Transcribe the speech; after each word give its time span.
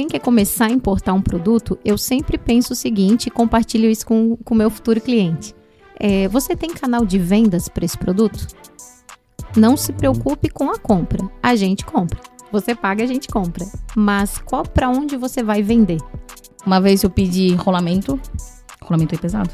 alguém 0.00 0.08
quer 0.08 0.20
começar 0.20 0.66
a 0.66 0.70
importar 0.70 1.12
um 1.12 1.20
produto, 1.20 1.78
eu 1.84 1.98
sempre 1.98 2.38
penso 2.38 2.72
o 2.72 2.76
seguinte 2.76 3.26
e 3.26 3.30
compartilho 3.30 3.90
isso 3.90 4.06
com 4.06 4.38
o 4.48 4.54
meu 4.54 4.70
futuro 4.70 5.00
cliente. 5.00 5.54
É, 5.98 6.26
você 6.28 6.56
tem 6.56 6.70
canal 6.70 7.04
de 7.04 7.18
vendas 7.18 7.68
para 7.68 7.84
esse 7.84 7.98
produto? 7.98 8.46
Não 9.54 9.76
se 9.76 9.92
preocupe 9.92 10.48
com 10.48 10.70
a 10.70 10.78
compra. 10.78 11.28
A 11.42 11.54
gente 11.54 11.84
compra. 11.84 12.18
Você 12.50 12.74
paga, 12.74 13.04
a 13.04 13.06
gente 13.06 13.28
compra. 13.28 13.66
Mas 13.94 14.38
qual 14.38 14.62
para 14.62 14.88
onde 14.88 15.16
você 15.16 15.42
vai 15.42 15.62
vender? 15.62 15.98
Uma 16.64 16.80
vez 16.80 17.02
eu 17.02 17.10
pedi 17.10 17.54
rolamento, 17.54 18.18
rolamento 18.82 19.14
é 19.14 19.18
pesado. 19.18 19.50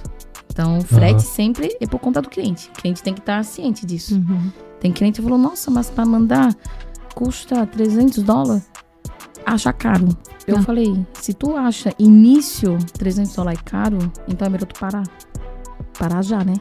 Então, 0.53 0.81
frete 0.81 1.15
uhum. 1.15 1.33
sempre 1.33 1.77
é 1.81 1.87
por 1.87 1.99
conta 1.99 2.23
do 2.23 2.29
cliente. 2.29 2.69
O 2.69 2.81
cliente 2.81 3.03
tem 3.03 3.13
que 3.13 3.21
estar 3.21 3.45
ciente 3.45 3.85
disso. 3.85 4.15
Uhum. 4.15 4.53
Tem 4.81 4.93
cliente 4.93 5.21
que 5.21 5.23
falou: 5.23 5.39
"Nossa, 5.39 5.71
mas 5.71 5.91
para 5.91 6.07
mandar 6.07 6.55
custa 7.15 7.67
300 7.67 8.23
dólares?" 8.23 8.76
Acha 9.47 9.73
caro. 9.73 10.09
Eu 10.47 10.59
ah. 10.59 10.63
falei: 10.63 11.07
"Se 11.15 11.33
tu 11.33 11.57
acha 11.57 11.95
início 11.99 12.77
300 12.99 13.35
dólares 13.35 13.61
caro, 13.65 13.99
então 14.29 14.47
é 14.47 14.51
melhor 14.51 14.67
tu 14.67 14.79
parar. 14.79 15.05
Parar 15.99 16.23
já, 16.23 16.45
né?" 16.45 16.55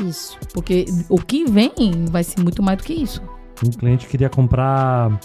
Isso. 0.00 0.38
Porque 0.52 0.84
o 1.08 1.18
que 1.18 1.44
vem 1.44 1.72
vai 2.10 2.22
ser 2.22 2.40
muito 2.40 2.62
mais 2.62 2.78
do 2.78 2.84
que 2.84 2.92
isso. 2.92 3.22
Um 3.64 3.70
cliente 3.70 4.06
queria 4.06 4.28
comprar. 4.28 5.18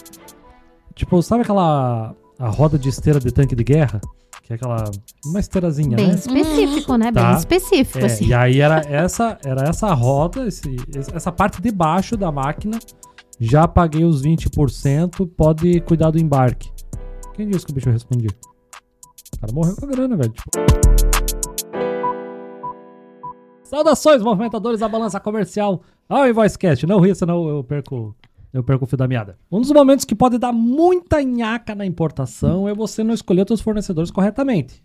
Tipo, 0.94 1.22
sabe 1.22 1.42
aquela. 1.42 2.14
A 2.38 2.48
roda 2.48 2.76
de 2.76 2.88
esteira 2.88 3.20
de 3.20 3.30
tanque 3.30 3.54
de 3.54 3.62
guerra? 3.62 4.00
Que 4.42 4.52
é 4.52 4.56
aquela. 4.56 4.84
Uma 5.24 5.40
esteirazinha, 5.40 5.96
Bem 5.96 6.08
né? 6.08 6.14
específico, 6.14 6.96
né? 6.96 7.12
Tá. 7.12 7.28
Bem 7.28 7.38
específico, 7.38 7.98
é, 8.00 8.06
assim. 8.06 8.26
E 8.26 8.34
aí 8.34 8.60
era 8.60 8.80
essa, 8.80 9.38
era 9.44 9.68
essa 9.68 9.92
roda, 9.94 10.46
esse, 10.46 10.76
essa 11.12 11.30
parte 11.30 11.62
de 11.62 11.70
baixo 11.70 12.16
da 12.16 12.32
máquina. 12.32 12.78
Já 13.38 13.66
paguei 13.66 14.04
os 14.04 14.22
20%, 14.22 15.28
pode 15.36 15.80
cuidar 15.80 16.10
do 16.10 16.18
embarque. 16.18 16.70
Quem 17.34 17.48
disse 17.48 17.66
que 17.66 17.72
o 17.72 17.74
bicho 17.74 17.90
respondia? 17.90 18.30
O 19.34 19.40
cara 19.40 19.52
morreu 19.52 19.74
com 19.74 19.84
a 19.84 19.88
grana, 19.88 20.16
velho. 20.16 20.30
Tipo... 20.30 20.50
Saudações, 23.64 24.22
movimentadores 24.22 24.78
da 24.78 24.88
balança 24.88 25.18
comercial 25.18 25.82
ao 26.08 26.28
Invoicecast. 26.28 26.86
Não 26.86 27.00
ria, 27.00 27.12
senão 27.12 27.48
eu 27.48 27.64
perco, 27.64 28.14
eu 28.52 28.62
perco 28.62 28.84
o 28.84 28.86
fio 28.86 28.96
da 28.96 29.08
meada. 29.08 29.36
Um 29.50 29.60
dos 29.60 29.72
momentos 29.72 30.04
que 30.04 30.14
pode 30.14 30.38
dar 30.38 30.52
muita 30.52 31.20
nhaca 31.24 31.74
na 31.74 31.84
importação 31.84 32.68
é 32.68 32.74
você 32.74 33.02
não 33.02 33.12
escolher 33.12 33.44
seus 33.48 33.60
fornecedores 33.60 34.12
corretamente. 34.12 34.80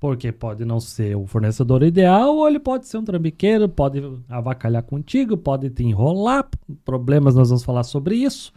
Porque 0.00 0.32
pode 0.32 0.64
não 0.64 0.80
ser 0.80 1.16
o 1.16 1.24
fornecedor 1.28 1.84
ideal, 1.84 2.34
ou 2.34 2.48
ele 2.48 2.58
pode 2.58 2.88
ser 2.88 2.98
um 2.98 3.04
trambiqueiro, 3.04 3.68
pode 3.68 4.02
avacalhar 4.28 4.82
contigo, 4.82 5.36
pode 5.36 5.70
te 5.70 5.84
enrolar. 5.84 6.48
Problemas, 6.84 7.36
nós 7.36 7.50
vamos 7.50 7.62
falar 7.62 7.84
sobre 7.84 8.16
isso. 8.16 8.52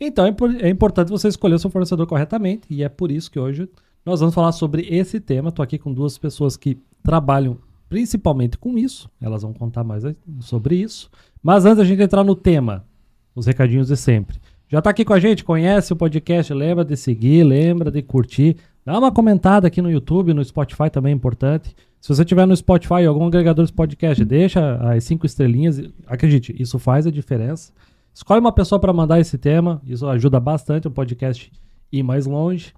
Então 0.00 0.26
é, 0.26 0.34
é 0.60 0.68
importante 0.68 1.10
você 1.10 1.28
escolher 1.28 1.54
o 1.54 1.58
seu 1.58 1.70
fornecedor 1.70 2.06
corretamente, 2.06 2.66
e 2.70 2.82
é 2.82 2.88
por 2.88 3.10
isso 3.10 3.30
que 3.30 3.38
hoje 3.38 3.68
nós 4.04 4.20
vamos 4.20 4.34
falar 4.34 4.52
sobre 4.52 4.86
esse 4.88 5.18
tema. 5.20 5.48
Estou 5.48 5.62
aqui 5.62 5.78
com 5.78 5.92
duas 5.92 6.18
pessoas 6.18 6.56
que 6.56 6.78
trabalham 7.02 7.58
principalmente 7.88 8.58
com 8.58 8.76
isso. 8.76 9.08
Elas 9.20 9.42
vão 9.42 9.52
contar 9.52 9.84
mais 9.84 10.02
sobre 10.40 10.76
isso. 10.76 11.10
Mas 11.42 11.64
antes 11.64 11.78
da 11.78 11.84
gente 11.84 12.02
entrar 12.02 12.24
no 12.24 12.34
tema, 12.34 12.84
os 13.34 13.46
recadinhos 13.46 13.88
de 13.88 13.96
sempre. 13.96 14.38
Já 14.68 14.78
está 14.78 14.90
aqui 14.90 15.04
com 15.04 15.12
a 15.12 15.20
gente? 15.20 15.44
Conhece 15.44 15.92
o 15.92 15.96
podcast? 15.96 16.52
Lembra 16.52 16.84
de 16.84 16.96
seguir, 16.96 17.44
lembra 17.44 17.90
de 17.90 18.02
curtir. 18.02 18.56
Dá 18.84 18.98
uma 18.98 19.12
comentada 19.12 19.66
aqui 19.68 19.80
no 19.80 19.90
YouTube, 19.90 20.34
no 20.34 20.44
Spotify 20.44 20.90
também 20.90 21.12
é 21.12 21.14
importante. 21.14 21.74
Se 22.00 22.08
você 22.08 22.24
tiver 22.24 22.46
no 22.46 22.56
Spotify 22.56 23.06
ou 23.06 23.08
algum 23.08 23.26
agregador 23.26 23.64
de 23.64 23.72
podcast, 23.72 24.22
deixa 24.24 24.76
as 24.76 25.04
cinco 25.04 25.24
estrelinhas. 25.24 25.80
Acredite, 26.06 26.54
isso 26.60 26.78
faz 26.78 27.06
a 27.06 27.10
diferença. 27.10 27.72
Escolhe 28.14 28.40
uma 28.40 28.52
pessoa 28.52 28.78
para 28.78 28.92
mandar 28.92 29.18
esse 29.18 29.36
tema, 29.36 29.82
isso 29.84 30.06
ajuda 30.06 30.38
bastante 30.38 30.86
o 30.86 30.90
podcast 30.90 31.50
ir 31.90 32.02
mais 32.04 32.26
longe. 32.26 32.72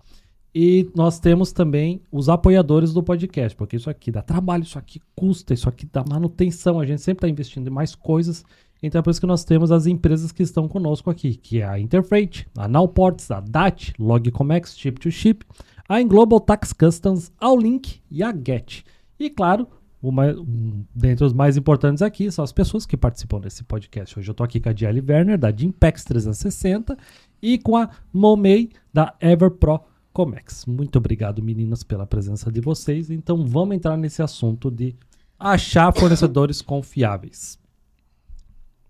E 0.54 0.90
nós 0.96 1.20
temos 1.20 1.52
também 1.52 2.00
os 2.10 2.30
apoiadores 2.30 2.94
do 2.94 3.02
podcast, 3.02 3.54
porque 3.54 3.76
isso 3.76 3.90
aqui 3.90 4.10
dá 4.10 4.22
trabalho, 4.22 4.62
isso 4.62 4.78
aqui 4.78 4.98
custa, 5.14 5.52
isso 5.52 5.68
aqui 5.68 5.86
dá 5.92 6.02
manutenção. 6.08 6.80
A 6.80 6.86
gente 6.86 7.02
sempre 7.02 7.18
está 7.18 7.28
investindo 7.28 7.68
em 7.68 7.70
mais 7.70 7.94
coisas. 7.94 8.42
Então 8.82 8.98
é 8.98 9.02
por 9.02 9.10
isso 9.10 9.20
que 9.20 9.26
nós 9.26 9.44
temos 9.44 9.70
as 9.70 9.86
empresas 9.86 10.32
que 10.32 10.42
estão 10.42 10.66
conosco 10.66 11.10
aqui, 11.10 11.34
que 11.36 11.60
é 11.60 11.66
a 11.66 11.78
Interfreight, 11.78 12.48
a 12.56 12.66
Nowports, 12.66 13.30
a 13.30 13.40
DAT, 13.40 13.92
Logcomex, 13.98 14.78
Chip 14.78 14.98
to 14.98 15.10
Chip, 15.10 15.44
a 15.86 16.02
Global 16.02 16.40
Tax 16.40 16.72
Customs, 16.72 17.30
a 17.38 17.54
Link 17.54 18.00
e 18.10 18.22
a 18.22 18.32
Get. 18.32 18.82
E 19.20 19.28
claro, 19.28 19.66
uma, 20.08 20.26
um, 20.26 20.84
dentre 20.94 21.24
os 21.24 21.32
mais 21.32 21.56
importantes 21.56 22.00
aqui 22.00 22.30
são 22.30 22.44
as 22.44 22.52
pessoas 22.52 22.86
que 22.86 22.96
participam 22.96 23.40
desse 23.40 23.64
podcast. 23.64 24.16
Hoje 24.18 24.28
eu 24.28 24.32
estou 24.32 24.44
aqui 24.44 24.60
com 24.60 24.68
a 24.68 24.72
Diele 24.72 25.04
Werner, 25.06 25.36
da 25.36 25.50
Jimpex 25.50 26.04
360, 26.04 26.96
e 27.42 27.58
com 27.58 27.76
a 27.76 27.90
Momei, 28.12 28.70
da 28.92 29.14
EverPro 29.20 29.80
Comex. 30.12 30.64
Muito 30.64 30.96
obrigado, 30.96 31.42
meninas, 31.42 31.82
pela 31.82 32.06
presença 32.06 32.52
de 32.52 32.60
vocês. 32.60 33.10
Então 33.10 33.44
vamos 33.44 33.74
entrar 33.74 33.96
nesse 33.96 34.22
assunto 34.22 34.70
de 34.70 34.94
achar 35.38 35.92
fornecedores 35.92 36.62
confiáveis. 36.62 37.58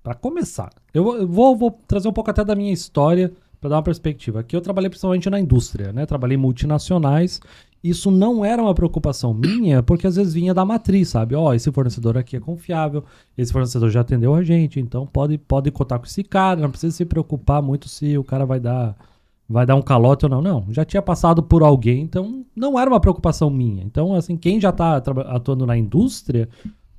Para 0.03 0.15
começar, 0.15 0.71
eu, 0.93 1.27
vou, 1.27 1.57
vou, 1.57 1.71
trazer 1.89 2.09
um 2.09 2.13
pouco 2.13 2.31
até 2.31 2.45
da 2.45 2.55
minha 2.55 2.73
história 2.73 3.33
para 3.61 3.71
dar 3.71 3.77
uma 3.77 3.83
perspectiva. 3.83 4.41
Aqui 4.41 4.55
eu 4.55 4.61
trabalhei 4.61 4.89
principalmente 4.89 5.29
na 5.31 5.41
indústria, 5.41 5.93
né? 5.93 6.07
Trabalhei 6.07 6.37
multinacionais. 6.37 7.41
Isso 7.83 8.11
não 8.11 8.45
era 8.45 8.63
uma 8.63 8.75
preocupação 8.75 9.33
minha, 9.33 9.83
porque 9.83 10.07
às 10.07 10.17
vezes 10.17 10.35
vinha 10.35 10.53
da 10.53 10.65
matriz, 10.65 11.11
sabe? 11.11 11.35
Ó, 11.35 11.49
oh, 11.49 11.55
esse 11.55 11.71
fornecedor 11.71 12.19
aqui 12.19 12.37
é 12.37 12.41
confiável, 12.41 13.05
esse 13.39 13.53
fornecedor 13.53 13.91
já 13.91 14.01
atendeu 14.01 14.35
a 14.35 14.43
gente, 14.43 14.81
então 14.81 15.07
pode, 15.07 15.39
pode 15.39 15.71
contar 15.71 15.99
com 15.99 16.07
esse 16.07 16.25
cara, 16.25 16.61
não 16.61 16.71
precisa 16.71 16.97
se 16.97 17.05
preocupar 17.05 17.63
muito 17.63 17.89
se 17.89 18.19
o 18.19 18.25
cara 18.25 18.45
vai 18.45 18.59
dar 18.59 18.97
vai 19.49 19.65
dar 19.65 19.77
um 19.77 19.83
calote 19.83 20.25
ou 20.25 20.31
não. 20.31 20.43
Não, 20.43 20.67
já 20.71 20.85
tinha 20.85 21.03
passado 21.03 21.43
por 21.43 21.63
alguém, 21.63 22.03
então 22.03 22.45
não 22.55 22.79
era 22.79 22.91
uma 22.91 23.01
preocupação 23.01 23.49
minha. 23.49 23.85
Então, 23.85 24.15
assim, 24.15 24.37
quem 24.37 24.61
já 24.61 24.71
está 24.71 24.97
atuando 24.97 25.65
na 25.65 25.77
indústria, 25.77 26.49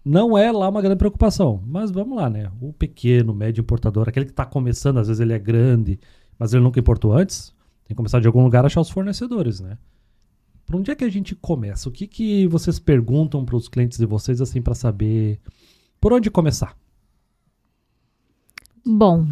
não 0.04 0.38
é 0.38 0.52
lá 0.52 0.70
uma 0.70 0.82
grande 0.82 0.98
preocupação. 0.98 1.62
Mas 1.66 1.92
vamos 1.92 2.18
lá, 2.18 2.30
né? 2.30 2.50
O 2.62 2.72
pequeno, 2.72 3.34
médio 3.34 3.62
importador, 3.62 4.08
aquele 4.08 4.26
que 4.26 4.32
está 4.32 4.46
começando, 4.46 4.98
às 4.98 5.08
vezes 5.08 5.20
ele 5.20 5.34
é 5.34 5.40
grande, 5.40 6.00
mas 6.38 6.54
ele 6.54 6.64
nunca 6.64 6.80
importou 6.80 7.14
antes, 7.14 7.54
tem 7.86 7.90
que 7.90 7.96
começar 7.96 8.20
de 8.20 8.28
algum 8.28 8.44
lugar 8.44 8.64
a 8.64 8.68
achar 8.68 8.82
os 8.82 8.90
fornecedores, 8.90 9.60
né? 9.60 9.78
Por 10.66 10.76
onde 10.76 10.92
é 10.92 10.96
que 10.96 11.06
a 11.06 11.10
gente 11.10 11.34
começa? 11.34 11.88
O 11.88 11.92
que, 11.92 12.06
que 12.06 12.46
vocês 12.48 12.78
perguntam 12.78 13.46
para 13.46 13.56
os 13.56 13.70
clientes 13.70 13.98
de 13.98 14.06
vocês, 14.06 14.42
assim, 14.42 14.62
para 14.62 14.76
saber 14.76 15.40
por 16.00 16.12
onde 16.12 16.30
começar? 16.30 16.76
Bom, 18.86 19.28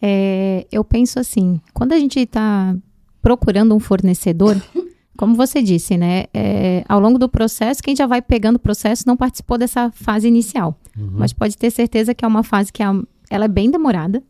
é, 0.00 0.66
eu 0.70 0.84
penso 0.84 1.18
assim, 1.18 1.60
quando 1.72 1.92
a 1.92 1.98
gente 1.98 2.20
está 2.20 2.76
procurando 3.22 3.74
um 3.74 3.80
fornecedor, 3.80 4.60
como 5.16 5.34
você 5.34 5.62
disse, 5.62 5.96
né? 5.96 6.24
É, 6.34 6.84
ao 6.86 7.00
longo 7.00 7.18
do 7.18 7.28
processo, 7.28 7.82
quem 7.82 7.96
já 7.96 8.06
vai 8.06 8.20
pegando 8.20 8.56
o 8.56 8.60
processo 8.60 9.04
não 9.06 9.16
participou 9.16 9.56
dessa 9.56 9.90
fase 9.90 10.28
inicial. 10.28 10.78
Uhum. 10.96 11.10
Mas 11.12 11.32
pode 11.32 11.56
ter 11.56 11.70
certeza 11.70 12.14
que 12.14 12.24
é 12.24 12.28
uma 12.28 12.42
fase 12.42 12.70
que 12.70 12.82
é, 12.82 12.86
ela 13.30 13.46
é 13.46 13.48
bem 13.48 13.70
demorada 13.70 14.22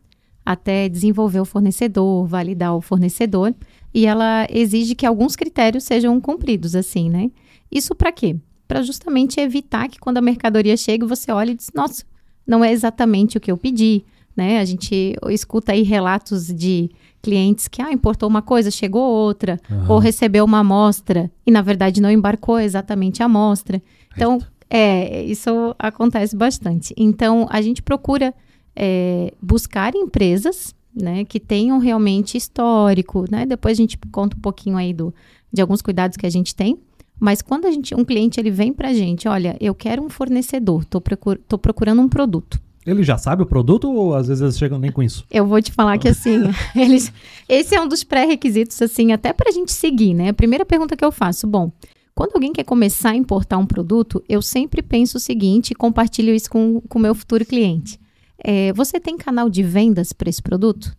até 0.51 0.89
desenvolver 0.89 1.39
o 1.39 1.45
fornecedor, 1.45 2.25
validar 2.25 2.75
o 2.75 2.81
fornecedor. 2.81 3.53
E 3.93 4.05
ela 4.05 4.47
exige 4.49 4.95
que 4.95 5.05
alguns 5.05 5.35
critérios 5.35 5.83
sejam 5.83 6.19
cumpridos, 6.21 6.75
assim, 6.75 7.09
né? 7.09 7.29
Isso 7.71 7.93
para 7.93 8.11
quê? 8.11 8.35
Para 8.67 8.81
justamente 8.81 9.39
evitar 9.39 9.89
que 9.89 9.99
quando 9.99 10.17
a 10.17 10.21
mercadoria 10.21 10.77
chega, 10.77 11.05
você 11.05 11.31
olhe 11.31 11.51
e 11.51 11.55
diz, 11.55 11.71
nossa, 11.73 12.03
não 12.47 12.63
é 12.63 12.71
exatamente 12.71 13.37
o 13.37 13.41
que 13.41 13.51
eu 13.51 13.57
pedi 13.57 14.05
né? 14.35 14.59
A 14.59 14.65
gente 14.65 15.15
escuta 15.29 15.71
aí 15.71 15.83
relatos 15.83 16.47
de 16.47 16.89
clientes 17.21 17.67
que 17.67 17.81
ah, 17.81 17.91
importou 17.91 18.27
uma 18.27 18.41
coisa, 18.41 18.71
chegou 18.71 19.03
outra, 19.03 19.59
uhum. 19.69 19.93
ou 19.93 19.99
recebeu 19.99 20.43
uma 20.43 20.59
amostra 20.59 21.29
e 21.45 21.51
na 21.51 21.61
verdade 21.61 22.01
não 22.01 22.09
embarcou 22.09 22.59
exatamente 22.59 23.21
a 23.21 23.25
amostra. 23.25 23.81
Então, 24.13 24.39
é, 24.69 25.23
isso 25.23 25.75
acontece 25.77 26.35
bastante. 26.35 26.93
Então, 26.97 27.47
a 27.49 27.61
gente 27.61 27.81
procura 27.81 28.33
é, 28.75 29.33
buscar 29.41 29.95
empresas 29.95 30.73
né, 30.95 31.23
que 31.23 31.39
tenham 31.39 31.77
realmente 31.79 32.37
histórico, 32.37 33.25
né? 33.29 33.45
Depois 33.45 33.77
a 33.77 33.81
gente 33.81 33.97
conta 34.11 34.35
um 34.35 34.39
pouquinho 34.39 34.77
aí 34.77 34.93
do, 34.93 35.13
de 35.51 35.61
alguns 35.61 35.81
cuidados 35.81 36.17
que 36.17 36.25
a 36.25 36.29
gente 36.29 36.53
tem. 36.53 36.77
Mas 37.19 37.41
quando 37.41 37.65
a 37.65 37.71
gente, 37.71 37.93
um 37.93 38.03
cliente 38.03 38.39
ele 38.39 38.49
vem 38.49 38.73
para 38.73 38.89
a 38.89 38.93
gente, 38.93 39.27
olha, 39.27 39.55
eu 39.61 39.75
quero 39.75 40.01
um 40.01 40.09
fornecedor, 40.09 40.81
estou 40.81 40.99
procur, 40.99 41.37
procurando 41.61 42.01
um 42.01 42.09
produto. 42.09 42.59
Ele 42.83 43.03
já 43.03 43.15
sabe 43.15 43.43
o 43.43 43.45
produto 43.45 43.91
ou 43.91 44.15
às 44.15 44.27
vezes 44.27 44.41
eles 44.41 44.57
chegam 44.57 44.79
nem 44.79 44.91
com 44.91 45.03
isso? 45.03 45.23
Eu 45.29 45.45
vou 45.45 45.61
te 45.61 45.71
falar 45.71 45.99
que 45.99 46.07
assim, 46.07 46.41
eles, 46.75 47.13
esse 47.47 47.75
é 47.75 47.81
um 47.81 47.87
dos 47.87 48.03
pré-requisitos 48.03 48.81
assim, 48.81 49.11
até 49.11 49.31
para 49.31 49.49
a 49.49 49.53
gente 49.53 49.71
seguir, 49.71 50.15
né? 50.15 50.29
A 50.29 50.33
primeira 50.33 50.65
pergunta 50.65 50.97
que 50.97 51.05
eu 51.05 51.11
faço, 51.11 51.45
bom, 51.45 51.71
quando 52.15 52.31
alguém 52.33 52.51
quer 52.51 52.63
começar 52.63 53.11
a 53.11 53.15
importar 53.15 53.59
um 53.59 53.67
produto, 53.67 54.23
eu 54.27 54.41
sempre 54.41 54.81
penso 54.81 55.17
o 55.17 55.19
seguinte 55.19 55.71
e 55.71 55.75
compartilho 55.75 56.33
isso 56.33 56.49
com 56.49 56.81
o 56.91 56.99
meu 56.99 57.13
futuro 57.13 57.45
cliente. 57.45 58.00
É, 58.43 58.73
você 58.73 58.99
tem 58.99 59.17
canal 59.17 59.49
de 59.49 59.61
vendas 59.63 60.13
para 60.13 60.29
esse 60.29 60.41
produto? 60.41 60.95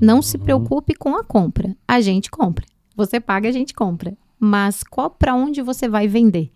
Não 0.00 0.16
uhum. 0.16 0.22
se 0.22 0.38
preocupe 0.38 0.94
com 0.94 1.16
a 1.16 1.24
compra. 1.24 1.76
A 1.86 2.00
gente 2.00 2.30
compra. 2.30 2.66
Você 2.96 3.20
paga, 3.20 3.48
a 3.48 3.52
gente 3.52 3.72
compra. 3.74 4.16
Mas 4.38 4.82
qual 4.82 5.10
para 5.10 5.34
onde 5.34 5.62
você 5.62 5.88
vai 5.88 6.08
vender? 6.08 6.50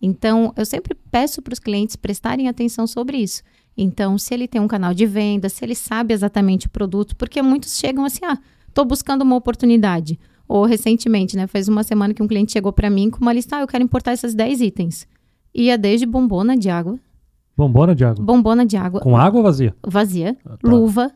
Então, 0.00 0.52
eu 0.56 0.64
sempre 0.64 0.94
peço 1.10 1.42
para 1.42 1.52
os 1.52 1.58
clientes 1.58 1.96
prestarem 1.96 2.48
atenção 2.48 2.86
sobre 2.86 3.18
isso. 3.18 3.42
Então, 3.76 4.18
se 4.18 4.34
ele 4.34 4.48
tem 4.48 4.60
um 4.60 4.68
canal 4.68 4.92
de 4.92 5.06
venda, 5.06 5.48
se 5.48 5.64
ele 5.64 5.74
sabe 5.74 6.12
exatamente 6.12 6.66
o 6.66 6.70
produto, 6.70 7.16
porque 7.16 7.40
muitos 7.40 7.78
chegam 7.78 8.04
assim, 8.04 8.24
ah, 8.24 8.38
estou 8.68 8.84
buscando 8.84 9.22
uma 9.22 9.36
oportunidade. 9.36 10.18
Ou 10.48 10.64
recentemente, 10.64 11.36
né? 11.36 11.46
Faz 11.46 11.68
uma 11.68 11.82
semana 11.82 12.12
que 12.12 12.22
um 12.22 12.26
cliente 12.26 12.52
chegou 12.52 12.72
para 12.72 12.90
mim 12.90 13.08
com 13.08 13.20
uma 13.20 13.32
lista, 13.32 13.56
ah, 13.56 13.60
eu 13.60 13.68
quero 13.68 13.84
importar 13.84 14.12
esses 14.12 14.34
10 14.34 14.60
itens. 14.60 15.06
Ia 15.54 15.78
desde 15.78 16.06
bombona 16.06 16.56
de 16.56 16.68
água. 16.68 16.98
Bombona 17.60 17.94
de 17.94 18.04
água? 18.04 18.24
Bombona 18.24 18.64
de 18.64 18.76
água. 18.76 19.00
Com 19.00 19.16
água 19.16 19.38
ou 19.38 19.44
vazia? 19.44 19.74
Vazia. 19.86 20.36
Ah, 20.46 20.56
tá. 20.56 20.68
Luva, 20.68 21.12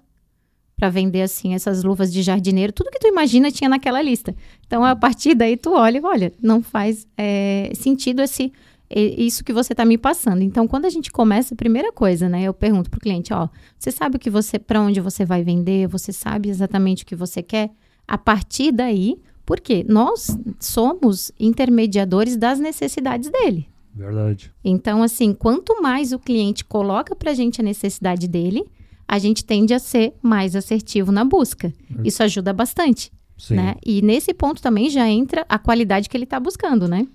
para 0.76 0.90
vender 0.90 1.22
assim 1.22 1.54
essas 1.54 1.82
luvas 1.82 2.12
de 2.12 2.22
jardineiro, 2.22 2.72
tudo 2.72 2.90
que 2.90 2.98
tu 2.98 3.06
imagina 3.06 3.50
tinha 3.50 3.70
naquela 3.70 4.02
lista. 4.02 4.34
Então 4.66 4.84
a 4.84 4.94
partir 4.94 5.34
daí 5.34 5.56
tu 5.56 5.72
olha, 5.72 6.00
olha, 6.04 6.32
não 6.42 6.62
faz 6.62 7.06
é, 7.16 7.72
sentido 7.74 8.20
esse 8.20 8.52
isso 8.90 9.42
que 9.42 9.52
você 9.52 9.72
está 9.72 9.84
me 9.84 9.96
passando. 9.96 10.42
Então 10.42 10.68
quando 10.68 10.84
a 10.84 10.90
gente 10.90 11.10
começa, 11.10 11.54
a 11.54 11.56
primeira 11.56 11.90
coisa, 11.90 12.28
né, 12.28 12.42
eu 12.42 12.52
pergunto 12.52 12.90
pro 12.90 13.00
cliente, 13.00 13.32
ó, 13.32 13.48
você 13.78 13.90
sabe 13.90 14.16
o 14.16 14.18
que 14.18 14.28
você 14.28 14.58
para 14.58 14.80
onde 14.80 15.00
você 15.00 15.24
vai 15.24 15.42
vender, 15.42 15.88
você 15.88 16.12
sabe 16.12 16.50
exatamente 16.50 17.02
o 17.02 17.06
que 17.06 17.16
você 17.16 17.42
quer. 17.42 17.70
A 18.06 18.18
partir 18.18 18.70
daí, 18.70 19.16
porque 19.46 19.84
nós 19.88 20.36
somos 20.60 21.32
intermediadores 21.40 22.36
das 22.36 22.60
necessidades 22.60 23.30
dele. 23.30 23.68
Verdade. 23.94 24.52
Então 24.64 25.02
assim, 25.02 25.32
quanto 25.32 25.80
mais 25.80 26.12
o 26.12 26.18
cliente 26.18 26.64
coloca 26.64 27.14
para 27.14 27.30
a 27.30 27.34
gente 27.34 27.60
a 27.60 27.64
necessidade 27.64 28.26
dele, 28.26 28.64
a 29.06 29.18
gente 29.18 29.44
tende 29.44 29.72
a 29.72 29.78
ser 29.78 30.14
mais 30.22 30.56
assertivo 30.56 31.12
na 31.12 31.24
busca. 31.24 31.72
Isso 32.02 32.22
ajuda 32.22 32.52
bastante. 32.52 33.12
Sim. 33.36 33.56
Né? 33.56 33.76
E 33.84 34.00
nesse 34.02 34.32
ponto 34.32 34.62
também 34.62 34.88
já 34.88 35.08
entra 35.08 35.44
a 35.48 35.58
qualidade 35.58 36.08
que 36.08 36.16
ele 36.16 36.24
está 36.24 36.38
buscando, 36.38 36.88
né? 36.88 37.06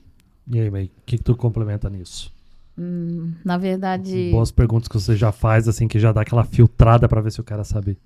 E 0.48 0.60
aí, 0.60 0.70
May, 0.70 0.86
o 0.86 1.02
que, 1.06 1.18
que 1.18 1.24
tu 1.24 1.36
complementa 1.36 1.90
nisso? 1.90 2.34
Hum, 2.78 3.34
na 3.44 3.58
verdade. 3.58 4.32
Boas 4.32 4.52
perguntas 4.52 4.88
que 4.88 4.96
você 4.96 5.16
já 5.16 5.32
faz, 5.32 5.68
assim, 5.68 5.88
que 5.88 6.00
já 6.00 6.12
dá 6.12 6.22
aquela 6.22 6.44
filtrada 6.44 7.08
para 7.08 7.22
ver 7.22 7.32
se 7.32 7.40
o 7.40 7.44
cara 7.44 7.64
sabe 7.64 7.98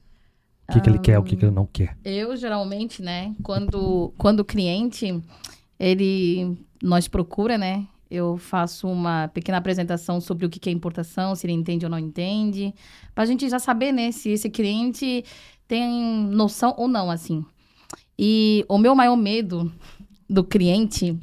o 0.68 0.72
que, 0.74 0.80
um, 0.80 0.82
que 0.82 0.90
ele 0.90 1.00
quer, 1.00 1.20
o 1.20 1.24
que, 1.24 1.36
que 1.36 1.46
ele 1.46 1.54
não 1.54 1.66
quer. 1.66 1.98
Eu, 2.04 2.36
geralmente, 2.36 3.02
né, 3.02 3.34
quando, 3.42 4.14
quando 4.18 4.42
o 4.42 4.46
cliente, 4.46 5.22
ele 5.80 6.58
nós 6.82 7.08
procura, 7.08 7.58
né, 7.58 7.88
eu 8.14 8.38
faço 8.38 8.88
uma 8.88 9.28
pequena 9.28 9.58
apresentação 9.58 10.22
sobre 10.22 10.46
o 10.46 10.50
que 10.50 10.70
é 10.70 10.72
importação, 10.72 11.36
se 11.36 11.48
ele 11.48 11.54
entende 11.54 11.84
ou 11.84 11.90
não 11.90 11.98
entende, 11.98 12.74
para 13.16 13.24
a 13.24 13.28
gente 13.28 13.50
já 13.50 13.58
saber, 13.58 13.92
né, 13.92 14.12
se 14.12 14.30
esse 14.30 14.52
cliente 14.52 15.26
tem 15.68 16.28
noção 16.28 16.76
ou 16.78 16.88
não, 16.88 17.10
assim. 17.10 17.44
E 18.18 18.64
o 18.70 18.78
meu 18.78 18.94
maior 18.94 19.16
medo 19.16 19.72
do 20.30 20.44
cliente, 20.44 21.20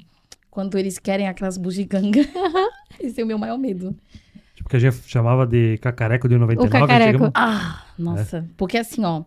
quando 0.50 0.76
eles 0.76 0.98
querem 0.98 1.28
aquelas 1.28 1.56
bugigangas, 1.56 2.26
esse 2.98 3.20
é 3.20 3.25
o 3.25 3.26
meu 3.26 3.38
maior 3.38 3.56
medo. 3.56 3.96
Tipo, 4.56 4.69
que 4.69 4.76
a 4.76 4.81
gente 4.81 4.96
chamava 5.06 5.46
de 5.46 5.78
cacareco 5.78 6.28
de 6.28 6.37
99. 6.37 6.69
O 6.69 6.81
cacareco. 6.81 7.12
Chegamos... 7.12 7.32
Ah, 7.34 7.84
nossa. 7.96 8.38
É. 8.38 8.44
Porque 8.56 8.76
assim, 8.76 9.04
ó, 9.04 9.22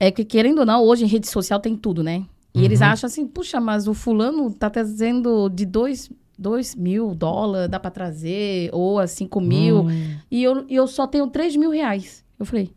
é 0.00 0.10
que 0.10 0.24
querendo 0.24 0.60
ou 0.60 0.66
não, 0.66 0.82
hoje 0.82 1.04
em 1.04 1.08
rede 1.08 1.28
social 1.28 1.60
tem 1.60 1.76
tudo, 1.76 2.02
né? 2.02 2.24
E 2.54 2.60
uhum. 2.60 2.64
eles 2.64 2.80
acham 2.80 3.06
assim, 3.06 3.26
puxa, 3.26 3.60
mas 3.60 3.86
o 3.86 3.92
fulano 3.92 4.50
tá 4.50 4.70
trazendo 4.70 5.50
de 5.50 5.66
dois 5.66 6.10
2 6.38 6.76
mil 6.76 7.14
dólares 7.14 7.68
dá 7.68 7.80
para 7.80 7.90
trazer, 7.90 8.70
ou 8.72 8.98
a 8.98 9.06
5 9.06 9.40
mil, 9.40 9.82
hum. 9.82 10.16
e 10.30 10.42
eu, 10.42 10.64
eu 10.68 10.86
só 10.86 11.06
tenho 11.06 11.26
3 11.26 11.56
mil 11.56 11.70
reais. 11.70 12.24
Eu 12.38 12.46
falei, 12.46 12.70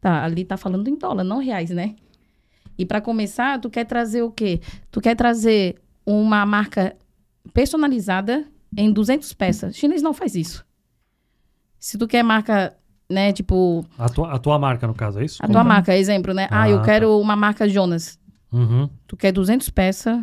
tá, 0.00 0.24
ali 0.24 0.44
tá 0.44 0.56
falando 0.56 0.88
em 0.88 0.96
dólar, 0.96 1.22
não 1.22 1.38
reais, 1.38 1.70
né? 1.70 1.94
E 2.78 2.86
para 2.86 3.00
começar, 3.00 3.60
tu 3.60 3.68
quer 3.68 3.84
trazer 3.84 4.22
o 4.22 4.30
quê? 4.30 4.60
Tu 4.90 5.00
quer 5.00 5.14
trazer 5.14 5.76
uma 6.06 6.46
marca 6.46 6.96
personalizada 7.52 8.46
em 8.76 8.90
200 8.90 9.32
peças. 9.34 9.76
Chinês 9.76 10.02
não 10.02 10.14
faz 10.14 10.34
isso. 10.34 10.64
Se 11.78 11.98
tu 11.98 12.08
quer 12.08 12.22
marca, 12.22 12.74
né, 13.10 13.32
tipo... 13.32 13.84
A 13.98 14.08
tua, 14.08 14.32
a 14.32 14.38
tua 14.38 14.58
marca, 14.58 14.86
no 14.86 14.94
caso, 14.94 15.20
é 15.20 15.24
isso? 15.24 15.44
A 15.44 15.48
tua 15.48 15.62
marca, 15.62 15.94
exemplo, 15.94 16.32
né? 16.32 16.48
Ah, 16.50 16.62
ah 16.62 16.70
eu 16.70 16.78
tá. 16.78 16.84
quero 16.84 17.20
uma 17.20 17.36
marca 17.36 17.68
Jonas. 17.68 18.18
Uhum. 18.50 18.88
Tu 19.06 19.16
quer 19.16 19.32
200 19.32 19.68
peças, 19.70 20.18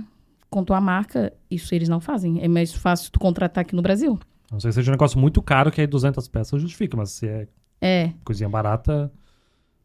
com 0.50 0.63
tua 0.63 0.81
marca, 0.81 1.31
isso 1.50 1.74
eles 1.75 1.90
não 1.90 2.00
fazem. 2.00 2.44
É 2.44 2.48
mais 2.48 2.74
fácil 2.74 3.12
tu 3.12 3.19
contratar 3.19 3.62
aqui 3.62 3.75
no 3.75 3.81
Brasil. 3.81 4.19
Não 4.51 4.60
sei 4.60 4.72
se 4.72 4.75
seja 4.75 4.92
um 4.92 4.94
negócio 4.94 5.19
muito 5.19 5.42
caro, 5.42 5.72
que 5.72 5.80
aí 5.80 5.88
200 5.88 6.28
peças 6.28 6.62
justifica, 6.62 6.98
mas 6.98 7.12
se 7.12 7.28
é, 7.28 7.48
é. 7.81 8.13
coisinha 8.24 8.50
barata... 8.50 9.12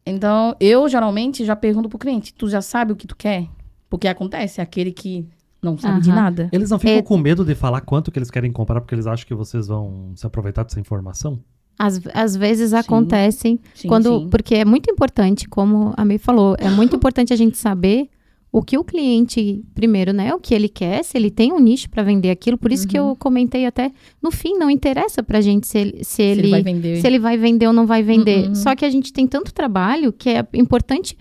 Então, 0.07 0.55
eu 0.59 0.87
geralmente 0.87 1.43
já 1.43 1.55
pergunto 1.55 1.89
pro 1.89 1.97
cliente, 1.97 2.31
tu 2.31 2.47
já 2.47 2.61
sabe 2.61 2.91
o 2.91 2.95
que 2.95 3.07
tu 3.07 3.15
quer? 3.15 3.47
Porque 3.89 4.07
acontece, 4.07 4.61
aquele 4.61 4.91
que 4.91 5.27
não 5.65 5.77
sabe 5.77 5.95
uhum. 5.95 6.01
de 6.01 6.09
nada. 6.09 6.49
Eles 6.51 6.69
não 6.69 6.77
ficam 6.77 6.97
é... 6.97 7.01
com 7.01 7.17
medo 7.17 7.43
de 7.43 7.55
falar 7.55 7.81
quanto 7.81 8.11
que 8.11 8.19
eles 8.19 8.29
querem 8.29 8.51
comprar 8.51 8.79
porque 8.81 8.93
eles 8.93 9.07
acham 9.07 9.25
que 9.25 9.33
vocês 9.33 9.67
vão 9.67 10.11
se 10.15 10.25
aproveitar 10.25 10.63
dessa 10.63 10.79
informação? 10.79 11.39
Às, 11.77 11.99
às 12.13 12.35
vezes 12.35 12.69
sim. 12.69 12.75
acontecem 12.75 13.59
sim, 13.73 13.87
quando 13.87 14.19
sim. 14.19 14.29
porque 14.29 14.55
é 14.55 14.65
muito 14.65 14.89
importante, 14.91 15.49
como 15.49 15.93
a 15.97 16.05
May 16.05 16.17
falou, 16.17 16.55
é 16.59 16.69
muito 16.69 16.95
importante 16.95 17.33
a 17.33 17.35
gente 17.35 17.57
saber 17.57 18.09
o 18.55 18.63
que 18.63 18.77
o 18.77 18.85
cliente, 18.85 19.61
primeiro, 19.73 20.13
né, 20.13 20.33
o 20.33 20.39
que 20.39 20.53
ele 20.53 20.69
quer, 20.69 21.03
se 21.03 21.17
ele 21.17 21.29
tem 21.29 21.51
um 21.51 21.59
nicho 21.59 21.89
para 21.89 22.01
vender 22.03 22.29
aquilo, 22.29 22.57
por 22.57 22.71
isso 22.71 22.83
uhum. 22.83 22.89
que 22.89 22.97
eu 22.97 23.05
uhum. 23.07 23.15
comentei 23.15 23.65
até, 23.65 23.91
no 24.23 24.31
fim, 24.31 24.57
não 24.57 24.69
interessa 24.69 25.21
pra 25.21 25.41
gente 25.41 25.67
se 25.67 25.77
ele, 25.77 25.97
se, 25.97 26.03
se 26.05 26.21
ele, 26.21 26.39
ele, 26.39 26.49
vai, 26.51 26.63
vender. 26.63 27.01
se 27.01 27.05
ele 27.05 27.19
vai 27.19 27.37
vender 27.37 27.67
ou 27.67 27.73
não 27.73 27.85
vai 27.85 28.01
vender. 28.01 28.47
Uhum. 28.47 28.55
Só 28.55 28.73
que 28.73 28.85
a 28.85 28.89
gente 28.89 29.11
tem 29.11 29.27
tanto 29.27 29.53
trabalho 29.53 30.13
que 30.13 30.29
é 30.29 30.47
importante 30.53 31.17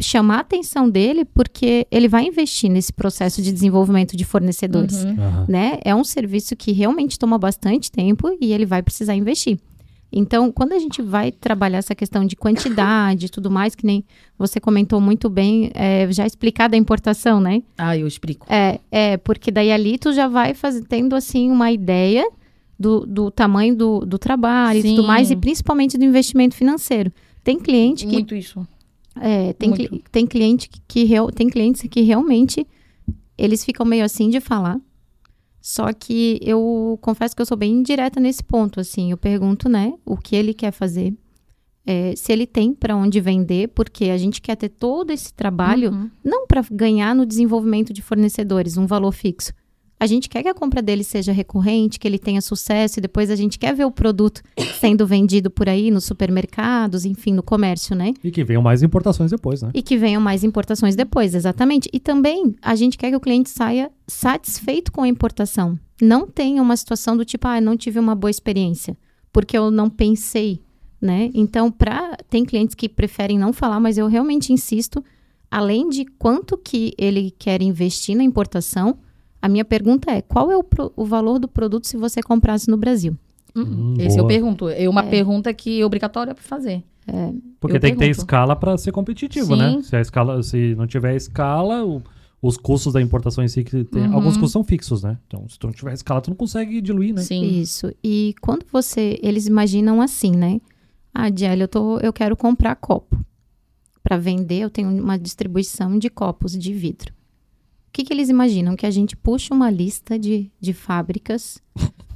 chamar 0.00 0.36
a 0.36 0.40
atenção 0.42 0.88
dele 0.88 1.24
porque 1.24 1.88
ele 1.90 2.06
vai 2.06 2.24
investir 2.24 2.70
nesse 2.70 2.92
processo 2.92 3.42
de 3.42 3.50
desenvolvimento 3.50 4.16
de 4.16 4.24
fornecedores, 4.24 5.02
uhum. 5.02 5.44
né? 5.48 5.80
É 5.84 5.92
um 5.92 6.04
serviço 6.04 6.54
que 6.54 6.70
realmente 6.70 7.18
toma 7.18 7.36
bastante 7.36 7.90
tempo 7.90 8.28
e 8.40 8.52
ele 8.52 8.64
vai 8.64 8.80
precisar 8.80 9.16
investir. 9.16 9.58
Então, 10.12 10.52
quando 10.52 10.72
a 10.72 10.78
gente 10.78 11.02
vai 11.02 11.32
trabalhar 11.32 11.78
essa 11.78 11.94
questão 11.94 12.24
de 12.24 12.36
quantidade 12.36 13.26
e 13.26 13.28
tudo 13.28 13.50
mais, 13.50 13.74
que 13.74 13.84
nem 13.84 14.04
você 14.38 14.60
comentou 14.60 15.00
muito 15.00 15.28
bem, 15.28 15.70
é, 15.74 16.10
já 16.10 16.24
explicada 16.26 16.76
a 16.76 16.78
importação, 16.78 17.40
né? 17.40 17.62
Ah, 17.76 17.96
eu 17.96 18.06
explico. 18.06 18.46
É, 18.48 18.80
é, 18.90 19.16
porque 19.16 19.50
daí 19.50 19.70
ali 19.72 19.98
tu 19.98 20.12
já 20.12 20.28
vai 20.28 20.54
faz, 20.54 20.80
tendo, 20.88 21.14
assim, 21.14 21.50
uma 21.50 21.72
ideia 21.72 22.28
do, 22.78 23.04
do 23.06 23.30
tamanho 23.30 23.74
do, 23.74 24.00
do 24.00 24.18
trabalho 24.18 24.80
Sim. 24.80 24.92
e 24.92 24.96
tudo 24.96 25.06
mais, 25.06 25.30
e 25.30 25.36
principalmente 25.36 25.98
do 25.98 26.04
investimento 26.04 26.54
financeiro. 26.54 27.12
Tem 27.42 27.58
cliente 27.58 28.06
que... 28.06 28.14
Muito 28.14 28.34
isso. 28.34 28.66
É, 29.18 29.54
tem, 29.54 29.72
Cli, 29.72 30.04
tem, 30.12 30.26
cliente 30.26 30.68
que, 30.68 30.80
que 30.86 31.08
tem 31.34 31.48
clientes 31.48 31.82
que 31.88 32.02
realmente 32.02 32.66
eles 33.38 33.64
ficam 33.64 33.86
meio 33.86 34.04
assim 34.04 34.28
de 34.28 34.40
falar, 34.40 34.78
só 35.66 35.92
que 35.92 36.38
eu 36.42 36.96
confesso 37.02 37.34
que 37.34 37.42
eu 37.42 37.46
sou 37.46 37.56
bem 37.56 37.72
indireta 37.72 38.20
nesse 38.20 38.40
ponto, 38.40 38.78
assim. 38.78 39.10
Eu 39.10 39.16
pergunto, 39.16 39.68
né, 39.68 39.94
o 40.04 40.16
que 40.16 40.36
ele 40.36 40.54
quer 40.54 40.70
fazer, 40.70 41.12
é, 41.84 42.14
se 42.14 42.32
ele 42.32 42.46
tem 42.46 42.72
para 42.72 42.94
onde 42.94 43.20
vender, 43.20 43.70
porque 43.70 44.04
a 44.04 44.16
gente 44.16 44.40
quer 44.40 44.54
ter 44.54 44.68
todo 44.68 45.10
esse 45.10 45.34
trabalho, 45.34 45.90
uhum. 45.90 46.08
não 46.22 46.46
para 46.46 46.64
ganhar 46.70 47.16
no 47.16 47.26
desenvolvimento 47.26 47.92
de 47.92 48.00
fornecedores 48.00 48.76
um 48.76 48.86
valor 48.86 49.10
fixo, 49.10 49.52
a 49.98 50.06
gente 50.06 50.28
quer 50.28 50.42
que 50.42 50.48
a 50.48 50.54
compra 50.54 50.82
dele 50.82 51.02
seja 51.02 51.32
recorrente, 51.32 51.98
que 51.98 52.06
ele 52.06 52.18
tenha 52.18 52.40
sucesso, 52.40 52.98
e 52.98 53.02
depois 53.02 53.30
a 53.30 53.36
gente 53.36 53.58
quer 53.58 53.74
ver 53.74 53.86
o 53.86 53.90
produto 53.90 54.42
sendo 54.78 55.06
vendido 55.06 55.50
por 55.50 55.68
aí 55.68 55.90
nos 55.90 56.04
supermercados, 56.04 57.04
enfim, 57.04 57.32
no 57.32 57.42
comércio, 57.42 57.96
né? 57.96 58.12
E 58.22 58.30
que 58.30 58.44
venham 58.44 58.62
mais 58.62 58.82
importações 58.82 59.30
depois, 59.30 59.62
né? 59.62 59.70
E 59.72 59.82
que 59.82 59.96
venham 59.96 60.20
mais 60.20 60.44
importações 60.44 60.94
depois, 60.94 61.34
exatamente. 61.34 61.88
E 61.92 61.98
também 61.98 62.54
a 62.60 62.74
gente 62.74 62.98
quer 62.98 63.10
que 63.10 63.16
o 63.16 63.20
cliente 63.20 63.48
saia 63.48 63.90
satisfeito 64.06 64.92
com 64.92 65.02
a 65.02 65.08
importação. 65.08 65.78
Não 66.00 66.26
tenha 66.26 66.60
uma 66.60 66.76
situação 66.76 67.16
do 67.16 67.24
tipo, 67.24 67.48
ah, 67.48 67.60
não 67.60 67.76
tive 67.76 67.98
uma 67.98 68.14
boa 68.14 68.30
experiência, 68.30 68.96
porque 69.32 69.56
eu 69.56 69.70
não 69.70 69.88
pensei, 69.88 70.60
né? 71.00 71.30
Então, 71.32 71.70
pra, 71.70 72.18
tem 72.28 72.44
clientes 72.44 72.74
que 72.74 72.86
preferem 72.86 73.38
não 73.38 73.50
falar, 73.50 73.80
mas 73.80 73.96
eu 73.96 74.06
realmente 74.08 74.52
insisto, 74.52 75.02
além 75.50 75.88
de 75.88 76.04
quanto 76.04 76.58
que 76.58 76.92
ele 76.98 77.30
quer 77.38 77.62
investir 77.62 78.14
na 78.14 78.22
importação, 78.22 78.98
a 79.46 79.48
minha 79.48 79.64
pergunta 79.64 80.10
é: 80.10 80.20
qual 80.20 80.50
é 80.50 80.56
o, 80.56 80.62
pro, 80.62 80.92
o 80.96 81.04
valor 81.04 81.38
do 81.38 81.46
produto 81.46 81.86
se 81.86 81.96
você 81.96 82.20
comprasse 82.20 82.68
no 82.68 82.76
Brasil? 82.76 83.16
Hum, 83.54 83.62
hum 83.62 83.94
Esse 83.98 84.16
boa. 84.16 84.20
eu 84.20 84.26
pergunto. 84.26 84.68
É 84.68 84.88
uma 84.88 85.02
é. 85.02 85.08
pergunta 85.08 85.54
que 85.54 85.80
é 85.80 85.86
obrigatória 85.86 86.34
para 86.34 86.42
fazer. 86.42 86.82
É, 87.06 87.32
Porque 87.60 87.78
tem 87.78 87.90
pergunto. 87.92 88.00
que 88.00 88.04
ter 88.04 88.10
escala 88.10 88.56
para 88.56 88.76
ser 88.76 88.90
competitivo, 88.90 89.54
né? 89.54 89.70
Sim. 89.70 89.76
né? 89.76 89.82
Se 89.84 89.96
a 89.96 90.00
escala, 90.00 90.42
se 90.42 90.74
não 90.74 90.88
tiver 90.88 91.14
escala, 91.14 91.84
o, 91.84 92.02
os 92.42 92.56
custos 92.56 92.92
da 92.92 93.00
importação 93.00 93.44
em 93.44 93.48
si 93.48 93.62
que 93.62 93.84
tem, 93.84 94.08
uhum. 94.08 94.14
alguns 94.14 94.34
custos 94.34 94.52
são 94.52 94.64
fixos, 94.64 95.04
né? 95.04 95.16
Então, 95.28 95.48
se 95.48 95.56
tu 95.56 95.68
não 95.68 95.74
tiver 95.74 95.94
escala, 95.94 96.20
tu 96.20 96.30
não 96.30 96.36
consegue 96.36 96.80
diluir, 96.80 97.14
né? 97.14 97.22
Sim. 97.22 97.60
Isso. 97.60 97.92
E 98.02 98.34
quando 98.40 98.66
você, 98.72 99.20
eles 99.22 99.46
imaginam 99.46 100.02
assim, 100.02 100.32
né? 100.32 100.60
Ah, 101.14 101.30
Diel, 101.30 101.56
eu 101.56 101.68
tô, 101.68 101.98
eu 102.00 102.12
quero 102.12 102.36
comprar 102.36 102.74
copo 102.74 103.16
para 104.02 104.18
vender. 104.18 104.58
Eu 104.58 104.70
tenho 104.70 104.90
uma 104.90 105.16
distribuição 105.16 105.96
de 105.96 106.10
copos 106.10 106.58
de 106.58 106.74
vidro 106.74 107.15
que, 107.96 108.04
que 108.04 108.12
eles 108.12 108.28
imaginam? 108.28 108.76
Que 108.76 108.84
a 108.84 108.90
gente 108.90 109.16
puxa 109.16 109.54
uma 109.54 109.70
lista 109.70 110.18
de, 110.18 110.50
de 110.60 110.74
fábricas 110.74 111.62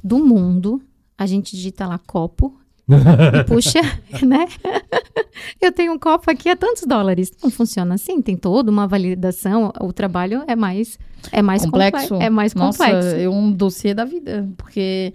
do 0.03 0.23
mundo, 0.23 0.79
a 1.17 1.25
gente 1.25 1.55
digita 1.55 1.87
lá 1.87 1.97
copo 1.97 2.55
e 2.87 3.43
puxa, 3.45 3.81
né? 4.23 4.45
Eu 5.59 5.71
tenho 5.71 5.93
um 5.93 5.97
copo 5.97 6.29
aqui 6.29 6.49
a 6.49 6.55
tantos 6.55 6.83
dólares. 6.83 7.31
Não 7.41 7.49
funciona 7.49 7.95
assim, 7.95 8.21
tem 8.21 8.37
toda 8.37 8.69
uma 8.69 8.85
validação. 8.85 9.73
O 9.79 9.91
trabalho 9.91 10.43
é 10.47 10.55
mais 10.55 10.99
é 11.31 11.41
mais 11.41 11.65
complexo. 11.65 12.15
é 12.15 12.29
mais 12.29 12.53
Nossa, 12.53 12.85
complexo. 12.85 13.15
é 13.15 13.27
um 13.27 13.51
dossiê 13.51 13.95
da 13.95 14.05
vida, 14.05 14.47
porque 14.57 15.13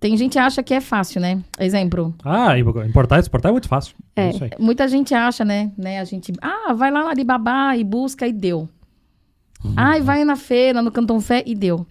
tem 0.00 0.16
gente 0.16 0.32
que 0.32 0.38
acha 0.38 0.64
que 0.64 0.74
é 0.74 0.80
fácil, 0.80 1.20
né? 1.20 1.40
Exemplo. 1.60 2.12
Ah, 2.24 2.58
importar 2.58 3.18
e 3.18 3.20
exportar 3.20 3.50
é 3.50 3.52
muito 3.52 3.68
fácil. 3.68 3.94
É, 4.16 4.30
é 4.30 4.50
muita 4.58 4.88
gente 4.88 5.14
acha, 5.14 5.44
né? 5.44 5.70
né? 5.76 6.00
A 6.00 6.04
gente, 6.04 6.32
ah, 6.40 6.72
vai 6.72 6.90
lá 6.90 7.04
na 7.04 7.10
Alibaba 7.10 7.76
e 7.76 7.84
busca 7.84 8.26
e 8.26 8.32
deu. 8.32 8.68
Uhum. 9.64 9.74
Ai, 9.76 10.00
vai 10.00 10.24
na 10.24 10.36
feira, 10.36 10.82
no 10.82 10.90
Canton 10.90 11.20
Fé 11.20 11.42
e 11.46 11.54
deu. 11.54 11.86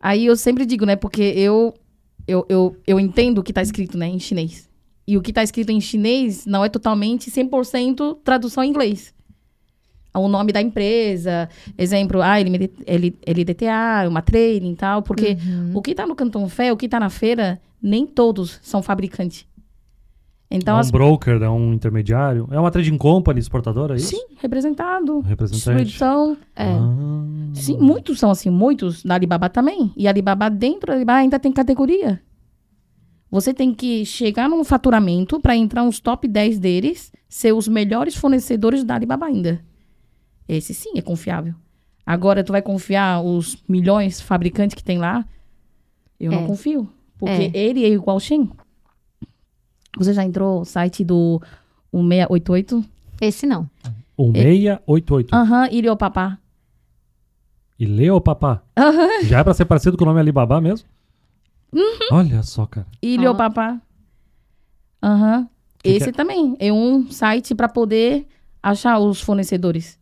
Aí 0.00 0.26
eu 0.26 0.36
sempre 0.36 0.64
digo, 0.64 0.86
né? 0.86 0.96
Porque 0.96 1.22
eu, 1.22 1.74
eu, 2.26 2.46
eu, 2.48 2.76
eu 2.86 3.00
entendo 3.00 3.38
o 3.38 3.42
que 3.42 3.52
tá 3.52 3.62
escrito, 3.62 3.98
né, 3.98 4.08
em 4.08 4.18
chinês. 4.18 4.68
E 5.06 5.16
o 5.16 5.22
que 5.22 5.32
tá 5.32 5.42
escrito 5.42 5.70
em 5.70 5.80
chinês 5.80 6.44
não 6.44 6.64
é 6.64 6.68
totalmente 6.68 7.30
100% 7.30 8.18
tradução 8.22 8.62
em 8.62 8.68
inglês. 8.68 9.14
O 10.14 10.28
nome 10.28 10.52
da 10.52 10.60
empresa, 10.60 11.48
exemplo, 11.76 12.20
ah, 12.22 12.36
LDTA, 12.38 14.08
uma 14.08 14.20
training 14.20 14.72
e 14.72 14.76
tal, 14.76 15.02
porque 15.02 15.38
uhum. 15.46 15.72
o 15.74 15.82
que 15.82 15.94
tá 15.94 16.06
no 16.06 16.14
Canton 16.14 16.48
Fé, 16.48 16.72
o 16.72 16.76
que 16.76 16.88
tá 16.88 16.98
na 16.98 17.08
feira, 17.08 17.60
nem 17.80 18.06
todos 18.06 18.58
são 18.62 18.82
fabricantes. 18.82 19.46
Então, 20.50 20.74
é 20.74 20.76
um 20.78 20.80
as... 20.80 20.90
broker, 20.90 21.42
é 21.42 21.50
um 21.50 21.74
intermediário. 21.74 22.48
É 22.50 22.58
uma 22.58 22.70
trading 22.70 22.96
company 22.96 23.38
exportadora, 23.38 23.94
é 23.94 23.96
isso? 23.98 24.16
Sim, 24.16 24.24
representado. 24.40 25.20
Representante. 25.20 25.84
Distribuição. 25.84 26.36
É. 26.56 26.64
Ah. 26.64 26.94
Sim, 27.54 27.76
muitos 27.78 28.18
são 28.18 28.30
assim, 28.30 28.48
muitos. 28.48 29.04
Na 29.04 29.14
Alibaba 29.14 29.50
também. 29.50 29.92
E 29.96 30.08
Alibaba 30.08 30.48
dentro 30.48 30.86
da 30.86 30.94
Alibaba 30.94 31.18
ainda 31.18 31.38
tem 31.38 31.52
categoria. 31.52 32.20
Você 33.30 33.52
tem 33.52 33.74
que 33.74 34.06
chegar 34.06 34.48
num 34.48 34.64
faturamento 34.64 35.38
para 35.38 35.54
entrar 35.54 35.84
nos 35.84 36.00
top 36.00 36.26
10 36.26 36.58
deles, 36.58 37.12
ser 37.28 37.52
os 37.52 37.68
melhores 37.68 38.16
fornecedores 38.16 38.82
da 38.82 38.94
Alibaba 38.94 39.26
ainda. 39.26 39.62
Esse 40.48 40.72
sim 40.72 40.92
é 40.96 41.02
confiável. 41.02 41.54
Agora, 42.06 42.42
tu 42.42 42.52
vai 42.52 42.62
confiar 42.62 43.20
os 43.22 43.62
milhões 43.68 44.18
fabricantes 44.18 44.74
que 44.74 44.82
tem 44.82 44.96
lá? 44.96 45.26
Eu 46.18 46.32
é. 46.32 46.34
não 46.36 46.46
confio. 46.46 46.88
Porque 47.18 47.50
é. 47.52 47.58
ele 47.58 47.84
é 47.84 47.88
igual 47.88 48.18
Shen. 48.18 48.48
Você 49.98 50.12
já 50.12 50.24
entrou 50.24 50.60
no 50.60 50.64
site 50.64 51.04
do 51.04 51.40
1688? 51.92 52.84
Esse 53.20 53.46
não. 53.46 53.68
1688. 54.18 55.34
Aham, 55.34 55.62
uhum, 55.62 55.68
Iliopapá. 55.70 56.38
Ileopapá? 57.78 58.62
Aham. 58.76 59.02
Uhum. 59.02 59.22
Já 59.24 59.38
é 59.38 59.44
pra 59.44 59.54
ser 59.54 59.64
parecido 59.64 59.96
com 59.96 60.04
o 60.04 60.06
nome 60.06 60.20
Alibaba 60.20 60.60
mesmo? 60.60 60.86
Uhum. 61.72 62.08
Olha 62.12 62.42
só, 62.42 62.66
cara. 62.66 62.86
Iliopapá. 63.02 63.80
Aham. 65.02 65.38
Uhum. 65.38 65.48
Esse 65.84 66.08
é? 66.08 66.12
também 66.12 66.56
é 66.58 66.72
um 66.72 67.10
site 67.10 67.54
para 67.54 67.68
poder 67.68 68.26
achar 68.62 68.98
os 68.98 69.20
fornecedores. 69.20 69.98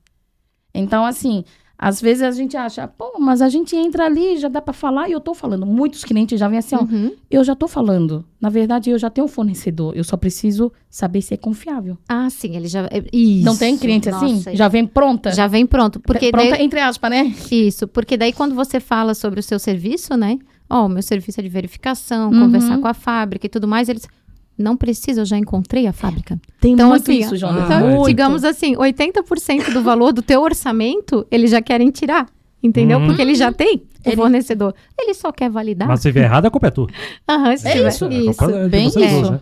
Então, 0.72 1.04
assim, 1.04 1.44
às 1.78 2.00
vezes 2.00 2.22
a 2.22 2.30
gente 2.30 2.56
acha, 2.56 2.88
pô, 2.88 3.18
mas 3.18 3.42
a 3.42 3.48
gente 3.48 3.76
entra 3.76 4.06
ali, 4.06 4.38
já 4.38 4.48
dá 4.48 4.62
para 4.62 4.72
falar, 4.72 5.08
e 5.08 5.12
eu 5.12 5.20
tô 5.20 5.34
falando. 5.34 5.66
Muitos 5.66 6.04
clientes 6.04 6.40
já 6.40 6.48
vêm 6.48 6.58
assim, 6.58 6.74
uhum. 6.74 7.12
ó, 7.12 7.16
eu 7.30 7.44
já 7.44 7.54
tô 7.54 7.68
falando. 7.68 8.24
Na 8.40 8.48
verdade, 8.48 8.90
eu 8.90 8.98
já 8.98 9.10
tenho 9.10 9.26
um 9.26 9.28
fornecedor, 9.28 9.94
eu 9.94 10.02
só 10.02 10.16
preciso 10.16 10.72
saber 10.88 11.20
se 11.20 11.34
é 11.34 11.36
confiável. 11.36 11.98
Ah, 12.08 12.30
sim, 12.30 12.56
ele 12.56 12.68
já. 12.68 12.86
É, 12.86 13.04
isso. 13.12 13.44
Não 13.44 13.56
tem 13.56 13.76
cliente 13.76 14.08
assim? 14.08 14.34
Nossa, 14.34 14.56
Já 14.56 14.68
vem 14.68 14.86
pronta? 14.86 15.32
Já 15.32 15.46
vem 15.46 15.66
pronto. 15.66 16.00
Porque 16.00 16.30
pronta, 16.30 16.50
daí... 16.50 16.62
entre 16.62 16.80
aspas, 16.80 17.10
né? 17.10 17.34
Isso, 17.50 17.86
porque 17.86 18.16
daí 18.16 18.32
quando 18.32 18.54
você 18.54 18.80
fala 18.80 19.14
sobre 19.14 19.40
o 19.40 19.42
seu 19.42 19.58
serviço, 19.58 20.16
né? 20.16 20.38
Ó, 20.68 20.84
oh, 20.84 20.88
meu 20.88 21.02
serviço 21.02 21.40
é 21.40 21.42
de 21.42 21.48
verificação, 21.48 22.30
uhum. 22.30 22.40
conversar 22.40 22.78
com 22.78 22.88
a 22.88 22.94
fábrica 22.94 23.46
e 23.46 23.48
tudo 23.48 23.68
mais, 23.68 23.88
eles 23.88 24.08
não 24.58 24.76
precisa, 24.76 25.20
eu 25.20 25.24
já 25.24 25.36
encontrei 25.36 25.86
a 25.86 25.92
fábrica. 25.92 26.40
Tem 26.60 26.72
então, 26.72 26.88
muito 26.88 27.02
assim, 27.02 27.20
isso, 27.20 27.36
Jonas. 27.36 27.64
Então, 27.64 28.02
digamos 28.04 28.44
assim, 28.44 28.74
80% 28.74 29.72
do 29.72 29.82
valor 29.82 30.12
do 30.12 30.22
teu 30.22 30.40
orçamento, 30.40 31.26
eles 31.30 31.50
já 31.50 31.60
querem 31.60 31.90
tirar. 31.90 32.26
Entendeu? 32.62 32.98
Uhum. 32.98 33.06
Porque 33.06 33.22
ele 33.22 33.34
já 33.34 33.52
tem 33.52 33.76
o 34.04 34.08
ele... 34.08 34.16
fornecedor. 34.16 34.74
Ele 34.98 35.14
só 35.14 35.30
quer 35.30 35.50
validar. 35.50 35.86
Mas 35.86 36.00
se 36.00 36.10
vier 36.10 36.24
errado, 36.24 36.46
a 36.46 36.50
culpa 36.50 36.68
é 36.68 36.70
tua. 36.70 36.88
Aham, 37.28 37.56
se 37.56 37.68
é 37.68 37.72
tiver... 37.72 37.88
isso. 37.88 38.08
isso. 38.10 38.44
É 38.44 38.68
bem 38.68 38.88
isso. 38.88 38.98
Né? 38.98 39.40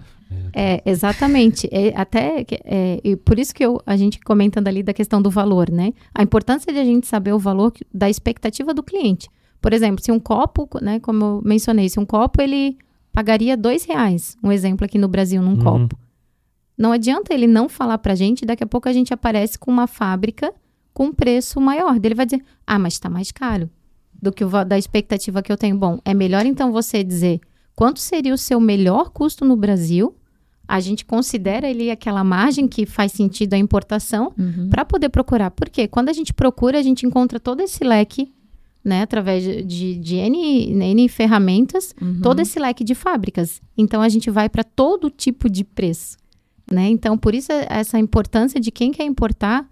É, 0.53 0.83
exatamente. 0.85 1.69
É, 1.71 1.93
até 1.97 2.45
é, 2.65 3.01
e 3.03 3.17
por 3.17 3.39
isso 3.39 3.55
que 3.55 3.65
eu, 3.65 3.81
a 3.87 3.97
gente 3.97 4.21
comentando 4.21 4.69
ali 4.69 4.83
da 4.83 4.93
questão 4.93 5.23
do 5.23 5.31
valor, 5.31 5.71
né? 5.71 5.93
A 6.15 6.23
importância 6.23 6.73
de 6.73 6.79
a 6.79 6.85
gente 6.85 7.07
saber 7.07 7.33
o 7.33 7.39
valor 7.39 7.73
da 7.93 8.11
expectativa 8.11 8.75
do 8.75 8.83
cliente. 8.83 9.29
Por 9.61 9.73
exemplo, 9.73 10.05
se 10.05 10.13
um 10.13 10.21
copo, 10.21 10.69
né, 10.83 11.01
como 11.01 11.25
eu 11.25 11.43
mencionei, 11.43 11.89
se 11.89 11.99
um 11.99 12.05
copo 12.05 12.43
ele 12.43 12.77
pagaria 13.15 13.57
dois 13.57 13.85
reais, 13.85 14.37
um 14.43 14.51
exemplo 14.51 14.85
aqui 14.85 14.99
no 14.99 15.07
Brasil, 15.07 15.41
num 15.41 15.53
uhum. 15.53 15.63
copo. 15.63 15.97
Não 16.77 16.91
adianta 16.91 17.33
ele 17.33 17.47
não 17.47 17.69
falar 17.69 17.97
pra 17.99 18.17
gente, 18.17 18.45
daqui 18.45 18.65
a 18.65 18.67
pouco 18.67 18.89
a 18.89 18.93
gente 18.93 19.15
aparece 19.15 19.57
com 19.57 19.71
uma 19.71 19.87
fábrica 19.87 20.53
com 20.93 21.07
um 21.07 21.13
preço 21.13 21.61
maior. 21.61 21.97
Ele 21.97 22.15
vai 22.15 22.27
dizer, 22.27 22.43
ah, 22.67 22.79
mas 22.79 22.95
está 22.95 23.09
mais 23.09 23.31
caro 23.31 23.71
do 24.21 24.33
que 24.33 24.45
o 24.45 24.65
da 24.65 24.77
expectativa 24.77 25.43
que 25.43 25.53
eu 25.53 25.57
tenho. 25.57 25.77
Bom, 25.77 26.01
é 26.05 26.13
melhor 26.13 26.45
então 26.45 26.73
você 26.73 27.05
dizer 27.05 27.41
quanto 27.77 28.01
seria 28.01 28.35
o 28.35 28.39
seu 28.39 28.59
melhor 28.59 29.11
custo 29.11 29.45
no 29.45 29.57
Brasil. 29.57 30.17
A 30.67 30.81
gente 30.81 31.05
considera 31.05 31.69
ali 31.69 31.91
aquela 31.91 32.25
margem 32.25 32.67
que 32.67 32.85
faz 32.85 33.13
sentido 33.13 33.55
a 33.55 33.59
importação 33.59 34.33
uhum. 34.37 34.71
para 34.71 34.85
poder 34.85 35.11
procurar. 35.11 35.53
Porque 35.53 35.87
quando 35.87 36.09
a 36.09 36.13
gente 36.13 36.35
procura, 36.35 36.81
a 36.81 36.83
gente 36.83 37.07
encontra 37.07 37.39
todo 37.39 37.61
esse 37.61 37.85
leque 37.85 38.33
né, 38.85 39.03
através 39.03 39.43
de, 39.67 39.97
de 39.97 40.17
N, 40.17 40.75
N 40.75 41.09
ferramentas, 41.09 41.95
uhum. 42.01 42.21
todo 42.21 42.41
esse 42.41 42.59
leque 42.59 42.85
de 42.85 42.95
fábricas. 42.95 43.63
Então, 43.77 44.03
a 44.03 44.09
gente 44.09 44.31
vai 44.31 44.49
para 44.49 44.63
todo 44.63 45.11
tipo 45.11 45.49
de 45.49 45.65
preço. 45.65 46.19
Né? 46.71 46.89
Então, 46.89 47.17
por 47.17 47.35
isso, 47.35 47.51
essa 47.69 47.99
importância 47.99 48.61
de 48.61 48.71
quem 48.71 48.93
quer 48.93 49.05
importar, 49.05 49.69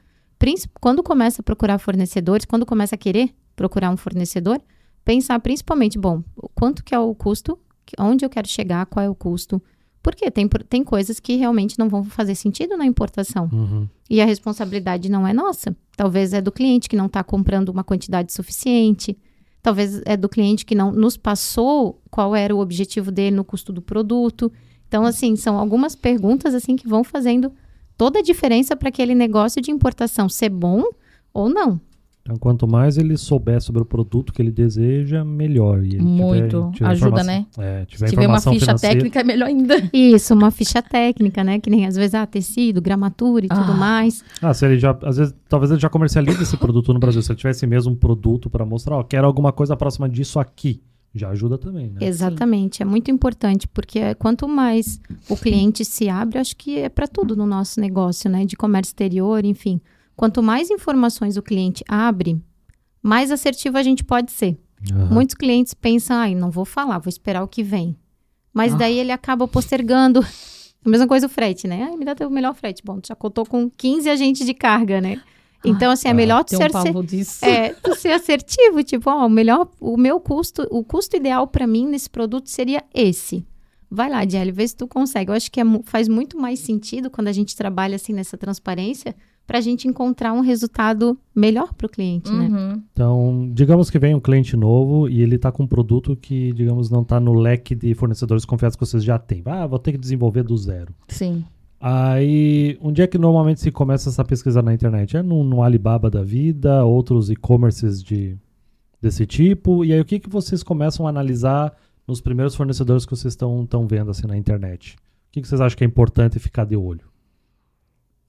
quando 0.81 1.03
começa 1.03 1.43
a 1.43 1.45
procurar 1.45 1.79
fornecedores, 1.79 2.47
quando 2.47 2.67
começa 2.67 2.95
a 2.95 2.99
querer 2.99 3.35
procurar 3.55 3.91
um 3.91 3.97
fornecedor, 3.97 4.61
pensar 5.05 5.39
principalmente, 5.41 5.99
bom, 5.99 6.23
quanto 6.55 6.83
que 6.83 6.95
é 6.95 6.99
o 6.99 7.15
custo, 7.15 7.59
onde 7.99 8.25
eu 8.25 8.31
quero 8.31 8.49
chegar, 8.49 8.87
qual 8.87 9.05
é 9.05 9.09
o 9.09 9.15
custo, 9.15 9.63
porque 10.03 10.31
tem, 10.31 10.49
tem 10.49 10.83
coisas 10.83 11.21
que 11.21 11.37
realmente 11.37 11.79
não 11.79 11.89
vão 11.89 12.03
fazer 12.05 12.35
sentido 12.35 12.77
na 12.77 12.85
importação. 12.85 13.49
Uhum. 13.53 13.89
E 14.11 14.21
a 14.21 14.25
responsabilidade 14.25 15.09
não 15.09 15.27
é 15.27 15.33
nossa. 15.33 15.77
Talvez 15.97 16.33
é 16.33 16.41
do 16.41 16.51
cliente 16.51 16.89
que 16.89 16.97
não 16.97 17.07
está 17.07 17.23
comprando 17.23 17.69
uma 17.69 17.85
quantidade 17.85 18.33
suficiente. 18.33 19.17
Talvez 19.63 20.01
é 20.05 20.17
do 20.17 20.29
cliente 20.29 20.65
que 20.65 20.75
não 20.75 20.91
nos 20.91 21.17
passou 21.17 22.01
qual 22.11 22.35
era 22.35 22.55
o 22.55 22.59
objetivo 22.59 23.13
dele 23.13 23.37
no 23.37 23.45
custo 23.45 23.73
do 23.73 23.81
produto. 23.81 24.51
Então, 24.89 25.05
assim, 25.05 25.37
são 25.37 25.59
algumas 25.59 25.95
perguntas 25.95 26.55
assim 26.55 26.77
que 26.77 26.89
vão 26.89 27.05
fazendo 27.05 27.53
toda 27.97 28.19
a 28.19 28.23
diferença 28.23 28.75
para 28.75 28.89
aquele 28.89 29.15
negócio 29.15 29.63
de 29.63 29.71
importação 29.71 30.29
ser 30.29 30.49
bom 30.49 30.85
ou 31.33 31.49
não. 31.49 31.81
Então, 32.23 32.37
quanto 32.37 32.69
mais 32.69 32.97
ele 32.97 33.17
souber 33.17 33.61
sobre 33.61 33.83
o 33.83 33.85
produto 33.85 34.33
que 34.33 34.41
ele 34.41 34.53
deseja, 34.53 35.25
melhor. 35.25 35.85
E 35.85 36.01
Muito. 36.01 36.71
Tiver, 36.73 36.73
tiver 36.73 36.89
Ajuda, 36.89 37.25
né? 37.25 37.47
É, 37.59 37.85
tiver 37.85 38.07
Se 38.07 38.15
tiver 38.15 38.29
uma 38.29 38.41
ficha 38.41 38.77
técnica, 38.77 39.21
é 39.21 39.25
melhor 39.25 39.47
ainda. 39.47 39.75
Isso, 39.93 40.33
uma 40.33 40.53
ficha 40.53 40.81
técnica, 40.81 41.43
né? 41.43 41.59
Que 41.59 41.69
nem 41.69 41.85
às 41.85 41.97
vezes, 41.97 42.15
ah, 42.15 42.25
tecido, 42.25 42.81
gramatura 42.81 43.47
e 43.47 43.49
ah. 43.51 43.57
tudo 43.57 43.77
mais. 43.77 44.25
Ah, 44.41 44.55
se 44.55 44.65
ele 44.65 44.79
já, 44.79 44.97
às 45.03 45.17
vezes, 45.17 45.35
talvez 45.49 45.73
ele 45.73 45.81
já 45.81 45.89
comercialize 45.89 46.41
esse 46.41 46.57
produto 46.57 46.93
no 46.95 47.01
Brasil. 47.01 47.21
Se 47.23 47.33
ele 47.33 47.39
tivesse 47.39 47.67
mesmo 47.67 47.93
um 47.93 47.97
produto 47.97 48.49
para 48.49 48.65
mostrar, 48.65 48.99
ó, 48.99 49.03
quero 49.03 49.27
alguma 49.27 49.51
coisa 49.53 49.77
próxima 49.77 50.09
disso 50.09 50.39
aqui. 50.39 50.81
Já 51.15 51.29
ajuda 51.29 51.59
também, 51.59 51.91
né? 51.91 51.99
Exatamente, 52.01 52.79
Sim. 52.79 52.85
é 52.85 52.87
muito 52.87 53.11
importante, 53.11 53.69
porque 53.69 54.15
quanto 54.15 54.49
mais 54.49 54.99
o 55.29 55.37
cliente 55.37 55.85
se 55.85 56.09
abre, 56.09 56.39
acho 56.39 56.57
que 56.57 56.79
é 56.79 56.89
para 56.89 57.07
tudo 57.07 57.37
no 57.37 57.45
nosso 57.45 57.81
negócio, 57.81 58.31
né? 58.31 58.47
De 58.47 58.57
comércio 58.57 58.91
exterior, 58.91 59.45
enfim. 59.45 59.79
Quanto 60.17 60.43
mais 60.43 60.71
informações 60.71 61.37
o 61.37 61.43
cliente 61.43 61.85
abre, 61.89 62.41
mais 63.03 63.31
assertivo 63.31 63.79
a 63.79 63.83
gente 63.83 64.05
pode 64.05 64.33
ser. 64.33 64.59
Uhum. 64.91 65.07
Muitos 65.07 65.35
clientes 65.35 65.75
pensam, 65.75 66.17
ai, 66.17 66.35
não 66.35 66.51
vou 66.51 66.65
falar, 66.65 66.99
vou 66.99 67.09
esperar 67.09 67.43
o 67.43 67.49
que 67.49 67.63
vem. 67.63 67.97
Mas 68.53 68.75
ah. 68.75 68.77
daí 68.77 68.99
ele 68.99 69.13
acaba 69.13 69.47
postergando. 69.49 70.21
A 70.85 70.89
mesma 70.89 71.07
coisa 71.07 71.27
o 71.27 71.29
frete, 71.29 71.69
né? 71.69 71.85
Ai, 71.91 71.97
me 71.97 72.05
dá 72.05 72.13
o 72.27 72.31
melhor 72.31 72.55
frete. 72.55 72.83
Bom, 72.85 72.99
tu 72.99 73.07
já 73.07 73.15
contou 73.15 73.47
com 73.47 73.71
15 73.71 74.11
agentes 74.11 74.45
de 74.45 74.53
carga, 74.53 75.01
né? 75.01 75.23
Então, 75.65 75.93
assim, 75.93 76.09
é 76.09 76.13
melhor 76.13 76.43
tu 76.43 76.57
ser, 76.57 76.71
um 76.75 77.49
é, 77.49 77.69
tu 77.75 77.95
ser 77.95 78.11
assertivo, 78.11 78.83
tipo, 78.83 79.09
ó, 79.09 79.27
o 79.27 79.31
melhor, 79.31 79.69
o 79.81 79.97
meu 79.97 80.19
custo, 80.19 80.67
o 80.71 80.83
custo 80.83 81.17
ideal 81.17 81.47
para 81.47 81.69
mim 81.69 81.87
nesse 81.87 82.11
produto 82.11 82.51
seria 82.51 82.83
esse. 82.93 83.47
Vai 83.95 84.09
lá, 84.09 84.25
Diário, 84.25 84.55
vê 84.55 84.67
se 84.67 84.75
tu 84.75 84.89
consegue. 84.89 85.31
Eu 85.31 85.35
acho 85.35 85.53
que 85.53 85.61
é, 85.61 85.65
faz 85.85 86.09
muito 86.09 86.39
mais 86.39 86.61
sentido 86.61 87.11
quando 87.11 87.29
a 87.29 87.33
gente 87.33 87.55
trabalha 87.55 87.97
assim 87.97 88.15
nessa 88.15 88.39
transparência 88.39 89.15
para 89.47 89.59
a 89.59 89.61
gente 89.61 89.87
encontrar 89.87 90.33
um 90.33 90.41
resultado 90.41 91.19
melhor 91.35 91.75
para 91.75 91.87
o 91.87 91.91
cliente, 91.91 92.33
né? 92.33 92.47
uhum. 92.47 92.69
né? 92.69 92.83
Então, 92.91 93.51
digamos 93.53 93.91
que 93.91 93.99
vem 93.99 94.15
um 94.15 94.21
cliente 94.21 94.57
novo 94.57 95.11
e 95.11 95.21
ele 95.21 95.37
está 95.37 95.53
com 95.53 95.65
um 95.65 95.67
produto 95.67 96.17
que, 96.17 96.55
digamos, 96.55 96.89
não 96.89 97.03
está 97.03 97.21
no 97.21 97.35
leque 97.35 97.75
de 97.75 97.95
fornecedores 97.95 98.47
confiados 98.47 98.77
que 98.77 98.87
vocês 98.87 99.05
já 99.05 99.19
têm. 99.19 99.43
Ah, 99.45 99.67
vou 99.67 99.79
ter 99.79 99.93
que 99.93 99.99
desenvolver 99.99 100.43
do 100.43 100.57
zero. 100.57 100.95
Sim. 101.09 101.45
Aí, 101.79 102.79
onde 102.81 103.03
é 103.03 103.07
que 103.07 103.19
normalmente 103.19 103.61
se 103.61 103.71
começa 103.71 104.09
essa 104.09 104.25
pesquisa 104.25 104.63
na 104.63 104.73
internet? 104.73 105.19
É 105.19 105.23
no, 105.23 105.45
no 105.45 105.63
Alibaba 105.63 106.09
da 106.09 106.23
vida, 106.23 106.83
outros 106.83 107.29
e-commerces 107.29 108.03
de, 108.03 108.39
desse 109.03 109.27
tipo. 109.27 109.85
E 109.85 109.93
aí, 109.93 110.01
o 110.01 110.05
que, 110.05 110.19
que 110.19 110.31
vocês 110.31 110.63
começam 110.63 111.07
a 111.07 111.11
analisar 111.11 111.75
nos 112.07 112.21
primeiros 112.21 112.55
fornecedores 112.55 113.05
que 113.05 113.15
vocês 113.15 113.33
estão 113.33 113.87
vendo 113.89 114.11
assim 114.11 114.27
na 114.27 114.37
internet? 114.37 114.97
O 114.97 115.33
que, 115.33 115.41
que 115.41 115.49
vocês 115.49 115.61
acham 115.61 115.77
que 115.77 115.85
é 115.85 115.87
importante 115.87 116.39
ficar 116.39 116.65
de 116.65 116.77
olho? 116.77 117.13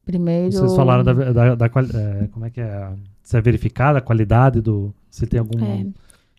Primeiro. 0.06 0.52
Vocês 0.52 0.76
falaram 0.76 1.04
da, 1.04 1.14
da, 1.14 1.56
da 1.56 1.66
é, 1.66 2.28
como 2.28 2.46
é 2.46 2.50
que 2.50 2.62
é? 2.62 2.94
Se 3.22 3.38
é 3.38 3.42
verificada 3.42 4.00
a 4.00 4.02
qualidade 4.02 4.62
do. 4.62 4.94
Se 5.10 5.26
tem 5.26 5.40
algum. 5.40 5.64
É. 5.64 5.86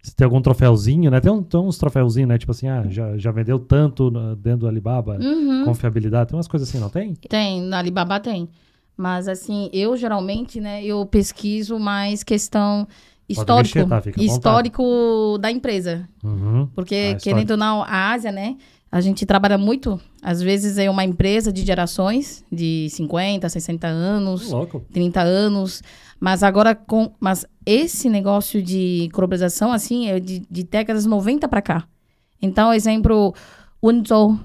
Se 0.02 0.14
tem 0.14 0.26
algum 0.26 0.42
troféuzinho, 0.42 1.10
né? 1.10 1.18
Tem, 1.18 1.32
um, 1.32 1.42
tem 1.42 1.58
uns 1.58 1.78
troféuzinhos, 1.78 2.28
né? 2.28 2.36
Tipo 2.36 2.52
assim, 2.52 2.68
ah, 2.68 2.84
já, 2.90 3.16
já 3.16 3.30
vendeu 3.30 3.58
tanto 3.58 4.10
dentro 4.36 4.60
do 4.60 4.68
Alibaba, 4.68 5.16
uhum. 5.18 5.64
confiabilidade. 5.64 6.28
Tem 6.28 6.36
umas 6.36 6.46
coisas 6.46 6.68
assim, 6.68 6.78
não 6.78 6.90
tem? 6.90 7.14
Tem, 7.14 7.62
na 7.62 7.78
Alibaba 7.78 8.20
tem. 8.20 8.50
Mas, 8.96 9.26
assim, 9.28 9.70
eu 9.72 9.96
geralmente, 9.96 10.60
né, 10.60 10.84
eu 10.84 11.04
pesquiso 11.06 11.78
mais 11.78 12.22
questão 12.22 12.86
histórico, 13.28 13.78
mexer, 13.78 14.12
tá? 14.12 14.22
Histórico 14.22 15.38
da 15.40 15.50
empresa. 15.50 16.08
Uhum. 16.22 16.66
Porque, 16.74 17.14
Ah, 17.14 17.18
querendo 17.20 17.52
ou 17.52 17.56
não, 17.56 17.82
a 17.82 18.12
Ásia, 18.12 18.30
né, 18.30 18.56
a 18.90 19.00
gente 19.00 19.26
trabalha 19.26 19.58
muito. 19.58 20.00
Às 20.22 20.40
vezes 20.40 20.78
é 20.78 20.88
uma 20.88 21.04
empresa 21.04 21.52
de 21.52 21.64
gerações, 21.64 22.44
de 22.50 22.88
50, 22.90 23.48
60 23.48 23.86
anos, 23.86 24.50
Louco. 24.50 24.84
30 24.92 25.20
anos. 25.20 25.82
Mas 26.20 26.42
agora, 26.42 26.74
com 26.74 27.10
mas 27.18 27.44
esse 27.66 28.08
negócio 28.08 28.62
de 28.62 29.08
globalização, 29.12 29.72
assim, 29.72 30.08
é 30.08 30.20
de, 30.20 30.46
de 30.50 30.62
décadas 30.62 31.04
90 31.06 31.48
para 31.48 31.60
cá. 31.60 31.84
Então, 32.40 32.72
exemplo, 32.72 33.34
Wenzhou, 33.82 34.38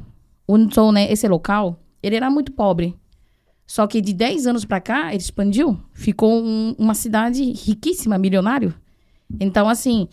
Wenzhou, 0.49 0.91
né, 0.91 1.11
esse 1.11 1.27
local, 1.27 1.79
ele 2.01 2.15
era 2.15 2.29
muito 2.29 2.51
pobre. 2.51 2.95
Só 3.69 3.85
que 3.85 4.01
de 4.01 4.13
10 4.13 4.47
anos 4.47 4.65
para 4.65 4.81
cá, 4.81 5.09
ele 5.09 5.21
expandiu. 5.21 5.79
Ficou 5.93 6.41
um- 6.43 6.73
uma 6.75 6.95
cidade 6.95 7.43
riquíssima, 7.43 8.17
milionário. 8.17 8.73
Então, 9.39 9.69
assim, 9.69 10.07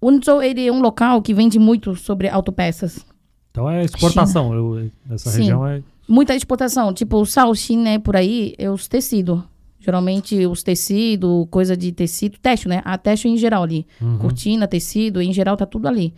Wenzhou, 0.00 0.40
ele 0.40 0.64
é 0.64 0.70
um 0.72 0.80
local 0.80 1.20
que 1.20 1.34
vende 1.34 1.58
muito 1.58 1.96
sobre 1.96 2.28
autopeças. 2.28 3.04
Então 3.50 3.68
é 3.68 3.82
exportação. 3.84 4.54
Eu, 4.54 4.88
essa 5.10 5.30
Sim. 5.30 5.38
região 5.40 5.66
é. 5.66 5.82
Muita 6.08 6.32
exportação. 6.36 6.94
Tipo, 6.94 7.16
o 7.20 7.26
Shaoxin, 7.26 7.76
né, 7.78 7.98
por 7.98 8.14
aí, 8.14 8.54
é 8.56 8.70
os 8.70 8.86
tecidos. 8.86 9.42
Geralmente, 9.80 10.46
os 10.46 10.62
tecidos, 10.62 11.48
coisa 11.50 11.76
de 11.76 11.90
tecido, 11.90 12.38
têxtil, 12.38 12.68
né? 12.70 12.82
A 12.84 12.96
têxtil 12.96 13.32
em 13.32 13.36
geral 13.36 13.64
ali. 13.64 13.84
Uhum. 14.00 14.16
Cortina, 14.18 14.68
tecido, 14.68 15.20
em 15.20 15.32
geral, 15.32 15.56
tá 15.56 15.66
tudo 15.66 15.88
ali. 15.88 16.14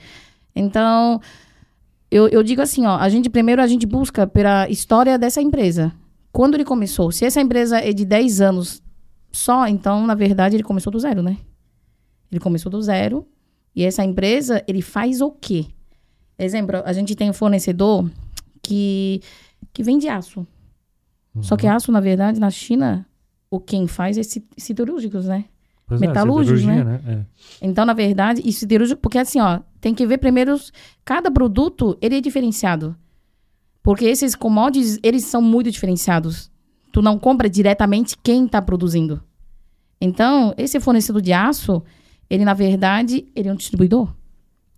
Então, 0.55 1.19
eu, 2.11 2.29
eu 2.29 2.43
digo 2.43 2.61
assim, 2.61 2.85
ó, 2.85 2.97
a 2.99 3.09
gente 3.09 3.31
primeiro 3.31 3.63
a 3.63 3.67
gente 3.67 3.87
busca 3.87 4.27
pela 4.27 4.69
história 4.69 5.19
dessa 5.19 5.41
empresa. 5.41 5.91
Quando 6.35 6.57
ele 6.57 6.65
começou? 6.65 7.13
Se 7.13 7.25
essa 7.25 7.41
empresa 7.41 7.79
é 7.79 7.93
de 7.93 8.05
10 8.05 8.41
anos 8.41 8.83
só, 9.31 9.69
então, 9.69 10.05
na 10.05 10.17
verdade, 10.17 10.57
ele 10.57 10.65
começou 10.65 10.91
do 10.93 10.99
zero, 10.99 11.23
né? 11.23 11.37
Ele 12.29 12.41
começou 12.41 12.73
do 12.73 12.83
zero. 12.83 13.25
E 13.73 13.85
essa 13.85 14.05
empresa, 14.05 14.61
ele 14.67 14.83
faz 14.83 15.21
o 15.21 15.31
quê? 15.31 15.67
Exemplo, 16.37 16.83
a 16.85 16.93
gente 16.93 17.15
tem 17.15 17.31
um 17.31 17.33
fornecedor 17.33 18.11
que, 18.61 19.21
que 19.73 19.85
vende 19.85 20.09
aço. 20.09 20.45
Só 21.41 21.55
Uhum. 21.55 21.59
que 21.59 21.67
aço, 21.69 21.93
na 21.93 22.01
verdade, 22.01 22.41
na 22.41 22.51
China, 22.51 23.07
o 23.49 23.61
quem 23.61 23.87
faz 23.87 24.19
é 24.19 24.23
siderúrgicos, 24.59 25.27
né? 25.27 25.45
Pois 25.87 26.03
é, 26.03 26.07
metalúrgicos, 26.09 26.63
siderurgia, 26.63 26.85
né? 26.85 27.27
Então, 27.63 27.85
na 27.85 27.93
verdade, 27.93 28.43
e 28.45 28.53
siderúrgico, 28.53 29.01
porque 29.01 29.19
assim, 29.19 29.39
ó, 29.41 29.61
tem 29.81 29.95
que 29.95 30.05
ver 30.05 30.19
primeiro, 30.19 30.57
cada 31.05 31.31
produto, 31.31 31.97
ele 32.03 32.17
é 32.17 32.21
diferenciado. 32.21 32.97
Porque 33.85 34.07
esses 34.07 34.35
commodities, 34.35 34.99
eles 35.03 35.25
são 35.27 35.43
muito 35.43 35.71
diferenciados. 35.71 36.51
Tu 36.91 37.03
não 37.03 37.19
compra 37.19 37.51
diretamente 37.51 38.17
quem 38.23 38.47
está 38.47 38.63
produzindo. 38.63 39.23
Então, 40.01 40.55
esse 40.57 40.81
fornecedor 40.81 41.21
de 41.21 41.35
aço, 41.35 41.83
ele, 42.31 42.47
na 42.47 42.55
verdade, 42.55 43.29
ele 43.37 43.51
é 43.51 43.53
um 43.53 43.57
distribuidor. 43.57 44.13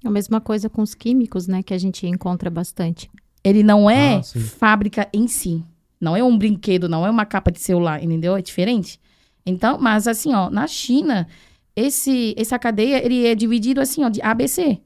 A 0.05 0.11
mesma 0.11 0.41
coisa 0.41 0.69
com 0.69 0.83
os 0.83 0.93
químicos, 0.93 1.47
né? 1.47 1.63
Que 1.63 1.73
a 1.73 1.79
gente 1.79 2.05
encontra 2.05 2.51
bastante. 2.51 3.09
Ele 3.45 3.63
não 3.63 3.89
é 3.89 4.17
Ah, 4.17 4.23
fábrica 4.25 5.09
em 5.15 5.29
si. 5.29 5.63
Não 6.01 6.17
é 6.17 6.23
um 6.23 6.37
brinquedo, 6.37 6.89
não 6.89 7.07
é 7.07 7.11
uma 7.11 7.25
capa 7.25 7.53
de 7.53 7.61
celular, 7.61 8.03
entendeu? 8.03 8.35
É 8.37 8.43
diferente. 8.43 9.01
Então, 9.47 9.79
mas 9.81 10.09
assim, 10.09 10.35
ó, 10.35 10.51
na 10.51 10.67
China, 10.67 11.29
esse, 11.77 12.35
essa 12.37 12.59
cadeia, 12.59 13.05
ele 13.05 13.25
é 13.25 13.37
dividido 13.37 13.81
assim, 13.81 14.03
ó, 14.03 14.09
de 14.09 14.21
ABC. 14.21 14.81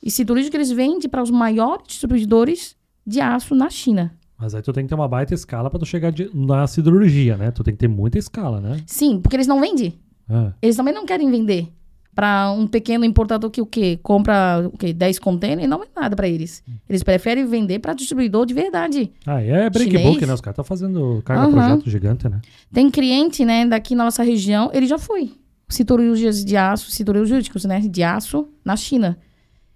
E 0.00 0.10
siderúrgico 0.12 0.56
eles 0.56 0.70
vendem 0.70 1.08
para 1.10 1.22
os 1.22 1.30
maiores 1.30 1.88
distribuidores 1.88 2.76
de 3.06 3.20
aço 3.20 3.54
na 3.54 3.68
China. 3.70 4.12
Mas 4.38 4.54
aí 4.54 4.62
tu 4.62 4.72
tem 4.72 4.84
que 4.84 4.88
ter 4.88 4.94
uma 4.94 5.08
baita 5.08 5.32
escala 5.34 5.70
pra 5.70 5.78
tu 5.78 5.86
chegar 5.86 6.10
de- 6.10 6.30
na 6.34 6.66
siderurgia, 6.66 7.36
né? 7.36 7.50
Tu 7.50 7.62
tem 7.62 7.72
que 7.74 7.78
ter 7.80 7.88
muita 7.88 8.18
escala, 8.18 8.60
né? 8.60 8.78
Sim, 8.86 9.20
porque 9.20 9.36
eles 9.36 9.46
não 9.46 9.60
vendem. 9.60 9.94
É. 10.28 10.52
Eles 10.60 10.76
também 10.76 10.92
não 10.92 11.06
querem 11.06 11.30
vender 11.30 11.68
para 12.14 12.50
um 12.52 12.66
pequeno 12.66 13.04
importador 13.04 13.50
que 13.50 13.60
o 13.60 13.66
quê? 13.66 13.98
Compra 14.02 14.68
o 14.72 14.76
quê? 14.76 14.92
10 14.92 15.18
containers 15.18 15.64
e 15.64 15.66
não 15.66 15.82
é 15.82 15.86
nada 15.94 16.14
para 16.16 16.28
eles. 16.28 16.62
Eles 16.88 17.02
preferem 17.02 17.44
vender 17.46 17.78
para 17.80 17.92
distribuidor 17.92 18.46
de 18.46 18.54
verdade. 18.54 19.10
Ah, 19.26 19.40
é 19.42 19.68
breakbook, 19.70 20.24
né? 20.26 20.32
Os 20.34 20.40
caras 20.40 20.54
estão 20.54 20.64
fazendo 20.64 21.20
carga 21.24 21.42
Aham. 21.44 21.52
projeto 21.52 21.90
gigante, 21.90 22.28
né? 22.28 22.40
Tem 22.72 22.90
cliente, 22.90 23.44
né, 23.44 23.66
daqui 23.66 23.94
na 23.94 24.04
nossa 24.04 24.22
região, 24.22 24.70
ele 24.72 24.86
já 24.86 24.98
foi. 24.98 25.32
Siderurgias 25.68 26.44
de 26.44 26.56
aço, 26.56 26.90
siderúrgicos, 26.90 27.64
né, 27.64 27.80
de 27.80 28.02
aço 28.02 28.48
na 28.64 28.76
China, 28.76 29.18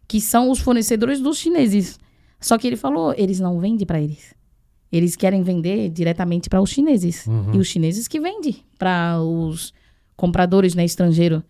que 0.07 0.21
são 0.21 0.51
os 0.51 0.59
fornecedores 0.61 1.21
dos 1.21 1.39
chineses. 1.39 1.99
Só 2.41 2.57
que 2.57 2.67
ele 2.67 2.77
falou, 2.77 3.15
eles 3.17 3.41
não 3.41 3.59
vendem 3.59 3.87
para 3.87 4.01
eles. 4.01 4.35
Eles 4.91 5.17
querem 5.17 5.43
vender 5.43 5.91
diretamente 5.91 6.49
para 6.49 6.61
os 6.61 6.71
chineses. 6.71 7.27
Uhum. 7.27 7.55
E 7.55 7.59
os 7.59 7.67
chineses 7.67 8.09
que 8.09 8.21
vendem 8.21 8.57
para 8.79 9.21
os 9.21 9.73
compradores, 10.17 10.75
né, 10.75 10.85
estrangeiro. 10.85 11.43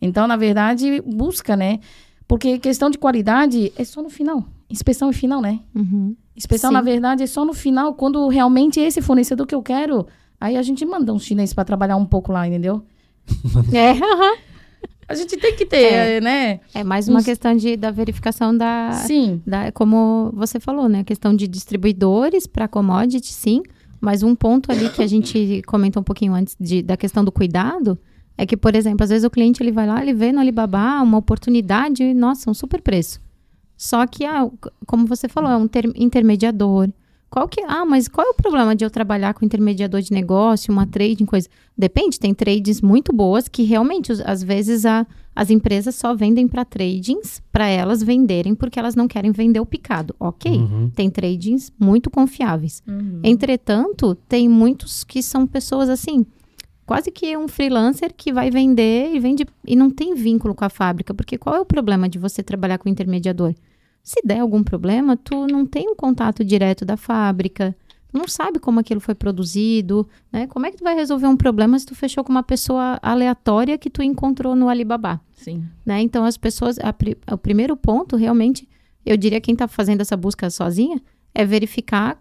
Então, 0.00 0.26
na 0.26 0.36
verdade, 0.36 1.00
busca, 1.00 1.56
né? 1.56 1.80
Porque 2.26 2.58
questão 2.58 2.90
de 2.90 2.98
qualidade 2.98 3.72
é 3.76 3.84
só 3.84 4.02
no 4.02 4.10
final. 4.10 4.44
Inspeção 4.68 5.10
é 5.10 5.12
final, 5.12 5.40
né? 5.40 5.60
Uhum. 5.74 6.16
Inspeção, 6.36 6.70
Sim. 6.70 6.74
na 6.74 6.82
verdade, 6.82 7.22
é 7.22 7.26
só 7.26 7.44
no 7.44 7.52
final, 7.52 7.94
quando 7.94 8.26
realmente 8.28 8.80
é 8.80 8.84
esse 8.84 9.00
fornecedor 9.02 9.46
que 9.46 9.54
eu 9.54 9.62
quero. 9.62 10.06
Aí 10.40 10.56
a 10.56 10.62
gente 10.62 10.84
manda 10.84 11.12
um 11.12 11.18
chinês 11.18 11.52
para 11.54 11.64
trabalhar 11.64 11.96
um 11.96 12.06
pouco 12.06 12.32
lá, 12.32 12.46
entendeu? 12.46 12.84
É, 13.72 13.90
aham. 13.92 14.36
A 15.12 15.14
gente 15.14 15.36
tem 15.36 15.54
que 15.54 15.66
ter, 15.66 15.92
É. 15.92 16.20
né? 16.20 16.60
é 16.74 16.82
mais 16.82 17.08
uma 17.08 17.18
Uns- 17.18 17.24
questão 17.24 17.54
de, 17.56 17.76
da 17.76 17.90
verificação 17.90 18.56
da, 18.56 18.92
Sim. 19.06 19.40
da. 19.46 19.70
Como 19.72 20.30
você 20.34 20.58
falou, 20.58 20.88
né? 20.88 21.00
A 21.00 21.04
questão 21.04 21.34
de 21.34 21.46
distribuidores 21.46 22.46
para 22.46 22.66
commodity, 22.66 23.32
sim. 23.32 23.62
Mas 24.00 24.22
um 24.22 24.34
ponto 24.34 24.72
ali 24.72 24.88
que 24.88 25.02
a 25.02 25.06
gente 25.06 25.62
comentou 25.66 26.00
um 26.00 26.04
pouquinho 26.04 26.34
antes 26.34 26.56
de, 26.58 26.82
da 26.82 26.96
questão 26.96 27.24
do 27.24 27.30
cuidado 27.30 27.96
é 28.36 28.44
que, 28.46 28.56
por 28.56 28.74
exemplo, 28.74 29.04
às 29.04 29.10
vezes 29.10 29.24
o 29.24 29.30
cliente 29.30 29.62
ele 29.62 29.70
vai 29.70 29.86
lá, 29.86 30.02
ele 30.02 30.12
vê 30.14 30.32
no 30.32 30.40
Alibaba 30.40 31.00
uma 31.02 31.18
oportunidade, 31.18 32.12
nossa, 32.14 32.50
um 32.50 32.54
super 32.54 32.80
preço. 32.80 33.20
Só 33.76 34.06
que, 34.06 34.24
ah, 34.24 34.48
como 34.86 35.06
você 35.06 35.28
falou, 35.28 35.50
é 35.50 35.56
um 35.56 35.68
ter- 35.68 35.92
intermediador. 35.94 36.88
Qual 37.32 37.48
que, 37.48 37.62
ah, 37.66 37.86
mas 37.86 38.08
qual 38.08 38.26
é 38.26 38.30
o 38.30 38.34
problema 38.34 38.76
de 38.76 38.84
eu 38.84 38.90
trabalhar 38.90 39.32
com 39.32 39.42
intermediador 39.42 40.02
de 40.02 40.12
negócio, 40.12 40.70
uma 40.70 40.86
trading, 40.86 41.24
coisa? 41.24 41.48
Depende, 41.74 42.20
tem 42.20 42.34
trades 42.34 42.82
muito 42.82 43.10
boas 43.10 43.48
que 43.48 43.62
realmente, 43.62 44.12
às 44.26 44.42
vezes, 44.42 44.84
a, 44.84 45.06
as 45.34 45.48
empresas 45.48 45.94
só 45.94 46.14
vendem 46.14 46.46
para 46.46 46.62
tradings, 46.62 47.40
para 47.50 47.66
elas 47.66 48.02
venderem, 48.02 48.54
porque 48.54 48.78
elas 48.78 48.94
não 48.94 49.08
querem 49.08 49.32
vender 49.32 49.60
o 49.60 49.64
picado. 49.64 50.14
Ok, 50.20 50.52
Uhum. 50.52 50.90
tem 50.94 51.08
tradings 51.08 51.72
muito 51.80 52.10
confiáveis. 52.10 52.82
Uhum. 52.86 53.20
Entretanto, 53.24 54.14
tem 54.28 54.46
muitos 54.46 55.02
que 55.02 55.22
são 55.22 55.46
pessoas 55.46 55.88
assim, 55.88 56.26
quase 56.84 57.10
que 57.10 57.34
um 57.34 57.48
freelancer 57.48 58.12
que 58.14 58.30
vai 58.30 58.50
vender 58.50 59.10
e 59.14 59.18
vende 59.18 59.46
e 59.66 59.74
não 59.74 59.88
tem 59.90 60.14
vínculo 60.14 60.54
com 60.54 60.66
a 60.66 60.68
fábrica, 60.68 61.14
porque 61.14 61.38
qual 61.38 61.56
é 61.56 61.60
o 61.60 61.64
problema 61.64 62.10
de 62.10 62.18
você 62.18 62.42
trabalhar 62.42 62.76
com 62.76 62.90
intermediador? 62.90 63.54
Se 64.02 64.20
der 64.24 64.40
algum 64.40 64.62
problema, 64.62 65.16
tu 65.16 65.46
não 65.46 65.64
tem 65.66 65.88
um 65.88 65.94
contato 65.94 66.44
direto 66.44 66.84
da 66.84 66.96
fábrica, 66.96 67.74
tu 68.10 68.18
não 68.18 68.26
sabe 68.26 68.58
como 68.58 68.80
aquilo 68.80 69.00
foi 69.00 69.14
produzido, 69.14 70.08
né? 70.32 70.46
Como 70.48 70.66
é 70.66 70.70
que 70.70 70.78
tu 70.78 70.84
vai 70.84 70.94
resolver 70.94 71.26
um 71.26 71.36
problema 71.36 71.78
se 71.78 71.86
tu 71.86 71.94
fechou 71.94 72.24
com 72.24 72.32
uma 72.32 72.42
pessoa 72.42 72.98
aleatória 73.00 73.78
que 73.78 73.88
tu 73.88 74.02
encontrou 74.02 74.56
no 74.56 74.68
Alibaba? 74.68 75.20
Sim. 75.34 75.64
né? 75.86 76.00
Então 76.00 76.24
as 76.24 76.36
pessoas, 76.36 76.78
a 76.78 76.92
pri- 76.92 77.16
o 77.30 77.36
primeiro 77.38 77.76
ponto 77.76 78.16
realmente, 78.16 78.68
eu 79.04 79.16
diria 79.16 79.40
quem 79.40 79.52
está 79.54 79.66
fazendo 79.68 80.00
essa 80.00 80.16
busca 80.16 80.48
sozinha 80.50 81.00
é 81.34 81.44
verificar 81.46 82.20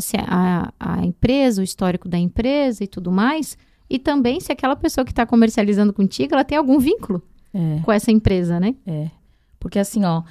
se 0.00 0.16
a, 0.18 0.72
a 0.78 1.04
empresa, 1.04 1.60
o 1.60 1.64
histórico 1.64 2.08
da 2.08 2.16
empresa 2.18 2.84
e 2.84 2.86
tudo 2.86 3.10
mais, 3.10 3.58
e 3.90 3.98
também 3.98 4.38
se 4.40 4.52
aquela 4.52 4.76
pessoa 4.76 5.04
que 5.04 5.10
está 5.12 5.26
comercializando 5.26 5.92
contigo, 5.92 6.32
ela 6.34 6.44
tem 6.44 6.56
algum 6.56 6.78
vínculo 6.78 7.20
É, 7.52 7.80
com 7.82 7.90
essa 7.92 8.10
empresa, 8.12 8.60
né? 8.60 8.74
é. 8.86 9.10
Porque 9.58 9.78
assim, 9.78 10.04
ó, 10.04 10.22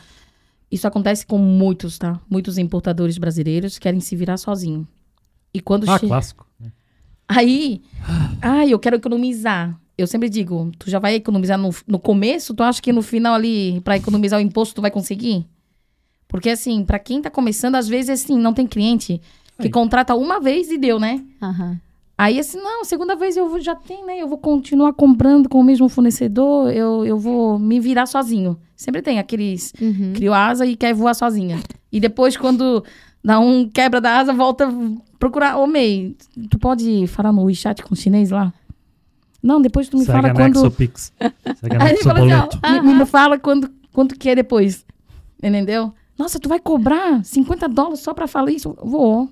isso 0.72 0.88
acontece 0.88 1.26
com 1.26 1.38
muitos, 1.38 1.98
tá? 1.98 2.20
Muitos 2.30 2.58
importadores 2.58 3.18
brasileiros 3.18 3.78
querem 3.78 4.00
se 4.00 4.16
virar 4.16 4.38
sozinho. 4.38 4.88
E 5.54 5.60
quando 5.60 5.90
Ah, 5.90 6.00
che- 6.00 6.08
clássico. 6.08 6.48
Aí, 7.28 7.82
ai, 8.42 8.74
eu 8.74 8.80
quero 8.80 8.96
economizar. 8.98 9.78
Eu 9.98 10.08
sempre 10.08 10.30
digo, 10.30 10.72
tu 10.80 10.90
já 10.90 11.00
vai 11.00 11.16
economizar 11.16 11.58
no, 11.58 11.70
no 11.88 12.00
começo, 12.00 12.54
tu 12.54 12.64
acha 12.64 12.82
que 12.82 12.92
no 12.92 13.02
final 13.02 13.34
ali, 13.34 13.80
pra 13.82 13.96
economizar 13.98 14.40
o 14.40 14.42
imposto, 14.44 14.76
tu 14.76 14.82
vai 14.82 14.90
conseguir? 14.92 15.46
Porque 16.28 16.50
assim, 16.50 16.84
pra 16.84 16.98
quem 16.98 17.22
tá 17.22 17.30
começando, 17.30 17.76
às 17.76 17.88
vezes 17.88 18.10
assim, 18.24 18.38
não 18.38 18.54
tem 18.54 18.66
cliente 18.66 19.22
que 19.58 19.64
Aí. 19.68 19.70
contrata 19.70 20.16
uma 20.16 20.40
vez 20.40 20.72
e 20.72 20.78
deu, 20.78 21.00
né? 21.00 21.24
Aham. 21.42 21.80
Aí 22.18 22.40
assim, 22.40 22.58
não, 22.58 22.84
segunda 22.86 23.16
vez 23.16 23.36
eu 23.38 23.50
vou- 23.50 23.60
já 23.60 23.76
tenho, 23.76 24.06
né? 24.06 24.18
Eu 24.22 24.28
vou 24.28 24.38
continuar 24.38 24.94
comprando 24.94 25.48
com 25.50 25.60
o 25.60 25.64
mesmo 25.64 25.88
fornecedor, 25.90 26.72
eu, 26.72 27.06
eu 27.06 27.18
vou 27.18 27.58
me 27.60 27.80
virar 27.80 28.06
sozinho. 28.06 28.58
Sempre 28.82 29.04
tem 29.04 29.20
aqueles 29.20 29.72
Uhum. 29.80 30.13
criou 30.15 30.34
asa 30.34 30.65
e 30.65 30.76
quer 30.76 30.91
voar 30.91 31.13
sozinha. 31.13 31.60
E 31.91 32.00
depois, 32.00 32.36
quando 32.36 32.84
dá 33.24 33.39
um 33.39 33.70
quebra 33.70 34.02
da 34.02 34.17
asa, 34.17 34.34
volta 34.34 34.67
a 34.67 34.72
procurar. 35.20 35.58
Ô, 35.60 35.67
Mei, 35.67 36.17
tu 36.50 36.58
pode 36.58 37.06
falar 37.06 37.32
no 37.32 37.44
WeChat 37.44 37.84
com 37.84 37.94
o 37.94 37.96
chinês 37.96 38.32
lá? 38.32 38.52
Não, 39.44 39.62
depois 39.62 39.88
tu 39.88 39.98
me 40.00 40.04
Segue 40.06 40.17
fala 40.20 40.30
a 40.30 40.34
quando. 40.34 40.72
Pix. 40.72 41.13
Segue 41.62 41.76
a 41.76 41.84
Aí 41.84 41.91
ele 41.94 42.04
fala 42.04 42.20
assim, 42.22 42.58
ó, 42.67 42.82
me, 42.82 42.94
me 42.96 43.06
fala 43.06 43.38
quando, 43.38 43.70
quanto 43.94 44.15
que 44.17 44.30
é 44.30 44.34
depois. 44.36 44.84
Entendeu? 45.38 45.94
Nossa, 46.17 46.39
tu 46.39 46.50
vai 46.50 46.60
cobrar 46.60 47.24
50 47.24 47.70
dólares 47.70 48.00
só 48.00 48.15
pra 48.15 48.26
falar 48.28 48.50
isso? 48.50 48.76
Vou. 48.84 49.30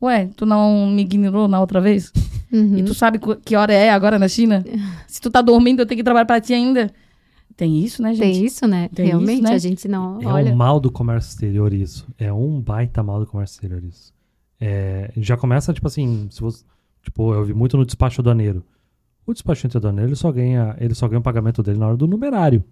Ué, 0.00 0.28
tu 0.36 0.46
não 0.46 0.86
me 0.86 1.02
ignorou 1.02 1.48
na 1.48 1.60
outra 1.60 1.80
vez? 1.80 2.12
Uhum. 2.52 2.78
E 2.78 2.84
tu 2.84 2.94
sabe 2.94 3.18
que 3.44 3.56
hora 3.56 3.72
é 3.72 3.90
agora 3.90 4.16
na 4.16 4.28
China? 4.28 4.64
Se 5.08 5.20
tu 5.20 5.28
tá 5.28 5.42
dormindo, 5.42 5.80
eu 5.80 5.86
tenho 5.86 5.98
que 5.98 6.04
trabalhar 6.04 6.24
pra 6.26 6.40
ti 6.40 6.54
ainda. 6.54 6.88
Tem 7.56 7.82
isso, 7.82 8.02
né, 8.02 8.14
gente? 8.14 8.34
Tem 8.34 8.44
isso, 8.44 8.66
né? 8.66 8.88
Tem 8.88 9.06
Realmente, 9.06 9.34
isso, 9.34 9.42
né? 9.42 9.54
a 9.54 9.58
gente 9.58 9.88
não 9.88 10.20
é 10.20 10.26
olha. 10.26 10.48
É 10.48 10.52
um 10.52 10.56
mal 10.56 10.80
do 10.80 10.90
comércio 10.90 11.30
exterior 11.30 11.72
isso. 11.72 12.06
É 12.18 12.32
um 12.32 12.60
baita 12.60 13.02
mal 13.02 13.20
do 13.20 13.26
comércio 13.26 13.54
exterior 13.54 13.84
isso. 13.84 14.12
É, 14.60 15.10
já 15.16 15.36
começa, 15.36 15.72
tipo 15.72 15.86
assim, 15.86 16.28
se 16.30 16.40
você, 16.40 16.64
tipo, 17.02 17.34
eu 17.34 17.44
vi 17.44 17.54
muito 17.54 17.76
no 17.76 17.84
despacho 17.84 18.20
aduaneiro. 18.20 18.64
O 19.26 19.32
despachante 19.32 19.76
aduaneiro, 19.76 20.08
ele 20.08 20.16
só 20.16 20.30
ganha, 20.32 20.76
ele 20.78 20.94
só 20.94 21.06
ganha 21.06 21.20
o 21.20 21.22
pagamento 21.22 21.62
dele 21.62 21.78
na 21.78 21.86
hora 21.86 21.96
do 21.96 22.06
numerário. 22.06 22.64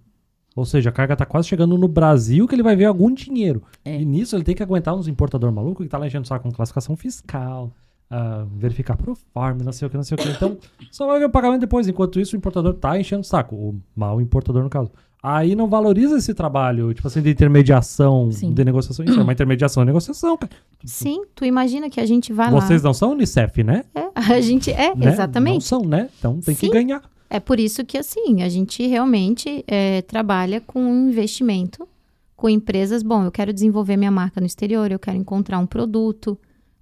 Ou 0.57 0.65
seja, 0.65 0.91
a 0.91 0.93
carga 0.93 1.15
tá 1.15 1.25
quase 1.25 1.47
chegando 1.47 1.79
no 1.79 1.87
Brasil 1.87 2.49
que 2.49 2.55
ele 2.55 2.65
vai 2.65 2.75
ver 2.75 2.87
algum 2.87 3.13
dinheiro. 3.13 3.63
É. 3.85 4.01
E 4.01 4.05
nisso 4.05 4.35
ele 4.35 4.43
tem 4.43 4.55
que 4.55 4.63
aguentar 4.63 4.95
uns 4.95 5.07
importador 5.07 5.53
maluco 5.53 5.83
que 5.83 5.89
tá 5.89 5.99
lá 5.99 6.07
enchendo 6.07 6.25
o 6.25 6.27
saco 6.27 6.43
com 6.43 6.53
classificação 6.53 6.97
fiscal, 6.97 7.73
uh, 8.11 8.47
verificar 8.57 8.97
pro 8.97 9.15
farm, 9.33 9.59
não 9.63 9.73
sei 9.73 9.87
o 9.87 9.91
que, 9.91 9.97
não 9.97 10.05
sei 10.05 10.17
o 10.17 10.19
que. 10.19 10.29
Então, 10.29 10.57
só 10.91 11.07
vai 11.07 11.19
ver 11.19 11.27
o 11.27 11.31
pagamento 11.31 11.61
depois. 11.61 11.89
Enquanto 11.89 12.21
isso, 12.21 12.35
o 12.35 12.39
importador 12.39 12.75
tá 12.75 12.99
enchendo 12.99 13.23
o 13.23 13.25
saco. 13.25 13.55
O 13.55 13.81
mal 13.95 14.21
importador, 14.21 14.63
no 14.63 14.71
caso. 14.71 14.91
Aí 15.21 15.57
não 15.57 15.67
valoriza 15.67 16.17
esse 16.17 16.33
trabalho, 16.33 16.95
tipo 16.95 17.09
assim, 17.09 17.21
de 17.21 17.31
intermediação, 17.31 18.31
Sim. 18.31 18.53
de 18.53 18.65
negociação. 18.65 19.05
Isso 19.05 19.19
é 19.19 19.23
uma 19.23 19.33
intermediação 19.33 19.83
de 19.83 19.89
negociação, 19.89 20.37
cara. 20.37 20.53
Sim, 20.85 21.23
tu 21.35 21.45
imagina 21.45 21.91
que 21.91 22.01
a 22.01 22.07
gente 22.07 22.33
vai 22.33 22.47
Vocês 22.47 22.61
lá. 22.61 22.67
Vocês 22.69 22.83
não 22.85 22.95
são 22.95 23.13
Unicef, 23.13 23.65
né? 23.65 23.85
É, 23.97 24.09
a 24.15 24.41
gente 24.41 24.71
é, 24.71 24.95
né? 24.95 25.13
exatamente. 25.13 25.55
Não 25.55 25.61
são, 25.61 25.83
né? 25.83 26.09
Então 26.19 26.39
tem 26.41 26.55
Sim. 26.55 26.69
que 26.69 26.73
ganhar. 26.73 27.03
É 27.29 27.41
por 27.41 27.59
isso 27.59 27.85
que, 27.85 27.99
assim, 27.99 28.43
a 28.43 28.49
gente 28.49 28.87
realmente 28.87 29.65
é, 29.67 30.03
trabalha 30.03 30.61
com 30.61 30.81
investimento, 31.11 31.87
com 32.37 32.49
empresas. 32.49 33.03
Bom, 33.03 33.25
eu 33.25 33.33
quero 33.33 33.53
desenvolver 33.53 33.97
minha 33.97 34.11
marca 34.13 34.41
no 34.41 34.47
exterior, 34.47 34.91
eu 34.91 35.01
quero 35.01 35.17
encontrar 35.17 35.59
um 35.59 35.67
produto. 35.67 36.39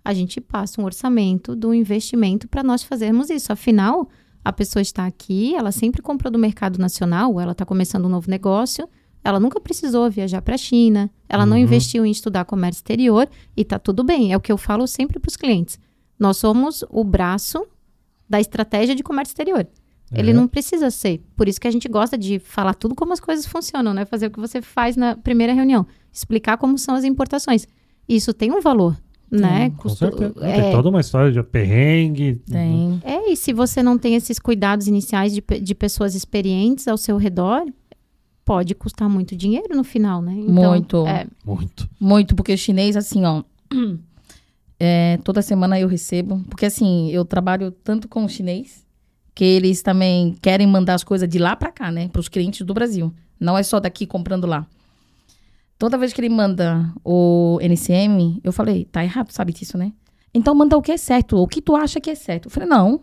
A 0.07 0.15
gente 0.15 0.41
passa 0.41 0.81
um 0.81 0.85
orçamento 0.85 1.57
do 1.57 1.75
investimento 1.75 2.47
para 2.47 2.63
nós 2.63 2.85
fazermos 2.85 3.29
isso. 3.29 3.53
Afinal, 3.53 4.09
a 4.45 4.53
pessoa 4.53 4.81
está 4.81 5.05
aqui, 5.05 5.53
ela 5.57 5.73
sempre 5.73 6.01
comprou 6.01 6.31
do 6.31 6.39
mercado 6.39 6.79
nacional, 6.79 7.41
ela 7.41 7.51
está 7.51 7.67
começando 7.67 8.05
um 8.05 8.09
novo 8.09 8.31
negócio, 8.31 8.89
ela 9.25 9.41
nunca 9.41 9.61
precisou 9.61 10.09
viajar 10.09 10.41
para 10.43 10.55
a 10.55 10.59
China, 10.59 11.11
ela 11.29 11.43
uhum. 11.43 11.51
não 11.51 11.59
investiu 11.59 12.07
em 12.07 12.13
estudar 12.13 12.45
comércio 12.45 12.79
exterior 12.79 13.29
e 13.57 13.63
está 13.63 13.81
tudo 13.81 14.05
bem. 14.05 14.33
É 14.33 14.37
o 14.37 14.41
que 14.41 14.53
eu 14.53 14.57
falo 14.57 14.87
sempre 14.87 15.19
para 15.19 15.29
os 15.29 15.37
clientes. 15.37 15.77
Nós 16.17 16.37
somos 16.37 16.85
o 16.89 17.03
braço 17.03 17.67
da 18.31 18.41
estratégia 18.41 18.95
de 18.95 19.03
comércio 19.03 19.33
exterior. 19.33 19.67
Ele 20.13 20.31
é. 20.31 20.33
não 20.33 20.47
precisa 20.47 20.89
ser. 20.89 21.21
Por 21.35 21.49
isso 21.49 21.61
que 21.61 21.67
a 21.67 21.71
gente 21.73 21.89
gosta 21.89 22.17
de 22.17 22.39
falar 22.39 22.75
tudo 22.75 22.95
como 22.95 23.13
as 23.13 23.19
coisas 23.19 23.45
funcionam, 23.45 23.93
né? 23.93 24.05
Fazer 24.05 24.29
o 24.29 24.31
que 24.31 24.39
você 24.39 24.63
faz 24.63 24.97
na 24.97 25.17
primeira 25.17 25.53
reunião. 25.53 25.85
Explicar 26.13 26.59
como 26.59 26.79
são 26.79 26.95
as 26.95 27.03
importações. 27.03 27.67
Isso 28.09 28.33
tem 28.33 28.53
um 28.53 28.61
valor, 28.61 28.97
né? 29.31 29.71
Com 29.71 29.77
Custo, 29.77 29.99
certeza. 29.99 30.35
É... 30.41 30.63
Tem 30.63 30.73
toda 30.73 30.89
uma 30.89 31.01
história 31.01 31.33
de 31.33 31.43
perrengue. 31.43 32.37
Tem. 32.51 33.01
É, 33.05 33.31
e 33.31 33.37
se 33.37 33.53
você 33.53 33.83
não 33.83 33.99
tem 33.99 34.15
esses 34.15 34.39
cuidados 34.39 34.87
iniciais 34.87 35.33
de, 35.33 35.43
de 35.61 35.75
pessoas 35.75 36.15
experientes 36.15 36.87
ao 36.87 36.97
seu 36.97 37.17
redor, 37.17 37.65
pode 38.45 38.75
custar 38.75 39.09
muito 39.09 39.37
dinheiro 39.37 39.77
no 39.77 39.85
final, 39.85 40.23
né? 40.23 40.33
Então, 40.33 40.71
muito. 40.71 41.07
É... 41.07 41.27
Muito. 41.45 41.89
Muito, 41.99 42.35
porque 42.35 42.55
o 42.55 42.59
chinês, 42.59 42.97
assim, 42.97 43.25
ó... 43.25 43.43
É, 44.79 45.19
toda 45.25 45.41
semana 45.41 45.81
eu 45.81 45.89
recebo, 45.89 46.45
porque 46.51 46.67
assim, 46.67 47.11
eu 47.11 47.25
trabalho 47.25 47.71
tanto 47.71 48.07
com 48.09 48.27
o 48.27 48.29
chinês 48.29 48.85
que 49.35 49.43
eles 49.43 49.83
também 49.83 50.35
querem 50.41 50.67
mandar 50.67 50.95
as 50.95 51.05
coisas 51.05 51.29
de 51.29 51.39
lá 51.39 51.57
para 51.57 51.73
cá, 51.73 51.91
né? 51.91 52.09
Para 52.09 52.21
os 52.21 52.29
clientes 52.29 52.61
do 52.61 52.75
Brasil. 52.75 53.13
Não 53.39 53.57
é 53.57 53.63
só 53.63 53.81
daqui 53.81 54.07
comprando 54.07 54.47
lá. 54.47 54.67
Toda 55.79 55.99
vez 55.99 56.13
que 56.13 56.21
ele 56.21 56.29
manda 56.29 56.91
o 57.05 57.59
NCM, 57.61 58.41
eu 58.43 58.53
falei, 58.53 58.87
tá 58.87 59.05
errado, 59.05 59.31
sabe 59.31 59.53
disso, 59.53 59.77
né? 59.77 59.93
Então 60.33 60.55
manda 60.55 60.77
o 60.77 60.83
que 60.83 60.93
é 60.93 60.97
certo, 60.97 61.37
o 61.37 61.47
que 61.47 61.61
tu 61.61 61.77
acha 61.77 62.01
que 62.01 62.11
é 62.11 62.15
certo. 62.15 62.47
Eu 62.47 62.51
falei, 62.51 62.69
não. 62.69 63.01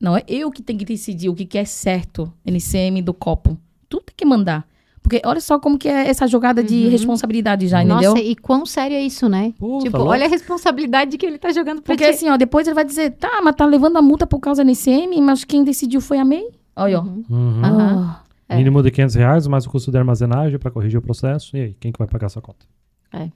Não, 0.00 0.16
é 0.16 0.24
eu 0.26 0.50
que 0.50 0.62
tenho 0.62 0.78
que 0.78 0.84
decidir 0.84 1.28
o 1.28 1.34
que, 1.34 1.44
que 1.44 1.58
é 1.58 1.64
certo, 1.64 2.32
NCM 2.44 3.02
do 3.02 3.12
copo. 3.12 3.58
Tu 3.88 4.00
tem 4.00 4.14
que 4.16 4.24
mandar. 4.24 4.66
Porque 5.02 5.20
olha 5.24 5.40
só 5.40 5.58
como 5.58 5.78
que 5.78 5.88
é 5.88 6.08
essa 6.08 6.26
jogada 6.26 6.62
de 6.62 6.84
uhum. 6.84 6.90
responsabilidade 6.90 7.66
já, 7.66 7.82
Nossa, 7.82 7.92
entendeu? 7.92 8.10
Nossa, 8.10 8.22
e 8.22 8.36
quão 8.36 8.66
sério 8.66 8.96
é 8.96 9.02
isso, 9.02 9.28
né? 9.28 9.54
Puta, 9.58 9.84
tipo, 9.84 9.98
olha 9.98 10.26
a 10.26 10.28
responsabilidade 10.28 11.16
que 11.16 11.24
ele 11.24 11.38
tá 11.38 11.50
jogando 11.52 11.82
pra 11.82 11.94
Porque 11.94 12.04
ti. 12.04 12.10
assim, 12.10 12.28
ó, 12.28 12.36
depois 12.36 12.66
ele 12.66 12.74
vai 12.74 12.84
dizer, 12.84 13.12
tá, 13.12 13.40
mas 13.42 13.54
tá 13.54 13.64
levando 13.64 13.96
a 13.96 14.02
multa 14.02 14.26
por 14.26 14.38
causa 14.38 14.62
da 14.62 14.70
NCM, 14.70 15.20
mas 15.22 15.44
quem 15.44 15.64
decidiu 15.64 16.00
foi 16.00 16.18
a 16.18 16.24
MEI? 16.24 16.50
Olha, 16.76 17.00
ó. 17.00 17.02
Uhum. 17.02 17.24
Uhum. 17.30 18.14
É. 18.50 18.56
Mínimo 18.56 18.82
de 18.82 18.90
500 18.90 19.14
reais, 19.14 19.46
mais 19.46 19.64
o 19.64 19.70
custo 19.70 19.92
de 19.92 19.96
armazenagem 19.96 20.58
para 20.58 20.72
corrigir 20.72 20.98
o 20.98 21.02
processo. 21.02 21.56
E 21.56 21.60
aí, 21.60 21.76
quem 21.78 21.92
que 21.92 21.98
vai 21.98 22.08
pagar 22.08 22.26
essa 22.26 22.40
conta? 22.40 22.66
É. 23.12 23.30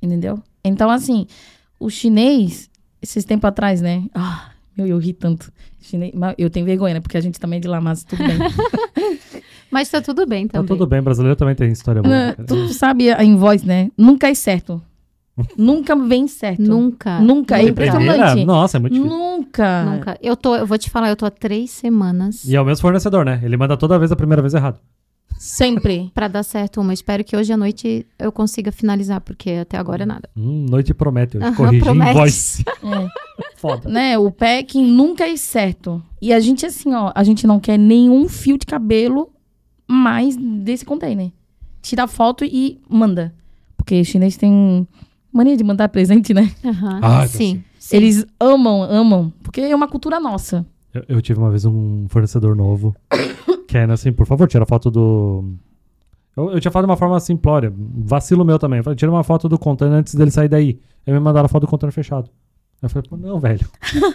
Entendeu? 0.00 0.40
Então, 0.64 0.88
assim, 0.88 1.26
o 1.78 1.90
chinês, 1.90 2.70
esses 3.02 3.24
tempos 3.24 3.48
atrás, 3.48 3.82
né? 3.82 4.04
Ah, 4.14 4.52
meu, 4.78 4.86
eu 4.86 4.96
ri 4.98 5.12
tanto. 5.12 5.52
Chinês, 5.80 6.12
eu 6.38 6.48
tenho 6.48 6.64
vergonha, 6.64 6.94
né? 6.94 7.00
Porque 7.00 7.16
a 7.16 7.20
gente 7.20 7.40
também 7.40 7.56
é 7.56 7.60
de 7.60 7.66
lá, 7.66 7.80
mas 7.80 8.04
tudo 8.04 8.22
bem. 8.22 8.38
Mas 9.70 9.88
tá 9.88 10.02
tudo 10.02 10.26
bem 10.26 10.48
também. 10.48 10.66
Tá 10.66 10.74
tudo 10.74 10.84
bem, 10.84 11.00
brasileiro 11.00 11.36
também 11.36 11.54
tem 11.54 11.70
história 11.70 12.02
boa. 12.02 12.12
Né, 12.12 12.34
tu 12.44 12.68
sabe 12.74 13.12
a 13.12 13.22
invoice, 13.22 13.64
né? 13.64 13.88
Nunca 13.96 14.28
é 14.28 14.34
certo. 14.34 14.82
Nunca 15.56 15.96
vem 15.96 16.26
certo. 16.26 16.62
Nunca. 16.62 17.20
Nunca. 17.20 17.58
É 17.58 17.64
impressionante. 17.64 18.44
Nossa, 18.44 18.76
é 18.76 18.80
muito 18.80 18.94
difícil. 18.94 19.16
Nunca. 19.16 19.84
Nunca. 19.84 20.18
Eu, 20.22 20.36
tô, 20.36 20.56
eu 20.56 20.66
vou 20.66 20.76
te 20.76 20.90
falar, 20.90 21.08
eu 21.08 21.16
tô 21.16 21.26
há 21.26 21.30
três 21.30 21.70
semanas. 21.70 22.44
E 22.44 22.54
é 22.54 22.60
o 22.60 22.64
mesmo 22.64 22.82
fornecedor, 22.82 23.24
né? 23.24 23.40
Ele 23.42 23.56
manda 23.56 23.76
toda 23.76 23.98
vez 23.98 24.12
a 24.12 24.16
primeira 24.16 24.42
vez 24.42 24.54
errado. 24.54 24.78
Sempre. 25.38 26.10
pra 26.14 26.28
dar 26.28 26.42
certo 26.42 26.80
uma. 26.80 26.92
Espero 26.92 27.24
que 27.24 27.36
hoje 27.36 27.52
à 27.52 27.56
noite 27.56 28.06
eu 28.18 28.30
consiga 28.30 28.70
finalizar, 28.70 29.20
porque 29.20 29.50
até 29.52 29.78
agora 29.78 30.04
nada. 30.04 30.28
Hum, 30.36 30.66
noite 30.68 30.92
promete. 30.92 31.38
Corrigir 31.56 31.82
promete. 31.82 32.10
invoice. 32.10 32.64
É. 32.82 33.56
Foda. 33.56 33.88
Né? 33.88 34.18
O 34.18 34.30
packing 34.30 34.86
nunca 34.86 35.26
é 35.26 35.36
certo. 35.36 36.02
E 36.20 36.32
a 36.32 36.40
gente, 36.40 36.64
assim, 36.64 36.94
ó, 36.94 37.12
a 37.14 37.24
gente 37.24 37.46
não 37.46 37.60
quer 37.60 37.78
nenhum 37.78 38.28
fio 38.28 38.58
de 38.58 38.66
cabelo 38.66 39.30
mais 39.86 40.36
desse 40.36 40.84
container. 40.84 41.30
Tira 41.82 42.06
foto 42.06 42.44
e 42.44 42.80
manda. 42.88 43.34
Porque 43.76 44.04
chinês 44.04 44.36
tem 44.36 44.86
mania 45.32 45.56
de 45.56 45.64
mandar 45.64 45.88
presente, 45.88 46.34
né? 46.34 46.50
Uhum. 46.64 47.00
Ah, 47.02 47.26
sim, 47.26 47.62
sim, 47.78 47.96
Eles 47.96 48.26
amam, 48.38 48.82
amam. 48.82 49.32
Porque 49.42 49.60
é 49.60 49.74
uma 49.74 49.88
cultura 49.88 50.18
nossa. 50.20 50.66
Eu, 50.92 51.04
eu 51.08 51.22
tive 51.22 51.38
uma 51.38 51.50
vez 51.50 51.64
um 51.64 52.06
fornecedor 52.08 52.56
novo. 52.56 52.94
que 53.68 53.78
é 53.78 53.84
assim, 53.84 54.12
por 54.12 54.26
favor, 54.26 54.48
tira 54.48 54.66
foto 54.66 54.90
do. 54.90 55.44
Eu, 56.36 56.52
eu 56.52 56.60
tinha 56.60 56.70
falado 56.70 56.86
de 56.86 56.90
uma 56.90 56.96
forma 56.96 57.18
simplória. 57.20 57.72
Vacilo 57.76 58.44
meu 58.44 58.58
também. 58.58 58.78
Eu 58.78 58.84
falei, 58.84 58.96
tira 58.96 59.10
uma 59.10 59.24
foto 59.24 59.48
do 59.48 59.58
container 59.58 59.98
antes 59.98 60.14
dele 60.14 60.30
sair 60.30 60.48
daí. 60.48 60.80
Aí 61.06 61.12
me 61.12 61.20
mandaram 61.20 61.46
a 61.46 61.48
foto 61.48 61.62
do 61.62 61.68
container 61.68 61.92
fechado. 61.92 62.30
Eu 62.82 62.88
falei, 62.88 63.08
pô, 63.08 63.16
não, 63.16 63.38
velho. 63.38 63.66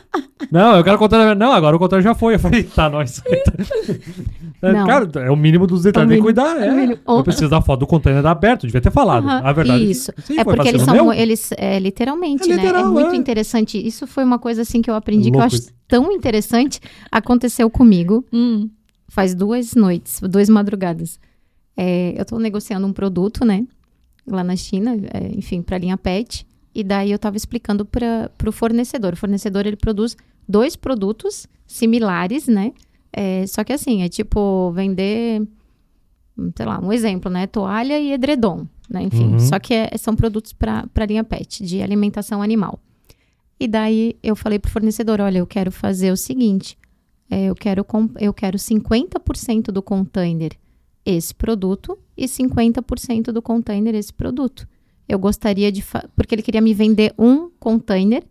não, 0.52 0.76
eu 0.76 0.84
quero 0.84 0.98
contar. 0.98 1.36
Não, 1.36 1.52
agora 1.52 1.76
o 1.76 1.80
container 1.80 2.04
já 2.04 2.16
foi. 2.16 2.36
Eu 2.36 2.40
falei, 2.40 2.64
tá, 2.64 2.90
nós. 2.90 3.22
Não. 4.74 4.86
Cara, 4.86 5.10
é 5.26 5.32
o 5.32 5.36
mínimo 5.36 5.68
dos 5.68 5.84
detalhes. 5.84 6.10
Tem 6.10 6.18
que 6.18 6.24
cuidar. 6.24 6.58
É. 6.62 6.94
é 6.94 7.00
eu 7.08 7.24
preciso 7.24 7.50
da 7.50 7.62
foto 7.62 7.82
do 7.82 7.88
container 7.88 8.26
aberto, 8.26 8.66
devia 8.66 8.82
ter 8.82 8.92
falado. 8.92 9.28
A 9.28 9.52
verdade. 9.52 9.90
Isso. 9.90 10.12
Sim, 10.24 10.40
é 10.40 10.44
porque 10.44 10.68
eles 10.68 10.82
são. 10.82 10.94
Meu. 10.94 11.14
Eles, 11.14 11.52
é, 11.58 11.80
literalmente, 11.80 12.44
é 12.44 12.56
né? 12.56 12.64
Literal, 12.64 12.86
é 12.86 12.88
muito 12.88 13.14
é. 13.14 13.16
interessante. 13.16 13.78
Isso 13.78 14.08
foi 14.08 14.24
uma 14.24 14.40
coisa 14.40 14.62
assim 14.62 14.82
que 14.82 14.90
eu 14.90 14.96
aprendi 14.96 15.32
que 15.32 15.38
eu 15.38 15.42
acho 15.42 15.68
tão 15.88 16.12
interessante. 16.12 16.80
Aconteceu 17.12 17.70
comigo 17.70 18.26
hum. 18.32 18.70
faz 19.08 19.36
duas 19.36 19.76
noites, 19.76 20.20
duas 20.22 20.50
madrugadas. 20.50 21.20
É, 21.78 22.14
eu 22.18 22.22
estou 22.22 22.40
negociando 22.40 22.86
um 22.88 22.94
produto, 22.94 23.44
né? 23.44 23.66
Lá 24.28 24.44
na 24.44 24.56
China, 24.56 24.98
é, 25.14 25.32
enfim, 25.36 25.62
para 25.62 25.76
a 25.76 25.80
linha 25.80 25.98
PET. 25.98 26.46
E 26.74 26.84
daí 26.84 27.12
eu 27.12 27.16
estava 27.16 27.38
explicando 27.38 27.86
para 27.86 28.30
o 28.46 28.52
fornecedor. 28.52 29.14
O 29.14 29.18
fornecedor 29.18 29.66
ele 29.66 29.78
produz 29.78 30.18
dois 30.48 30.76
produtos 30.76 31.48
similares, 31.66 32.48
né? 32.48 32.74
É, 33.16 33.46
só 33.48 33.64
que 33.64 33.72
assim, 33.72 34.02
é 34.02 34.10
tipo 34.10 34.72
vender, 34.72 35.48
sei 36.56 36.66
lá, 36.66 36.80
um 36.80 36.92
exemplo, 36.92 37.32
né? 37.32 37.48
Toalha 37.48 38.00
e 38.00 38.12
edredom, 38.12 38.68
né? 38.90 39.04
Enfim, 39.04 39.34
uhum. 39.34 39.40
só 39.40 39.60
que 39.60 39.74
é, 39.74 39.98
são 39.98 40.16
produtos 40.16 40.52
para 40.54 40.86
a 40.94 41.06
linha 41.06 41.24
PET, 41.24 41.64
de 41.64 41.82
alimentação 41.82 42.42
animal. 42.42 42.80
E 43.60 43.68
daí 43.68 44.18
eu 44.22 44.36
falei 44.36 44.60
para 44.60 44.70
o 44.70 44.72
fornecedor, 44.72 45.22
olha, 45.22 45.38
eu 45.38 45.48
quero 45.48 45.72
fazer 45.72 46.12
o 46.12 46.18
seguinte, 46.18 46.78
é, 47.30 47.46
eu, 47.46 47.56
quero 47.56 47.86
eu 48.20 48.34
quero 48.34 48.58
50% 48.58 49.72
do 49.72 49.82
container 49.82 50.52
esse 51.06 51.34
produto 51.34 51.98
e 52.18 52.26
50% 52.26 53.32
do 53.32 53.42
container 53.42 53.96
esse 53.96 54.12
produto 54.12 54.68
eu 55.08 55.20
gostaria 55.20 55.72
de. 55.72 55.84
Porque 56.16 56.36
ele 56.36 56.42
queria 56.42 56.62
me 56.62 56.74
vender 56.74 57.14
um 57.18 57.50
container 57.60 58.24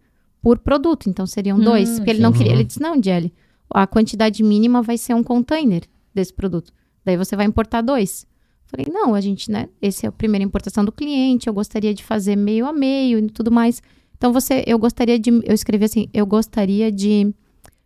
por 0.42 0.58
produto, 0.58 1.08
então 1.08 1.26
seriam 1.26 1.56
hum, 1.56 1.62
dois. 1.62 1.96
Porque 1.96 2.10
ele 2.10 2.20
não 2.20 2.32
queria. 2.32 2.52
Ele 2.52 2.64
disse: 2.64 2.80
não, 2.80 3.00
Jelly, 3.02 3.32
a 3.70 3.86
quantidade 3.86 4.42
mínima 4.42 4.82
vai 4.82 4.98
ser 4.98 5.14
um 5.14 5.22
container 5.22 5.82
desse 6.14 6.32
produto. 6.32 6.72
Daí 7.04 7.16
você 7.16 7.36
vai 7.36 7.46
importar 7.46 7.82
dois. 7.82 8.26
Falei, 8.66 8.86
não, 8.90 9.14
a 9.14 9.20
gente, 9.20 9.50
né? 9.50 9.68
Esse 9.80 10.06
é 10.06 10.08
a 10.08 10.12
primeira 10.12 10.44
importação 10.44 10.84
do 10.84 10.92
cliente, 10.92 11.46
eu 11.46 11.54
gostaria 11.54 11.92
de 11.92 12.02
fazer 12.02 12.36
meio 12.36 12.66
a 12.66 12.72
meio 12.72 13.18
e 13.18 13.28
tudo 13.28 13.50
mais. 13.50 13.82
Então 14.16 14.32
você, 14.32 14.64
eu 14.66 14.78
gostaria 14.78 15.18
de. 15.18 15.30
Eu 15.30 15.54
escrevi 15.54 15.84
assim, 15.84 16.08
eu 16.12 16.24
gostaria 16.24 16.90
de 16.90 17.34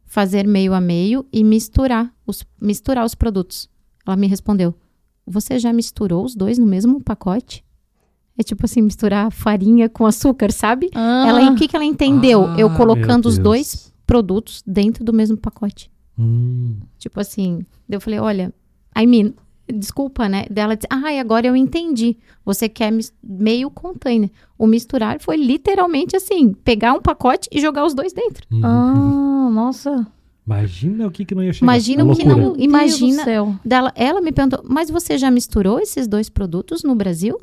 fazer 0.07 0.47
meio 0.47 0.73
a 0.73 0.81
meio 0.81 1.27
e 1.33 1.43
misturar 1.43 2.13
os, 2.27 2.45
misturar 2.61 3.05
os 3.05 3.15
produtos. 3.15 3.69
Ela 4.07 4.17
me 4.17 4.27
respondeu: 4.27 4.75
Você 5.27 5.59
já 5.59 5.73
misturou 5.73 6.25
os 6.25 6.35
dois 6.35 6.59
no 6.59 6.67
mesmo 6.67 7.03
pacote? 7.03 7.65
É 8.39 8.43
tipo 8.43 8.65
assim, 8.65 8.81
misturar 8.81 9.33
farinha 9.33 9.89
com 9.89 10.07
açúcar, 10.07 10.53
sabe? 10.53 10.91
Ah. 10.95 11.27
Ela, 11.29 11.51
o 11.51 11.57
que, 11.57 11.67
que 11.67 11.75
ela 11.75 11.85
entendeu? 11.85 12.45
Ah, 12.45 12.55
eu 12.57 12.71
colocando 12.71 13.27
os 13.27 13.37
dois 13.37 13.93
produtos 14.09 14.65
dentro 14.67 15.05
do 15.05 15.13
mesmo 15.13 15.37
pacote. 15.37 15.91
Hum. 16.19 16.81
Tipo 16.99 17.21
assim, 17.21 17.61
eu 17.89 18.01
falei, 18.01 18.19
olha, 18.19 18.55
I 18.99 19.07
mean, 19.07 19.35
desculpa, 19.73 20.27
né? 20.31 20.47
Dela 20.51 20.75
disse, 20.75 20.89
ah, 20.91 21.21
agora 21.21 21.47
eu 21.47 21.55
entendi. 21.55 22.17
Você 22.43 22.71
quer 22.71 22.91
meio 23.23 23.71
container. 23.71 24.31
O 24.57 24.67
misturar 24.67 25.21
foi 25.21 25.37
literalmente 25.37 26.17
assim, 26.17 26.55
pegar 26.55 26.95
um 26.95 27.03
pacote 27.03 27.51
e 27.53 27.61
jogar 27.61 27.85
os 27.85 27.93
dois 27.93 28.15
dentro. 28.15 28.47
Uhum. 28.51 28.65
Ah, 28.65 29.51
nossa. 29.53 30.07
Imagina 30.47 31.07
o 31.07 31.11
que, 31.11 31.27
que 31.27 31.35
não 31.35 31.45
ia 31.45 31.53
chegar. 31.53 31.67
Imagina 31.67 32.01
É 32.01 32.05
o 32.07 32.17
que 32.17 32.25
não. 32.25 32.57
Imagina. 32.57 32.99
Deus 32.99 33.19
do 33.19 33.25
céu. 33.25 33.55
Dela, 33.63 33.93
ela 33.95 34.23
me 34.23 34.33
perguntou, 34.33 34.65
mas 34.65 34.91
você 34.91 35.19
já 35.19 35.31
misturou 35.31 35.79
esses 35.79 36.09
dois 36.09 36.31
produtos 36.31 36.83
no 36.83 36.95
Brasil? 36.95 37.39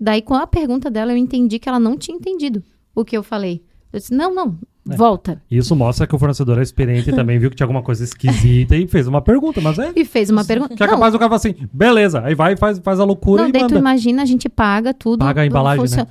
Daí, 0.00 0.20
com 0.20 0.34
a 0.34 0.44
pergunta 0.44 0.90
dela, 0.90 1.12
eu 1.12 1.16
entendi 1.16 1.60
que 1.60 1.68
ela 1.68 1.78
não 1.78 1.96
tinha 1.96 2.16
entendido 2.16 2.64
o 2.92 3.04
que 3.04 3.16
eu 3.16 3.22
falei. 3.22 3.62
Eu 3.92 4.00
disse, 4.00 4.12
não, 4.12 4.34
não, 4.34 4.58
É. 4.90 4.96
volta. 4.96 5.40
Isso 5.50 5.76
mostra 5.76 6.06
que 6.06 6.14
o 6.14 6.18
fornecedor 6.18 6.58
é 6.58 6.62
experiente 6.62 7.10
e 7.10 7.12
também 7.12 7.38
viu 7.38 7.48
que 7.50 7.56
tinha 7.56 7.64
alguma 7.64 7.82
coisa 7.82 8.02
esquisita 8.02 8.76
e 8.76 8.86
fez 8.88 9.06
uma 9.06 9.20
pergunta, 9.22 9.60
mas 9.60 9.78
é. 9.78 9.92
E 9.96 10.04
fez 10.04 10.28
uma 10.30 10.44
pergunta. 10.44 10.74
Que 10.74 10.82
é 10.82 10.86
não, 10.86 10.94
capaz 10.94 11.12
do 11.12 11.18
cara 11.18 11.28
falar 11.28 11.36
assim, 11.36 11.54
beleza, 11.72 12.20
aí 12.24 12.34
vai, 12.34 12.56
faz, 12.56 12.78
faz 12.80 12.98
a 12.98 13.04
loucura 13.04 13.42
não, 13.42 13.48
e 13.48 13.52
daí 13.52 13.62
tu 13.62 13.74
manda. 13.74 13.78
imagina, 13.78 14.22
a 14.22 14.26
gente 14.26 14.48
paga 14.48 14.92
tudo. 14.92 15.20
Paga 15.20 15.42
a 15.42 15.46
embalagem, 15.46 15.84
né? 15.96 16.06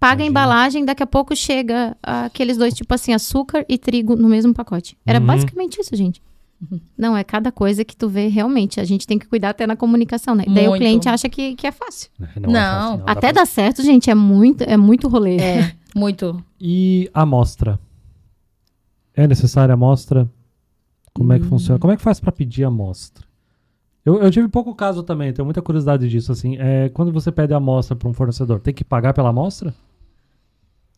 Paga 0.00 0.22
a 0.22 0.26
Imagina. 0.26 0.26
embalagem, 0.30 0.84
daqui 0.84 1.02
a 1.02 1.06
pouco 1.06 1.34
chega 1.34 1.96
aqueles 2.02 2.56
dois, 2.56 2.72
tipo 2.72 2.94
assim, 2.94 3.12
açúcar 3.12 3.64
e 3.68 3.76
trigo 3.76 4.14
no 4.16 4.28
mesmo 4.28 4.54
pacote. 4.54 4.96
Era 5.04 5.18
Uhum. 5.18 5.26
basicamente 5.26 5.80
isso, 5.80 5.94
gente. 5.96 6.22
Não, 6.96 7.16
é 7.16 7.22
cada 7.22 7.52
coisa 7.52 7.84
que 7.84 7.96
tu 7.96 8.08
vê 8.08 8.26
realmente. 8.28 8.80
A 8.80 8.84
gente 8.84 9.06
tem 9.06 9.18
que 9.18 9.26
cuidar 9.26 9.50
até 9.50 9.66
na 9.66 9.76
comunicação, 9.76 10.34
né? 10.34 10.44
Daí 10.46 10.66
o 10.66 10.70
Muito. 10.70 10.80
cliente 10.82 11.08
acha 11.08 11.28
que, 11.28 11.54
que 11.54 11.66
é 11.66 11.72
fácil. 11.72 12.10
Não, 12.40 12.50
Não, 12.50 12.58
é 12.58 12.62
fácil, 12.90 12.96
dá 13.06 13.12
Até 13.12 13.20
pra- 13.32 13.42
dar 13.42 13.46
certo, 13.46 13.82
gente, 13.82 14.08
é 14.10 14.14
muito, 14.14 14.62
é 14.62 14.76
muito 14.76 15.06
rolê. 15.08 15.36
É, 15.36 15.72
muito. 15.94 16.42
E 16.60 17.08
a 17.14 17.22
amostra? 17.22 17.78
É 19.18 19.26
necessária 19.26 19.72
a 19.72 19.74
amostra? 19.74 20.30
Como 21.12 21.32
é 21.32 21.40
que 21.40 21.44
funciona? 21.44 21.76
Como 21.80 21.92
é 21.92 21.96
que 21.96 22.02
faz 22.02 22.20
pra 22.20 22.30
pedir 22.30 22.62
a 22.62 22.68
amostra? 22.68 23.26
Eu, 24.04 24.22
eu 24.22 24.30
tive 24.30 24.46
pouco 24.46 24.72
caso 24.76 25.02
também, 25.02 25.32
tenho 25.32 25.44
muita 25.44 25.60
curiosidade 25.60 26.08
disso. 26.08 26.30
Assim, 26.30 26.56
é, 26.56 26.88
quando 26.90 27.10
você 27.10 27.32
pede 27.32 27.52
a 27.52 27.56
amostra 27.56 27.96
para 27.96 28.08
um 28.08 28.12
fornecedor, 28.12 28.60
tem 28.60 28.72
que 28.72 28.84
pagar 28.84 29.12
pela 29.12 29.30
amostra? 29.30 29.74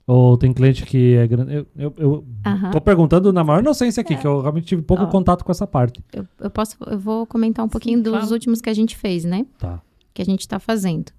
Ou 0.07 0.37
tem 0.37 0.53
cliente 0.53 0.85
que 0.85 1.15
é 1.15 1.27
grande? 1.27 1.55
Eu, 1.55 1.67
eu, 1.75 1.95
eu 1.97 2.25
Aham. 2.45 2.71
tô 2.73 2.81
perguntando 2.83 3.33
na 3.33 3.43
maior 3.43 3.61
inocência 3.61 4.03
aqui, 4.03 4.15
que 4.15 4.27
eu 4.27 4.43
realmente 4.43 4.67
tive 4.67 4.83
pouco 4.83 5.05
Ó. 5.05 5.07
contato 5.07 5.43
com 5.43 5.51
essa 5.51 5.67
parte. 5.67 6.05
Eu, 6.13 6.27
eu 6.41 6.51
posso, 6.51 6.77
eu 6.87 6.99
vou 6.99 7.25
comentar 7.25 7.65
um 7.65 7.71
pouquinho 7.71 8.01
Sim, 8.01 8.03
dos 8.03 8.13
claro. 8.13 8.33
últimos 8.33 8.61
que 8.61 8.69
a 8.69 8.75
gente 8.75 8.99
fez, 8.99 9.25
né? 9.25 9.47
Tá. 9.59 9.81
Que 10.13 10.21
a 10.21 10.27
gente 10.27 10.41
está 10.41 10.59
fazendo. 10.59 11.11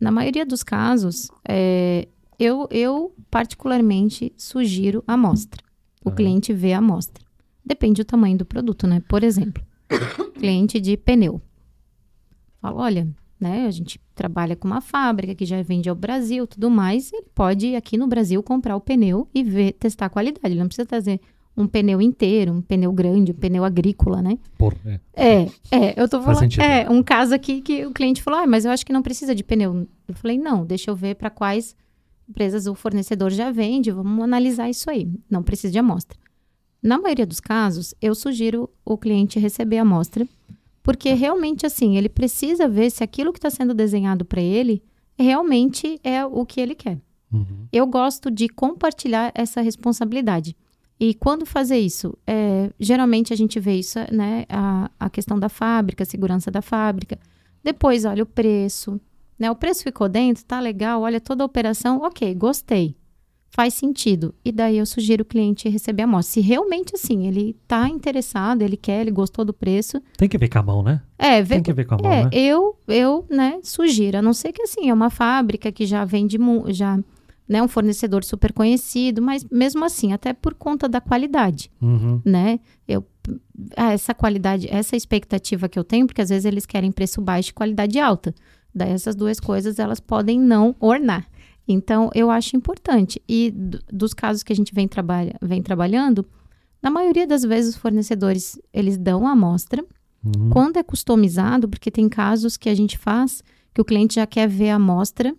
Na 0.00 0.12
maioria 0.12 0.46
dos 0.46 0.62
casos, 0.62 1.32
é, 1.48 2.06
eu, 2.38 2.68
eu 2.70 3.12
particularmente 3.28 4.32
sugiro 4.36 5.02
a 5.04 5.14
amostra. 5.14 5.71
O 6.04 6.10
cliente 6.10 6.52
vê 6.52 6.72
a 6.72 6.78
amostra. 6.78 7.24
Depende 7.64 8.02
do 8.02 8.06
tamanho 8.06 8.36
do 8.36 8.44
produto, 8.44 8.86
né? 8.86 9.02
Por 9.08 9.22
exemplo, 9.22 9.62
cliente 10.34 10.80
de 10.80 10.96
pneu. 10.96 11.40
Fala, 12.60 12.80
olha, 12.80 13.08
né? 13.40 13.66
A 13.66 13.70
gente 13.70 14.00
trabalha 14.14 14.56
com 14.56 14.66
uma 14.66 14.80
fábrica 14.80 15.34
que 15.34 15.44
já 15.44 15.60
vende 15.62 15.88
ao 15.88 15.94
Brasil, 15.94 16.46
tudo 16.46 16.70
mais. 16.70 17.12
Ele 17.12 17.26
pode 17.34 17.74
aqui 17.74 17.96
no 17.96 18.06
Brasil 18.06 18.42
comprar 18.42 18.76
o 18.76 18.80
pneu 18.80 19.28
e 19.34 19.42
ver, 19.42 19.72
testar 19.72 20.06
a 20.06 20.10
qualidade. 20.10 20.46
Ele 20.46 20.60
não 20.60 20.68
precisa 20.68 20.86
trazer 20.86 21.20
um 21.56 21.66
pneu 21.66 22.00
inteiro, 22.00 22.52
um 22.52 22.62
pneu 22.62 22.92
grande, 22.92 23.32
um 23.32 23.34
pneu 23.34 23.64
agrícola, 23.64 24.22
né? 24.22 24.38
Por, 24.56 24.74
é. 24.86 25.00
É, 25.14 25.42
é, 25.70 26.00
eu 26.00 26.08
tô 26.08 26.22
falando. 26.22 26.50
É, 26.60 26.88
um 26.88 27.02
caso 27.02 27.34
aqui 27.34 27.60
que 27.60 27.84
o 27.84 27.92
cliente 27.92 28.22
falou, 28.22 28.40
ah, 28.40 28.46
mas 28.46 28.64
eu 28.64 28.70
acho 28.70 28.86
que 28.86 28.92
não 28.92 29.02
precisa 29.02 29.34
de 29.34 29.44
pneu. 29.44 29.86
Eu 30.08 30.14
falei, 30.14 30.38
não, 30.38 30.64
deixa 30.64 30.90
eu 30.90 30.96
ver 30.96 31.16
para 31.16 31.28
quais 31.28 31.76
empresas 32.28 32.66
o 32.66 32.74
fornecedor 32.74 33.30
já 33.30 33.50
vende, 33.50 33.90
vamos 33.90 34.24
analisar 34.24 34.68
isso 34.68 34.90
aí. 34.90 35.08
Não 35.30 35.42
precisa 35.42 35.72
de 35.72 35.78
amostra. 35.78 36.18
Na 36.82 36.98
maioria 36.98 37.26
dos 37.26 37.40
casos, 37.40 37.94
eu 38.00 38.14
sugiro 38.14 38.68
o 38.84 38.98
cliente 38.98 39.38
receber 39.38 39.78
a 39.78 39.82
amostra, 39.82 40.26
porque 40.82 41.12
realmente, 41.12 41.64
assim, 41.64 41.96
ele 41.96 42.08
precisa 42.08 42.68
ver 42.68 42.90
se 42.90 43.04
aquilo 43.04 43.32
que 43.32 43.38
está 43.38 43.50
sendo 43.50 43.72
desenhado 43.72 44.24
para 44.24 44.40
ele 44.40 44.82
realmente 45.16 46.00
é 46.02 46.24
o 46.24 46.44
que 46.44 46.60
ele 46.60 46.74
quer. 46.74 46.98
Uhum. 47.32 47.66
Eu 47.72 47.86
gosto 47.86 48.30
de 48.30 48.48
compartilhar 48.48 49.30
essa 49.34 49.60
responsabilidade. 49.60 50.56
E 50.98 51.14
quando 51.14 51.46
fazer 51.46 51.78
isso? 51.78 52.16
É, 52.26 52.70
geralmente 52.78 53.32
a 53.32 53.36
gente 53.36 53.58
vê 53.58 53.74
isso, 53.74 53.98
né? 54.12 54.44
A, 54.48 54.90
a 54.98 55.10
questão 55.10 55.38
da 55.38 55.48
fábrica, 55.48 56.02
a 56.02 56.06
segurança 56.06 56.50
da 56.50 56.62
fábrica. 56.62 57.18
Depois, 57.62 58.04
olha 58.04 58.22
o 58.22 58.26
preço. 58.26 59.00
Né? 59.38 59.50
O 59.50 59.56
preço 59.56 59.82
ficou 59.82 60.08
dentro, 60.08 60.44
tá 60.44 60.60
legal, 60.60 61.02
olha 61.02 61.20
toda 61.20 61.42
a 61.42 61.46
operação, 61.46 61.98
ok, 62.02 62.34
gostei. 62.34 62.96
Faz 63.54 63.74
sentido. 63.74 64.34
E 64.42 64.50
daí 64.50 64.78
eu 64.78 64.86
sugiro 64.86 65.22
o 65.22 65.26
cliente 65.26 65.68
receber 65.68 66.02
a 66.02 66.04
amostra. 66.06 66.32
Se 66.32 66.40
realmente 66.40 66.94
assim, 66.94 67.26
ele 67.26 67.54
tá 67.68 67.86
interessado, 67.86 68.62
ele 68.62 68.78
quer, 68.78 69.02
ele 69.02 69.10
gostou 69.10 69.44
do 69.44 69.52
preço. 69.52 70.00
Tem 70.16 70.26
que 70.26 70.38
ver 70.38 70.48
com 70.48 70.58
a 70.58 70.62
mão, 70.62 70.82
né? 70.82 71.02
É, 71.18 71.42
vê, 71.42 71.56
Tem 71.56 71.62
que 71.64 71.72
ver 71.74 71.84
com 71.84 71.96
a 71.96 71.98
mão, 71.98 72.10
é, 72.10 72.24
né? 72.24 72.30
eu, 72.32 72.78
eu, 72.88 73.26
né, 73.28 73.60
sugiro, 73.62 74.16
a 74.16 74.22
não 74.22 74.32
ser 74.32 74.52
que 74.52 74.62
assim, 74.62 74.88
é 74.88 74.94
uma 74.94 75.10
fábrica 75.10 75.70
que 75.70 75.84
já 75.84 76.02
vende, 76.02 76.38
já, 76.68 76.98
né, 77.46 77.62
um 77.62 77.68
fornecedor 77.68 78.24
super 78.24 78.54
conhecido, 78.54 79.20
mas 79.20 79.44
mesmo 79.50 79.84
assim, 79.84 80.14
até 80.14 80.32
por 80.32 80.54
conta 80.54 80.88
da 80.88 81.00
qualidade, 81.02 81.70
Uhum. 81.80 82.22
né, 82.24 82.58
eu, 82.88 83.04
ah, 83.76 83.92
essa 83.92 84.14
qualidade, 84.14 84.66
essa 84.70 84.96
expectativa 84.96 85.68
que 85.68 85.78
eu 85.78 85.84
tenho, 85.84 86.06
porque 86.06 86.22
às 86.22 86.30
vezes 86.30 86.46
eles 86.46 86.64
querem 86.64 86.90
preço 86.90 87.20
baixo 87.20 87.50
e 87.50 87.52
qualidade 87.52 87.98
alta, 87.98 88.34
daí 88.74 88.90
essas 88.92 89.14
duas 89.14 89.38
coisas, 89.40 89.78
elas 89.78 90.00
podem 90.00 90.38
não 90.40 90.74
ornar. 90.80 91.26
Então, 91.66 92.10
eu 92.14 92.30
acho 92.30 92.56
importante. 92.56 93.22
E 93.28 93.52
dos 93.92 94.12
casos 94.12 94.42
que 94.42 94.52
a 94.52 94.56
gente 94.56 94.74
vem, 94.74 94.88
trabalha, 94.88 95.34
vem 95.40 95.62
trabalhando, 95.62 96.26
na 96.82 96.90
maioria 96.90 97.26
das 97.26 97.42
vezes 97.44 97.74
os 97.76 97.80
fornecedores, 97.80 98.58
eles 98.72 98.98
dão 98.98 99.26
a 99.26 99.32
amostra, 99.32 99.84
Uhum. 100.24 100.50
quando 100.50 100.76
é 100.76 100.82
customizado, 100.84 101.68
porque 101.68 101.90
tem 101.90 102.08
casos 102.08 102.56
que 102.56 102.68
a 102.68 102.74
gente 102.74 102.96
faz 102.96 103.42
que 103.74 103.80
o 103.80 103.84
cliente 103.84 104.14
já 104.16 104.26
quer 104.26 104.48
ver 104.48 104.70
a 104.70 104.76
amostra 104.76 105.34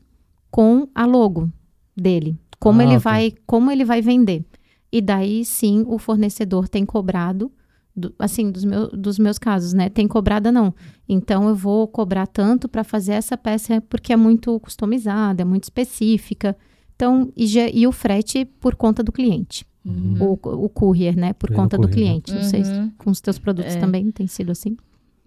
com 0.52 0.88
a 0.94 1.06
logo 1.06 1.50
dele, 1.96 2.38
como 2.60 2.82
Ah, 2.82 2.84
ele 2.84 2.98
vai, 2.98 3.34
como 3.46 3.72
ele 3.72 3.86
vai 3.86 4.02
vender. 4.02 4.44
E 4.92 5.02
daí 5.02 5.46
sim 5.46 5.86
o 5.88 5.98
fornecedor 5.98 6.68
tem 6.68 6.86
cobrado, 6.86 7.50
do- 7.96 8.14
assim, 8.18 8.50
dos, 8.52 8.64
meu, 8.64 8.88
dos 8.90 9.20
meus 9.20 9.38
casos, 9.38 9.74
né? 9.74 9.90
Tem 9.90 10.08
cobrada 10.08 10.52
não. 10.52 10.74
Então 11.08 11.48
eu 11.48 11.56
vou 11.56 11.88
cobrar 11.88 12.26
tanto 12.28 12.68
para 12.68 12.84
fazer 12.84 13.14
essa 13.14 13.38
peça 13.38 13.80
porque 13.82 14.12
é 14.14 14.16
muito 14.18 14.60
customizada, 14.60 15.42
é 15.42 15.46
muito 15.46 15.64
específica. 15.66 16.56
Então, 16.96 17.32
e, 17.36 17.46
já- 17.48 17.68
e 17.70 17.86
o 17.88 17.92
frete 17.92 18.46
por 18.46 18.76
conta 18.76 19.04
do 19.04 19.12
cliente. 19.12 19.66
O, 19.86 20.34
o 20.66 20.70
courier, 20.70 21.14
né? 21.18 21.34
Por 21.34 21.50
Pelo 21.50 21.60
conta 21.60 21.78
do 21.78 21.88
courier, 21.90 22.16
né? 22.16 22.22
cliente. 22.22 22.34
Não 22.34 22.50
sei 22.50 22.64
se 22.64 22.72
Uhum. 22.72 22.92
com 22.98 23.10
os 23.12 23.20
teus 23.20 23.38
produtos 23.38 23.76
É. 23.76 23.80
também 23.80 24.10
tem 24.12 24.28
sido 24.28 24.52
assim. 24.52 24.78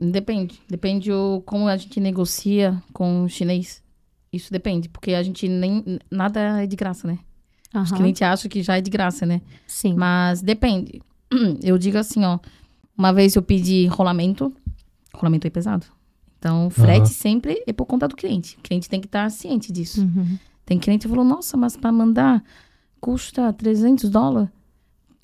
Depende. 0.00 0.60
Depende 0.68 1.12
o, 1.12 1.42
como 1.44 1.68
a 1.68 1.76
gente 1.76 2.00
negocia 2.00 2.82
com 2.92 3.24
o 3.24 3.28
chinês. 3.28 3.82
Isso 4.32 4.50
depende, 4.52 4.88
porque 4.88 5.12
a 5.12 5.22
gente 5.22 5.46
nem. 5.48 5.98
Nada 6.10 6.62
é 6.62 6.66
de 6.66 6.74
graça, 6.76 7.06
né? 7.06 7.18
Os 7.74 7.90
Aham. 7.92 7.96
clientes 7.98 8.22
acham 8.22 8.48
que 8.50 8.62
já 8.62 8.76
é 8.76 8.80
de 8.80 8.90
graça, 8.90 9.24
né? 9.26 9.40
Sim. 9.66 9.94
Mas 9.94 10.40
depende. 10.42 11.00
Eu 11.62 11.78
digo 11.78 11.98
assim, 11.98 12.24
ó. 12.24 12.38
Uma 12.96 13.12
vez 13.12 13.36
eu 13.36 13.42
pedi 13.42 13.86
rolamento. 13.86 14.52
Rolamento 15.14 15.46
é 15.46 15.50
pesado. 15.50 15.86
Então, 16.38 16.70
frete 16.70 17.00
Aham. 17.00 17.06
sempre 17.06 17.62
é 17.66 17.72
por 17.72 17.86
conta 17.86 18.08
do 18.08 18.16
cliente. 18.16 18.56
O 18.58 18.62
cliente 18.62 18.88
tem 18.88 19.00
que 19.00 19.06
estar 19.06 19.30
ciente 19.30 19.72
disso. 19.72 20.02
Uhum. 20.02 20.38
Tem 20.64 20.78
cliente 20.78 21.06
que 21.06 21.08
falou, 21.08 21.24
nossa, 21.24 21.56
mas 21.56 21.76
para 21.76 21.92
mandar 21.92 22.42
custa 23.00 23.52
300 23.52 24.10
dólares. 24.10 24.50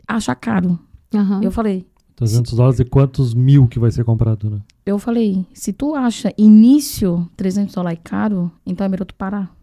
Acha 0.07 0.35
caro. 0.35 0.79
Aham. 1.15 1.41
Eu 1.43 1.51
falei, 1.51 1.87
300 2.17 2.55
dólares 2.55 2.81
e 2.81 2.85
quantos 2.85 3.35
mil 3.35 3.67
que 3.67 3.79
vai 3.79 3.91
ser 3.91 4.05
comprado, 4.05 4.51
né? 4.51 4.61
eu 4.85 4.99
falei, 4.99 5.47
se 5.55 5.73
tu 5.73 5.95
acha 5.95 6.33
início 6.37 7.29
300 7.37 7.75
dólares 7.75 8.01
caro, 8.03 8.51
então 8.67 8.85
é 8.85 8.88
melhor 8.88 9.05
tu 9.05 9.15
parar. 9.15 9.55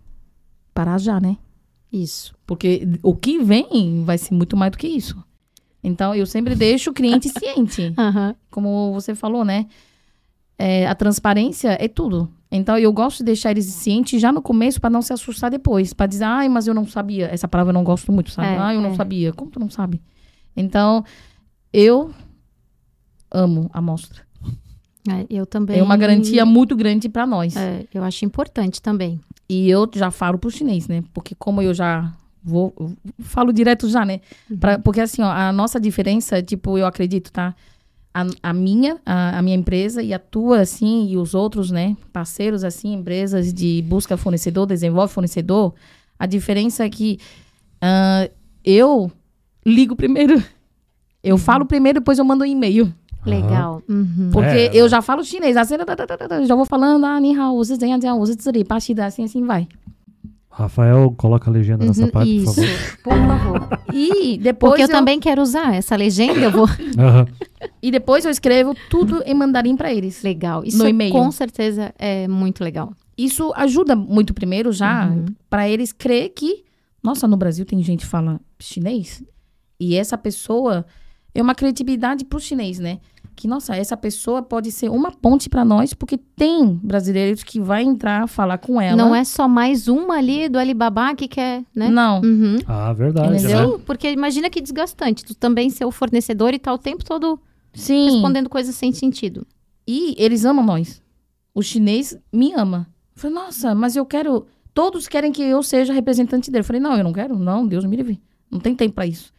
Parar 0.73 0.97
já, 0.97 1.19
né? 1.19 1.37
Isso. 1.91 2.33
Porque 2.45 2.87
o 3.03 3.15
que 3.15 3.43
vem 3.43 4.03
vai 4.03 4.17
ser 4.17 4.33
muito 4.33 4.55
mais 4.55 4.71
do 4.71 4.77
que 4.77 4.87
isso. 4.87 5.21
Então, 5.83 6.13
eu 6.13 6.25
sempre 6.25 6.55
deixo 6.55 6.91
o 6.91 6.93
cliente 6.93 7.29
ciente. 7.37 7.93
Aham. 7.97 8.35
Como 8.51 8.91
você 8.93 9.15
falou, 9.15 9.45
né? 9.45 9.67
É, 10.57 10.87
a 10.87 10.95
transparência 10.95 11.77
é 11.79 11.87
tudo. 11.87 12.29
Então, 12.51 12.77
eu 12.77 12.91
gosto 12.91 13.19
de 13.19 13.25
deixar 13.25 13.51
eles 13.51 13.65
cientes 13.65 14.19
já 14.19 14.31
no 14.31 14.41
começo 14.41 14.81
para 14.81 14.89
não 14.89 15.01
se 15.01 15.13
assustar 15.13 15.49
depois. 15.49 15.93
Para 15.93 16.07
dizer, 16.07 16.25
ai, 16.25 16.49
mas 16.49 16.67
eu 16.67 16.73
não 16.73 16.85
sabia. 16.85 17.27
Essa 17.27 17.47
palavra 17.47 17.71
eu 17.71 17.73
não 17.73 17.83
gosto 17.83 18.11
muito, 18.11 18.31
sabe? 18.31 18.49
É, 18.49 18.57
ah, 18.57 18.73
eu 18.73 18.81
não 18.81 18.91
é. 18.91 18.95
sabia. 18.95 19.31
Como 19.31 19.49
tu 19.49 19.59
não 19.59 19.69
sabe? 19.69 20.01
Então, 20.55 21.05
eu 21.71 22.11
amo 23.31 23.69
a 23.71 23.77
amostra. 23.77 24.27
É, 25.07 25.25
eu 25.29 25.45
também. 25.45 25.79
É 25.79 25.83
uma 25.83 25.95
garantia 25.95 26.45
muito 26.45 26.75
grande 26.75 27.07
para 27.07 27.25
nós. 27.25 27.55
É, 27.55 27.85
eu 27.93 28.03
acho 28.03 28.25
importante 28.25 28.81
também. 28.81 29.19
E 29.47 29.69
eu 29.69 29.89
já 29.93 30.11
falo 30.11 30.37
pro 30.37 30.51
chinês, 30.51 30.87
né? 30.87 31.03
Porque 31.13 31.33
como 31.35 31.61
eu 31.61 31.73
já 31.73 32.13
vou, 32.43 32.73
falo 33.19 33.51
direto 33.51 33.89
já, 33.89 34.05
né? 34.05 34.21
Uhum. 34.49 34.57
Pra, 34.57 34.79
porque 34.79 35.01
assim, 35.01 35.21
ó, 35.21 35.29
a 35.29 35.51
nossa 35.51 35.79
diferença, 35.79 36.41
tipo, 36.41 36.77
eu 36.77 36.85
acredito, 36.85 37.31
tá? 37.31 37.55
A, 38.13 38.25
a 38.41 38.53
minha, 38.53 38.97
a, 39.05 39.37
a, 39.37 39.41
minha 39.41 39.55
empresa 39.55 40.01
e 40.01 40.13
a 40.13 40.19
tua, 40.19 40.61
assim, 40.61 41.09
e 41.09 41.17
os 41.17 41.35
outros, 41.35 41.69
né? 41.69 41.95
Parceiros, 42.11 42.63
assim, 42.63 42.93
empresas 42.93 43.53
de 43.53 43.83
busca 43.83 44.17
fornecedor, 44.17 44.65
desenvolve 44.65 45.13
fornecedor. 45.13 45.73
A 46.17 46.25
diferença 46.25 46.85
é 46.85 46.89
que 46.89 47.19
uh, 47.83 48.31
eu 48.63 49.11
ligo 49.65 49.95
primeiro. 49.95 50.43
Eu 51.23 51.35
uhum. 51.35 51.41
falo 51.41 51.65
primeiro, 51.65 51.99
depois 51.99 52.17
eu 52.17 52.25
mando 52.25 52.43
um 52.43 52.47
e-mail. 52.47 52.93
Legal. 53.25 53.83
Uhum. 53.87 54.29
Porque 54.31 54.47
é, 54.47 54.71
eu 54.73 54.85
é. 54.85 54.89
já 54.89 55.01
falo 55.01 55.23
chinês, 55.23 55.57
assim, 55.57 55.77
tá, 55.77 55.95
tá, 55.95 56.07
tá, 56.07 56.43
já 56.43 56.55
vou 56.55 56.65
falando, 56.65 57.05
ah, 57.05 57.19
ni 57.19 57.37
hao, 57.37 57.59
assim, 59.05 59.25
assim 59.25 59.45
vai. 59.45 59.67
Rafael, 60.63 61.11
coloca 61.17 61.49
a 61.49 61.53
legenda 61.53 61.85
nessa 61.85 62.03
Uhum, 62.03 62.11
parte, 62.11 62.35
Isso, 62.37 62.53
por 62.53 62.63
favor. 62.63 62.97
por 63.03 63.27
favor. 63.27 63.79
E 63.93 64.37
depois, 64.37 64.71
Porque 64.71 64.83
eu, 64.83 64.87
eu, 64.87 64.91
também 64.91 65.19
quero 65.19 65.41
usar 65.41 65.73
essa 65.75 65.95
legenda, 65.95 66.39
eu 66.39 66.51
vou. 66.51 66.65
Aham. 66.99 67.27
e 67.81 67.89
depois 67.91 68.25
eu 68.25 68.31
escrevo 68.31 68.75
tudo 68.89 69.21
em 69.25 69.33
mandarim 69.33 69.75
pra 69.75 69.93
eles. 69.93 70.21
Legal. 70.23 70.63
Isso 70.65 70.77
No 70.77 70.87
e-mail. 70.87 71.11
com 71.11 71.31
certeza 71.31 71.93
é 71.97 72.27
muito 72.27 72.63
legal. 72.63 72.91
Isso 73.17 73.51
ajuda 73.55 73.95
muito 73.95 74.33
primeiro 74.33 74.71
já 74.71 75.07
Uhum. 75.07 75.25
pra 75.49 75.67
eles 75.69 75.91
crer 75.91 76.29
que, 76.29 76.63
nossa, 77.03 77.27
no 77.27 77.35
Brasil 77.37 77.65
tem 77.65 77.81
gente 77.83 78.01
que 78.01 78.05
fala 78.07 78.39
chinês 78.59 79.23
e 79.79 79.95
essa 79.95 80.17
pessoa 80.17 80.85
é 81.33 81.41
uma 81.41 81.55
credibilidade 81.55 82.25
pro 82.25 82.39
chinês, 82.39 82.79
né? 82.79 82.99
Que 83.39 83.47
nossa, 83.47 83.73
essa 83.73 83.95
pessoa 83.95 84.41
pode 84.41 84.69
ser 84.69 84.89
uma 84.89 85.11
ponte 85.13 85.47
pra 85.47 85.63
nós 85.63 85.93
porque 85.93 86.17
tem 86.17 86.77
brasileiros 86.83 87.41
que 87.41 87.57
vai 87.57 87.83
entrar 87.83 88.27
falar 88.27 88.57
com 88.57 88.81
ela. 88.81 88.97
Não 88.97 89.15
é 89.15 89.23
só 89.23 89.47
mais 89.47 89.87
uma 89.87 90.17
ali 90.17 90.49
do 90.49 90.59
Alibaba 90.59 91.15
que 91.15 91.25
quer, 91.25 91.63
né? 91.73 91.87
Não. 91.87 92.19
Uhum. 92.19 92.57
Ah, 92.67 92.91
verdade. 92.91 93.37
Entendeu? 93.37 93.77
né? 93.77 93.83
Porque 93.85 94.11
imagina 94.11 94.49
que 94.49 94.59
desgastante. 94.59 95.23
Tu 95.23 95.33
também 95.33 95.69
ser 95.69 95.85
o 95.85 95.91
fornecedor 95.91 96.53
e 96.53 96.59
tá 96.59 96.73
o 96.73 96.77
tempo 96.77 97.05
todo 97.05 97.39
Sim. 97.73 98.09
respondendo 98.11 98.49
coisas 98.49 98.75
sem 98.75 98.91
sentido. 98.91 99.47
E 99.87 100.15
eles 100.17 100.43
amam 100.43 100.65
nós. 100.65 101.01
O 101.55 101.63
chinês 101.63 102.19
me 102.33 102.51
ama. 102.53 102.89
Eu 103.15 103.21
falei, 103.21 103.35
nossa, 103.37 103.73
mas 103.73 103.95
eu 103.95 104.05
quero. 104.05 104.47
Todos 104.73 105.07
querem 105.07 105.31
que 105.31 105.43
eu 105.43 105.63
seja 105.63 105.93
representante 105.93 106.51
dele. 106.51 106.59
Eu 106.59 106.65
falei, 106.65 106.81
não, 106.81 106.97
eu 106.97 107.05
não 107.05 107.13
quero. 107.13 107.39
Não, 107.39 107.65
Deus 107.65 107.85
me 107.85 107.95
livre. 107.95 108.21
Não 108.51 108.59
tem 108.59 108.75
tempo 108.75 108.95
pra 108.95 109.05
isso. 109.05 109.31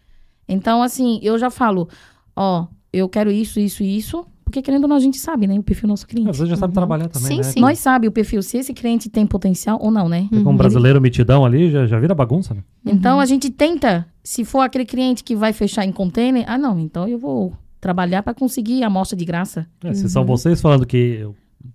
Então, 0.49 0.83
assim, 0.83 1.21
eu 1.23 1.39
já 1.39 1.51
falo, 1.51 1.87
ó, 2.35 2.67
eu 2.93 3.09
quero 3.09 3.31
isso, 3.31 3.59
isso 3.61 3.83
e 3.83 3.97
isso. 3.97 4.27
Porque 4.45 4.63
querendo 4.63 4.83
ou 4.83 4.89
não, 4.89 4.97
a 4.97 5.01
gente 5.01 5.17
sabe, 5.17 5.47
né? 5.47 5.57
O 5.57 5.63
perfil 5.63 5.87
do 5.87 5.91
nosso 5.91 6.07
cliente. 6.07 6.27
Você 6.27 6.45
já 6.45 6.57
sabe 6.57 6.75
trabalhar 6.75 7.09
também, 7.09 7.29
Sim, 7.29 7.37
né? 7.37 7.43
sim. 7.45 7.61
Nós 7.61 7.79
sabe 7.79 8.09
o 8.09 8.13
perfil, 8.13 8.43
se 8.43 8.59
esse 8.59 8.75
cliente 8.75 9.09
tem 9.09 9.25
potencial 9.25 9.79
ou 9.81 9.93
não, 9.93 10.09
né? 10.09 10.29
Com 10.43 10.51
um 10.51 10.57
brasileiro 10.57 11.01
mitidão 11.01 11.45
ali, 11.45 11.71
já, 11.71 11.87
já 11.87 12.01
vira 12.01 12.17
bagunça, 12.17 12.53
né? 12.53 12.65
Então 12.85 13.21
a 13.21 13.27
gente 13.27 13.49
tenta, 13.49 14.05
se 14.25 14.45
for 14.45 14.61
aquele 14.61 14.85
cliente 14.85 15.23
que 15.23 15.37
vai 15.37 15.53
fechar 15.53 15.85
em 15.85 15.93
container, 15.93 16.45
ah 16.49 16.59
não, 16.59 16.81
então 16.81 17.07
eu 17.07 17.17
vou 17.17 17.53
trabalhar 17.81 18.25
para 18.25 18.35
conseguir 18.35 18.83
a 18.83 18.89
amostra 18.89 19.17
de 19.17 19.25
graça. 19.25 19.69
É, 19.85 19.95
se 19.95 20.09
são 20.09 20.25
vocês 20.25 20.61
falando 20.61 20.85
que 20.85 21.25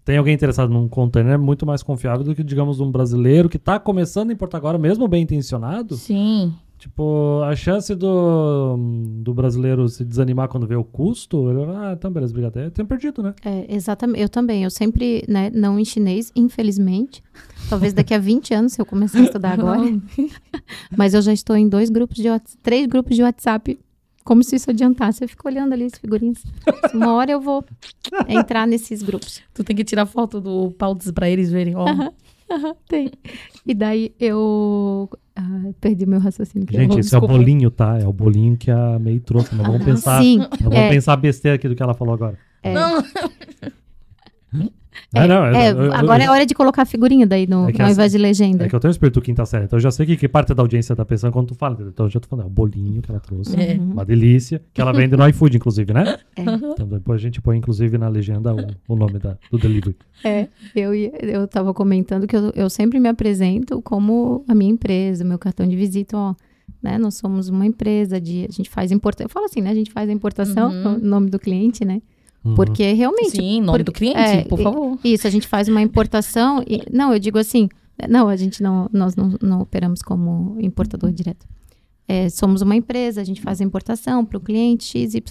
tem 0.04 0.17
alguém 0.17 0.34
interessado 0.34 0.71
num 0.71 0.88
container, 0.88 1.34
é 1.34 1.38
muito 1.38 1.65
mais 1.65 1.82
confiável 1.82 2.23
do 2.23 2.36
que, 2.36 2.43
digamos, 2.43 2.80
um 2.80 2.91
brasileiro 2.91 3.47
que 3.47 3.58
tá 3.58 3.80
começando 3.80 4.32
a 4.32 4.34
importar 4.34 4.58
agora, 4.58 4.78
mesmo 4.78 5.08
bem 5.08 5.23
intencionado. 5.23 5.95
Sim. 5.95 6.54
Tipo, 6.85 7.41
a 7.43 7.55
chance 7.55 7.95
do, 7.95 8.77
do 9.23 9.33
brasileiro 9.33 9.89
se 9.89 10.05
desanimar 10.05 10.47
quando 10.47 10.67
vê 10.67 10.75
o 10.75 10.83
custo, 10.83 11.49
ele, 11.49 11.63
ah, 11.71 11.95
então 11.97 12.11
beleza, 12.11 12.31
obrigado. 12.31 12.57
É, 12.57 12.69
tem 12.69 12.85
perdido, 12.85 13.23
né? 13.23 13.33
É, 13.43 13.65
exatamente. 13.73 14.21
Eu 14.21 14.29
também. 14.29 14.63
Eu 14.63 14.69
sempre, 14.69 15.25
né, 15.27 15.49
não 15.51 15.79
em 15.79 15.83
chinês, 15.83 16.31
infelizmente. 16.35 17.23
Talvez 17.67 17.91
daqui 17.91 18.13
a 18.13 18.19
20 18.19 18.53
anos, 18.53 18.73
se 18.73 18.79
eu 18.79 18.85
começar 18.85 19.17
a 19.17 19.23
estudar 19.23 19.53
agora. 19.53 19.81
Mas 20.95 21.15
eu 21.15 21.23
já 21.23 21.33
estou 21.33 21.55
em 21.55 21.67
dois 21.67 21.89
grupos 21.89 22.17
de 22.17 22.29
WhatsApp, 22.29 22.59
três 22.61 22.85
grupos 22.85 23.15
de 23.15 23.23
WhatsApp, 23.23 23.79
como 24.23 24.43
se 24.43 24.55
isso 24.55 24.69
adiantasse. 24.69 25.23
Eu 25.23 25.27
fico 25.27 25.47
olhando 25.47 25.73
ali 25.73 25.85
as 25.85 25.97
figurinhas. 25.97 26.43
Uma 26.93 27.13
hora 27.15 27.31
eu 27.31 27.41
vou 27.41 27.65
entrar 28.29 28.67
nesses 28.67 29.01
grupos. 29.01 29.41
Tu 29.55 29.63
tem 29.63 29.75
que 29.75 29.83
tirar 29.83 30.05
foto 30.05 30.39
do 30.39 30.69
Pautas 30.77 31.09
para 31.11 31.27
eles 31.27 31.51
verem, 31.51 31.75
ó. 31.75 31.87
Aham, 31.87 32.75
tem. 32.87 33.11
E 33.65 33.73
daí 33.73 34.13
eu. 34.19 35.09
Ah, 35.37 35.69
perdi 35.81 36.05
meu 36.05 36.19
raciocínio. 36.19 36.65
que 36.65 36.75
eu- 36.75 36.79
Gente, 36.79 36.99
esse 36.99 37.13
é 37.13 37.17
o 37.17 37.21
bolinho, 37.27 37.69
tá? 37.69 37.97
É 37.99 38.07
o 38.07 38.13
bolinho 38.13 38.55
que 38.57 38.71
a 38.71 38.97
May 38.97 39.19
trouxe. 39.19 39.53
Não 39.53 39.65
vamos 39.65 39.81
Ah, 39.81 39.85
pensar. 39.85 40.21
Sim. 40.21 40.37
Não 40.37 40.47
vamos 40.69 40.75
É. 40.77 40.89
pensar 40.89 41.15
besteira 41.17 41.55
aqui 41.55 41.67
do 41.67 41.75
que 41.75 41.83
ela 41.83 41.93
falou 41.93 42.13
agora. 42.13 42.37
É. 42.63 42.73
Não, 42.73 43.03
É, 45.13 45.27
não, 45.27 45.45
É, 45.47 45.71
eu- 45.71 45.84
eu- 45.84 45.93
agora 45.93 46.23
eu- 46.23 46.27
é 46.27 46.31
hora 46.31 46.45
de 46.45 46.53
colocar 46.53 46.81
a 46.84 46.86
figurinha 46.86 47.25
daí 47.27 47.47
no, 47.47 47.69
É 47.69 47.81
ao 47.84 47.89
invés 47.91 48.12
de 48.12 48.17
legenda. 48.17 48.65
É 48.65 48.69
que 48.69 48.75
eu 48.75 48.79
tenho 48.79 48.91
espírito 48.91 49.21
quinta 49.21 49.45
série, 49.45 49.65
então 49.65 49.77
eu 49.77 49.81
já 49.81 49.91
sei 49.91 50.05
que, 50.05 50.17
que 50.17 50.27
parte 50.27 50.53
da 50.53 50.62
audiência 50.63 50.95
tá 50.95 51.03
pensando 51.05 51.31
quando 51.31 51.47
tu 51.47 51.55
fala. 51.55 51.77
Então 51.81 52.05
eu 52.05 52.10
já 52.10 52.19
tô 52.19 52.27
falando, 52.27 52.45
é 52.45 52.47
o 52.47 52.51
bolinho 52.51 53.01
que 53.01 53.12
ela 53.12 53.19
trouxe. 53.19 53.60
É. 53.60 53.73
Uma 53.79 54.05
delícia. 54.05 54.62
Que 54.73 54.81
ela 54.81 54.91
vende 54.93 55.15
no 55.15 55.23
iFood, 55.29 55.58
inclusive, 55.58 55.93
né? 55.93 56.17
É. 56.36 56.41
Então 56.41 56.88
depois 56.88 57.19
a 57.19 57.23
gente 57.23 57.41
põe, 57.41 57.58
inclusive, 57.58 57.97
na 57.97 58.08
legenda 58.08 58.53
o, 58.53 58.67
o 58.88 58.95
nome 58.95 59.19
da, 59.19 59.38
do 59.51 59.58
delivery. 59.58 59.95
É, 60.23 60.47
eu, 60.75 60.93
eu 60.93 61.47
tava 61.47 61.73
comentando 61.73 62.27
que 62.27 62.36
eu, 62.36 62.51
eu 62.55 62.69
sempre 62.69 62.99
me 62.99 63.10
apresento 63.10 63.81
como 63.81 64.43
a 64.47 64.55
minha 64.55 64.71
empresa, 64.71 65.23
meu 65.23 65.38
cartão 65.39 65.67
de 65.67 65.75
visita, 65.75 66.17
ó. 66.17 66.36
Né? 66.81 66.97
Nós 66.99 67.15
somos 67.15 67.49
uma 67.49 67.65
empresa 67.65 68.19
de. 68.21 68.45
A 68.47 68.51
gente 68.51 68.69
faz 68.69 68.91
importação. 68.91 69.25
Eu 69.25 69.29
falo 69.29 69.45
assim, 69.45 69.62
né? 69.62 69.71
A 69.71 69.73
gente 69.75 69.91
faz 69.91 70.08
a 70.10 70.13
importação, 70.13 70.69
Uhum. 70.71 70.95
o 70.95 70.99
nome 70.99 71.29
do 71.29 71.39
cliente, 71.39 71.84
né? 71.84 72.01
Uhum. 72.45 72.53
Porque 72.53 72.93
realmente. 72.93 73.31
sim, 73.31 73.60
nome 73.60 73.81
do 73.81 73.91
cliente, 73.91 74.19
é, 74.19 74.43
por 74.43 74.62
favor. 74.62 74.99
Isso, 75.03 75.25
a 75.25 75.29
gente 75.31 75.47
faz 75.47 75.67
uma 75.67 75.81
importação. 75.81 76.63
E, 76.67 76.84
não, 76.91 77.12
eu 77.12 77.17
digo 77.17 77.39
assim. 77.39 77.67
Não, 78.08 78.29
a 78.29 78.36
gente 78.36 78.62
não. 78.62 78.88
Nós 78.93 79.15
não, 79.15 79.36
não 79.41 79.62
operamos 79.62 80.01
como 80.03 80.55
importador 80.60 81.12
direto. 81.12 81.47
É, 82.08 82.29
somos 82.29 82.62
uma 82.62 82.75
empresa, 82.75 83.19
a 83.19 83.23
gente 83.23 83.41
faz 83.41 83.60
a 83.60 83.63
importação 83.63 84.23
para 84.23 84.38
o 84.38 84.39
cliente 84.39 84.86
XYZ. 84.86 85.23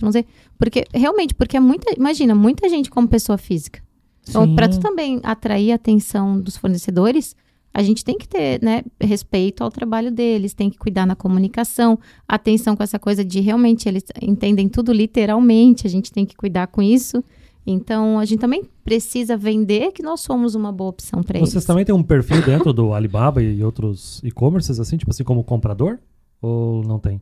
Porque, 0.59 0.85
realmente, 0.93 1.35
porque 1.35 1.57
é 1.57 1.61
muita. 1.61 1.95
Imagina, 1.97 2.35
muita 2.35 2.69
gente 2.69 2.91
como 2.91 3.07
pessoa 3.07 3.39
física. 3.39 3.81
Então, 4.29 4.55
para 4.57 4.69
tu 4.69 4.81
também 4.81 5.21
atrair 5.23 5.71
a 5.71 5.75
atenção 5.75 6.41
dos 6.41 6.57
fornecedores, 6.57 7.37
a 7.75 7.83
gente 7.83 8.05
tem 8.05 8.17
que 8.17 8.29
ter 8.29 8.63
né, 8.63 8.85
respeito 9.01 9.65
ao 9.65 9.71
trabalho 9.71 10.13
deles, 10.13 10.55
tem 10.55 10.71
que 10.71 10.79
cuidar 10.79 11.05
na 11.05 11.17
comunicação, 11.17 11.99
atenção 12.27 12.77
com 12.77 12.85
essa 12.85 13.01
coisa 13.01 13.25
de 13.25 13.41
realmente 13.41 13.89
eles 13.89 14.05
entendem 14.23 14.69
tudo 14.69 14.93
literalmente, 14.93 15.85
a 15.85 15.91
gente 15.91 16.13
tem 16.13 16.25
que 16.25 16.37
cuidar 16.37 16.69
com 16.69 16.81
isso. 16.81 17.23
Então, 17.67 18.19
a 18.19 18.25
gente 18.25 18.39
também 18.39 18.63
precisa 18.85 19.37
vender 19.37 19.91
que 19.91 20.03
nós 20.03 20.21
somos 20.21 20.55
uma 20.55 20.71
boa 20.71 20.91
opção 20.91 21.23
para 21.23 21.39
eles. 21.39 21.51
Vocês 21.51 21.65
também 21.65 21.85
têm 21.85 21.95
um 21.95 22.03
perfil 22.03 22.43
dentro 22.43 22.73
do 22.73 22.93
Alibaba 22.93 23.43
e 23.43 23.65
outros 23.65 24.23
e-commerces, 24.23 24.79
assim, 24.79 24.97
tipo 24.97 25.11
assim, 25.11 25.25
como 25.25 25.43
comprador? 25.43 25.99
Ou 26.43 26.85
não 26.85 26.99
tem? 26.99 27.21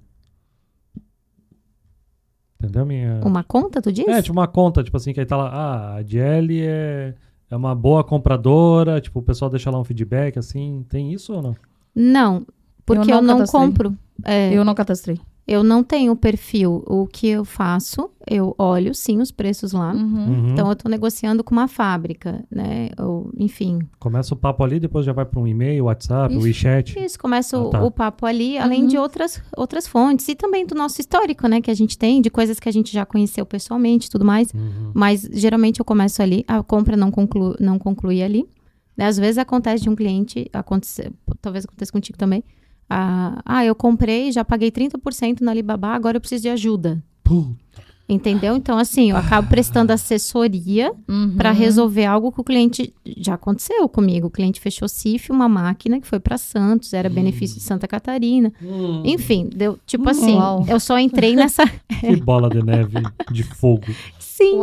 Entendeu 2.59 2.85
minha... 2.85 3.21
Uma 3.25 3.45
conta, 3.45 3.81
tu 3.81 3.93
diz? 3.93 4.07
É, 4.07 4.21
tipo 4.21 4.33
uma 4.33 4.49
conta, 4.49 4.83
tipo 4.83 4.97
assim, 4.97 5.13
que 5.13 5.21
aí 5.21 5.27
tá 5.27 5.37
lá, 5.37 5.49
ah, 5.49 5.95
a 5.95 6.03
Jelly 6.03 6.61
é, 6.63 7.15
é 7.53 7.57
uma 7.57 7.75
boa 7.75 8.03
compradora, 8.03 8.99
tipo, 8.99 9.19
o 9.19 9.23
pessoal 9.23 9.51
deixa 9.51 9.71
lá 9.71 9.79
um 9.79 9.85
feedback, 9.85 10.39
assim, 10.39 10.85
tem 10.89 11.13
isso 11.13 11.35
ou 11.35 11.43
não? 11.43 11.57
Não, 11.95 12.47
porque 12.87 13.11
Eu 13.11 13.17
eu 13.17 13.21
não 13.21 13.29
não, 13.29 13.35
cadastrei. 13.37 13.61
compro. 13.67 13.99
É, 14.25 14.53
Eu 14.55 14.65
não 14.65 14.75
cadastrei. 14.75 15.21
Eu 15.47 15.63
não 15.65 15.83
tenho 15.83 16.15
perfil. 16.15 16.85
O 16.87 17.07
que 17.07 17.27
eu 17.27 17.45
faço, 17.45 18.11
eu 18.31 18.55
olho 18.57 18.95
sim 18.95 19.21
os 19.21 19.31
preços 19.33 19.73
lá. 19.73 19.93
Uhum. 19.93 20.03
Uhum. 20.29 20.49
Então, 20.53 20.67
eu 20.69 20.73
estou 20.73 20.91
negociando 20.91 21.43
com 21.43 21.53
uma 21.53 21.67
fábrica, 21.67 22.45
né? 22.51 22.91
Ou, 22.99 23.31
enfim, 23.37 23.81
Começa 23.99 24.35
o 24.35 24.37
papo 24.37 24.63
ali, 24.63 24.79
depois 24.79 25.05
já 25.05 25.13
vai 25.13 25.25
para 25.25 25.41
um 25.41 25.47
e-mail, 25.47 25.85
WhatsApp, 25.87 26.33
Isso. 26.35 26.43
WeChat. 26.45 26.99
isso. 27.05 27.19
Começa 27.19 27.59
o, 27.59 27.67
Ah, 27.69 27.71
tá. 27.71 27.85
o 27.85 27.91
papo 27.91 28.25
ali, 28.25 28.57
além 28.57 28.83
Uhum. 28.83 28.87
de 28.89 28.99
outras, 28.99 29.43
outras 29.57 29.87
fontes. 29.87 30.29
E 30.29 30.35
também 30.35 30.65
do 30.67 30.75
nosso 30.75 31.01
histórico, 31.01 31.47
né? 31.49 31.61
Que 31.61 31.71
a 31.71 31.75
gente 31.75 31.99
tem, 31.99 32.23
de 32.23 32.31
coisas 32.31 32.61
que 32.61 32.69
a 32.69 32.73
gente 32.73 32.93
já 32.93 33.05
conheceu 33.05 33.45
pessoalmente 33.45 34.07
e 34.07 34.11
tudo 34.11 34.25
mais. 34.25 34.53
Uhum. 34.55 34.93
Mas, 34.95 35.29
geralmente, 35.33 35.81
eu 35.81 35.85
começo 35.85 36.23
ali. 36.23 36.45
A 36.47 36.63
compra 36.63 36.97
não, 36.97 37.11
conclu, 37.11 37.55
não 37.59 37.79
conclui 37.79 38.23
ali. 38.23 38.47
Né, 38.97 39.07
Às 39.07 39.17
vezes, 39.19 39.39
acontece 39.39 39.83
de 39.83 39.89
um 39.91 39.97
cliente, 39.97 40.49
acontece, 40.53 41.11
talvez 41.41 41.65
aconteça 41.65 41.91
contigo 41.91 42.17
também. 42.19 42.45
Ah, 42.89 43.41
ah, 43.45 43.65
eu 43.65 43.75
comprei, 43.75 44.31
já 44.33 44.45
paguei 44.45 44.71
30% 44.71 45.41
no 45.41 45.51
Alibaba, 45.51 45.89
agora 45.89 46.17
eu 46.17 46.21
preciso 46.21 46.43
de 46.43 46.49
ajuda. 46.49 47.03
Puh, 47.25 47.55
Entendeu? 48.09 48.57
Então, 48.57 48.77
assim, 48.77 49.11
eu 49.13 49.17
acabo 49.17 49.49
prestando 49.49 49.91
assessoria 49.91 50.93
Uhum. 51.09 51.35
para 51.37 51.51
resolver 51.51 52.05
algo 52.05 52.31
que 52.31 52.41
o 52.41 52.45
cliente 52.45 52.93
já 53.17 53.35
aconteceu 53.35 53.89
comigo. 53.89 54.27
O 54.27 54.31
cliente 54.31 54.61
fechou 54.61 54.87
CIF, 54.87 55.31
uma 55.33 55.49
máquina 55.49 55.99
que 55.99 56.07
foi 56.07 56.21
para 56.21 56.37
Santos, 56.37 56.93
era 56.93 57.09
benefício 57.09 57.57
de 57.57 57.63
Santa 57.63 57.89
Catarina. 57.89 58.53
Enfim, 59.05 59.49
deu 59.55 59.79
tipo 59.87 60.11
assim, 60.11 60.35
Uau. 60.35 60.67
eu 60.69 60.79
só 60.79 60.99
entrei 60.99 61.35
nessa 61.35 61.63
que 62.01 62.17
bola 62.17 62.51
de 62.51 62.63
neve 62.63 62.99
de 63.31 63.45
fogo. 63.45 63.87
sim. 64.19 64.59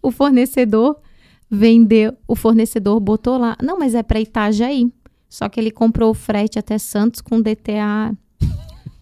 O 0.00 0.10
fornecedor 0.12 0.98
vendeu, 1.50 2.12
o 2.28 2.36
fornecedor 2.36 3.00
botou 3.00 3.36
lá. 3.36 3.56
Não, 3.60 3.78
mas 3.78 3.94
é 3.96 4.02
para 4.02 4.20
Itajaí. 4.20 4.92
Só 5.34 5.48
que 5.48 5.58
ele 5.58 5.72
comprou 5.72 6.10
o 6.10 6.14
frete 6.14 6.60
até 6.60 6.78
Santos 6.78 7.20
com 7.20 7.40
DTA 7.40 8.14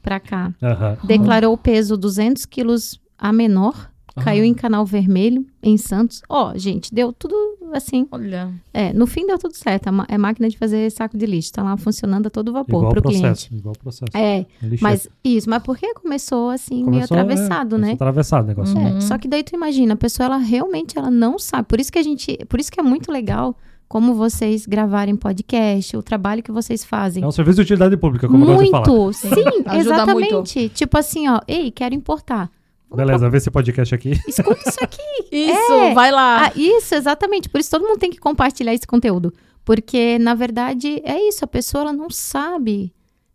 para 0.03 0.19
cá. 0.19 0.53
Aham. 0.63 0.97
Declarou 1.05 1.53
o 1.53 1.59
peso 1.59 1.95
200 1.97 2.47
quilos 2.47 2.99
a 3.19 3.31
menor. 3.33 3.91
Caiu 4.23 4.45
Ah. 4.45 4.47
em 4.47 4.53
Canal 4.53 4.85
Vermelho, 4.85 5.47
em 5.63 5.77
Santos. 5.79 6.21
Ó, 6.29 6.53
gente, 6.55 6.95
deu 6.95 7.15
tudo 7.15 7.35
assim. 7.73 8.07
Olha. 8.11 8.51
É, 8.73 8.93
no 8.93 9.07
fim 9.07 9.27
deu 9.27 9.39
tudo 9.39 9.55
certo. 9.55 9.89
É 9.89 9.93
É 10.15 10.19
máquina 10.19 10.49
de 10.51 10.59
fazer 10.59 10.91
saco 10.91 11.17
de 11.17 11.25
lixo. 11.25 11.53
Tá 11.53 11.63
lá 11.63 11.77
funcionando 11.79 12.27
a 12.27 12.31
todo 12.31 12.53
vapor 12.53 12.79
Igual 12.85 12.93
o 12.93 13.03
cliente. 13.03 13.21
processo, 13.23 13.55
igual 13.55 13.75
o 13.75 13.79
processo. 13.79 14.05
É, 14.15 14.45
Lixete. 14.61 14.83
mas 14.83 15.09
isso, 15.25 15.49
mas 15.49 15.63
porque 15.63 15.93
começou 15.95 16.51
assim, 16.51 16.77
meio 16.85 16.87
Começou, 17.07 17.17
atravessado, 17.19 17.77
é, 17.77 17.79
né? 17.79 17.87
começou 17.89 17.95
Atravessado 18.07 18.45
o 18.45 18.49
negócio. 18.49 18.79
É, 18.79 18.93
Uhum. 18.93 19.01
só 19.01 19.17
que 19.17 19.27
daí 19.29 19.43
tu 19.43 19.55
imagina, 19.55 19.95
a 19.95 19.97
pessoa 19.97 20.27
ela 20.27 20.37
realmente 20.39 20.99
ela 20.99 21.11
não 21.11 21.39
sabe. 21.39 21.67
Por 21.69 21.81
isso 21.81 21.91
que 21.93 21.99
a 21.99 22.03
gente, 22.03 22.37
por 22.51 22.59
isso 22.61 22.71
que 22.73 22.81
é 22.81 22.83
muito 22.83 23.11
legal 23.11 23.57
como 23.93 24.15
vocês 24.15 24.65
gravarem 24.65 25.15
podcast, 25.15 25.95
o 25.99 26.03
trabalho 26.03 26.43
que 26.43 26.51
vocês 26.51 26.83
fazem. 26.83 27.23
É 27.23 27.27
um 27.27 27.31
serviço 27.31 27.57
de 27.57 27.61
utilidade 27.61 27.95
pública, 27.99 28.27
como 28.27 28.39
muito, 28.39 28.71
gosto 28.71 29.13
de 29.13 29.21
falar. 29.31 29.35
sim, 29.35 29.79
exatamente. 29.81 30.33
Muito. 30.33 30.69
Tipo 30.71 30.97
assim, 30.97 31.29
ó, 31.29 31.41
ei, 31.47 31.71
quero 31.71 31.95
importar. 31.95 32.51
Beleza, 32.91 33.29
vê 33.29 33.37
esse 33.37 33.51
podcast 33.51 33.95
aqui. 33.95 34.13
Escuta 34.27 34.67
isso 34.67 34.79
aqui. 34.83 35.03
isso, 35.31 35.73
é. 35.75 35.93
vai 35.93 36.11
lá. 36.11 36.47
Ah, 36.47 36.53
isso, 36.57 36.95
exatamente. 36.95 37.51
Por 37.51 37.61
isso 37.61 37.71
todo 37.71 37.87
mundo 37.87 37.99
tem 37.99 38.11
que 38.11 38.17
compartilhar 38.17 38.73
esse 38.73 38.87
conteúdo. 38.87 39.31
Porque, 39.63 40.19
na 40.19 40.35
verdade, 40.35 41.03
é 41.05 41.29
isso. 41.29 41.45
A 41.45 41.49
pessoa 41.49 41.83
ela 41.83 41.93
não 41.93 42.09
sabe. 42.09 42.95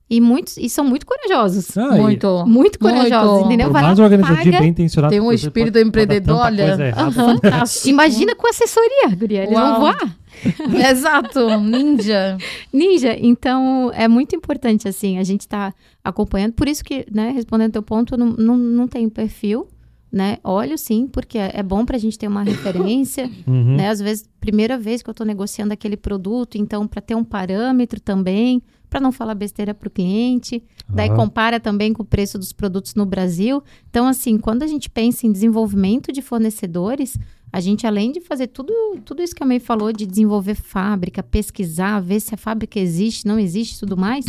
E, 0.09 0.21
muitos, 0.21 0.55
e 0.55 0.69
são 0.69 0.85
muito 0.85 1.05
corajosos. 1.05 1.77
Ah, 1.77 1.91
muito. 1.91 2.45
Muito 2.45 2.79
corajosos, 2.79 3.31
muito. 3.31 3.45
entendeu? 3.47 3.67
Por 3.67 3.81
mais 3.81 3.99
organizadinho, 3.99 4.59
bem 4.59 4.69
intencionado. 4.69 5.11
Tem 5.11 5.19
um 5.19 5.33
espírito 5.33 5.77
empreendedor, 5.79 6.37
olha. 6.37 6.77
Uhum. 6.95 7.89
Imagina 7.89 8.33
com 8.33 8.47
assessoria, 8.47 9.09
Guria. 9.17 9.43
Eles 9.43 9.53
Uau. 9.53 9.71
vão 9.71 9.79
voar. 9.81 10.17
Exato, 10.89 11.59
ninja. 11.59 12.37
Ninja. 12.71 13.17
Então, 13.19 13.91
é 13.93 14.07
muito 14.07 14.35
importante, 14.35 14.87
assim, 14.87 15.17
a 15.17 15.23
gente 15.23 15.45
tá 15.45 15.73
acompanhando. 16.01 16.53
Por 16.53 16.69
isso 16.69 16.83
que, 16.85 17.05
né, 17.11 17.31
respondendo 17.31 17.73
teu 17.73 17.83
ponto, 17.83 18.15
não, 18.15 18.27
não, 18.27 18.55
não 18.55 18.87
tem 18.87 19.09
perfil 19.09 19.67
né? 20.11 20.37
Olho 20.43 20.77
sim, 20.77 21.07
porque 21.07 21.37
é 21.37 21.61
bom 21.61 21.85
para 21.85 21.97
a 21.97 21.99
gente 21.99 22.17
ter 22.17 22.27
uma 22.27 22.43
referência, 22.43 23.29
uhum. 23.47 23.75
né? 23.75 23.89
Às 23.89 23.99
vezes, 23.99 24.29
primeira 24.39 24.77
vez 24.77 25.01
que 25.01 25.09
eu 25.09 25.11
estou 25.11 25.25
negociando 25.25 25.73
aquele 25.73 25.97
produto, 25.97 26.57
então 26.57 26.87
para 26.87 27.01
ter 27.01 27.15
um 27.15 27.23
parâmetro 27.23 27.99
também, 27.99 28.61
para 28.89 28.99
não 28.99 29.11
falar 29.11 29.35
besteira 29.35 29.73
para 29.73 29.87
o 29.87 29.91
cliente. 29.91 30.63
Daí 30.87 31.09
compara 31.09 31.59
também 31.59 31.91
com 31.91 32.01
o 32.03 32.05
preço 32.05 32.39
dos 32.39 32.53
produtos 32.53 32.95
no 32.95 33.05
Brasil. 33.05 33.61
Então, 33.89 34.07
assim, 34.07 34.37
quando 34.37 34.63
a 34.63 34.67
gente 34.67 34.89
pensa 34.89 35.27
em 35.27 35.31
desenvolvimento 35.31 36.11
de 36.11 36.21
fornecedores, 36.21 37.17
a 37.51 37.59
gente, 37.59 37.85
além 37.85 38.11
de 38.11 38.21
fazer 38.21 38.47
tudo, 38.47 38.73
tudo 39.03 39.21
isso 39.21 39.35
que 39.35 39.43
a 39.43 39.45
May 39.45 39.59
falou, 39.59 39.91
de 39.91 40.05
desenvolver 40.05 40.55
fábrica, 40.55 41.21
pesquisar, 41.21 41.99
ver 41.99 42.19
se 42.19 42.33
a 42.33 42.37
fábrica 42.37 42.79
existe, 42.79 43.27
não 43.27 43.37
existe 43.37 43.75
e 43.75 43.79
tudo 43.79 43.97
mais, 43.97 44.25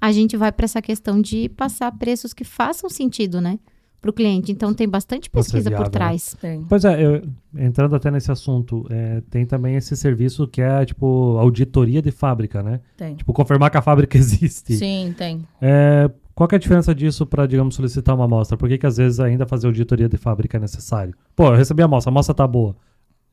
a 0.00 0.12
gente 0.12 0.36
vai 0.36 0.50
para 0.50 0.64
essa 0.64 0.82
questão 0.82 1.20
de 1.20 1.48
passar 1.50 1.92
preços 1.92 2.32
que 2.32 2.44
façam 2.44 2.88
sentido, 2.88 3.40
né? 3.40 3.58
Para 4.00 4.10
o 4.10 4.12
cliente. 4.12 4.50
Então 4.50 4.72
tem 4.72 4.88
bastante 4.88 5.28
pesquisa 5.28 5.68
viável, 5.68 5.84
por 5.84 5.84
né? 5.84 5.90
trás. 5.90 6.36
Tem. 6.40 6.62
Pois 6.64 6.84
é, 6.84 7.04
eu, 7.04 7.22
entrando 7.56 7.94
até 7.94 8.10
nesse 8.10 8.32
assunto, 8.32 8.86
é, 8.90 9.22
tem 9.30 9.44
também 9.44 9.76
esse 9.76 9.96
serviço 9.96 10.48
que 10.48 10.62
é 10.62 10.84
tipo 10.84 11.36
auditoria 11.38 12.00
de 12.00 12.10
fábrica, 12.10 12.62
né? 12.62 12.80
Tem. 12.96 13.14
Tipo 13.14 13.32
confirmar 13.32 13.70
que 13.70 13.76
a 13.76 13.82
fábrica 13.82 14.16
existe. 14.18 14.76
Sim, 14.76 15.14
tem. 15.16 15.46
É, 15.60 16.10
qual 16.34 16.48
é 16.52 16.56
a 16.56 16.58
diferença 16.58 16.94
disso 16.94 17.26
para, 17.26 17.46
digamos, 17.46 17.74
solicitar 17.74 18.14
uma 18.14 18.24
amostra? 18.24 18.56
Por 18.56 18.68
que, 18.68 18.78
que 18.78 18.86
às 18.86 18.96
vezes 18.96 19.20
ainda 19.20 19.46
fazer 19.46 19.66
auditoria 19.66 20.08
de 20.08 20.16
fábrica 20.16 20.56
é 20.56 20.60
necessário? 20.60 21.14
Pô, 21.36 21.48
eu 21.48 21.56
recebi 21.56 21.82
a 21.82 21.84
amostra, 21.84 22.10
a 22.10 22.12
amostra 22.12 22.34
tá 22.34 22.46
boa. 22.46 22.74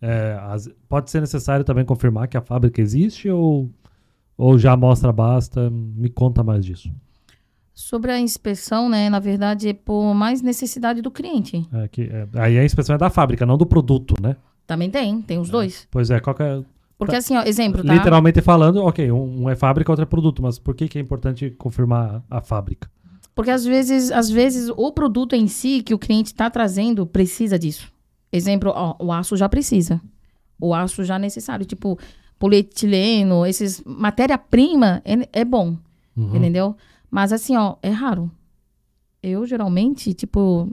É, 0.02 0.38
as, 0.42 0.70
pode 0.90 1.10
ser 1.10 1.22
necessário 1.22 1.64
também 1.64 1.86
confirmar 1.86 2.28
que 2.28 2.38
a 2.38 2.42
fábrica 2.42 2.82
existe 2.82 3.30
ou, 3.30 3.72
ou 4.38 4.60
já 4.60 4.72
a 4.72 4.74
amostra 4.74 5.12
basta? 5.12 5.70
Me 5.70 6.10
conta 6.10 6.44
mais 6.44 6.66
disso. 6.66 6.92
Sobre 7.78 8.12
a 8.12 8.20
inspeção, 8.20 8.90
né, 8.90 9.08
na 9.08 9.20
verdade, 9.20 9.70
é 9.70 9.74
por 9.74 10.16
mais 10.16 10.42
necessidade 10.42 11.00
do 11.00 11.12
cliente. 11.12 11.64
É 11.72 11.88
que, 11.88 12.10
é, 12.12 12.28
aí 12.34 12.58
a 12.58 12.66
inspeção 12.66 12.96
é 12.96 12.98
da 12.98 13.08
fábrica, 13.08 13.46
não 13.46 13.56
do 13.56 13.68
produto, 13.68 14.16
né? 14.20 14.36
Também 14.66 14.90
tem, 14.90 15.22
tem 15.22 15.38
os 15.38 15.50
é. 15.50 15.52
dois. 15.52 15.88
Pois 15.92 16.10
é, 16.10 16.20
qual 16.20 16.36
que 16.36 16.42
é... 16.42 16.64
Porque 16.98 17.12
tá, 17.12 17.20
assim, 17.20 17.38
ó, 17.38 17.44
exemplo, 17.44 17.84
tá? 17.84 17.94
Literalmente 17.94 18.42
falando, 18.42 18.84
ok, 18.84 19.12
um, 19.12 19.44
um, 19.44 19.50
é 19.50 19.56
fábrica, 19.56 19.92
outro 19.92 20.02
é 20.02 20.08
produto, 20.08 20.42
mas 20.42 20.58
por 20.58 20.74
que, 20.74 20.88
que 20.88 20.98
é 20.98 21.02
importante 21.02 21.52
confirmar 21.52 22.24
a, 22.32 22.40
a 22.40 22.42
fábrica? 22.42 22.90
Porque 23.36 23.52
às 23.52 23.64
vezes, 23.64 24.12
às 24.12 24.28
vezes 24.28 24.72
o 24.76 24.92
produto 24.92 25.36
em 25.36 25.46
si 25.46 25.84
que 25.84 25.94
o 25.94 26.00
cliente 26.00 26.32
está 26.32 26.50
trazendo 26.50 27.06
precisa 27.06 27.60
disso. 27.60 27.94
Exemplo, 28.32 28.74
ó, 28.76 28.96
o 29.00 29.12
aço 29.14 29.38
já 29.38 29.48
precisa. 29.48 30.02
O 30.60 30.74
aço 30.74 31.04
já 31.04 31.18
é 31.18 31.20
necessário. 31.20 31.64
Tipo, 31.64 32.00
polietileno, 32.40 33.46
esses 33.46 33.84
matéria-prima 33.86 35.00
é, 35.06 35.42
é 35.42 35.46
bom. 35.46 35.78
Uhum. 36.18 36.36
Entendeu? 36.36 36.76
Mas 37.10 37.32
assim, 37.32 37.56
ó, 37.56 37.76
é 37.82 37.90
raro. 37.90 38.32
Eu 39.22 39.46
geralmente, 39.46 40.14
tipo, 40.14 40.70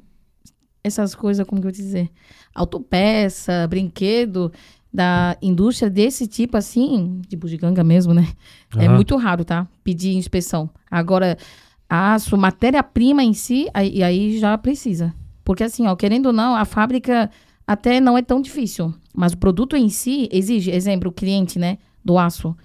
essas 0.83 1.15
coisas, 1.15 1.47
como 1.47 1.61
que 1.61 1.67
eu 1.67 1.73
vou 1.73 1.77
dizer? 1.77 2.11
Autopeça, 2.55 3.67
brinquedo 3.69 4.53
da 4.93 5.37
indústria 5.43 5.91
desse 5.91 6.27
tipo, 6.27 6.57
assim, 6.57 7.21
de 7.27 7.37
bugiganga 7.37 7.83
mesmo, 7.83 8.15
né? 8.15 8.29
Uhum. 8.77 8.83
É 8.83 8.89
muito 8.89 9.17
raro, 9.17 9.45
tá? 9.45 9.67
Pedir 9.83 10.15
inspeção. 10.15 10.71
Agora, 10.89 11.37
aço, 11.89 12.37
matéria-prima 12.37 13.25
em 13.25 13.33
si, 13.33 13.69
aí, 13.75 14.03
aí 14.03 14.39
já 14.39 14.57
precisa. 14.57 15.13
Porque 15.45 15.65
assim, 15.65 15.87
ó, 15.87 15.97
querendo 15.97 16.27
ou 16.27 16.33
não, 16.33 16.55
a 16.55 16.65
fábrica 16.65 17.29
até 17.67 18.01
não 18.01 18.17
é 18.17 18.23
tão 18.23 18.41
difícil. 18.41 18.95
Mas 19.13 19.33
o 19.33 19.39
produto 19.39 19.77
em 19.77 19.89
si 19.89 20.29
exige, 20.31 20.71
exemplo, 20.71 21.11
o 21.11 21.13
cliente, 21.13 21.59
né, 21.59 21.79
do 22.05 22.17
aço. 22.19 22.57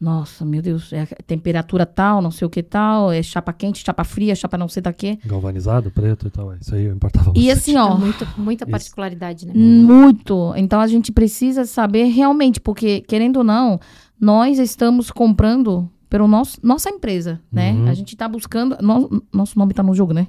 Nossa, 0.00 0.44
meu 0.44 0.60
Deus, 0.60 0.92
é 0.92 1.06
temperatura 1.26 1.86
tal, 1.86 2.20
não 2.20 2.30
sei 2.30 2.46
o 2.46 2.50
que 2.50 2.62
tal, 2.62 3.12
é 3.12 3.22
chapa 3.22 3.52
quente, 3.52 3.82
chapa 3.84 4.04
fria, 4.04 4.34
chapa 4.34 4.58
não 4.58 4.68
sei 4.68 4.82
da 4.82 4.92
que. 4.92 5.18
Galvanizado, 5.24 5.90
preto 5.90 6.26
e 6.26 6.30
tal, 6.30 6.52
é, 6.52 6.58
isso 6.60 6.74
aí 6.74 6.84
eu 6.84 6.94
importava 6.94 7.32
E 7.34 7.50
assim, 7.50 7.76
ó. 7.76 7.94
É 7.94 7.98
muito, 7.98 8.28
muita 8.36 8.66
particularidade, 8.66 9.46
né? 9.46 9.52
Muito. 9.54 10.52
Então 10.56 10.80
a 10.80 10.86
gente 10.86 11.10
precisa 11.12 11.64
saber 11.64 12.04
realmente, 12.04 12.60
porque, 12.60 13.00
querendo 13.02 13.38
ou 13.38 13.44
não, 13.44 13.80
nós 14.20 14.58
estamos 14.58 15.10
comprando 15.10 15.88
nosso, 16.28 16.58
nossa 16.62 16.88
empresa, 16.90 17.40
né? 17.50 17.72
Uhum. 17.72 17.88
A 17.88 17.94
gente 17.94 18.14
está 18.14 18.28
buscando. 18.28 18.76
No, 18.80 19.22
nosso 19.32 19.58
nome 19.58 19.72
está 19.72 19.82
no 19.82 19.94
jogo, 19.94 20.12
né? 20.12 20.28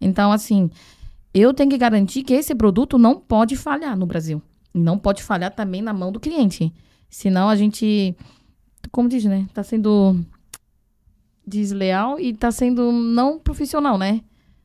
Então, 0.00 0.32
assim, 0.32 0.70
eu 1.34 1.52
tenho 1.52 1.68
que 1.68 1.76
garantir 1.76 2.22
que 2.22 2.32
esse 2.32 2.54
produto 2.54 2.96
não 2.96 3.16
pode 3.16 3.54
falhar 3.56 3.96
no 3.96 4.06
Brasil. 4.06 4.40
E 4.74 4.78
não 4.78 4.96
pode 4.96 5.22
falhar 5.22 5.54
também 5.54 5.82
na 5.82 5.92
mão 5.92 6.10
do 6.10 6.18
cliente. 6.18 6.72
Senão 7.10 7.48
a 7.48 7.56
gente 7.56 8.16
como 8.90 9.08
diz, 9.08 9.24
né? 9.24 9.46
Tá 9.52 9.62
sendo 9.62 10.16
desleal 11.46 12.18
e 12.20 12.32
tá 12.32 12.50
sendo 12.50 12.92
não 12.92 13.38
profissional, 13.38 13.98
né? 13.98 14.22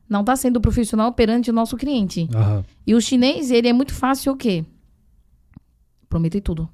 Não 0.08 0.22
tá 0.22 0.36
sendo 0.36 0.60
profissional 0.60 1.12
perante 1.12 1.50
o 1.50 1.52
nosso 1.52 1.76
cliente. 1.76 2.28
E 2.86 2.94
o 2.94 3.00
chinês, 3.00 3.50
ele 3.50 3.68
é 3.68 3.72
muito 3.72 3.92
fácil 3.92 4.32
o 4.32 4.36
quê? 4.36 4.64
Prometer 6.08 6.40
tudo. 6.40 6.68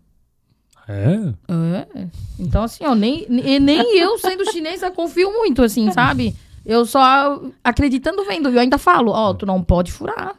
É? 0.86 1.32
É. 1.49 2.09
Então, 2.38 2.64
assim, 2.64 2.84
ó, 2.84 2.95
nem, 2.95 3.26
nem 3.28 3.99
eu, 3.99 4.18
sendo 4.18 4.51
chinês, 4.51 4.82
eu 4.82 4.93
confio 4.93 5.32
muito, 5.32 5.62
assim, 5.62 5.90
sabe? 5.93 6.36
Eu 6.64 6.84
só 6.84 7.40
acreditando 7.64 8.24
vendo. 8.24 8.49
Eu 8.51 8.61
ainda 8.61 8.78
falo, 8.78 9.12
ó, 9.12 9.32
tu 9.32 9.47
não 9.47 9.62
pode 9.62 9.90
furar. 9.90 10.36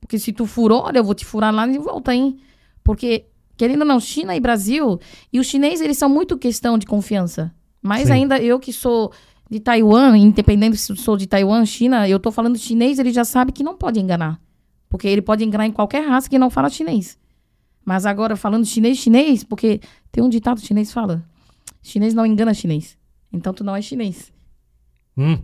Porque 0.00 0.18
se 0.18 0.32
tu 0.32 0.46
furou, 0.46 0.82
olha, 0.82 0.98
eu 0.98 1.04
vou 1.04 1.14
te 1.14 1.24
furar 1.24 1.54
lá 1.54 1.66
de 1.66 1.78
volta, 1.78 2.12
hein? 2.12 2.40
Porque 2.82 3.26
Querendo 3.62 3.82
ou 3.82 3.86
não, 3.86 4.00
China 4.00 4.34
e 4.34 4.40
Brasil, 4.40 4.98
e 5.32 5.38
os 5.38 5.46
chineses, 5.46 5.80
eles 5.82 5.96
são 5.96 6.08
muito 6.08 6.36
questão 6.36 6.76
de 6.76 6.84
confiança. 6.84 7.54
Mas 7.80 8.08
Sim. 8.08 8.14
ainda 8.14 8.36
eu 8.42 8.58
que 8.58 8.72
sou 8.72 9.12
de 9.48 9.60
Taiwan, 9.60 10.18
independente 10.18 10.76
se 10.76 10.96
sou 10.96 11.16
de 11.16 11.28
Taiwan, 11.28 11.64
China, 11.64 12.08
eu 12.08 12.18
tô 12.18 12.32
falando 12.32 12.58
chinês, 12.58 12.98
ele 12.98 13.12
já 13.12 13.24
sabe 13.24 13.52
que 13.52 13.62
não 13.62 13.76
pode 13.76 14.00
enganar. 14.00 14.40
Porque 14.88 15.06
ele 15.06 15.22
pode 15.22 15.44
enganar 15.44 15.64
em 15.64 15.70
qualquer 15.70 16.04
raça 16.04 16.28
que 16.28 16.40
não 16.40 16.50
fala 16.50 16.68
chinês. 16.70 17.16
Mas 17.84 18.04
agora, 18.04 18.34
falando 18.34 18.66
chinês, 18.66 18.98
chinês, 18.98 19.44
porque 19.44 19.80
tem 20.10 20.24
um 20.24 20.28
ditado 20.28 20.60
chinês 20.60 20.88
que 20.88 20.94
fala: 20.94 21.24
chinês 21.80 22.14
não 22.14 22.26
engana 22.26 22.52
chinês. 22.52 22.98
Então 23.32 23.54
tu 23.54 23.62
não 23.62 23.76
é 23.76 23.80
chinês. 23.80 24.32
Hum. 25.16 25.38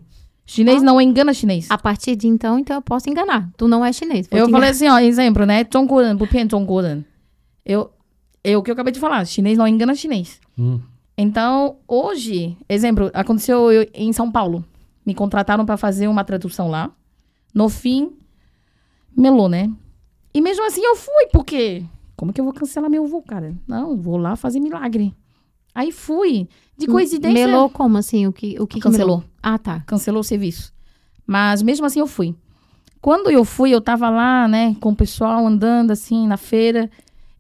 Chinês 0.44 0.82
ah. 0.82 0.84
não 0.84 1.00
engana 1.00 1.32
chinês. 1.32 1.70
A 1.70 1.78
partir 1.78 2.16
de 2.16 2.26
então, 2.26 2.58
então 2.58 2.74
eu 2.78 2.82
posso 2.82 3.08
enganar. 3.08 3.48
Tu 3.56 3.68
não 3.68 3.84
é 3.84 3.92
chinês. 3.92 4.26
Eu 4.28 4.48
falei 4.48 4.70
assim, 4.70 4.88
ó, 4.88 4.98
exemplo, 4.98 5.46
né? 5.46 5.62
Eu, 7.64 7.92
é 8.53 8.57
o 8.57 8.62
que 8.62 8.70
eu 8.70 8.72
acabei 8.72 8.92
de 8.92 9.01
falar. 9.01 9.24
Chinês 9.26 9.59
não 9.59 9.66
engana 9.66 9.94
chinês. 9.94 10.40
Hum. 10.59 10.80
Então, 11.16 11.76
hoje, 11.86 12.57
exemplo, 12.68 13.11
aconteceu 13.12 13.72
eu, 13.72 13.88
em 13.92 14.12
São 14.12 14.30
Paulo. 14.30 14.64
Me 15.05 15.14
contrataram 15.14 15.66
para 15.66 15.76
fazer 15.76 16.07
uma 16.07 16.24
tradução 16.24 16.68
lá. 16.68 16.90
No 17.53 17.68
fim, 17.68 18.12
melou, 19.16 19.49
né? 19.49 19.70
E 20.32 20.40
mesmo 20.40 20.64
assim 20.66 20.82
eu 20.84 20.94
fui, 20.94 21.26
porque 21.32 21.84
como 22.16 22.32
que 22.32 22.40
eu 22.40 22.44
vou 22.44 22.53
cancelar 22.53 22.90
meu 22.90 23.07
voo, 23.07 23.22
cara? 23.22 23.55
Não, 23.66 23.96
vou 23.96 24.16
lá 24.16 24.36
fazer 24.36 24.61
milagre. 24.61 25.14
Aí 25.74 25.90
fui. 25.90 26.49
De 26.76 26.86
coincidência. 26.86 27.46
Melou 27.46 27.68
como 27.68 27.99
assim? 27.99 28.26
O 28.26 28.32
que, 28.32 28.61
o 28.61 28.66
que 28.66 28.78
cancelou? 28.78 29.20
Que 29.20 29.26
ah, 29.42 29.59
tá. 29.59 29.80
Cancelou 29.80 30.20
o 30.20 30.24
serviço. 30.24 30.72
Mas 31.26 31.62
mesmo 31.62 31.86
assim 31.86 32.01
eu 32.01 32.07
fui. 32.07 32.34
Quando 33.01 33.30
eu 33.30 33.44
fui, 33.44 33.70
eu 33.70 33.80
tava 33.80 34.09
lá, 34.11 34.49
né, 34.49 34.76
com 34.80 34.90
o 34.90 34.96
pessoal 34.96 35.46
andando 35.46 35.90
assim 35.90 36.26
na 36.26 36.36
feira 36.36 36.90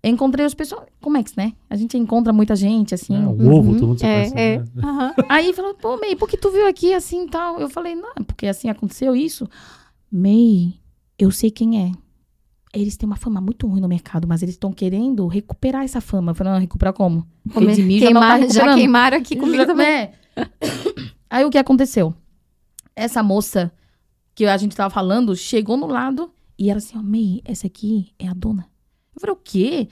encontrei 0.02 0.46
os 0.46 0.54
pessoal, 0.54 0.86
como 1.00 1.16
é 1.16 1.22
que, 1.22 1.32
né? 1.36 1.52
A 1.68 1.76
gente 1.76 1.96
encontra 1.96 2.32
muita 2.32 2.54
gente, 2.54 2.94
assim. 2.94 3.16
É, 3.16 3.26
o 3.26 3.30
uhum. 3.30 3.54
ovo, 3.54 3.74
todo 3.74 3.86
mundo 3.88 3.98
se 3.98 4.06
é, 4.06 4.30
é. 4.34 4.58
Né? 4.58 4.64
Uhum. 4.76 5.24
Aí 5.28 5.52
falou, 5.52 5.74
pô, 5.74 5.96
May, 5.96 6.14
por 6.14 6.28
que 6.28 6.36
tu 6.36 6.50
viu 6.50 6.66
aqui 6.66 6.94
assim 6.94 7.24
e 7.24 7.28
tal? 7.28 7.58
Eu 7.58 7.68
falei, 7.68 7.94
não, 7.94 8.14
porque 8.26 8.46
assim 8.46 8.68
aconteceu 8.68 9.16
isso. 9.16 9.48
May, 10.10 10.74
eu 11.18 11.30
sei 11.30 11.50
quem 11.50 11.82
é. 11.82 11.92
Eles 12.72 12.96
têm 12.96 13.06
uma 13.06 13.16
fama 13.16 13.40
muito 13.40 13.66
ruim 13.66 13.80
no 13.80 13.88
mercado, 13.88 14.28
mas 14.28 14.42
eles 14.42 14.54
estão 14.54 14.72
querendo 14.72 15.26
recuperar 15.26 15.84
essa 15.84 16.00
fama. 16.00 16.30
Eu 16.30 16.34
falei, 16.34 16.52
não, 16.52 16.60
recuperar 16.60 16.92
como? 16.92 17.26
Porque 17.52 17.72
de 17.72 17.82
mim 17.82 17.98
Queimar, 17.98 18.40
já, 18.42 18.46
tá 18.46 18.52
já 18.52 18.74
queimaram 18.74 19.16
aqui 19.16 19.36
comigo 19.36 19.56
já, 19.56 19.66
também. 19.66 19.86
É. 19.86 20.12
Aí 21.30 21.44
o 21.44 21.50
que 21.50 21.58
aconteceu? 21.58 22.14
Essa 22.94 23.22
moça 23.22 23.72
que 24.34 24.44
a 24.46 24.56
gente 24.56 24.76
tava 24.76 24.90
falando 24.92 25.34
chegou 25.34 25.76
no 25.76 25.86
lado 25.86 26.30
e 26.58 26.70
ela 26.70 26.78
assim, 26.78 26.96
ó, 26.96 27.00
oh, 27.00 27.02
May, 27.02 27.40
essa 27.44 27.66
aqui 27.66 28.12
é 28.18 28.28
a 28.28 28.34
dona. 28.34 28.67
Eu 29.18 29.20
falei, 29.20 29.34
o 29.34 29.38
quê? 29.42 29.88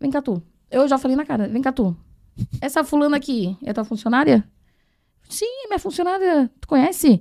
Vem 0.00 0.10
cá, 0.10 0.22
tu. 0.22 0.40
Eu 0.70 0.86
já 0.86 0.96
falei 0.96 1.16
na 1.16 1.24
cara, 1.24 1.48
vem 1.48 1.60
cá 1.60 1.72
tu. 1.72 1.96
Essa 2.60 2.84
fulana 2.84 3.16
aqui 3.16 3.56
é 3.64 3.72
tua 3.72 3.84
funcionária? 3.84 4.48
Sim, 5.28 5.64
é 5.64 5.66
minha 5.66 5.78
funcionária. 5.78 6.48
Tu 6.60 6.68
conhece? 6.68 7.20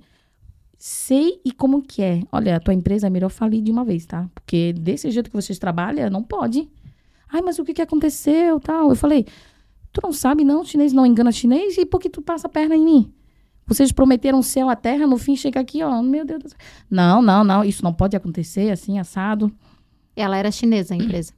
Sei 0.78 1.42
e 1.44 1.52
como 1.52 1.82
que 1.82 2.04
é. 2.04 2.22
Olha, 2.32 2.56
a 2.56 2.60
tua 2.60 2.74
empresa 2.74 3.08
é 3.08 3.10
melhor 3.10 3.30
falir 3.30 3.64
de 3.64 3.72
uma 3.72 3.84
vez, 3.84 4.06
tá? 4.06 4.30
Porque 4.34 4.74
desse 4.74 5.10
jeito 5.10 5.30
que 5.30 5.36
vocês 5.36 5.58
trabalham, 5.58 6.10
não 6.10 6.22
pode. 6.22 6.70
Ai, 7.28 7.42
mas 7.42 7.58
o 7.58 7.66
que 7.66 7.74
que 7.74 7.82
aconteceu, 7.82 8.60
tal? 8.60 8.90
Eu 8.90 8.96
falei, 8.96 9.26
tu 9.92 10.00
não 10.04 10.14
sabe 10.14 10.44
não, 10.44 10.64
chinês 10.64 10.94
não 10.94 11.06
engana 11.06 11.32
chinês 11.32 11.78
e 11.78 11.86
por 11.86 12.00
que 12.00 12.10
tu 12.10 12.22
passa 12.22 12.48
a 12.48 12.50
perna 12.50 12.76
em 12.76 12.86
mim? 12.86 13.14
Vocês 13.66 13.92
prometeram 13.92 14.42
céu, 14.42 14.70
a 14.70 14.76
terra, 14.76 15.06
no 15.06 15.18
fim 15.18 15.36
chega 15.36 15.60
aqui, 15.60 15.84
ó, 15.84 16.02
meu 16.02 16.24
Deus 16.24 16.44
do 16.44 16.50
céu. 16.50 16.58
Não, 16.90 17.22
não, 17.22 17.44
não, 17.44 17.64
isso 17.66 17.84
não 17.84 17.94
pode 17.94 18.16
acontecer 18.16 18.72
assim, 18.72 18.98
assado. 19.00 19.52
Ela 20.18 20.38
era 20.38 20.52
chinesa, 20.52 20.94
a 20.94 20.98
empresa. 20.98 21.32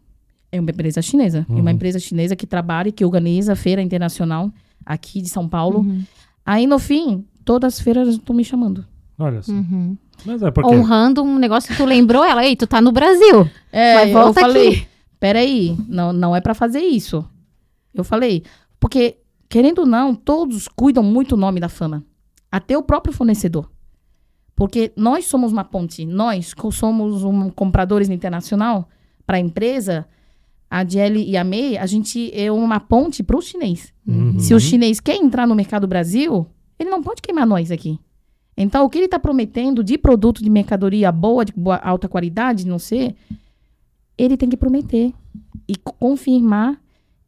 É 0.51 0.59
uma 0.59 0.71
empresa 0.71 1.01
chinesa. 1.01 1.45
É 1.47 1.51
Uhum. 1.51 1.59
uma 1.59 1.71
empresa 1.71 1.99
chinesa 1.99 2.35
que 2.35 2.47
trabalha 2.47 2.89
e 2.89 2.91
que 2.91 3.05
organiza 3.05 3.53
a 3.53 3.55
feira 3.55 3.81
internacional 3.81 4.51
aqui 4.85 5.21
de 5.21 5.29
São 5.29 5.47
Paulo. 5.47 5.79
Uhum. 5.81 6.03
Aí, 6.45 6.65
no 6.65 6.79
fim, 6.79 7.25
todas 7.45 7.75
as 7.75 7.79
feiras 7.81 8.07
estão 8.07 8.35
me 8.35 8.43
chamando. 8.43 8.83
Olha 9.19 9.41
só. 9.43 9.51
Uhum. 9.51 9.95
Mas 10.25 10.41
é 10.41 10.49
porque. 10.49 10.73
Honrando 10.73 11.21
um 11.21 11.37
negócio 11.37 11.69
que 11.69 11.77
tu 11.77 11.85
lembrou 11.85 12.23
ela. 12.23 12.43
Ei, 12.45 12.55
tu 12.55 12.65
tá 12.65 12.81
no 12.81 12.91
Brasil. 12.91 13.47
É, 13.71 13.95
Mas 13.95 14.07
eu 14.07 14.13
volta 14.13 14.41
falei, 14.41 14.67
aqui. 14.69 14.87
peraí, 15.19 15.77
não, 15.87 16.11
não 16.13 16.35
é 16.35 16.41
pra 16.41 16.53
fazer 16.55 16.79
isso. 16.79 17.23
Eu 17.93 18.03
falei, 18.03 18.43
porque, 18.79 19.17
querendo 19.49 19.79
ou 19.79 19.85
não, 19.85 20.15
todos 20.15 20.67
cuidam 20.67 21.03
muito 21.03 21.33
o 21.33 21.37
nome 21.37 21.59
da 21.59 21.69
fama. 21.69 22.03
Até 22.51 22.77
o 22.77 22.81
próprio 22.83 23.13
fornecedor. 23.13 23.69
Porque 24.59 24.91
nós 24.97 25.23
somos 25.25 25.53
uma 25.53 25.63
ponte. 25.63 26.05
Nós 26.05 26.53
somos 26.73 27.23
um, 27.23 27.49
compradores 27.49 28.09
internacional 28.09 28.89
para 29.25 29.37
a 29.37 29.39
empresa, 29.39 30.05
a 30.69 30.83
DL 30.83 31.23
e 31.23 31.37
a 31.37 31.45
MEI, 31.45 31.77
a 31.77 31.85
gente 31.85 32.29
é 32.37 32.51
uma 32.51 32.77
ponte 32.77 33.23
para 33.23 33.37
o 33.37 33.41
chinês. 33.41 33.93
Uhum. 34.05 34.37
Se 34.37 34.53
o 34.53 34.59
chinês 34.59 34.99
quer 34.99 35.15
entrar 35.15 35.47
no 35.47 35.55
mercado 35.55 35.87
Brasil, 35.87 36.45
ele 36.77 36.89
não 36.89 37.01
pode 37.01 37.21
queimar 37.21 37.47
nós 37.47 37.71
aqui. 37.71 37.97
Então, 38.57 38.83
o 38.83 38.89
que 38.89 38.97
ele 38.97 39.05
está 39.05 39.17
prometendo 39.17 39.81
de 39.81 39.97
produto 39.97 40.43
de 40.43 40.49
mercadoria 40.49 41.09
boa, 41.09 41.45
de 41.45 41.53
boa, 41.53 41.77
alta 41.77 42.09
qualidade, 42.09 42.67
não 42.67 42.77
sei, 42.77 43.15
ele 44.17 44.35
tem 44.35 44.49
que 44.49 44.57
prometer 44.57 45.13
e 45.69 45.77
co- 45.77 45.93
confirmar 45.93 46.77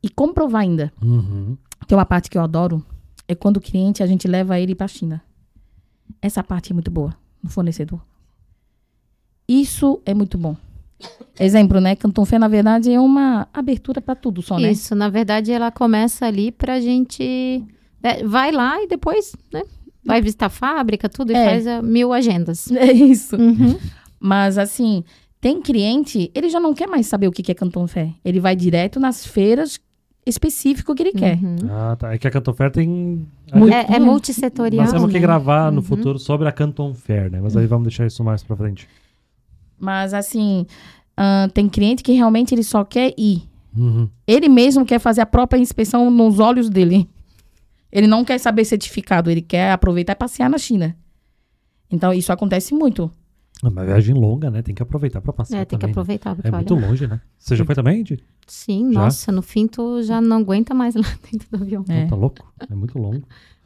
e 0.03 0.09
comprovar 0.09 0.63
ainda. 0.63 0.91
Uhum. 1.01 1.55
Tem 1.87 1.97
uma 1.97 2.05
parte 2.05 2.29
que 2.29 2.37
eu 2.37 2.41
adoro, 2.41 2.85
é 3.25 3.33
quando 3.33 3.55
o 3.57 3.61
cliente, 3.61 4.03
a 4.03 4.05
gente 4.05 4.27
leva 4.27 4.59
ele 4.59 4.75
para 4.75 4.85
a 4.85 4.89
China. 4.89 5.23
Essa 6.21 6.43
parte 6.43 6.71
é 6.71 6.73
muito 6.73 6.91
boa, 6.91 7.15
no 7.43 7.49
fornecedor. 7.49 7.99
Isso 9.47 10.01
é 10.05 10.13
muito 10.13 10.37
bom. 10.37 10.55
Exemplo, 11.39 11.79
né? 11.81 11.95
Canton 11.95 12.25
Fé, 12.25 12.37
na 12.37 12.47
verdade, 12.47 12.91
é 12.91 12.99
uma 12.99 13.47
abertura 13.53 13.99
para 14.01 14.15
tudo 14.15 14.41
só, 14.41 14.59
né? 14.59 14.71
Isso, 14.71 14.93
na 14.95 15.09
verdade, 15.09 15.51
ela 15.51 15.71
começa 15.71 16.25
ali 16.25 16.51
pra 16.51 16.79
gente. 16.79 17.63
né, 18.03 18.23
vai 18.23 18.51
lá 18.51 18.81
e 18.81 18.87
depois, 18.87 19.35
né? 19.51 19.63
Vai 20.03 20.21
visitar 20.21 20.47
a 20.47 20.49
fábrica, 20.49 21.07
tudo, 21.09 21.31
e 21.31 21.35
É. 21.35 21.45
faz 21.45 21.67
ah, 21.67 21.81
mil 21.81 22.13
agendas. 22.13 22.69
É 22.71 22.91
isso. 22.91 23.35
Uhum. 23.35 23.77
Mas, 24.19 24.57
assim, 24.57 25.03
tem 25.39 25.61
cliente, 25.61 26.31
ele 26.33 26.49
já 26.49 26.59
não 26.59 26.73
quer 26.73 26.87
mais 26.87 27.07
saber 27.07 27.27
o 27.27 27.31
que 27.31 27.51
é 27.51 27.55
Canton 27.55 27.87
Fé. 27.87 28.13
Ele 28.23 28.39
vai 28.39 28.55
direto 28.55 28.99
nas 28.99 29.25
feiras 29.25 29.79
específico 30.25 30.93
que 30.93 31.03
ele 31.03 31.11
quer. 31.13 31.37
Uhum. 31.37 31.57
Ah, 31.69 31.95
tá. 31.97 32.13
É 32.13 32.17
que 32.17 32.27
a 32.27 32.31
Canton 32.31 32.53
Fair 32.53 32.71
tem. 32.71 33.27
É, 33.89 33.95
é 33.95 33.99
multissetorial. 33.99 34.83
Nós 34.83 34.93
temos 34.93 35.07
que 35.07 35.13
né? 35.15 35.19
gravar 35.19 35.71
no 35.71 35.77
Uhum. 35.77 35.83
futuro 35.83 36.19
sobre 36.19 36.47
a 36.47 36.51
Canton 36.51 36.93
Fair, 36.93 37.31
né? 37.31 37.39
Mas 37.41 37.55
aí 37.57 37.65
vamos 37.65 37.87
deixar 37.87 38.05
isso 38.05 38.23
mais 38.23 38.43
pra 38.43 38.55
frente. 38.55 38.87
Mas, 39.79 40.13
assim, 40.13 40.65
ah, 41.17 41.49
tem 41.53 41.67
cliente 41.67 42.03
que 42.03 42.11
realmente 42.13 42.53
ele 42.53 42.63
só 42.63 42.83
quer 42.83 43.13
ir. 43.17 43.43
Uhum. 43.75 44.07
Ele 44.27 44.47
mesmo 44.49 44.85
quer 44.85 44.99
fazer 44.99 45.21
a 45.21 45.25
própria 45.25 45.59
inspeção 45.59 46.11
nos 46.11 46.39
olhos 46.39 46.69
dele. 46.69 47.09
Ele 47.91 48.07
não 48.07 48.23
quer 48.23 48.37
saber 48.37 48.63
certificado, 48.65 49.29
ele 49.29 49.41
quer 49.41 49.71
aproveitar 49.71 50.13
e 50.13 50.15
passear 50.15 50.49
na 50.49 50.57
China. 50.57 50.95
Então, 51.89 52.13
isso 52.13 52.31
acontece 52.31 52.73
muito. 52.73 53.11
É 53.63 53.67
Uma 53.67 53.85
viagem 53.85 54.15
longa, 54.15 54.49
né? 54.49 54.61
Tem 54.61 54.73
que 54.73 54.81
aproveitar 54.81 55.21
pra 55.21 55.31
passar. 55.33 55.57
É, 55.57 55.65
tem 55.65 55.77
que 55.77 55.81
também, 55.81 55.87
né? 55.87 55.91
aproveitar, 55.91 56.35
porque 56.35 56.47
É 56.47 56.51
olha. 56.51 56.57
muito 56.57 56.75
longe, 56.75 57.07
né? 57.07 57.21
Você 57.37 57.55
já 57.55 57.63
foi 57.63 57.75
também, 57.75 58.03
Di? 58.03 58.19
Sim, 58.47 58.91
Já? 58.91 59.01
nossa, 59.01 59.31
no 59.31 59.41
fim 59.41 59.67
tu 59.67 60.01
já 60.01 60.19
não 60.19 60.37
aguenta 60.37 60.73
mais 60.73 60.95
lá 60.95 61.03
dentro 61.31 61.47
do 61.51 61.61
avião. 61.63 61.85
É. 61.87 62.01
Não, 62.01 62.07
tá 62.07 62.15
louco? 62.15 62.53
É 62.69 62.73
muito 62.75 62.97
longo. 62.97 63.21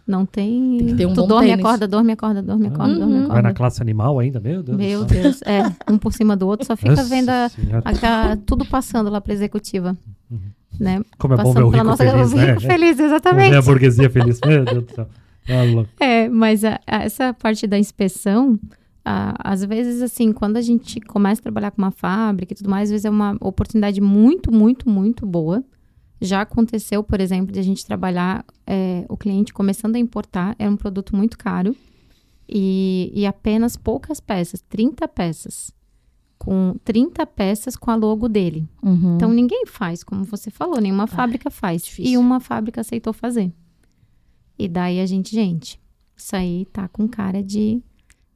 Não 0.08 0.24
tem. 0.26 0.78
Tem 0.78 0.88
que 0.88 0.94
ter 0.96 1.06
um 1.08 1.14
tu 1.14 1.22
bom 1.22 1.28
dorme, 1.28 1.48
tênis. 1.50 1.66
acorda, 1.66 1.88
dorme, 1.88 2.12
acorda, 2.12 2.42
dorme, 2.44 2.68
acorda, 2.68 2.94
Uhum. 2.94 3.00
dorme, 3.00 3.14
Vai 3.14 3.24
acorda. 3.26 3.42
na 3.42 3.54
classe 3.54 3.82
animal 3.82 4.20
ainda, 4.20 4.40
meu 4.40 4.62
Deus. 4.62 4.78
Meu 4.78 5.04
do 5.06 5.12
céu. 5.14 5.24
Deus, 5.24 5.42
é, 5.44 5.92
um 5.92 5.98
por 5.98 6.14
cima 6.14 6.36
do 6.38 6.46
outro, 6.48 6.66
só 6.68 6.76
fica 6.76 6.92
Nossa 6.92 7.04
vendo 7.06 7.30
a, 7.30 7.50
Senhora. 7.50 7.84
a- 7.86 8.38
tudo 8.46 8.66
passando 8.66 9.10
lá 9.10 9.20
pra 9.20 9.34
executiva. 9.34 9.98
Uhum. 10.30 10.40
Né? 10.80 11.02
Como 11.18 11.34
é 11.34 11.38
bom 11.38 11.44
ver 11.44 11.50
Passando 11.54 11.66
o 11.66 11.70
rico 11.72 11.84
nossa 11.86 12.04
feliz, 12.04 12.34
né? 12.34 12.46
rico 12.50 12.62
feliz, 12.62 12.98
ver 12.98 13.04
a 13.04 13.06
exatamente. 13.08 13.62
burguesia 13.66 14.10
feliz. 14.10 14.40
Meu 14.46 14.66
Deus 14.66 14.84
do 14.84 14.94
céu. 14.94 15.08
Tá 15.48 15.64
louco. 15.64 15.90
É, 16.00 16.28
mas 16.30 16.64
a- 16.66 16.80
a- 16.86 17.04
essa 17.04 17.34
parte 17.34 17.66
da 17.66 17.80
inspeção, 17.80 18.60
a- 18.62 18.76
às 19.06 19.64
vezes, 19.64 20.02
assim, 20.02 20.34
quando 20.34 20.58
a 20.58 20.62
gente 20.62 21.00
começa 21.00 21.40
a 21.40 21.44
trabalhar 21.44 21.72
com 21.72 21.82
uma 21.82 21.92
fábrica 21.92 22.54
e 22.54 22.56
tudo 22.56 22.70
mais, 22.70 22.90
às 22.90 22.92
vezes 22.92 23.06
é 23.06 23.10
uma 23.10 23.38
oportunidade 23.40 24.02
muito, 24.02 24.52
muito, 24.52 24.90
muito 24.90 25.26
boa. 25.26 25.64
Já 26.20 26.42
aconteceu, 26.42 27.04
por 27.04 27.22
exemplo, 27.22 27.52
de 27.52 27.60
a 27.60 27.64
gente 27.64 27.86
trabalhar, 27.86 28.44
é, 28.66 29.06
o 29.08 29.16
cliente 29.16 29.54
começando 29.54 29.96
a 29.96 30.00
importar, 30.00 30.56
era 30.58 30.72
um 30.72 30.78
produto 30.78 31.16
muito 31.16 31.38
caro 31.38 31.76
e, 32.50 33.12
e 33.14 33.26
apenas 33.28 33.78
poucas 33.78 34.20
peças, 34.20 34.62
30 34.62 35.08
peças. 35.08 35.72
Com 36.38 36.76
30 36.84 37.26
peças 37.28 37.76
com 37.76 37.92
a 37.92 37.96
logo 37.96 38.28
dele. 38.28 38.68
Uhum. 38.84 39.16
Então 39.16 39.32
ninguém 39.32 39.66
faz, 39.68 40.04
como 40.04 40.24
você 40.24 40.50
falou, 40.50 40.82
nenhuma 40.82 41.08
fábrica 41.08 41.50
faz. 41.50 41.84
difícil. 41.84 42.12
E 42.12 42.18
uma 42.18 42.40
fábrica 42.40 42.82
aceitou 42.82 43.14
fazer. 43.14 43.52
E 44.58 44.68
daí 44.68 45.00
a 45.00 45.06
gente, 45.06 45.34
gente, 45.34 45.80
isso 46.16 46.36
aí 46.36 46.66
tá 46.66 46.88
com 46.88 47.08
cara 47.08 47.44
de 47.44 47.82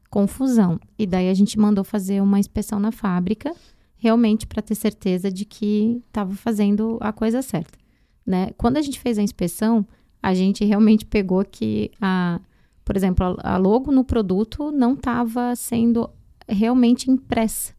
confusão. 0.10 0.80
E 0.98 1.06
daí 1.06 1.30
a 1.30 1.34
gente 1.34 1.58
mandou 1.60 1.84
fazer 1.84 2.22
uma 2.22 2.40
inspeção 2.40 2.80
na 2.80 2.92
fábrica, 2.92 3.54
realmente 3.98 4.48
para 4.48 4.62
ter 4.62 4.76
certeza 4.76 5.32
de 5.32 5.46
que 5.46 6.02
estava 6.08 6.34
fazendo 6.34 6.98
a 7.02 7.12
coisa 7.12 7.42
certa, 7.42 7.78
né? 8.26 8.52
Quando 8.58 8.78
a 8.78 8.82
gente 8.82 9.00
fez 9.00 9.20
a 9.20 9.22
inspeção, 9.22 9.86
a 10.22 10.34
gente 10.34 10.66
realmente 10.66 11.06
pegou 11.06 11.44
que 11.46 11.92
a, 12.02 12.40
por 12.84 12.96
exemplo, 12.96 13.38
a, 13.40 13.58
logo 13.58 13.92
no 13.92 14.04
produto 14.04 14.72
não 14.72 14.94
estava 14.94 15.56
sendo 15.56 16.10
realmente 16.48 17.12
impressa. 17.12 17.74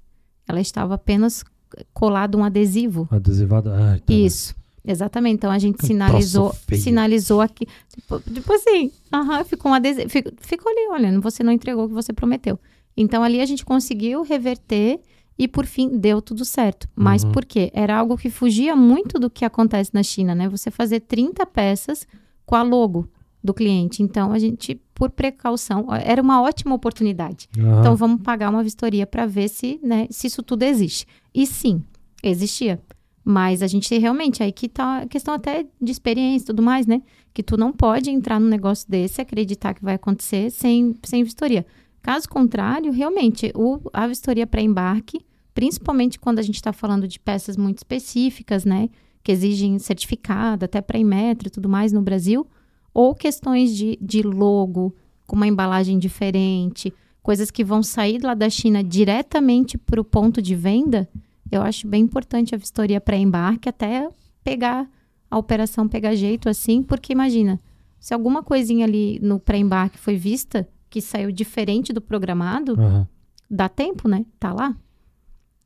Ela 0.46 0.60
estava 0.60 0.94
apenas 0.94 1.44
colado 1.92 2.38
um 2.38 2.44
adesivo. 2.44 3.08
Adesivada. 3.10 3.74
Ai, 3.74 4.00
tá 4.00 4.12
Isso. 4.12 4.54
Exatamente. 4.84 5.34
Então 5.34 5.50
a 5.50 5.58
gente 5.58 5.84
sinalizou, 5.86 6.54
sinalizou 6.82 7.40
aqui. 7.40 7.66
Tipo, 7.94 8.20
tipo 8.20 8.52
assim, 8.52 8.90
aham, 9.12 9.44
ficou 9.44 9.70
um 9.70 9.74
adesivo. 9.74 10.08
Ficou, 10.08 10.32
ficou 10.40 10.72
ali, 10.72 10.88
olha, 10.90 11.20
você 11.20 11.42
não 11.42 11.52
entregou 11.52 11.84
o 11.84 11.88
que 11.88 11.94
você 11.94 12.12
prometeu. 12.12 12.58
Então 12.96 13.22
ali 13.22 13.40
a 13.40 13.46
gente 13.46 13.64
conseguiu 13.64 14.22
reverter 14.22 15.00
e 15.38 15.46
por 15.48 15.64
fim 15.66 15.96
deu 15.98 16.20
tudo 16.20 16.44
certo. 16.44 16.88
Mas 16.94 17.22
Uhum. 17.24 17.32
por 17.32 17.44
quê? 17.44 17.70
Era 17.74 17.96
algo 17.98 18.16
que 18.16 18.28
fugia 18.30 18.74
muito 18.76 19.18
do 19.18 19.30
que 19.30 19.44
acontece 19.44 19.90
na 19.94 20.02
China, 20.02 20.34
né? 20.34 20.48
Você 20.48 20.70
fazer 20.70 21.00
30 21.00 21.46
peças 21.46 22.06
com 22.44 22.54
a 22.56 22.62
logo 22.62 23.08
do 23.42 23.54
cliente. 23.54 24.02
Então 24.02 24.32
a 24.32 24.38
gente, 24.38 24.80
por 24.94 25.08
precaução, 25.10 25.86
era 25.94 26.20
uma 26.20 26.42
ótima 26.42 26.74
oportunidade. 26.74 27.48
Aham. 27.58 27.80
Então 27.80 27.96
vamos 27.96 28.20
pagar 28.22 28.50
uma 28.50 28.62
vistoria 28.62 29.06
para 29.06 29.24
ver 29.24 29.48
se, 29.48 29.78
né, 29.82 30.06
se 30.10 30.26
isso 30.26 30.42
tudo 30.42 30.62
existe. 30.62 31.06
E 31.34 31.46
sim, 31.46 31.82
existia. 32.22 32.78
Mas 33.24 33.62
a 33.62 33.66
gente 33.66 33.96
realmente, 33.98 34.42
aí 34.42 34.50
que 34.50 34.68
tá 34.68 35.06
questão 35.06 35.34
até 35.34 35.66
de 35.80 35.92
experiência 35.92 36.44
e 36.44 36.46
tudo 36.46 36.62
mais, 36.62 36.86
né? 36.86 37.02
Que 37.34 37.42
tu 37.42 37.56
não 37.56 37.72
pode 37.72 38.10
entrar 38.10 38.40
num 38.40 38.48
negócio 38.48 38.90
desse, 38.90 39.20
acreditar 39.20 39.74
que 39.74 39.84
vai 39.84 39.94
acontecer 39.94 40.50
sem, 40.50 40.94
sem 41.04 41.22
vistoria. 41.22 41.66
Caso 42.02 42.28
contrário, 42.28 42.90
realmente, 42.90 43.52
o, 43.54 43.78
a 43.92 44.06
vistoria 44.06 44.46
para 44.46 44.62
embarque, 44.62 45.24
principalmente 45.52 46.18
quando 46.18 46.38
a 46.38 46.42
gente 46.42 46.54
está 46.54 46.72
falando 46.72 47.06
de 47.06 47.20
peças 47.20 47.56
muito 47.56 47.78
específicas, 47.78 48.64
né? 48.64 48.88
Que 49.22 49.32
exigem 49.32 49.78
certificado, 49.78 50.64
até 50.64 50.80
para 50.80 50.98
Inmetro 50.98 51.48
e 51.48 51.50
tudo 51.50 51.68
mais 51.68 51.92
no 51.92 52.00
Brasil, 52.00 52.46
ou 52.94 53.14
questões 53.14 53.76
de, 53.76 53.98
de 54.00 54.22
logo, 54.22 54.94
com 55.26 55.36
uma 55.36 55.46
embalagem 55.46 55.98
diferente, 55.98 56.92
coisas 57.22 57.50
que 57.50 57.62
vão 57.62 57.82
sair 57.82 58.22
lá 58.22 58.34
da 58.34 58.48
China 58.48 58.82
diretamente 58.82 59.76
para 59.76 60.00
o 60.00 60.04
ponto 60.04 60.40
de 60.40 60.54
venda, 60.54 61.08
eu 61.50 61.62
acho 61.62 61.86
bem 61.86 62.02
importante 62.02 62.54
a 62.54 62.58
vistoria 62.58 63.00
pré-embarque 63.00 63.68
até 63.68 64.08
pegar 64.44 64.88
a 65.30 65.38
operação 65.38 65.86
pegar 65.88 66.14
jeito 66.14 66.48
assim, 66.48 66.82
porque 66.82 67.12
imagina, 67.12 67.58
se 67.98 68.12
alguma 68.14 68.42
coisinha 68.42 68.84
ali 68.84 69.18
no 69.22 69.38
pré-embarque 69.38 69.98
foi 69.98 70.16
vista 70.16 70.66
que 70.88 71.00
saiu 71.00 71.30
diferente 71.30 71.92
do 71.92 72.00
programado, 72.00 72.72
Aham. 72.80 73.06
dá 73.48 73.68
tempo, 73.68 74.08
né? 74.08 74.24
Tá 74.40 74.52
lá. 74.52 74.74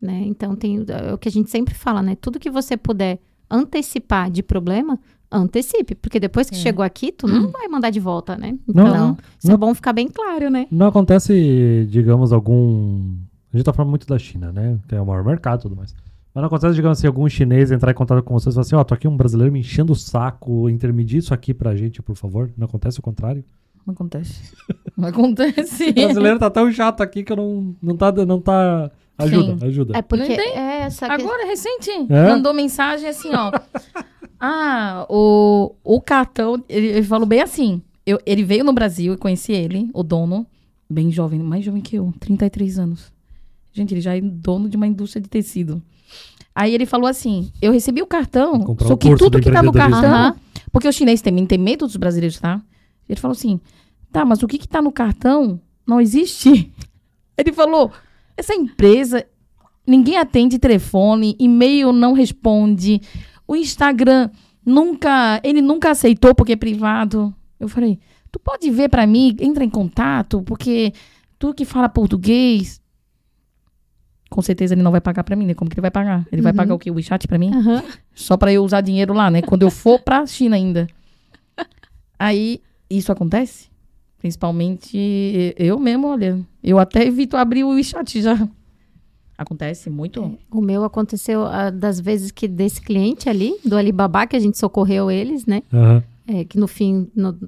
Né? 0.00 0.22
Então 0.26 0.54
tem 0.54 0.84
é 0.88 1.14
o 1.14 1.18
que 1.18 1.28
a 1.28 1.32
gente 1.32 1.50
sempre 1.50 1.72
fala, 1.74 2.02
né? 2.02 2.14
Tudo 2.14 2.38
que 2.38 2.50
você 2.50 2.76
puder 2.76 3.18
antecipar 3.50 4.30
de 4.30 4.42
problema, 4.42 4.98
antecipe, 5.32 5.94
porque 5.94 6.20
depois 6.20 6.50
que 6.50 6.56
É. 6.56 6.58
chegou 6.58 6.84
aqui, 6.84 7.10
tu 7.10 7.26
não 7.26 7.50
vai 7.50 7.66
mandar 7.68 7.88
de 7.90 8.00
volta, 8.00 8.36
né? 8.36 8.58
Não, 8.66 8.86
Então, 8.86 8.94
não. 9.08 9.16
isso 9.38 9.48
Não. 9.48 9.54
é 9.54 9.56
bom 9.56 9.74
ficar 9.74 9.92
bem 9.94 10.08
claro, 10.08 10.50
né? 10.50 10.66
Não 10.70 10.86
acontece, 10.88 11.86
digamos, 11.90 12.32
algum. 12.32 13.14
A 13.54 13.56
gente 13.56 13.64
tá 13.64 13.72
falando 13.72 13.90
muito 13.90 14.06
da 14.06 14.18
China, 14.18 14.50
né? 14.50 14.76
Que 14.88 14.96
é 14.96 15.00
o 15.00 15.06
maior 15.06 15.24
mercado 15.24 15.60
e 15.60 15.62
tudo 15.62 15.76
mais. 15.76 15.94
Mas 16.34 16.42
não 16.42 16.46
acontece, 16.46 16.74
digamos 16.74 16.98
assim, 16.98 17.06
algum 17.06 17.28
chinês 17.28 17.70
entrar 17.70 17.92
em 17.92 17.94
contato 17.94 18.20
com 18.24 18.34
vocês 18.34 18.52
e 18.52 18.56
falar 18.56 18.62
assim, 18.62 18.74
ó, 18.74 18.80
oh, 18.80 18.84
tô 18.84 18.94
aqui 18.94 19.06
um 19.06 19.16
brasileiro 19.16 19.52
me 19.52 19.60
enchendo 19.60 19.92
o 19.92 19.96
saco, 19.96 20.68
intermedie 20.68 21.18
isso 21.18 21.32
aqui 21.32 21.54
pra 21.54 21.76
gente, 21.76 22.02
por 22.02 22.16
favor. 22.16 22.50
Não 22.56 22.64
acontece 22.64 22.98
o 22.98 23.02
contrário? 23.02 23.44
Não 23.86 23.94
acontece. 23.94 24.52
Não 24.96 25.08
acontece. 25.08 25.90
o 25.90 25.92
brasileiro 25.92 26.38
tá 26.38 26.50
tão 26.50 26.70
chato 26.72 27.00
aqui 27.00 27.22
que 27.22 27.32
eu 27.32 27.36
não, 27.36 27.74
não 27.82 27.96
tá... 27.96 28.12
Não 28.12 28.40
tá... 28.40 28.90
Ajuda, 29.18 29.58
Sim. 29.58 29.66
ajuda. 29.66 29.98
É 29.98 30.02
porque 30.02 30.32
é 30.32 30.80
essa 30.82 31.06
Agora, 31.06 31.46
recente, 31.46 31.90
é? 31.90 32.28
mandou 32.28 32.52
mensagem 32.52 33.08
assim, 33.08 33.30
ó. 33.32 33.52
ah, 34.40 35.06
o, 35.08 35.74
o 35.84 36.00
cartão, 36.00 36.62
ele, 36.68 36.88
ele 36.88 37.02
falou 37.04 37.26
bem 37.26 37.40
assim. 37.40 37.80
Eu, 38.04 38.18
ele 38.26 38.42
veio 38.42 38.64
no 38.64 38.72
Brasil, 38.72 39.12
eu 39.12 39.18
conheci 39.18 39.52
ele, 39.52 39.88
o 39.94 40.02
dono, 40.02 40.44
bem 40.90 41.12
jovem, 41.12 41.40
mais 41.40 41.64
jovem 41.64 41.80
que 41.80 41.96
eu, 41.96 42.12
33 42.18 42.78
anos. 42.78 43.13
Gente, 43.74 43.92
ele 43.92 44.00
já 44.00 44.16
é 44.16 44.20
dono 44.20 44.68
de 44.68 44.76
uma 44.76 44.86
indústria 44.86 45.20
de 45.20 45.28
tecido. 45.28 45.82
Aí 46.54 46.72
ele 46.72 46.86
falou 46.86 47.08
assim: 47.08 47.50
eu 47.60 47.72
recebi 47.72 48.00
o 48.00 48.06
cartão, 48.06 48.64
só 48.80 48.96
que 48.96 49.14
tudo 49.16 49.40
que 49.40 49.50
tá 49.50 49.62
no 49.62 49.72
cartão. 49.72 50.36
Porque 50.70 50.88
o 50.88 50.92
chinês 50.92 51.20
tem, 51.20 51.44
tem 51.46 51.58
medo 51.58 51.84
dos 51.84 51.96
brasileiros, 51.96 52.38
tá? 52.38 52.62
Ele 53.08 53.18
falou 53.18 53.32
assim: 53.32 53.60
tá, 54.12 54.24
mas 54.24 54.42
o 54.42 54.46
que 54.46 54.58
que 54.58 54.68
tá 54.68 54.80
no 54.80 54.92
cartão 54.92 55.60
não 55.84 56.00
existe. 56.00 56.72
Ele 57.36 57.52
falou: 57.52 57.90
essa 58.36 58.54
empresa, 58.54 59.26
ninguém 59.84 60.16
atende 60.16 60.56
telefone, 60.56 61.36
e-mail 61.38 61.92
não 61.92 62.12
responde, 62.12 63.00
o 63.46 63.56
Instagram 63.56 64.30
nunca, 64.64 65.40
ele 65.42 65.60
nunca 65.60 65.90
aceitou 65.90 66.32
porque 66.32 66.52
é 66.52 66.56
privado. 66.56 67.34
Eu 67.58 67.68
falei: 67.68 67.98
tu 68.30 68.38
pode 68.38 68.70
ver 68.70 68.88
para 68.88 69.04
mim, 69.04 69.36
entra 69.40 69.64
em 69.64 69.70
contato, 69.70 70.42
porque 70.42 70.92
tu 71.40 71.52
que 71.52 71.64
fala 71.64 71.88
português, 71.88 72.80
com 74.34 74.42
certeza 74.42 74.74
ele 74.74 74.82
não 74.82 74.90
vai 74.90 75.00
pagar 75.00 75.22
para 75.22 75.36
mim, 75.36 75.46
né? 75.46 75.54
Como 75.54 75.70
que 75.70 75.74
ele 75.74 75.80
vai 75.80 75.92
pagar? 75.92 76.26
Ele 76.32 76.40
uhum. 76.40 76.42
vai 76.42 76.52
pagar 76.52 76.74
o 76.74 76.78
quê? 76.78 76.90
O 76.90 76.94
WeChat 76.94 77.28
para 77.28 77.38
mim? 77.38 77.54
Uhum. 77.54 77.80
Só 78.12 78.36
para 78.36 78.52
eu 78.52 78.64
usar 78.64 78.80
dinheiro 78.80 79.14
lá, 79.14 79.30
né? 79.30 79.40
Quando 79.40 79.62
eu 79.62 79.70
for 79.70 80.00
pra 80.00 80.26
China 80.26 80.56
ainda. 80.56 80.88
Aí, 82.18 82.60
isso 82.90 83.12
acontece? 83.12 83.68
Principalmente 84.18 85.54
eu 85.56 85.78
mesmo, 85.78 86.08
olha. 86.08 86.40
Eu 86.64 86.80
até 86.80 87.06
evito 87.06 87.36
abrir 87.36 87.62
o 87.62 87.68
WeChat 87.68 88.20
já. 88.20 88.48
Acontece 89.38 89.88
muito? 89.88 90.20
É, 90.24 90.30
o 90.50 90.60
meu 90.60 90.82
aconteceu 90.82 91.42
uh, 91.42 91.70
das 91.72 92.00
vezes 92.00 92.32
que 92.32 92.48
desse 92.48 92.80
cliente 92.80 93.28
ali, 93.28 93.54
do 93.64 93.76
Alibaba, 93.76 94.26
que 94.26 94.34
a 94.34 94.40
gente 94.40 94.58
socorreu 94.58 95.12
eles, 95.12 95.46
né? 95.46 95.62
Uhum. 95.72 96.02
É, 96.26 96.44
que 96.44 96.58
no 96.58 96.66
fim, 96.66 97.08
no, 97.14 97.38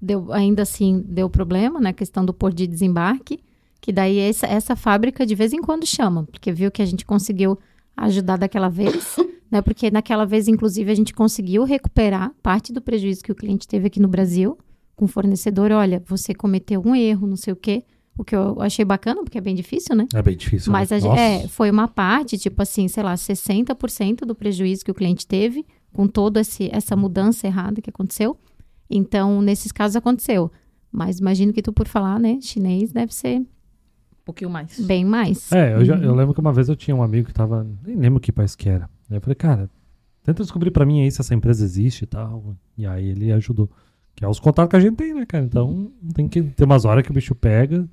deu, 0.00 0.32
ainda 0.32 0.62
assim, 0.62 1.04
deu 1.08 1.28
problema 1.28 1.80
na 1.80 1.88
né? 1.88 1.92
questão 1.92 2.24
do 2.24 2.32
porto 2.32 2.54
de 2.54 2.68
desembarque. 2.68 3.40
Que 3.80 3.92
daí 3.92 4.18
essa, 4.18 4.46
essa 4.46 4.74
fábrica 4.74 5.24
de 5.24 5.34
vez 5.34 5.52
em 5.52 5.60
quando 5.60 5.86
chama, 5.86 6.24
porque 6.24 6.52
viu 6.52 6.70
que 6.70 6.82
a 6.82 6.86
gente 6.86 7.04
conseguiu 7.04 7.58
ajudar 7.96 8.36
daquela 8.36 8.68
vez, 8.68 9.16
né? 9.50 9.62
Porque 9.62 9.90
naquela 9.90 10.24
vez, 10.24 10.48
inclusive, 10.48 10.90
a 10.90 10.94
gente 10.94 11.14
conseguiu 11.14 11.64
recuperar 11.64 12.32
parte 12.42 12.72
do 12.72 12.80
prejuízo 12.80 13.22
que 13.22 13.32
o 13.32 13.34
cliente 13.34 13.66
teve 13.66 13.86
aqui 13.86 14.00
no 14.00 14.08
Brasil 14.08 14.58
com 14.94 15.04
o 15.04 15.08
fornecedor. 15.08 15.70
Olha, 15.72 16.02
você 16.06 16.34
cometeu 16.34 16.82
um 16.84 16.94
erro, 16.94 17.26
não 17.26 17.36
sei 17.36 17.52
o 17.52 17.56
quê. 17.56 17.84
O 18.18 18.24
que 18.24 18.34
eu 18.34 18.60
achei 18.62 18.82
bacana, 18.84 19.22
porque 19.22 19.36
é 19.36 19.42
bem 19.42 19.54
difícil, 19.54 19.94
né? 19.94 20.06
É 20.14 20.22
bem 20.22 20.36
difícil. 20.36 20.72
Mas 20.72 20.90
né? 20.90 20.98
a, 20.98 21.20
é, 21.20 21.48
foi 21.48 21.70
uma 21.70 21.86
parte, 21.86 22.38
tipo 22.38 22.62
assim, 22.62 22.88
sei 22.88 23.02
lá, 23.02 23.14
60% 23.14 24.20
do 24.20 24.34
prejuízo 24.34 24.84
que 24.84 24.90
o 24.90 24.94
cliente 24.94 25.26
teve 25.26 25.66
com 25.92 26.08
toda 26.08 26.40
essa 26.40 26.96
mudança 26.96 27.46
errada 27.46 27.82
que 27.82 27.90
aconteceu. 27.90 28.38
Então, 28.88 29.42
nesses 29.42 29.70
casos 29.70 29.96
aconteceu. 29.96 30.50
Mas 30.90 31.18
imagino 31.18 31.52
que 31.52 31.60
tu, 31.60 31.74
por 31.74 31.86
falar, 31.86 32.18
né, 32.18 32.38
chinês, 32.40 32.90
deve 32.90 33.14
ser 33.14 33.44
pouquinho 34.26 34.50
mais. 34.50 34.78
Bem 34.80 35.04
mais. 35.04 35.50
É, 35.52 35.74
eu, 35.74 35.84
já, 35.84 35.96
eu 35.96 36.10
uhum. 36.10 36.16
lembro 36.16 36.34
que 36.34 36.40
uma 36.40 36.52
vez 36.52 36.68
eu 36.68 36.74
tinha 36.74 36.94
um 36.94 37.02
amigo 37.02 37.28
que 37.28 37.32
tava. 37.32 37.64
Nem 37.86 37.96
lembro 37.96 38.20
que 38.20 38.32
país 38.32 38.56
que 38.56 38.68
era. 38.68 38.90
Aí 39.08 39.16
eu 39.16 39.20
falei, 39.20 39.36
cara, 39.36 39.70
tenta 40.24 40.42
descobrir 40.42 40.72
pra 40.72 40.84
mim 40.84 41.02
aí 41.02 41.10
se 41.10 41.20
essa 41.20 41.32
empresa 41.32 41.64
existe 41.64 42.02
e 42.02 42.06
tal. 42.06 42.56
E 42.76 42.84
aí 42.84 43.06
ele 43.08 43.32
ajudou. 43.32 43.70
Que 44.14 44.24
é 44.24 44.28
os 44.28 44.40
contatos 44.40 44.70
que 44.70 44.76
a 44.76 44.80
gente 44.80 44.96
tem, 44.96 45.14
né, 45.14 45.24
cara? 45.24 45.44
Então 45.44 45.92
tem 46.12 46.28
que 46.28 46.42
ter 46.42 46.64
umas 46.64 46.84
horas 46.84 47.04
que 47.04 47.10
o 47.10 47.14
bicho 47.14 47.34
pega 47.34 47.88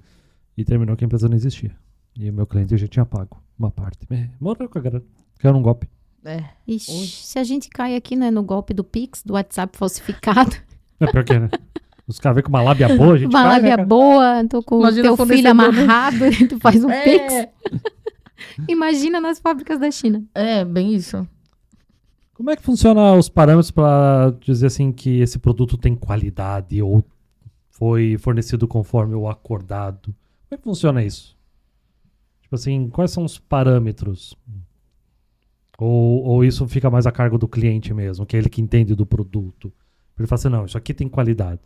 e 0.57 0.65
terminou 0.65 0.95
que 0.95 1.03
a 1.03 1.07
empresa 1.07 1.29
não 1.29 1.35
existia. 1.35 1.71
E 2.17 2.29
o 2.29 2.33
meu 2.33 2.47
cliente 2.47 2.75
já 2.77 2.87
tinha 2.87 3.05
pago 3.05 3.41
uma 3.57 3.69
parte. 3.69 3.99
É, 4.09 4.29
morreu 4.39 4.67
com 4.67 4.79
a 4.79 4.81
grana. 4.81 5.03
Quero 5.39 5.57
um 5.57 5.61
golpe. 5.61 5.87
É. 6.25 6.43
Ixi, 6.65 7.07
se 7.07 7.37
a 7.37 7.43
gente 7.43 7.69
cai 7.69 7.95
aqui, 7.95 8.15
né, 8.15 8.31
no 8.31 8.41
golpe 8.41 8.73
do 8.73 8.83
Pix, 8.83 9.21
do 9.23 9.33
WhatsApp 9.33 9.77
falsificado. 9.77 10.55
É 10.99 11.11
pior 11.11 11.23
que, 11.25 11.37
né? 11.37 11.49
Os 12.07 12.19
caras 12.19 12.35
vêm 12.35 12.43
com 12.43 12.49
uma 12.49 12.61
lábia 12.61 12.95
boa, 12.95 13.13
a 13.13 13.17
gente 13.17 13.29
Uma 13.29 13.43
faz, 13.43 13.53
lábia 13.53 13.77
né, 13.77 13.85
boa, 13.85 14.47
tô 14.49 14.61
com 14.61 14.79
o 14.79 14.93
teu 14.93 15.17
filho 15.25 15.49
amarrado, 15.49 16.25
e 16.27 16.47
tu 16.47 16.59
faz 16.59 16.83
um 16.83 16.89
é. 16.89 17.03
pix. 17.03 17.47
Imagina 18.67 19.21
nas 19.21 19.39
fábricas 19.39 19.79
da 19.79 19.89
China. 19.89 20.23
É, 20.33 20.65
bem 20.65 20.93
isso. 20.93 21.27
Como 22.33 22.49
é 22.49 22.55
que 22.55 22.63
funciona 22.63 23.13
os 23.13 23.29
parâmetros 23.29 23.71
para 23.71 24.33
dizer 24.41 24.67
assim 24.67 24.91
que 24.91 25.21
esse 25.21 25.39
produto 25.39 25.77
tem 25.77 25.95
qualidade 25.95 26.81
ou 26.81 27.03
foi 27.69 28.17
fornecido 28.17 28.67
conforme 28.67 29.15
o 29.15 29.29
acordado? 29.29 30.07
Como 30.07 30.51
é 30.51 30.57
que 30.57 30.63
funciona 30.63 31.03
isso? 31.03 31.37
Tipo 32.41 32.55
assim, 32.55 32.89
quais 32.89 33.11
são 33.11 33.23
os 33.23 33.39
parâmetros? 33.39 34.35
Ou, 35.77 36.23
ou 36.23 36.43
isso 36.43 36.67
fica 36.67 36.89
mais 36.89 37.07
a 37.07 37.11
cargo 37.11 37.37
do 37.37 37.47
cliente 37.47 37.93
mesmo, 37.93 38.25
que 38.25 38.35
é 38.35 38.39
ele 38.39 38.49
que 38.49 38.61
entende 38.61 38.93
do 38.93 39.05
produto? 39.05 39.71
Ele 40.17 40.27
fala 40.27 40.39
assim, 40.39 40.49
não, 40.49 40.65
isso 40.65 40.77
aqui 40.77 40.93
tem 40.93 41.07
qualidade. 41.07 41.61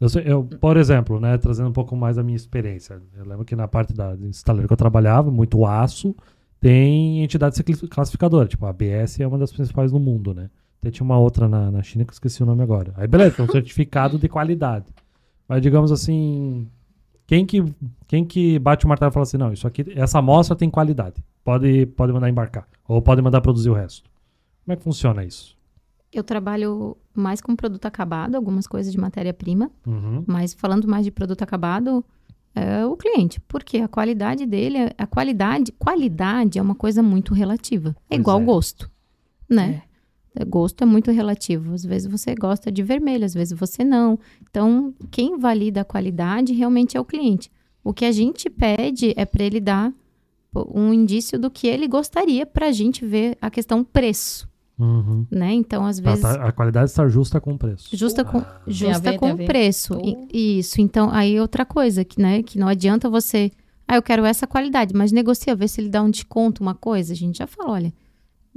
Eu, 0.00 0.08
eu, 0.22 0.44
por 0.44 0.76
exemplo, 0.76 1.20
né, 1.20 1.38
trazendo 1.38 1.68
um 1.68 1.72
pouco 1.72 1.96
mais 1.96 2.18
a 2.18 2.22
minha 2.22 2.36
experiência. 2.36 3.00
Eu 3.16 3.24
lembro 3.24 3.44
que 3.44 3.54
na 3.54 3.68
parte 3.68 3.94
da 3.94 4.14
instalação 4.22 4.66
que 4.66 4.72
eu 4.72 4.76
trabalhava, 4.76 5.30
muito 5.30 5.64
aço, 5.64 6.14
tem 6.60 7.22
entidade 7.22 7.62
classificadora. 7.88 8.48
Tipo, 8.48 8.66
a 8.66 8.70
ABS 8.70 9.20
é 9.20 9.26
uma 9.26 9.38
das 9.38 9.52
principais 9.52 9.92
no 9.92 10.00
mundo, 10.00 10.34
né? 10.34 10.50
Até 10.80 10.90
tinha 10.90 11.04
uma 11.04 11.18
outra 11.18 11.48
na, 11.48 11.70
na 11.70 11.82
China 11.82 12.04
que 12.04 12.10
eu 12.10 12.14
esqueci 12.14 12.42
o 12.42 12.46
nome 12.46 12.62
agora. 12.62 12.92
Aí, 12.96 13.06
beleza, 13.06 13.36
tem 13.36 13.44
um 13.44 13.50
certificado 13.50 14.18
de 14.18 14.28
qualidade. 14.28 14.86
Mas, 15.48 15.62
digamos 15.62 15.92
assim, 15.92 16.68
quem 17.26 17.46
que, 17.46 17.64
quem 18.06 18.24
que 18.24 18.58
bate 18.58 18.84
o 18.84 18.88
martelo 18.88 19.10
e 19.10 19.14
fala 19.14 19.24
assim, 19.24 19.36
não, 19.36 19.52
isso 19.52 19.66
aqui, 19.66 19.84
essa 19.96 20.18
amostra 20.18 20.56
tem 20.56 20.68
qualidade. 20.68 21.22
Pode, 21.42 21.86
pode 21.86 22.12
mandar 22.12 22.28
embarcar. 22.28 22.66
Ou 22.86 23.00
pode 23.00 23.22
mandar 23.22 23.40
produzir 23.40 23.70
o 23.70 23.74
resto. 23.74 24.10
Como 24.64 24.72
é 24.72 24.76
que 24.76 24.82
funciona 24.82 25.24
isso? 25.24 25.56
Eu 26.14 26.22
trabalho 26.24 26.96
mais 27.12 27.40
com 27.40 27.56
produto 27.56 27.86
acabado, 27.86 28.36
algumas 28.36 28.66
coisas 28.66 28.92
de 28.92 28.98
matéria-prima, 28.98 29.70
uhum. 29.86 30.24
mas 30.26 30.54
falando 30.54 30.88
mais 30.88 31.04
de 31.04 31.10
produto 31.10 31.42
acabado, 31.42 32.04
é 32.54 32.86
o 32.86 32.96
cliente, 32.96 33.40
porque 33.40 33.78
a 33.78 33.88
qualidade 33.88 34.46
dele, 34.46 34.78
a 34.96 35.06
qualidade, 35.06 35.72
qualidade 35.72 36.58
é 36.58 36.62
uma 36.62 36.74
coisa 36.74 37.02
muito 37.02 37.34
relativa. 37.34 37.90
É 37.90 37.94
pois 38.10 38.20
igual 38.20 38.40
é. 38.40 38.44
gosto, 38.44 38.90
né? 39.48 39.82
É. 39.90 39.94
Gosto 40.44 40.82
é 40.82 40.84
muito 40.84 41.10
relativo. 41.10 41.74
Às 41.74 41.84
vezes 41.84 42.08
você 42.08 42.34
gosta 42.34 42.70
de 42.70 42.82
vermelho, 42.82 43.24
às 43.24 43.34
vezes 43.34 43.56
você 43.56 43.84
não. 43.84 44.18
Então, 44.42 44.92
quem 45.10 45.38
valida 45.38 45.82
a 45.82 45.84
qualidade 45.84 46.52
realmente 46.52 46.96
é 46.96 47.00
o 47.00 47.04
cliente. 47.04 47.50
O 47.84 47.92
que 47.92 48.04
a 48.04 48.10
gente 48.10 48.50
pede 48.50 49.12
é 49.16 49.24
para 49.24 49.44
ele 49.44 49.60
dar 49.60 49.92
um 50.72 50.92
indício 50.92 51.38
do 51.38 51.50
que 51.50 51.66
ele 51.66 51.86
gostaria 51.86 52.46
para 52.46 52.66
a 52.66 52.72
gente 52.72 53.04
ver 53.04 53.36
a 53.40 53.50
questão 53.50 53.84
preço. 53.84 54.48
Uhum. 54.78 55.26
Né? 55.30 55.52
Então, 55.52 55.84
às 55.84 56.00
vezes. 56.00 56.24
A, 56.24 56.48
a, 56.48 56.52
qualidade 56.52 56.90
está 56.90 57.06
justa 57.08 57.40
com 57.40 57.54
o 57.54 57.58
preço. 57.58 57.96
Justa 57.96 58.24
com, 58.24 58.38
ah. 58.38 58.60
justa 58.66 59.12
ver, 59.12 59.18
com 59.18 59.32
o 59.32 59.46
preço. 59.46 59.98
E, 60.32 60.58
isso. 60.58 60.80
Então, 60.80 61.10
aí 61.12 61.38
outra 61.38 61.64
coisa, 61.64 62.04
que, 62.04 62.20
né, 62.20 62.42
que 62.42 62.58
não 62.58 62.68
adianta 62.68 63.08
você. 63.08 63.52
Ah, 63.86 63.96
eu 63.96 64.02
quero 64.02 64.24
essa 64.24 64.46
qualidade, 64.46 64.94
mas 64.94 65.12
negocia, 65.12 65.54
ver 65.54 65.68
se 65.68 65.80
ele 65.80 65.90
dá 65.90 66.02
um 66.02 66.10
desconto, 66.10 66.62
uma 66.62 66.74
coisa. 66.74 67.12
A 67.12 67.16
gente 67.16 67.38
já 67.38 67.46
falou, 67.46 67.72
olha. 67.72 67.92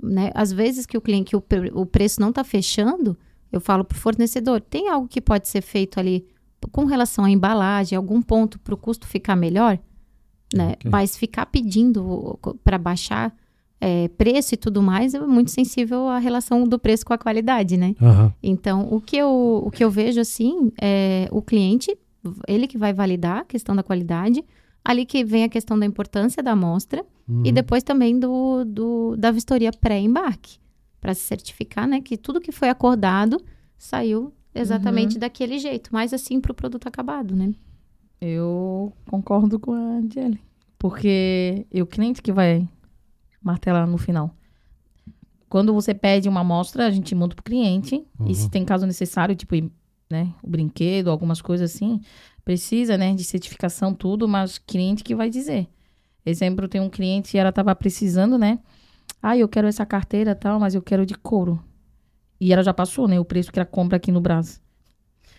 Né, 0.02 0.30
às 0.36 0.52
vezes 0.52 0.86
que 0.86 0.96
o 0.96 1.02
cliente, 1.02 1.32
que 1.32 1.36
o, 1.36 1.44
o 1.74 1.84
preço 1.84 2.22
não 2.22 2.30
está 2.30 2.44
fechando, 2.44 3.18
eu 3.52 3.60
falo 3.60 3.84
para 3.84 3.96
o 3.96 4.00
fornecedor: 4.00 4.62
tem 4.62 4.90
algo 4.90 5.08
que 5.08 5.20
pode 5.20 5.48
ser 5.48 5.62
feito 5.62 6.00
ali 6.00 6.26
com 6.72 6.86
relação 6.86 7.26
à 7.26 7.30
embalagem, 7.30 7.96
algum 7.96 8.22
ponto 8.22 8.60
para 8.60 8.74
o 8.74 8.78
custo 8.78 9.08
ficar 9.08 9.36
melhor? 9.36 9.80
Né? 10.54 10.74
Okay. 10.74 10.92
Mas 10.92 11.18
ficar 11.18 11.46
pedindo 11.48 12.40
para 12.64 12.78
baixar 12.78 13.36
é, 13.80 14.08
preço 14.10 14.54
e 14.54 14.58
tudo 14.58 14.82
mais 14.82 15.14
é 15.14 15.20
muito 15.20 15.52
sensível 15.52 16.08
à 16.08 16.18
relação 16.18 16.64
do 16.64 16.80
preço 16.80 17.06
com 17.06 17.14
a 17.14 17.18
qualidade, 17.18 17.78
né? 17.78 17.96
Uhum. 18.02 18.32
Então, 18.42 18.88
o 18.92 19.00
que, 19.00 19.18
eu, 19.18 19.62
o 19.66 19.72
que 19.72 19.84
eu 19.84 19.92
vejo 19.92 20.20
assim 20.20 20.72
é 20.82 21.28
o 21.32 21.42
cliente, 21.42 21.96
ele 22.48 22.68
que 22.68 22.78
vai 22.78 22.94
validar 22.94 23.40
a 23.40 23.46
questão 23.46 23.76
da 23.76 23.84
qualidade, 23.84 24.44
ali 24.84 25.06
que 25.06 25.24
vem 25.24 25.44
a 25.44 25.50
questão 25.50 25.78
da 25.78 25.86
importância 25.86 26.42
da 26.42 26.52
amostra 26.52 27.06
uhum. 27.28 27.44
e 27.46 27.52
depois 27.52 27.84
também 27.84 28.20
do, 28.20 28.64
do 28.66 29.16
da 29.18 29.32
vistoria 29.32 29.72
pré-embarque, 29.72 30.58
para 31.00 31.14
se 31.14 31.22
certificar, 31.22 31.88
né, 31.88 32.02
que 32.02 32.18
tudo 32.18 32.42
que 32.42 32.52
foi 32.52 32.70
acordado 32.70 33.40
saiu 33.78 34.34
exatamente 34.56 35.16
uhum. 35.16 35.20
daquele 35.20 35.60
jeito, 35.60 35.92
mais 35.94 36.14
assim 36.14 36.42
para 36.42 36.52
o 36.52 36.56
produto 36.56 36.88
acabado, 36.88 37.36
né? 37.36 37.54
Eu 38.20 38.92
concordo 39.08 39.60
com 39.60 39.74
a 39.74 40.02
Jelly, 40.12 40.40
porque 40.80 41.68
o 41.72 41.86
cliente 41.86 42.22
que 42.24 42.32
vai 42.32 42.68
martelar 43.48 43.88
no 43.88 43.98
final. 43.98 44.36
Quando 45.50 45.74
você 45.74 45.94
pede 45.94 46.28
uma 46.28 46.42
amostra, 46.42 46.86
a 46.86 46.92
gente 46.92 47.16
manda 47.16 47.34
pro 47.34 47.44
cliente. 47.44 48.06
Uhum. 48.20 48.28
E 48.28 48.36
se 48.36 48.44
uhum. 48.44 48.50
tem 48.50 48.66
caso 48.66 48.86
necessário, 48.86 49.36
tipo, 49.36 49.56
né, 50.10 50.34
o 50.44 50.50
brinquedo, 50.50 51.10
algumas 51.10 51.42
coisas 51.42 51.74
assim, 51.74 52.02
precisa, 52.44 52.98
né, 52.98 53.14
de 53.14 53.24
certificação, 53.24 53.94
tudo, 53.94 54.28
mas 54.28 54.58
cliente 54.58 55.04
que 55.04 55.16
vai 55.16 55.30
dizer. 55.30 55.68
Exemplo, 56.26 56.68
tem 56.68 56.82
um 56.82 56.90
cliente 56.90 57.36
e 57.36 57.40
ela 57.40 57.54
tava 57.54 57.74
precisando, 57.74 58.38
né? 58.38 58.60
Ah, 59.24 59.38
eu 59.38 59.48
quero 59.48 59.68
essa 59.68 59.86
carteira 59.86 60.36
tal, 60.36 60.60
mas 60.60 60.76
eu 60.76 60.82
quero 60.82 61.06
de 61.06 61.16
couro. 61.16 61.64
E 62.40 62.52
ela 62.52 62.62
já 62.62 62.74
passou, 62.74 63.08
né? 63.08 63.18
O 63.20 63.26
preço 63.26 63.52
que 63.52 63.58
ela 63.58 63.66
compra 63.66 63.96
aqui 63.96 64.12
no 64.12 64.20
Brasil. 64.20 64.60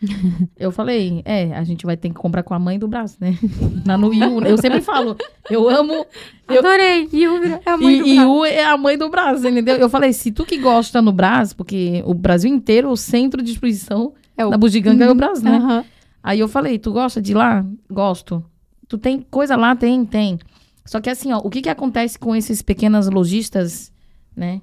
eu 0.56 0.70
falei, 0.70 1.22
é, 1.24 1.52
a 1.56 1.64
gente 1.64 1.84
vai 1.84 1.96
ter 1.96 2.08
que 2.08 2.14
comprar 2.14 2.42
com 2.42 2.54
a 2.54 2.58
mãe 2.58 2.78
do 2.78 2.86
braço, 2.88 3.16
né? 3.20 3.36
Na 3.84 3.96
no 3.98 4.12
Iu, 4.12 4.40
né? 4.40 4.50
Eu 4.50 4.58
sempre 4.58 4.80
falo, 4.80 5.16
eu 5.50 5.68
amo. 5.68 6.06
Eu, 6.48 6.58
Adorei! 6.60 7.08
Iu 7.12 7.36
é 7.44 7.60
a 7.66 7.76
mãe 7.76 7.94
e, 7.96 7.98
do 8.00 8.06
Iu 8.06 8.44
é 8.44 8.64
a 8.64 8.76
mãe 8.76 8.96
do 8.96 9.08
Brasil, 9.08 9.50
entendeu? 9.50 9.76
Eu 9.76 9.88
falei, 9.88 10.12
se 10.12 10.30
tu 10.32 10.44
que 10.44 10.56
gosta 10.58 11.02
no 11.02 11.12
Brasil, 11.12 11.56
porque 11.56 12.02
o 12.06 12.14
Brasil 12.14 12.50
inteiro, 12.52 12.90
o 12.90 12.96
centro 12.96 13.42
de 13.42 13.52
exposição 13.52 14.12
É 14.36 14.46
o- 14.46 14.50
da 14.50 14.56
Bugiganga 14.56 15.04
é 15.04 15.10
o 15.10 15.14
Brasil, 15.14 15.44
né? 15.50 15.56
Aham. 15.58 15.84
Aí 16.22 16.40
eu 16.40 16.48
falei, 16.48 16.78
tu 16.78 16.92
gosta 16.92 17.22
de 17.22 17.32
lá? 17.34 17.64
Gosto. 17.90 18.44
Tu 18.88 18.98
tem 18.98 19.24
coisa 19.30 19.56
lá? 19.56 19.74
Tem, 19.76 20.04
tem. 20.04 20.38
Só 20.84 21.00
que 21.00 21.10
assim, 21.10 21.32
ó, 21.32 21.38
o 21.38 21.50
que 21.50 21.60
que 21.62 21.68
acontece 21.68 22.18
com 22.18 22.34
esses 22.34 22.62
pequenas 22.62 23.08
lojistas, 23.08 23.92
né? 24.36 24.60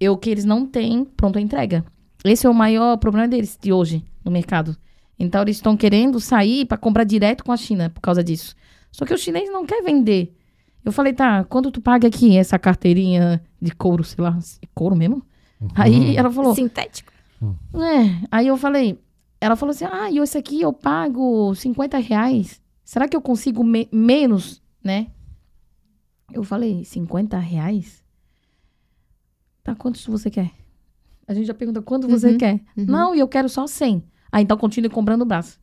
Eu 0.00 0.16
que 0.16 0.30
eles 0.30 0.44
não 0.44 0.66
têm 0.66 1.04
pronta 1.04 1.40
entrega. 1.40 1.84
Esse 2.24 2.46
é 2.46 2.50
o 2.50 2.54
maior 2.54 2.96
problema 2.96 3.28
deles 3.28 3.58
de 3.60 3.72
hoje 3.72 4.02
no 4.24 4.30
mercado. 4.30 4.76
Então 5.18 5.42
eles 5.42 5.56
estão 5.56 5.76
querendo 5.76 6.18
sair 6.18 6.64
para 6.66 6.76
comprar 6.78 7.04
direto 7.04 7.44
com 7.44 7.52
a 7.52 7.56
China 7.56 7.90
por 7.90 8.00
causa 8.00 8.22
disso. 8.24 8.54
Só 8.90 9.04
que 9.04 9.12
o 9.14 9.18
chinês 9.18 9.50
não 9.52 9.64
quer 9.66 9.82
vender. 9.82 10.34
Eu 10.84 10.92
falei, 10.92 11.12
tá, 11.12 11.44
quando 11.44 11.70
tu 11.70 11.80
paga 11.80 12.08
aqui 12.08 12.36
essa 12.36 12.58
carteirinha 12.58 13.42
de 13.60 13.70
couro, 13.74 14.04
sei 14.04 14.22
lá, 14.22 14.38
couro 14.74 14.94
mesmo? 14.96 15.24
Aí 15.74 16.14
ela 16.16 16.30
falou, 16.30 16.54
Sintético. 16.54 17.12
é, 17.74 18.26
aí 18.30 18.46
eu 18.46 18.56
falei, 18.56 18.98
ela 19.40 19.56
falou 19.56 19.70
assim, 19.70 19.84
ah, 19.86 20.10
e 20.10 20.18
esse 20.18 20.36
aqui 20.36 20.60
eu 20.60 20.72
pago 20.72 21.54
50 21.54 21.96
reais. 21.98 22.60
Será 22.84 23.08
que 23.08 23.16
eu 23.16 23.20
consigo 23.22 23.64
me- 23.64 23.88
menos, 23.90 24.62
né? 24.82 25.06
Eu 26.32 26.44
falei, 26.44 26.84
50 26.84 27.38
reais? 27.38 28.04
Tá, 29.62 29.74
quantos 29.74 30.04
você 30.06 30.30
quer? 30.30 30.50
A 31.26 31.32
gente 31.32 31.46
já 31.46 31.54
pergunta, 31.54 31.80
quanto 31.80 32.06
você 32.06 32.32
Uhum, 32.32 32.38
quer? 32.38 32.54
uhum. 32.76 32.84
Não, 32.84 33.14
e 33.14 33.20
eu 33.20 33.28
quero 33.28 33.48
só 33.48 33.66
100. 33.66 34.02
Ah, 34.36 34.40
então 34.40 34.56
continue 34.56 34.90
comprando 34.90 35.22
o 35.22 35.24
braço. 35.24 35.60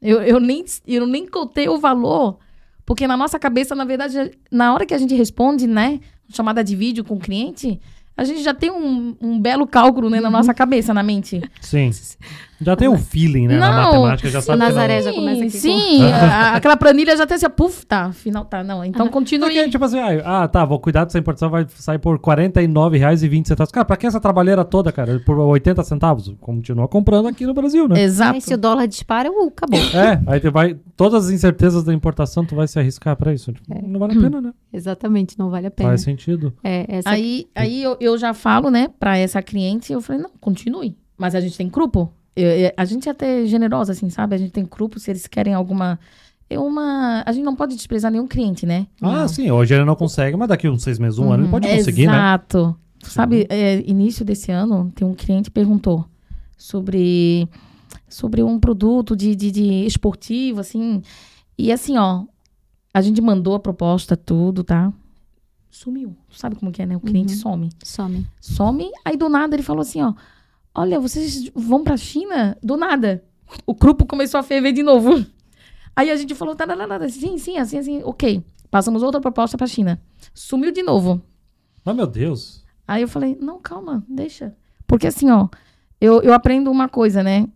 Eu, 0.00 0.22
eu, 0.22 0.38
nem, 0.38 0.64
eu 0.86 1.04
nem 1.08 1.26
cotei 1.26 1.68
o 1.68 1.76
valor, 1.76 2.38
porque 2.86 3.04
na 3.04 3.16
nossa 3.16 3.36
cabeça, 3.36 3.74
na 3.74 3.84
verdade, 3.84 4.30
na 4.48 4.72
hora 4.72 4.86
que 4.86 4.94
a 4.94 4.98
gente 4.98 5.12
responde, 5.16 5.66
né, 5.66 5.98
chamada 6.28 6.62
de 6.62 6.76
vídeo 6.76 7.02
com 7.04 7.14
o 7.14 7.18
cliente, 7.18 7.80
a 8.16 8.22
gente 8.22 8.40
já 8.40 8.54
tem 8.54 8.70
um, 8.70 9.16
um 9.20 9.40
belo 9.40 9.66
cálculo, 9.66 10.08
né, 10.08 10.20
na 10.20 10.28
Uhum. 10.28 10.32
nossa 10.34 10.54
cabeça, 10.54 10.94
na 10.94 11.02
mente. 11.02 11.40
Sim. 11.60 11.90
Já 12.64 12.76
tem 12.76 12.88
um 12.88 12.96
feeling, 12.98 13.48
né? 13.48 13.58
na 13.58 13.70
Não, 13.70 13.82
matemática, 13.84 14.28
já 14.30 14.38
o 14.38 14.42
sabe 14.42 14.58
que 14.58 14.64
não- 14.64 14.74
Nazaré 14.74 15.02
já 15.02 15.12
começa 15.12 15.40
aqui. 15.42 15.50
Sim, 15.50 16.02
a- 16.04 16.54
aquela 16.56 16.76
planilha 16.76 17.16
já 17.16 17.26
tem 17.26 17.34
assim, 17.36 17.48
puf, 17.50 17.84
tá, 17.86 18.12
final, 18.12 18.44
tá, 18.44 18.62
não. 18.64 18.84
Então 18.84 19.08
continue. 19.08 19.48
Porque, 19.50 19.68
tipo 19.70 19.84
assim, 19.84 19.98
ah, 20.24 20.46
tá, 20.48 20.64
vou 20.64 20.78
cuidar 20.78 21.04
dessa 21.04 21.18
importação, 21.18 21.50
vai 21.50 21.66
sair 21.68 21.98
por 21.98 22.14
R$ 22.14 22.18
49,20. 22.20 23.70
Cara, 23.72 23.84
pra 23.84 23.96
que 23.96 24.06
essa 24.06 24.20
trabalheira 24.20 24.64
toda, 24.64 24.92
cara? 24.92 25.20
Por 25.24 25.38
80 25.38 25.82
centavos? 25.84 26.32
Continua 26.40 26.88
comprando 26.88 27.28
aqui 27.28 27.46
no 27.46 27.54
Brasil, 27.54 27.88
né? 27.88 28.00
Exato. 28.02 28.34
Aí, 28.34 28.40
se 28.40 28.54
o 28.54 28.58
dólar 28.58 28.86
dispara, 28.86 29.30
uh, 29.30 29.48
acabou. 29.48 29.78
É, 29.94 30.20
aí 30.26 30.40
tu 30.40 30.50
vai. 30.50 30.76
Todas 30.96 31.26
as 31.26 31.30
incertezas 31.30 31.84
da 31.84 31.92
importação, 31.92 32.44
tu 32.44 32.54
vai 32.54 32.66
se 32.68 32.78
arriscar 32.78 33.16
pra 33.16 33.32
isso. 33.32 33.52
Tipo, 33.52 33.66
Não 33.86 33.98
vale 33.98 34.18
a 34.18 34.20
pena, 34.20 34.40
né? 34.40 34.52
Exatamente, 34.72 35.38
não 35.38 35.50
vale 35.50 35.66
a 35.66 35.70
pena. 35.70 35.88
Faz 35.90 36.02
sentido. 36.02 36.52
É, 36.62 36.86
essa 36.88 37.10
Aí, 37.10 37.46
aí 37.54 37.82
eu, 37.82 37.96
eu 38.00 38.16
já 38.18 38.32
falo, 38.34 38.70
né, 38.70 38.88
pra 38.98 39.16
essa 39.18 39.42
cliente, 39.42 39.92
eu 39.92 40.00
falei, 40.00 40.22
não, 40.22 40.30
continue. 40.40 40.96
Mas 41.18 41.34
a 41.34 41.40
gente 41.40 41.56
tem 41.56 41.68
grupo. 41.68 42.12
Eu- 42.34 42.48
eu- 42.50 42.72
a 42.76 42.84
gente 42.84 43.08
é 43.08 43.12
até 43.12 43.44
generosa, 43.46 43.92
assim, 43.92 44.08
sabe? 44.10 44.34
A 44.34 44.38
gente 44.38 44.50
tem 44.52 44.64
grupo, 44.64 44.98
se 44.98 45.10
eles 45.10 45.26
querem 45.26 45.52
alguma. 45.54 45.98
É 46.48 46.58
uma. 46.58 47.22
A 47.26 47.32
gente 47.32 47.44
não 47.44 47.56
pode 47.56 47.74
desprezar 47.76 48.10
nenhum 48.10 48.26
cliente, 48.26 48.66
né? 48.66 48.86
Ah, 49.00 49.26
sim, 49.28 49.50
hoje 49.50 49.74
ele 49.74 49.84
não 49.84 49.94
consegue, 49.96 50.36
mas 50.36 50.48
daqui 50.48 50.68
uns 50.68 50.82
seis 50.82 50.98
meses, 50.98 51.18
um 51.18 51.32
ano, 51.32 51.44
ele 51.44 51.50
pode 51.50 51.68
conseguir, 51.68 52.06
né? 52.06 52.12
Exato. 52.12 52.76
Sabe, 53.02 53.46
é, 53.48 53.80
início 53.88 54.24
desse 54.24 54.52
ano, 54.52 54.92
tem 54.94 55.06
um 55.06 55.14
cliente 55.14 55.44
que 55.50 55.54
perguntou 55.54 56.04
sobre, 56.56 57.48
sobre 58.08 58.42
um 58.42 58.58
produto 58.60 59.16
de, 59.16 59.34
de, 59.34 59.50
de 59.50 59.86
esportivo, 59.86 60.60
assim. 60.60 61.02
E 61.58 61.72
assim, 61.72 61.98
ó, 61.98 62.24
a 62.94 63.00
gente 63.02 63.20
mandou 63.20 63.54
a 63.54 63.60
proposta, 63.60 64.16
tudo, 64.16 64.62
tá? 64.62 64.92
Sumiu. 65.70 66.14
Sabe 66.30 66.54
como 66.56 66.70
que 66.70 66.82
é, 66.82 66.86
né? 66.86 66.96
O 66.96 67.00
cliente 67.00 67.32
Uhum. 67.34 67.40
some. 67.40 67.68
some. 67.82 68.26
Some, 68.40 68.90
aí 69.04 69.16
do 69.16 69.28
nada 69.28 69.56
ele 69.56 69.62
falou 69.62 69.82
assim, 69.82 70.02
ó. 70.02 70.12
Olha, 70.74 70.98
vocês 70.98 71.50
vão 71.54 71.84
pra 71.84 71.96
China? 71.96 72.56
Do 72.62 72.76
nada. 72.76 73.24
O 73.66 73.74
grupo 73.74 74.06
começou 74.06 74.40
a 74.40 74.42
ferver 74.42 74.72
de 74.72 74.82
novo. 74.82 75.24
Aí 75.94 76.10
a 76.10 76.16
gente 76.16 76.34
falou, 76.34 76.54
tá, 76.56 76.66
tá, 76.66 76.74
tá, 76.74 76.98
tá, 76.98 77.08
sim, 77.08 77.36
sim, 77.36 77.58
assim, 77.58 77.78
assim, 77.78 78.02
ok. 78.02 78.42
Passamos 78.70 79.02
outra 79.02 79.20
proposta 79.20 79.58
pra 79.58 79.66
China. 79.66 80.00
Sumiu 80.32 80.72
de 80.72 80.82
novo. 80.82 81.20
Mas, 81.84 81.94
meu 81.94 82.06
Deus. 82.06 82.64
Aí 82.88 83.02
eu 83.02 83.08
falei, 83.08 83.36
não, 83.40 83.60
calma, 83.60 84.02
deixa. 84.08 84.56
Porque 84.86 85.06
assim, 85.06 85.30
ó, 85.30 85.48
eu, 86.00 86.22
eu 86.22 86.32
aprendo 86.32 86.70
uma 86.70 86.88
coisa, 86.88 87.22
né? 87.22 87.46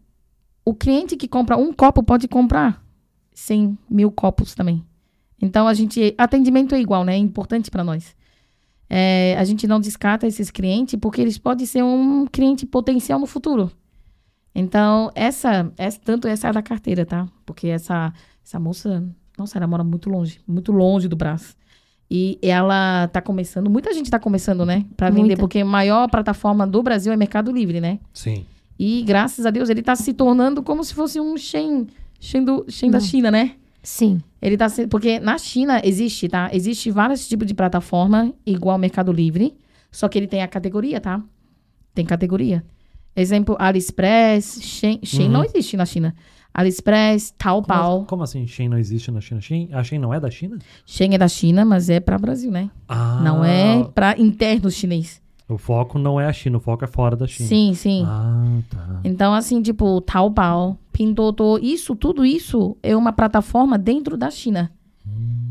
O 0.64 0.74
cliente 0.74 1.16
que 1.16 1.28
compra 1.28 1.56
um 1.56 1.72
copo 1.72 2.02
pode 2.02 2.28
comprar 2.28 2.84
100 3.32 3.78
mil 3.88 4.10
copos 4.10 4.54
também. 4.54 4.84
Então, 5.40 5.68
a 5.68 5.74
gente... 5.74 6.14
Atendimento 6.18 6.74
é 6.74 6.80
igual, 6.80 7.04
né? 7.04 7.14
É 7.14 7.18
importante 7.18 7.70
para 7.70 7.84
nós. 7.84 8.15
É, 8.88 9.36
a 9.38 9.44
gente 9.44 9.66
não 9.66 9.80
descarta 9.80 10.26
esses 10.26 10.50
clientes 10.50 10.98
porque 11.00 11.20
eles 11.20 11.38
podem 11.38 11.66
ser 11.66 11.82
um 11.82 12.26
cliente 12.26 12.64
potencial 12.64 13.18
no 13.18 13.26
futuro. 13.26 13.70
Então, 14.54 15.10
essa, 15.14 15.70
essa 15.76 16.00
tanto 16.02 16.26
essa 16.26 16.48
é 16.48 16.52
da 16.52 16.62
carteira, 16.62 17.04
tá? 17.04 17.28
Porque 17.44 17.68
essa, 17.68 18.12
essa 18.44 18.58
moça, 18.58 19.04
nossa, 19.36 19.58
ela 19.58 19.66
mora 19.66 19.84
muito 19.84 20.08
longe, 20.08 20.40
muito 20.46 20.72
longe 20.72 21.08
do 21.08 21.16
braço. 21.16 21.54
E 22.10 22.38
ela 22.40 23.08
tá 23.08 23.20
começando, 23.20 23.68
muita 23.68 23.92
gente 23.92 24.08
tá 24.10 24.18
começando, 24.18 24.64
né? 24.64 24.86
Pra 24.96 25.10
vender, 25.10 25.20
Muita. 25.20 25.40
porque 25.40 25.58
a 25.58 25.64
maior 25.64 26.08
plataforma 26.08 26.66
do 26.66 26.82
Brasil 26.82 27.12
é 27.12 27.16
Mercado 27.16 27.50
Livre, 27.50 27.80
né? 27.80 27.98
Sim. 28.14 28.46
E 28.78 29.02
graças 29.02 29.44
a 29.44 29.50
Deus 29.50 29.68
ele 29.68 29.82
tá 29.82 29.96
se 29.96 30.14
tornando 30.14 30.62
como 30.62 30.84
se 30.84 30.94
fosse 30.94 31.20
um 31.20 31.36
Shen, 31.36 31.88
Shen, 32.20 32.44
do, 32.44 32.64
Shen 32.68 32.90
da. 32.90 33.00
China, 33.00 33.30
né? 33.30 33.56
Sim. 33.86 34.20
Ele 34.42 34.56
tá 34.56 34.66
porque 34.90 35.20
na 35.20 35.38
China 35.38 35.80
existe, 35.84 36.28
tá? 36.28 36.50
Existe 36.52 36.90
vários 36.90 37.28
tipos 37.28 37.46
de 37.46 37.54
plataforma 37.54 38.34
igual 38.44 38.72
ao 38.72 38.78
Mercado 38.80 39.12
Livre, 39.12 39.54
só 39.92 40.08
que 40.08 40.18
ele 40.18 40.26
tem 40.26 40.42
a 40.42 40.48
categoria, 40.48 41.00
tá? 41.00 41.22
Tem 41.94 42.04
categoria. 42.04 42.64
Exemplo, 43.14 43.54
AliExpress, 43.60 44.58
Shein, 44.60 44.98
Shein 45.04 45.26
Uhum. 45.26 45.32
não 45.34 45.44
existe 45.44 45.76
na 45.76 45.86
China. 45.86 46.16
AliExpress, 46.52 47.32
Taobao. 47.38 47.94
Como, 47.98 48.06
como 48.06 48.22
assim 48.24 48.44
Shein 48.44 48.68
não 48.68 48.76
existe 48.76 49.08
na 49.12 49.20
China? 49.20 49.40
Shein, 49.40 49.68
a 49.72 49.84
Shein 49.84 50.00
não 50.00 50.12
é 50.12 50.18
da 50.18 50.30
China? 50.32 50.58
Shein 50.84 51.14
é 51.14 51.18
da 51.18 51.28
China, 51.28 51.64
mas 51.64 51.88
é 51.88 52.00
para 52.00 52.18
Brasil, 52.18 52.50
né? 52.50 52.68
Ah, 52.88 53.20
Não 53.22 53.44
é 53.44 53.84
para 53.94 54.18
interno 54.18 54.68
chinês. 54.68 55.22
O 55.48 55.56
foco 55.56 55.98
não 55.98 56.20
é 56.20 56.26
a 56.26 56.32
China, 56.32 56.58
o 56.58 56.60
foco 56.60 56.84
é 56.84 56.88
fora 56.88 57.14
da 57.14 57.26
China. 57.26 57.48
Sim, 57.48 57.72
sim. 57.74 58.02
Ah, 58.04 58.58
tá. 58.68 59.00
Então, 59.04 59.32
assim, 59.32 59.62
tipo, 59.62 60.00
Taobao, 60.00 60.76
Pinduoduo, 60.92 61.58
isso, 61.58 61.94
tudo 61.94 62.24
isso 62.24 62.76
é 62.82 62.96
uma 62.96 63.12
plataforma 63.12 63.78
dentro 63.78 64.16
da 64.16 64.30
China. 64.30 64.72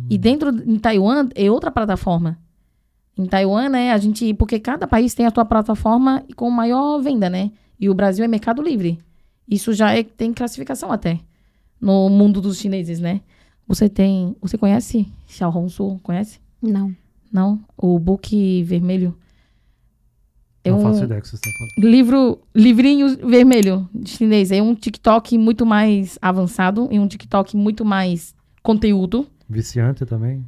E 0.10 0.18
dentro, 0.18 0.50
em 0.50 0.78
Taiwan, 0.78 1.30
é 1.34 1.50
outra 1.50 1.72
plataforma. 1.72 2.38
Em 3.18 3.26
Taiwan, 3.26 3.70
né, 3.70 3.94
a 3.94 3.98
gente... 3.98 4.34
Porque 4.34 4.60
cada 4.60 4.86
país 4.86 5.14
tem 5.14 5.26
a 5.26 5.32
sua 5.34 5.46
plataforma 5.46 6.24
com 6.36 6.50
maior 6.50 7.00
venda, 7.00 7.30
né? 7.30 7.52
E 7.80 7.90
o 7.90 7.94
Brasil 7.94 8.26
é 8.26 8.28
mercado 8.28 8.62
livre. 8.62 9.00
Isso 9.48 9.74
já 9.74 9.94
é, 9.94 10.04
tem 10.04 10.34
classificação 10.34 10.92
até. 10.92 11.20
No 11.80 12.10
mundo 12.10 12.42
dos 12.42 12.58
chineses, 12.58 13.00
né? 13.00 13.22
Você 13.68 13.88
tem... 13.88 14.36
Você 14.42 14.58
conhece 14.58 15.08
Xiaohongshu? 15.26 16.00
Conhece? 16.04 16.40
Não. 16.62 16.94
Não? 17.32 17.60
O 17.78 17.98
book 17.98 18.64
vermelho? 18.64 19.18
É 20.66 20.72
não 20.72 20.80
um- 20.80 20.82
faço 20.82 21.04
ideia 21.04 21.22
que 21.22 21.28
vocês 21.28 21.40
estão 21.40 21.54
falando. 21.54 21.90
livro, 21.92 22.40
livrinho 22.54 23.18
vermelho 23.28 23.88
de 23.94 24.10
chinês. 24.10 24.52
É 24.52 24.62
um 24.62 24.74
TikTok 24.76 25.38
muito 25.38 25.66
mais 25.66 26.18
avançado 26.22 26.88
e 26.92 27.00
um 27.00 27.08
TikTok 27.08 27.56
muito 27.56 27.86
mais 27.86 28.34
conteúdo. 28.64 29.28
Viciante 29.50 30.06
também? 30.06 30.46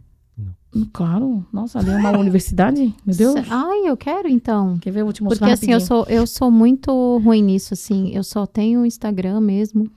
Claro. 0.94 1.46
Nossa, 1.52 1.80
ali 1.80 1.90
é 1.90 1.96
uma 1.96 2.12
universidade? 2.20 2.94
Meu 3.06 3.16
Deus. 3.16 3.36
Ai, 3.50 3.88
eu 3.90 3.98
quero 3.98 4.28
então. 4.28 4.78
Quer 4.80 4.92
ver? 4.92 5.00
Eu 5.02 5.06
vou 5.06 5.14
te 5.14 5.24
mostrar 5.24 5.48
Porque 5.48 5.54
assim, 5.54 5.72
eu 5.72 5.80
rapidinho. 5.80 5.88
sou, 6.06 6.06
eu 6.14 6.28
sou 6.28 6.52
muito 6.52 7.18
ruim 7.24 7.42
nisso, 7.42 7.74
assim. 7.74 8.12
Eu 8.14 8.24
só 8.24 8.46
tenho 8.46 8.86
Instagram 8.86 9.40
mesmo. 9.40 9.90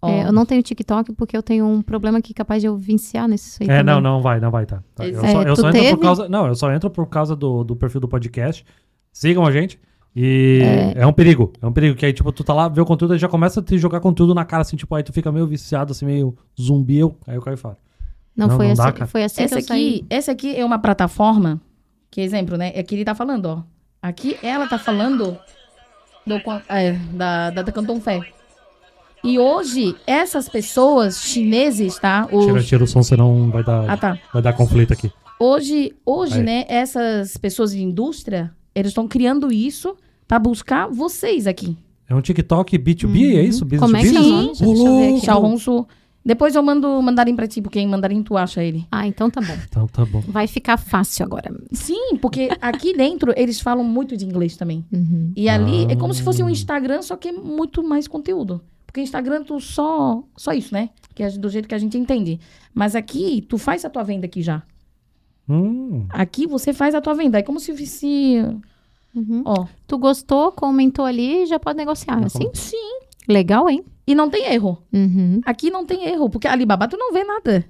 Ó, 0.00 0.08
É, 0.08 0.26
eu 0.26 0.32
não 0.32 0.46
tenho 0.46 0.62
TikTok 0.62 1.12
porque 1.12 1.36
eu 1.36 1.42
tenho 1.42 1.66
um 1.66 1.82
problema 1.82 2.20
que 2.22 2.32
é 2.32 2.34
capaz 2.34 2.62
de 2.62 2.68
eu 2.68 2.76
viciar 2.76 3.28
nesse 3.28 3.62
aí 3.62 3.68
É, 3.68 3.82
não, 3.82 3.96
também. 3.96 4.02
não 4.12 4.22
vai, 4.22 4.40
não 4.40 4.50
vai, 4.50 4.64
tá. 4.64 4.82
Tá, 4.94 5.06
Eu, 5.06 5.20
É, 5.24 5.32
só, 5.32 5.42
eu 5.42 5.56
só 5.56 5.68
entro 5.68 5.80
teve? 5.80 5.96
por 5.96 6.02
causa. 6.02 6.28
Não, 6.28 6.46
eu 6.46 6.54
só 6.54 6.72
entro 6.72 6.90
por 6.90 7.06
causa 7.06 7.36
do, 7.36 7.62
do 7.64 7.76
perfil 7.76 8.00
do 8.00 8.08
podcast. 8.08 8.64
Sigam 9.12 9.44
a 9.46 9.52
gente. 9.52 9.78
E 10.14 10.60
é. 10.96 11.06
um 11.06 11.12
perigo. 11.12 11.52
É 11.62 11.66
um 11.66 11.72
perigo. 11.72 11.94
Que 11.96 12.06
aí, 12.06 12.12
tipo, 12.12 12.32
tu 12.32 12.42
tá 12.42 12.52
lá, 12.52 12.68
vê 12.68 12.80
o 12.80 12.84
conteúdo 12.84 13.14
e 13.14 13.18
já 13.18 13.28
começa 13.28 13.60
a 13.60 13.62
te 13.62 13.78
jogar 13.78 14.00
conteúdo 14.00 14.34
na 14.34 14.44
cara, 14.44 14.62
assim, 14.62 14.76
tipo, 14.76 14.94
aí 14.94 15.02
tu 15.02 15.12
fica 15.12 15.30
meio 15.30 15.46
viciado, 15.46 15.92
assim, 15.92 16.06
meio 16.06 16.36
zumbi, 16.60 16.98
eu, 16.98 17.16
aí 17.26 17.36
eu 17.36 17.42
caio 17.42 17.56
fora. 17.56 17.76
Não, 18.36 18.48
Não, 18.48 18.56
foi, 18.56 18.66
não 18.66 18.72
assim, 18.72 18.98
dá, 18.98 19.06
foi 19.06 19.24
assim 19.24 19.42
essa 19.42 19.56
que 19.56 19.62
eu 19.62 19.66
saí. 19.66 19.88
aqui, 19.88 20.06
essa 20.10 20.32
aqui 20.32 20.56
é 20.56 20.64
uma 20.64 20.78
plataforma, 20.78 21.60
que 22.10 22.20
exemplo, 22.20 22.56
né? 22.56 22.72
É 22.74 22.82
que 22.82 22.94
ele 22.94 23.04
tá 23.04 23.14
falando, 23.14 23.46
ó. 23.46 23.62
Aqui 24.00 24.36
ela 24.42 24.66
tá 24.68 24.78
falando 24.78 25.38
do, 26.26 26.40
é, 26.68 26.92
da, 27.12 27.50
da, 27.50 27.62
da 27.62 27.72
Canton 27.72 28.00
Fé. 28.00 28.20
E 29.24 29.38
hoje, 29.38 29.96
essas 30.06 30.48
pessoas 30.48 31.20
chineses, 31.20 31.98
tá? 31.98 32.28
Os... 32.30 32.44
Tira, 32.44 32.62
tira 32.62 32.84
o 32.84 32.86
som, 32.86 33.02
senão 33.02 33.50
vai 33.50 33.64
dar, 33.64 33.90
Ah, 33.90 33.96
tá. 33.96 34.18
vai 34.32 34.40
dar 34.40 34.52
conflito 34.52 34.92
aqui. 34.92 35.12
Hoje, 35.40 35.94
hoje 36.06 36.38
Aí. 36.38 36.42
né, 36.42 36.64
essas 36.68 37.36
pessoas 37.36 37.72
de 37.72 37.82
indústria, 37.82 38.52
eles 38.74 38.90
estão 38.90 39.06
criando 39.08 39.52
isso 39.52 39.96
pra 40.26 40.38
buscar 40.38 40.88
vocês 40.88 41.46
aqui. 41.46 41.76
É 42.08 42.14
um 42.14 42.20
TikTok 42.20 42.78
B2B, 42.78 43.36
é 43.36 43.42
isso? 43.42 43.64
Business 43.64 43.80
Como 43.80 43.96
é 43.96 44.02
to 44.02 44.10
que 44.10 44.16
é 44.16 44.20
o 44.20 44.22
nome? 44.22 44.46
Deixa 44.46 44.64
eu 44.64 44.96
ver 44.98 45.14
aqui. 45.86 45.88
Depois 46.24 46.54
eu 46.54 46.62
mando 46.62 47.00
mandarim 47.00 47.34
pra 47.34 47.46
ti, 47.46 47.62
porque 47.62 47.80
em 47.80 47.86
mandarim 47.86 48.22
tu 48.22 48.36
acha 48.36 48.62
ele. 48.62 48.86
Ah, 48.92 49.06
então 49.06 49.30
tá 49.30 49.40
bom. 49.40 49.56
Então 49.66 49.86
tá 49.86 50.04
bom. 50.04 50.20
Vai 50.26 50.46
ficar 50.46 50.76
fácil 50.76 51.24
agora. 51.24 51.50
Sim, 51.72 52.16
porque 52.20 52.50
aqui 52.60 52.94
dentro 52.94 53.32
eles 53.34 53.60
falam 53.60 53.82
muito 53.82 54.16
de 54.16 54.26
inglês 54.26 54.56
também. 54.56 54.84
Uhum. 54.92 55.32
E 55.34 55.48
ali 55.48 55.84
é 55.84 55.96
como 55.96 56.12
Ah. 56.12 56.14
se 56.14 56.22
fosse 56.22 56.42
um 56.42 56.48
Instagram, 56.50 57.00
só 57.00 57.16
que 57.16 57.28
é 57.28 57.32
muito 57.32 57.82
mais 57.82 58.06
conteúdo. 58.06 58.60
Porque 58.84 59.00
Instagram 59.00 59.42
tu 59.44 59.58
só 59.60 60.22
só 60.36 60.52
isso, 60.52 60.74
né? 60.74 60.90
Que 61.14 61.22
é 61.22 61.30
do 61.30 61.48
jeito 61.48 61.68
que 61.68 61.74
a 61.74 61.78
gente 61.78 61.96
entende. 61.96 62.38
Mas 62.74 62.94
aqui 62.94 63.42
tu 63.48 63.56
faz 63.56 63.84
a 63.84 63.90
tua 63.90 64.02
venda 64.02 64.26
aqui 64.26 64.42
já. 64.42 64.62
Hum, 65.48 66.06
Aqui 66.10 66.46
você 66.46 66.72
faz 66.72 66.94
a 66.94 67.00
tua 67.00 67.14
venda. 67.14 67.38
É 67.38 67.42
como 67.42 67.58
se 67.60 67.74
fosse, 67.76 68.44
Uhum. 69.14 69.42
ó, 69.44 69.66
Tu 69.86 69.96
gostou, 69.98 70.52
comentou 70.52 71.04
ali, 71.04 71.46
já 71.46 71.58
pode 71.58 71.76
negociar, 71.78 72.22
assim? 72.24 72.48
sim. 72.52 72.76
Legal, 73.28 73.68
hein? 73.68 73.84
E 74.06 74.14
não 74.14 74.30
tem 74.30 74.44
erro. 74.52 74.78
Uhum. 74.92 75.40
Aqui 75.44 75.70
não 75.70 75.84
tem 75.84 76.08
erro, 76.08 76.30
porque 76.30 76.46
Alibaba 76.48 76.88
tu 76.88 76.96
não 76.96 77.12
vê 77.12 77.24
nada. 77.24 77.64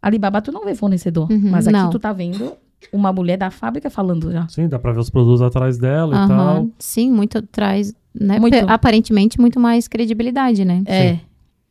Alibaba 0.00 0.40
tu 0.40 0.52
não 0.52 0.64
vê 0.64 0.74
fornecedor. 0.74 1.30
Uhum, 1.30 1.50
Mas 1.50 1.66
aqui 1.66 1.76
não. 1.76 1.90
tu 1.90 1.98
tá 1.98 2.12
vendo 2.12 2.52
uma 2.92 3.12
mulher 3.12 3.36
da 3.36 3.50
fábrica 3.50 3.90
falando 3.90 4.30
já. 4.32 4.46
sim, 4.48 4.68
dá 4.68 4.78
pra 4.78 4.92
ver 4.92 5.00
os 5.00 5.10
produtos 5.10 5.42
atrás 5.42 5.78
dela 5.78 6.14
e 6.14 6.18
Aham. 6.18 6.26
tal. 6.28 6.68
Sim, 6.78 7.10
muito 7.12 7.42
traz, 7.42 7.92
né? 8.14 8.38
Muito. 8.38 8.56
Aparentemente, 8.68 9.40
muito 9.40 9.58
mais 9.60 9.86
credibilidade, 9.88 10.64
né? 10.64 10.82
É. 10.86 11.18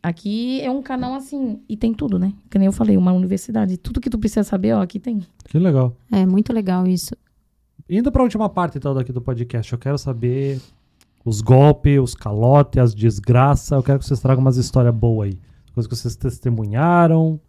Aqui 0.02 0.62
é 0.62 0.72
um 0.72 0.82
canal 0.82 1.14
assim, 1.14 1.62
e 1.68 1.76
tem 1.76 1.94
tudo, 1.94 2.18
né? 2.18 2.34
Que 2.50 2.58
nem 2.58 2.68
eu 2.68 2.72
falei, 2.72 2.96
uma 2.96 3.12
universidade. 3.12 3.78
Tudo 3.78 4.00
que 4.00 4.10
tu 4.10 4.18
precisa 4.18 4.44
saber, 4.44 4.74
ó, 4.74 4.82
aqui 4.82 4.98
tem. 5.00 5.22
Que 5.46 5.60
legal. 5.60 5.94
É 6.12 6.26
muito 6.26 6.54
legal 6.54 6.88
isso. 6.88 7.16
Indo 7.90 8.12
pra 8.12 8.24
última 8.24 8.48
parte, 8.48 8.78
então, 8.78 8.94
daqui 8.94 9.12
do 9.12 9.22
podcast, 9.22 9.74
eu 9.74 9.80
quero 9.80 9.98
saber 9.98 10.62
os 11.26 11.42
golpes, 11.42 12.00
os 12.00 12.16
calotes, 12.16 12.82
as 12.82 12.96
desgraças. 12.96 13.72
Eu 13.72 13.84
quero 13.84 14.00
que 14.00 14.06
vocês 14.06 14.20
tragam 14.22 14.42
umas 14.42 14.58
histórias 14.58 14.96
boas 14.96 15.30
aí. 15.30 15.40
Coisas 15.74 15.90
que 15.90 15.96
vocês 15.96 16.16
testemunharam. 16.16 17.40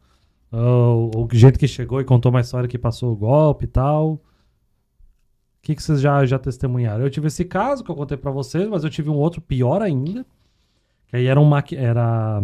Ou, 0.50 1.10
ou 1.14 1.28
gente 1.32 1.58
que 1.58 1.68
chegou 1.68 2.00
e 2.00 2.04
contou 2.04 2.30
uma 2.30 2.40
história 2.40 2.68
que 2.68 2.78
passou 2.78 3.12
o 3.12 3.16
golpe 3.16 3.64
e 3.66 3.68
tal. 3.68 4.14
O 4.14 4.20
que, 5.62 5.74
que 5.74 5.82
vocês 5.82 6.00
já, 6.00 6.24
já 6.24 6.38
testemunharam? 6.38 7.04
Eu 7.04 7.10
tive 7.10 7.28
esse 7.28 7.44
caso 7.44 7.84
que 7.84 7.90
eu 7.90 7.94
contei 7.94 8.16
pra 8.16 8.30
vocês, 8.30 8.66
mas 8.68 8.82
eu 8.82 8.90
tive 8.90 9.10
um 9.10 9.16
outro 9.16 9.40
pior 9.40 9.82
ainda. 9.82 10.26
Que 11.10 11.16
aí 11.16 11.26
era 11.26 11.40
um, 11.40 11.44
maqui- 11.44 11.76
era 11.76 12.40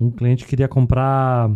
um 0.00 0.10
cliente 0.10 0.42
que 0.44 0.50
queria 0.50 0.68
comprar. 0.68 1.50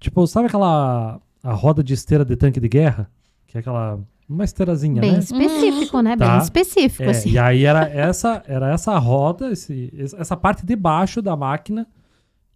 Tipo, 0.00 0.26
sabe 0.26 0.46
aquela 0.48 1.20
a 1.42 1.52
roda 1.52 1.82
de 1.84 1.94
esteira 1.94 2.24
de 2.24 2.34
tanque 2.36 2.58
de 2.60 2.68
guerra? 2.68 3.10
Que 3.46 3.58
é 3.58 3.60
aquela. 3.60 4.00
Uma 4.28 4.42
esteirazinha, 4.44 5.00
Bem 5.00 5.12
né? 5.12 5.18
específico, 5.20 6.00
né? 6.00 6.16
Bem 6.16 6.26
Tá. 6.26 6.38
específico, 6.38 7.04
É, 7.04 7.10
assim. 7.10 7.30
e 7.30 7.38
aí 7.38 7.64
era 7.64 7.88
essa, 7.88 8.42
era 8.48 8.72
essa 8.72 8.98
roda, 8.98 9.52
esse, 9.52 9.92
essa 10.18 10.36
parte 10.36 10.66
de 10.66 10.74
baixo 10.74 11.22
da 11.22 11.36
máquina. 11.36 11.86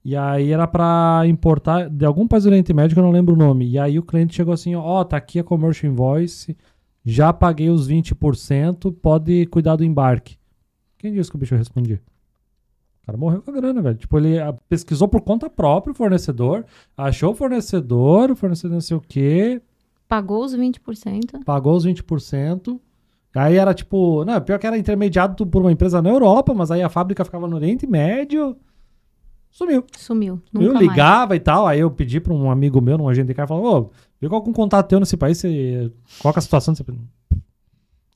E 0.05 0.17
aí 0.17 0.51
era 0.51 0.67
pra 0.67 1.23
importar 1.27 1.89
de 1.89 2.05
algum 2.05 2.27
país 2.27 2.43
do 2.43 2.49
Oriente 2.51 2.73
Médio, 2.73 2.95
que 2.97 2.99
eu 2.99 3.05
não 3.05 3.13
lembro 3.13 3.35
o 3.35 3.39
nome. 3.39 3.69
E 3.69 3.79
aí 3.79 4.01
o 4.01 4.03
cliente 4.03 4.35
chegou 4.35 4.53
assim, 4.53 4.75
ó, 4.75 5.05
tá 5.05 5.17
aqui 5.19 5.39
a 5.39 5.45
commercial 5.45 5.93
invoice, 5.93 6.57
já 7.05 7.33
paguei 7.33 7.71
os 7.71 7.87
20%, 7.89 8.91
pode 9.01 9.47
cuidar 9.47 9.77
do 9.77 9.85
embarque. 9.85 10.37
Quem 10.99 11.13
disse 11.13 11.31
que 11.31 11.37
o 11.37 11.39
bicho 11.39 11.55
respondia? 11.55 12.01
Cara 13.11 13.19
morreu 13.19 13.43
com 13.43 13.51
a 13.51 13.55
grana, 13.55 13.83
velho. 13.83 13.97
Tipo, 13.97 14.19
ele 14.19 14.39
ah, 14.39 14.53
pesquisou 14.69 15.09
por 15.09 15.21
conta 15.21 15.51
própria 15.51 15.91
o 15.91 15.95
fornecedor, 15.97 16.65
achou 16.97 17.33
o 17.33 17.35
fornecedor, 17.35 18.31
o 18.31 18.37
fornecedor 18.37 18.75
não 18.75 18.81
sei 18.81 18.97
o 18.97 19.01
quê, 19.01 19.61
Pagou 20.09 20.45
os 20.45 20.57
20%. 20.57 21.45
pagou 21.45 21.77
os 21.77 21.85
20%. 21.85 22.81
Aí 23.35 23.57
era 23.57 23.75
tipo, 23.75 24.25
não, 24.25 24.41
pior 24.41 24.61
que 24.61 24.67
era 24.67 24.79
intermediado 24.79 25.45
por 25.45 25.63
uma 25.63 25.73
empresa 25.73 26.01
na 26.01 26.09
Europa, 26.09 26.55
mas 26.55 26.71
aí 26.71 26.83
a 26.83 26.89
fábrica 26.89 27.25
ficava 27.25 27.49
no 27.49 27.57
Oriente 27.57 27.85
Médio. 27.85 28.57
Sumiu. 29.51 29.85
Sumiu. 29.97 30.41
eu 30.55 30.61
Nunca 30.61 30.75
mais. 30.75 30.89
ligava 30.89 31.35
e 31.35 31.41
tal, 31.41 31.67
aí 31.67 31.81
eu 31.81 31.91
pedi 31.91 32.21
pra 32.21 32.33
um 32.33 32.49
amigo 32.49 32.81
meu, 32.81 32.97
num 32.97 33.09
agente 33.09 33.27
de 33.27 33.35
carro, 33.35 33.49
falou, 33.49 33.77
ô, 33.77 33.91
vê 34.21 34.29
qual 34.29 34.41
algum 34.41 34.53
contato 34.53 34.89
teu 34.89 35.01
nesse 35.01 35.17
país, 35.17 35.39
você... 35.39 35.91
qual 36.21 36.33
é 36.33 36.39
a 36.39 36.43
situação 36.43 36.75
desse... 36.75 36.85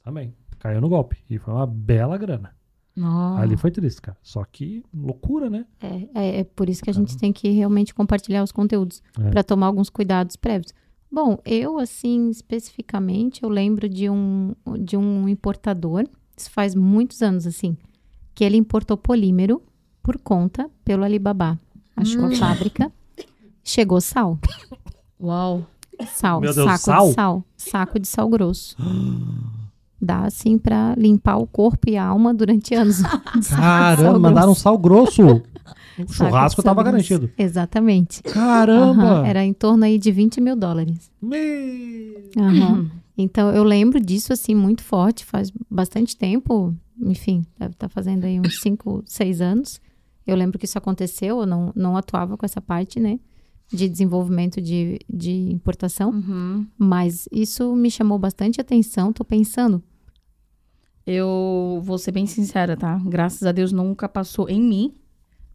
Também, 0.05 0.33
caiu 0.61 0.81
no 0.81 0.89
golpe. 0.89 1.17
E 1.29 1.37
foi 1.37 1.53
uma 1.53 1.67
bela 1.67 2.17
grana. 2.17 2.55
Nossa. 2.97 3.43
Ali 3.43 3.57
foi 3.57 3.71
triste, 3.71 4.01
cara. 4.01 4.17
Só 4.23 4.45
que 4.45 4.85
loucura, 4.95 5.51
né? 5.51 5.67
É, 5.81 6.09
é, 6.15 6.41
é 6.41 6.45
por 6.45 6.69
isso 6.69 6.83
que 6.83 6.91
a 6.91 6.93
gente 6.95 7.17
tem 7.17 7.33
que 7.33 7.49
realmente 7.51 7.93
compartilhar 7.95 8.43
os 8.43 8.53
conteúdos 8.53 9.03
É. 9.21 9.31
para 9.31 9.43
tomar 9.43 9.67
alguns 9.67 9.91
cuidados 9.91 10.37
prévios. 10.37 10.73
Bom, 11.11 11.39
eu 11.45 11.79
assim 11.79 12.29
especificamente 12.31 13.43
eu 13.43 13.49
lembro 13.49 13.89
de 13.89 14.09
um 14.11 14.55
de 14.81 14.97
um 14.97 15.29
importador, 15.29 16.05
isso 16.37 16.51
faz 16.51 16.75
muitos 16.75 17.23
anos 17.23 17.47
assim, 17.47 17.77
que 18.35 18.43
ele 18.45 18.57
importou 18.57 18.97
polímero 18.97 19.63
por 20.03 20.19
conta 20.19 20.69
pelo 20.85 21.05
Alibaba. 21.05 21.59
Achou 21.97 22.25
a 22.27 22.31
fábrica, 22.33 22.93
chegou 23.63 24.01
sal, 24.01 24.39
Uau. 25.21 25.65
sal, 26.09 26.41
Meu 26.41 26.53
Deus, 26.53 26.67
saco 26.67 26.79
sal? 26.85 27.07
de 27.09 27.13
sal, 27.15 27.45
saco 27.57 27.99
de 28.01 28.09
sal 28.09 28.29
grosso. 28.29 28.77
Dá 30.05 30.21
assim 30.27 30.59
para 30.59 30.95
limpar 30.99 31.37
o 31.39 31.47
corpo 31.47 31.89
e 31.89 31.97
a 31.97 32.05
alma 32.05 32.35
durante 32.35 32.75
anos. 32.75 33.01
Caramba, 33.49 34.19
mandaram 34.19 34.53
um 34.53 34.55
sal 34.55 34.77
grosso. 34.79 35.23
O 35.97 36.13
churrasco 36.13 36.61
sal 36.61 36.75
tava 36.75 36.83
grosso. 36.83 37.09
garantido. 37.09 37.31
Exatamente. 37.39 38.21
Caramba! 38.25 39.03
Aham, 39.21 39.27
era 39.27 39.45
em 39.45 39.53
torno 39.53 39.85
aí 39.85 39.97
de 39.97 40.11
20 40.11 40.41
mil 40.41 40.57
dólares. 40.57 41.09
Me- 41.23 42.31
Aham. 42.37 42.91
Então, 43.17 43.51
eu 43.53 43.63
lembro 43.63 44.01
disso, 44.01 44.33
assim, 44.33 44.57
muito 44.57 44.83
forte, 44.83 45.25
faz 45.25 45.53
bastante 45.71 46.17
tempo, 46.17 46.75
enfim, 47.01 47.47
deve 47.57 47.75
estar 47.75 47.89
fazendo 47.89 48.25
aí 48.25 48.41
uns 48.41 48.61
5, 48.61 49.05
6 49.07 49.41
anos. 49.41 49.81
Eu 50.27 50.35
lembro 50.35 50.59
que 50.59 50.65
isso 50.65 50.77
aconteceu, 50.77 51.39
eu 51.41 51.47
não, 51.47 51.73
não 51.77 51.97
atuava 51.97 52.37
com 52.37 52.45
essa 52.45 52.61
parte, 52.61 52.99
né, 52.99 53.21
de 53.73 53.89
desenvolvimento 53.89 54.61
de, 54.61 54.99
de 55.09 55.31
importação, 55.53 56.11
Uhum. 56.11 56.67
mas 56.77 57.29
isso 57.31 57.73
me 57.77 57.89
chamou 57.89 58.19
bastante 58.19 58.61
atenção, 58.61 59.13
tô 59.13 59.25
pensando, 59.25 59.81
Eu 61.07 61.81
vou 61.83 61.99
ser 61.99 62.13
bem 62.13 62.27
sincera, 62.27 62.77
tá? 62.77 62.99
Graças 63.05 63.43
a 63.43 63.53
Deus 63.53 63.73
nunca 63.73 64.09
passou 64.09 64.49
em 64.49 64.61
mim, 64.61 64.95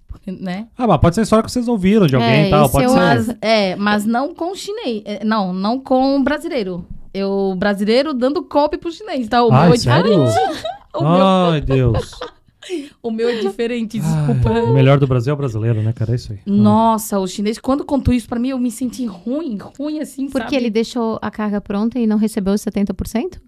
porque, 0.07 0.31
né? 0.31 0.67
Ah, 0.77 0.87
mas 0.87 0.99
pode 0.99 1.15
ser 1.15 1.21
história 1.21 1.43
que 1.43 1.51
vocês 1.51 1.67
ouviram 1.67 2.07
de 2.07 2.15
alguém 2.15 2.29
É, 2.29 2.47
e 2.47 2.49
tal, 2.49 2.69
pode 2.69 2.85
eu 2.85 2.89
ser. 2.91 2.95
Mas, 2.95 3.35
é, 3.41 3.75
mas 3.75 4.05
não 4.05 4.33
com 4.33 4.53
chinês. 4.55 5.01
É, 5.05 5.23
Não, 5.23 5.53
não 5.53 5.79
com 5.79 6.23
brasileiro. 6.23 6.85
Eu, 7.13 7.55
brasileiro, 7.57 8.13
dando 8.13 8.43
golpe 8.43 8.77
pro 8.77 8.91
chinês, 8.91 9.27
tá? 9.27 9.43
O 9.43 9.51
Ai, 9.51 9.65
meu 9.65 9.73
é 9.73 9.77
sério? 9.77 10.25
diferente. 10.25 10.63
O, 10.91 11.01
meu, 11.01 11.23
Ai, 11.23 11.61
Deus. 11.61 12.11
o 13.01 13.11
meu 13.11 13.29
é 13.29 13.41
diferente, 13.41 13.99
desculpa. 13.99 14.49
Ai, 14.49 14.63
o 14.63 14.73
melhor 14.73 14.99
do 14.99 15.05
Brasil 15.05 15.29
é 15.29 15.33
o 15.35 15.37
brasileiro, 15.37 15.83
né, 15.83 15.93
cara? 15.93 16.13
É 16.13 16.15
isso 16.15 16.33
aí. 16.33 16.39
Nossa, 16.47 17.19
o 17.19 17.27
chinês, 17.27 17.59
quando 17.59 17.85
contou 17.85 18.11
isso 18.11 18.27
pra 18.27 18.39
mim, 18.39 18.49
eu 18.49 18.57
me 18.57 18.71
senti 18.71 19.05
ruim, 19.05 19.59
ruim 19.77 19.99
assim, 19.99 20.27
porque 20.27 20.45
sabe? 20.45 20.55
ele 20.55 20.71
deixou 20.71 21.19
a 21.21 21.29
carga 21.29 21.61
pronta 21.61 21.99
e 21.99 22.07
não 22.07 22.17
recebeu 22.17 22.55
os 22.55 22.61
70%? 22.61 23.39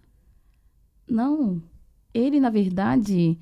Não. 1.09 1.59
Ele, 2.13 2.39
na 2.39 2.49
verdade, 2.49 3.37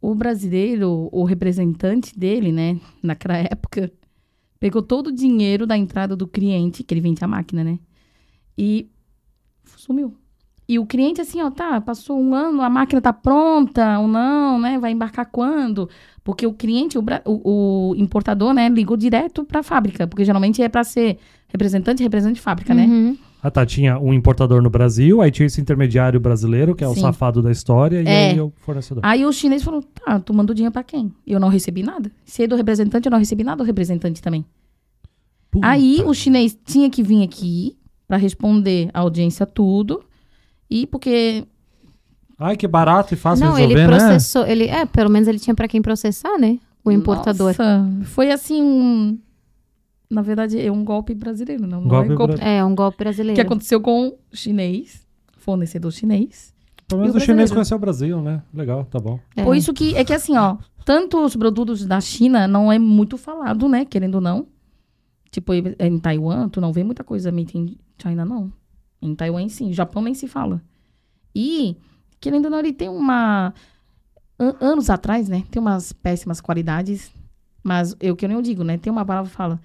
o 0.00 0.14
brasileiro, 0.14 1.08
o 1.12 1.24
representante 1.24 2.18
dele, 2.18 2.52
né, 2.52 2.78
naquela 3.02 3.36
época, 3.38 3.92
pegou 4.58 4.82
todo 4.82 5.08
o 5.08 5.12
dinheiro 5.12 5.66
da 5.66 5.76
entrada 5.76 6.16
do 6.16 6.26
cliente, 6.26 6.82
que 6.82 6.94
ele 6.94 7.00
vende 7.00 7.22
a 7.24 7.28
máquina, 7.28 7.62
né? 7.62 7.78
E 8.56 8.88
sumiu. 9.76 10.14
E 10.68 10.78
o 10.80 10.86
cliente, 10.86 11.20
assim, 11.20 11.40
ó, 11.42 11.48
tá, 11.50 11.80
passou 11.80 12.18
um 12.20 12.34
ano, 12.34 12.60
a 12.60 12.68
máquina 12.68 13.00
tá 13.00 13.12
pronta 13.12 14.00
ou 14.00 14.08
não, 14.08 14.58
né? 14.58 14.78
Vai 14.80 14.90
embarcar 14.90 15.26
quando? 15.26 15.88
Porque 16.24 16.44
o 16.44 16.52
cliente, 16.52 16.98
o, 16.98 17.04
o- 17.24 17.94
importador, 17.96 18.52
né, 18.52 18.68
ligou 18.68 18.96
direto 18.96 19.44
pra 19.44 19.62
fábrica, 19.62 20.08
porque 20.08 20.24
geralmente 20.24 20.60
é 20.60 20.68
pra 20.68 20.82
ser 20.82 21.18
representante, 21.48 22.02
representante 22.02 22.34
de 22.36 22.40
fábrica, 22.40 22.74
né? 22.74 22.86
Ah, 23.46 23.50
tá. 23.50 23.64
Tinha 23.64 23.96
um 23.98 24.12
importador 24.12 24.60
no 24.60 24.68
Brasil, 24.68 25.22
aí 25.22 25.30
tinha 25.30 25.46
esse 25.46 25.60
intermediário 25.60 26.18
brasileiro, 26.18 26.74
que 26.74 26.82
é 26.82 26.88
o 26.88 26.94
Sim. 26.94 27.00
safado 27.02 27.40
da 27.40 27.50
história, 27.52 28.02
e 28.02 28.06
É. 28.08 28.30
aí 28.32 28.40
o 28.40 28.52
fornecedor. 28.56 29.00
Aí 29.06 29.24
o 29.24 29.32
chinês 29.32 29.62
falou: 29.62 29.82
tá, 29.82 30.18
tu 30.18 30.34
mandou 30.34 30.52
dinheiro 30.54 30.72
pra 30.72 30.82
quem? 30.82 31.12
E 31.24 31.32
eu 31.32 31.38
não 31.38 31.48
recebi 31.48 31.82
nada. 31.82 32.10
Se 32.24 32.42
é 32.42 32.46
do 32.48 32.56
representante, 32.56 33.06
eu 33.06 33.10
não 33.10 33.18
recebi 33.18 33.44
nada 33.44 33.58
do 33.58 33.64
representante 33.66 34.20
também. 34.20 34.44
Puta. 35.50 35.64
Aí 35.66 36.02
o 36.04 36.12
chinês 36.12 36.58
tinha 36.64 36.90
que 36.90 37.02
vir 37.04 37.22
aqui 37.22 37.76
pra 38.08 38.16
responder 38.16 38.90
a 38.92 39.00
audiência 39.00 39.46
tudo. 39.46 40.02
E 40.68 40.86
porque. 40.88 41.44
Ai, 42.38 42.56
que 42.56 42.66
barato 42.66 43.14
e 43.14 43.16
fácil 43.16 43.46
Não, 43.46 43.54
resolver, 43.54 43.74
ele 43.74 43.82
né? 43.82 43.96
processou, 43.96 44.44
ele, 44.46 44.64
é, 44.64 44.84
pelo 44.84 45.08
menos 45.08 45.26
ele 45.28 45.38
tinha 45.38 45.54
para 45.54 45.66
quem 45.68 45.80
processar, 45.80 46.36
né, 46.38 46.58
o 46.84 46.90
importador. 46.90 47.46
Nossa, 47.48 47.88
foi 48.04 48.30
assim 48.30 48.60
um. 48.62 49.18
Na 50.08 50.22
verdade, 50.22 50.60
é 50.60 50.70
um 50.70 50.84
golpe 50.84 51.14
brasileiro, 51.14 51.66
não, 51.66 51.80
não 51.80 51.88
Golpe 51.88 52.12
é 52.12 52.14
golpe. 52.14 52.34
bra- 52.36 52.44
É, 52.48 52.64
um 52.64 52.74
golpe 52.74 52.98
brasileiro. 52.98 53.34
que 53.34 53.40
aconteceu 53.40 53.80
com 53.80 54.08
o 54.08 54.36
chinês, 54.36 55.04
fornecedor 55.38 55.92
chinês. 55.92 56.54
Pelo 56.86 57.00
menos 57.00 57.16
o, 57.16 57.20
chinês 57.20 57.50
conheceu 57.50 57.76
o 57.76 57.80
Brasil, 57.80 58.22
né? 58.22 58.42
Legal, 58.54 58.84
tá 58.84 59.00
bom. 59.00 59.18
É. 59.34 59.42
Por 59.42 59.56
isso 59.56 59.72
que 59.74 59.96
é 59.96 60.04
que 60.04 60.12
assim, 60.12 60.36
ó, 60.36 60.56
tanto 60.84 61.18
os 61.24 61.34
produtos 61.34 61.84
da 61.84 62.00
China 62.00 62.46
não 62.46 62.70
é 62.70 62.78
muito 62.78 63.18
falado, 63.18 63.68
né? 63.68 63.84
Querendo 63.84 64.16
ou 64.16 64.20
não. 64.20 64.46
Tipo, 65.32 65.52
em 65.54 65.98
Taiwan, 65.98 66.48
tu 66.48 66.60
não 66.60 66.72
vê 66.72 66.84
muita 66.84 67.02
coisa 67.02 67.32
made 67.32 67.58
in 67.58 67.76
China, 68.00 68.24
não. 68.24 68.52
Em 69.02 69.12
Taiwan, 69.14 69.48
sim. 69.48 69.72
Japão 69.72 70.00
nem 70.00 70.14
se 70.14 70.28
fala. 70.28 70.62
E, 71.34 71.76
querendo 72.20 72.44
ou 72.44 72.50
não, 72.52 72.60
ele 72.60 72.72
tem 72.72 72.88
uma... 72.88 73.52
An 74.38 74.54
anos 74.60 74.88
atrás, 74.88 75.28
né? 75.28 75.42
Tem 75.50 75.60
umas 75.60 75.92
péssimas 75.92 76.40
qualidades. 76.40 77.10
Mas, 77.62 77.96
eu 78.00 78.14
que 78.14 78.26
nem 78.28 78.36
eu 78.36 78.42
digo, 78.42 78.62
né? 78.62 78.78
Tem 78.78 78.92
uma 78.92 79.04
palavra 79.04 79.28
que 79.28 79.36
fala... 79.36 79.60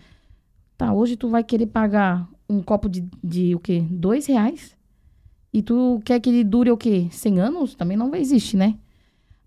Tá, 0.82 0.92
hoje 0.92 1.16
tu 1.16 1.30
vai 1.30 1.44
querer 1.44 1.68
pagar 1.68 2.28
um 2.50 2.60
copo 2.60 2.90
de, 2.90 3.08
de 3.24 3.54
o 3.54 3.60
quê? 3.60 3.86
Dois 3.88 4.26
reais? 4.26 4.76
E 5.54 5.62
tu 5.62 6.02
quer 6.04 6.20
que 6.20 6.28
ele 6.28 6.44
dure 6.44 6.72
o 6.72 6.76
quê? 6.76 7.08
100 7.12 7.40
anos? 7.40 7.76
Também 7.76 7.96
não 7.96 8.16
existe, 8.16 8.58
né? 8.58 8.80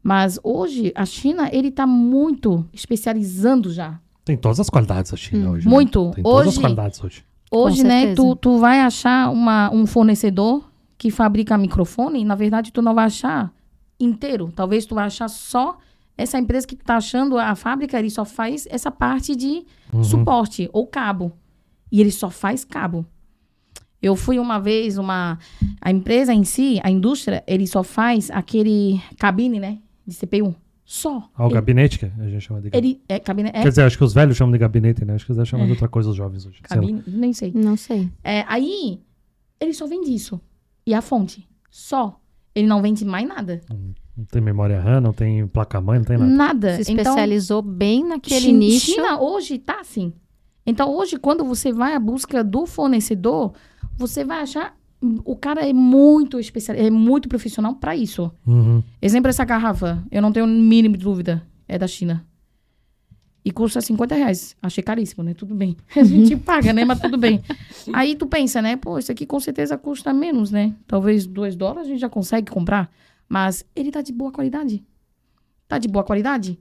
Mas 0.01 0.39
hoje, 0.45 0.93
a 0.95 1.05
China, 1.05 1.51
ele 1.53 1.73
tá 1.73 1.89
muito 1.89 2.65
especializando 2.73 3.73
já. 3.73 3.99
Tem 4.25 4.37
todas 4.37 4.61
as 4.61 4.71
qualidades 4.71 5.13
a 5.13 5.17
China 5.17 5.49
hum. 5.49 5.53
hoje. 5.55 5.67
Né? 5.67 5.75
Muito. 5.75 6.05
Né? 6.05 6.13
Tem 6.13 6.25
hoje, 6.25 6.37
todas 6.37 6.49
as 6.55 6.59
qualidades 6.59 7.03
hoje. 7.03 7.25
Hoje, 7.51 7.83
né, 7.83 8.15
tu, 8.15 8.37
tu 8.37 8.59
vai 8.59 8.79
achar 8.79 9.29
uma, 9.29 9.73
um 9.73 9.87
fornecedor 9.87 10.71
que 10.97 11.11
fabrica 11.11 11.59
microfone 11.59 12.21
e, 12.21 12.25
na 12.25 12.37
verdade, 12.37 12.73
tu 12.73 12.81
não 12.81 12.95
vai 12.95 13.07
achar 13.07 13.53
inteiro. 13.99 14.53
Talvez 14.55 14.87
tu 14.87 14.95
vai 14.95 15.07
achar 15.07 15.27
só 15.27 15.79
essa 16.17 16.39
empresa 16.39 16.65
que 16.65 16.77
tu 16.77 16.85
tá 16.85 16.97
achando, 16.97 17.37
a 17.37 17.57
fábrica, 17.57 17.99
ele 17.99 18.09
só 18.09 18.25
faz 18.25 18.69
essa 18.71 18.89
parte 18.89 19.35
de 19.35 19.65
uhum. 19.97 20.05
suporte 20.05 20.69
ou 20.73 20.87
cabo. 20.87 21.33
E 21.91 22.01
ele 22.01 22.11
só 22.11 22.31
faz 22.31 22.65
cabo. 22.65 23.07
Eu 24.03 24.17
fui 24.17 24.39
uma 24.39 24.59
vez, 24.59 24.99
uma. 24.99 25.39
A 25.81 25.91
empresa 25.91 26.35
em 26.35 26.45
si, 26.45 26.79
a 26.83 26.91
indústria, 26.91 27.43
ele 27.47 27.67
só 27.67 27.83
faz 27.83 28.31
aquele 28.31 29.01
cabine, 29.19 29.59
né? 29.59 29.79
De 30.07 30.15
CPU. 30.15 30.55
Só. 30.85 31.31
Ah, 31.35 31.45
o 31.45 31.47
ele, 31.47 31.55
gabinete 31.55 31.99
que 31.99 32.05
a 32.05 32.29
gente 32.29 32.43
chama 32.43 32.61
de 32.61 32.69
gabinete. 32.69 33.01
Ele 33.01 33.03
é 33.09 33.19
cabinete. 33.19 33.57
É. 33.57 33.63
Quer 33.63 33.69
dizer, 33.71 33.83
acho 33.83 33.97
que 33.97 34.05
os 34.05 34.13
velhos 34.13 34.37
chamam 34.37 34.53
de 34.53 34.59
gabinete, 34.59 35.05
né? 35.05 35.15
Acho 35.15 35.25
que 35.25 35.33
eles 35.33 35.49
chamam 35.49 35.65
é. 35.65 35.67
de 35.67 35.73
outra 35.73 35.89
coisa 35.89 36.11
os 36.11 36.17
jovens 36.17 36.45
hoje. 36.45 36.61
Cabine, 36.61 37.03
nem 37.07 37.33
sei. 37.33 37.53
Não 37.55 37.77
sei. 37.77 38.11
É, 38.23 38.45
aí, 38.47 39.01
ele 39.59 39.73
só 39.73 39.87
vende 39.87 40.13
isso. 40.13 40.39
E 40.87 40.93
a 40.93 41.01
fonte. 41.01 41.49
Só. 41.71 42.21
Ele 42.55 42.67
não 42.67 42.83
vende 42.83 43.05
mais 43.05 43.27
nada. 43.27 43.63
Hum, 43.73 43.93
não 44.17 44.25
tem 44.25 44.41
memória 44.41 44.81
RAM, 44.81 45.01
não 45.01 45.13
tem 45.13 45.47
placa-mãe, 45.47 45.99
não 45.99 46.05
tem 46.05 46.19
nada. 46.19 46.31
Nada. 46.31 46.83
Se 46.83 46.93
então, 46.93 47.03
especializou 47.03 47.61
então, 47.61 47.73
bem 47.73 48.05
naquele 48.05 48.41
China, 48.41 48.59
nicho. 48.59 48.93
China 48.93 49.21
hoje 49.21 49.59
tá 49.59 49.81
assim. 49.81 50.13
Então, 50.67 50.95
hoje, 50.95 51.19
quando 51.19 51.45
você 51.45 51.73
vai 51.73 51.95
à 51.95 52.01
busca 52.01 52.43
do 52.43 52.65
fornecedor, 52.65 53.53
você 53.97 54.25
vai 54.25 54.41
achar 54.41 54.75
o 55.25 55.37
cara 55.37 55.69
é 55.69 55.73
muito 55.73 56.41
especial, 56.41 56.77
é 56.79 56.91
muito 56.91 57.29
profissional 57.29 57.75
para 57.75 57.95
isso. 57.95 58.33
Uhum. 58.47 58.83
Exemplo, 59.03 59.29
essa 59.29 59.45
garrafa, 59.45 60.03
eu 60.11 60.23
não 60.23 60.33
tenho 60.33 60.47
mínimo 60.47 60.97
de 60.97 61.05
dúvida, 61.05 61.47
é 61.69 61.77
da 61.77 61.87
China. 61.87 62.25
E 63.45 63.51
custa 63.51 63.83
50 63.83 64.15
reais. 64.15 64.57
Achei 64.63 64.83
caríssimo, 64.83 65.23
né? 65.23 65.35
Tudo 65.35 65.55
bem. 65.55 65.77
A 65.95 66.03
gente 66.03 66.35
paga, 66.37 66.73
né? 66.73 66.83
Mas 66.87 66.99
tudo 66.99 67.19
bem. 67.19 67.43
Aí 67.93 68.17
tu 68.17 68.27
pensa, 68.27 68.63
né? 68.63 68.77
Pô, 68.77 68.99
isso 68.99 69.13
aqui 69.13 69.27
com 69.27 69.39
certeza 69.39 69.77
custa 69.77 70.15
menos, 70.15 70.51
né? 70.51 70.75
Talvez 70.87 71.27
2 71.27 71.55
dólares 71.55 71.87
a 71.87 71.91
gente 71.91 72.01
já 72.01 72.09
consegue 72.09 72.51
comprar. 72.51 72.91
Mas 73.29 73.65
ele 73.75 73.91
tá 73.91 74.03
de 74.03 74.13
boa 74.13 74.31
qualidade. 74.31 74.85
Tá 75.69 75.79
de 75.79 75.89
boa 75.89 76.05
qualidade? 76.05 76.59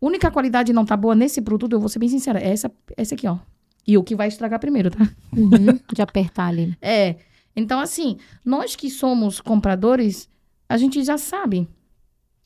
Única 0.00 0.30
qualidade 0.30 0.72
não 0.72 0.84
tá 0.84 0.96
boa 0.96 1.14
nesse 1.14 1.42
produto, 1.42 1.72
eu 1.74 1.80
vou 1.80 1.88
ser 1.88 1.98
bem 1.98 2.08
sincera, 2.08 2.40
é 2.40 2.48
essa, 2.50 2.70
essa 2.96 3.14
aqui, 3.14 3.26
ó. 3.26 3.38
E 3.86 3.98
o 3.98 4.02
que 4.02 4.14
vai 4.14 4.28
estragar 4.28 4.58
primeiro, 4.58 4.90
tá? 4.90 5.08
Uhum, 5.36 5.78
de 5.92 6.02
apertar 6.02 6.46
ali. 6.46 6.76
É. 6.80 7.16
Então, 7.54 7.80
assim, 7.80 8.16
nós 8.44 8.76
que 8.76 8.88
somos 8.88 9.40
compradores, 9.40 10.28
a 10.68 10.76
gente 10.76 11.02
já 11.02 11.18
sabe 11.18 11.68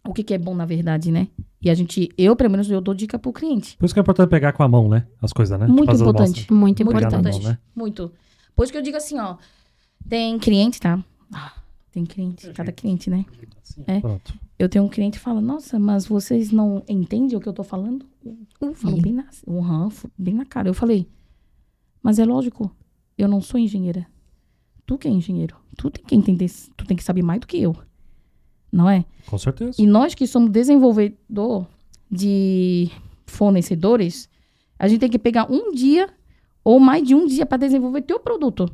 o 0.07 0.13
que, 0.13 0.23
que 0.23 0.35
é 0.35 0.39
bom 0.39 0.55
na 0.55 0.65
verdade, 0.65 1.13
né? 1.13 1.29
E 1.61 1.71
a 1.71 1.75
gente, 1.75 2.09
eu, 2.17 2.35
pelo 2.35 2.51
menos, 2.51 2.71
eu 2.71 2.81
dou 2.81 2.95
dica 2.95 3.19
pro 3.19 3.33
cliente. 3.33 3.77
Por 3.77 3.85
isso 3.85 3.95
que 3.95 4.01
é 4.01 4.03
importante 4.03 4.29
pegar 4.29 4.53
com 4.53 4.63
a 4.63 4.69
mão, 4.69 4.89
né? 4.89 5.07
As 5.21 5.33
coisas, 5.33 5.59
né? 5.59 5.67
Muito 5.67 5.91
tipo, 5.91 6.03
importante. 6.03 6.53
Muito 6.53 6.83
importante. 6.83 7.41
Mão, 7.41 7.51
né? 7.51 7.59
Muito. 7.75 8.13
Por 8.55 8.65
isso 8.65 8.73
que 8.73 8.79
eu 8.79 8.83
digo 8.83 8.97
assim, 8.97 9.19
ó. 9.19 9.37
Tem 10.09 10.39
cliente, 10.39 10.81
tá? 10.81 11.03
Ah, 11.33 11.53
tem 11.95 12.05
cliente, 12.05 12.53
cada 12.53 12.73
cliente, 12.73 13.09
né? 13.09 13.25
É. 13.87 14.01
Pronto. 14.01 14.35
Eu 14.59 14.69
tenho 14.69 14.85
um 14.85 14.89
cliente 14.89 15.19
que 15.19 15.25
fala, 15.25 15.41
nossa, 15.41 15.79
mas 15.79 16.07
vocês 16.07 16.51
não 16.51 16.83
entendem 16.89 17.37
o 17.37 17.41
que 17.41 17.49
eu 17.49 17.53
tô 17.53 17.63
falando? 17.63 18.05
Eu 18.61 18.75
falo 18.75 19.01
bem 19.01 19.13
na, 19.13 19.27
uhum, 19.47 19.89
bem 20.19 20.35
na 20.35 20.45
cara. 20.45 20.69
Eu 20.69 20.75
falei, 20.75 21.09
mas 22.03 22.19
é 22.19 22.25
lógico, 22.25 22.69
eu 23.17 23.29
não 23.29 23.41
sou 23.41 23.61
engenheira. 23.61 24.07
Tu 24.85 24.99
que 24.99 25.07
é 25.07 25.11
engenheiro. 25.11 25.57
Tu 25.77 25.89
tem 25.89 26.05
que 26.05 26.15
entender, 26.17 26.51
tu 26.77 26.85
tem 26.85 26.97
que 26.97 27.05
saber 27.05 27.23
mais 27.23 27.41
do 27.41 27.47
que 27.47 27.61
eu. 27.61 27.77
Não 28.73 28.91
é? 28.91 29.05
Com 29.27 29.39
certeza. 29.39 29.81
E 29.81 29.87
nós 29.87 30.17
que 30.17 30.27
somos 30.27 30.51
desenvolvedor 30.51 31.69
de 32.11 32.91
fornecedores, 33.25 34.29
a 34.77 34.89
gente 34.89 35.01
tem 35.01 35.11
que 35.11 35.19
pegar 35.19 35.51
um 35.51 35.71
dia 35.73 36.13
ou 36.65 36.81
mais 36.81 37.07
de 37.07 37.15
um 37.15 37.25
dia 37.25 37.47
para 37.47 37.59
desenvolver 37.59 38.03
teu 38.03 38.19
produto. 38.19 38.69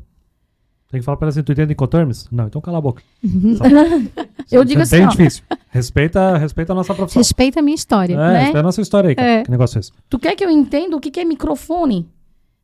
Tem 0.90 1.00
que 1.00 1.04
falar 1.04 1.16
para 1.16 1.28
assim, 1.28 1.42
tu 1.42 1.52
entende 1.52 1.72
Incoterms? 1.72 2.28
Não, 2.32 2.46
então 2.46 2.60
cala 2.60 2.78
a 2.78 2.80
boca. 2.80 3.02
eu 4.50 4.64
digo 4.64 4.82
assim, 4.82 4.96
É 4.96 4.98
bem 5.00 5.08
difícil. 5.08 5.44
Respeita, 5.68 6.36
respeita 6.36 6.72
a 6.72 6.74
nossa 6.74 6.94
profissão. 6.94 7.20
Respeita 7.20 7.60
a 7.60 7.62
minha 7.62 7.76
história. 7.76 8.14
É, 8.14 8.16
né? 8.16 8.38
respeita 8.38 8.58
a 8.58 8.62
nossa 8.62 8.80
história 8.80 9.08
aí, 9.10 9.14
cara. 9.14 9.28
É. 9.28 9.42
Que 9.44 9.50
negócio 9.50 9.78
é 9.78 9.80
esse? 9.80 9.92
Tu 10.08 10.18
quer 10.18 10.34
que 10.34 10.44
eu 10.44 10.50
entenda 10.50 10.96
o 10.96 11.00
que, 11.00 11.10
que 11.10 11.20
é 11.20 11.24
microfone? 11.24 12.08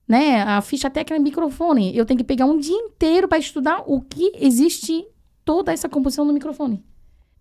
né? 0.06 0.42
A 0.42 0.60
ficha 0.60 0.88
técnica 0.88 1.16
é 1.16 1.18
microfone. 1.18 1.96
Eu 1.96 2.04
tenho 2.04 2.18
que 2.18 2.24
pegar 2.24 2.46
um 2.46 2.58
dia 2.58 2.76
inteiro 2.76 3.26
para 3.26 3.38
estudar 3.38 3.82
o 3.86 4.00
que 4.00 4.32
existe 4.40 5.04
toda 5.44 5.72
essa 5.72 5.88
composição 5.88 6.26
do 6.26 6.32
microfone. 6.32 6.82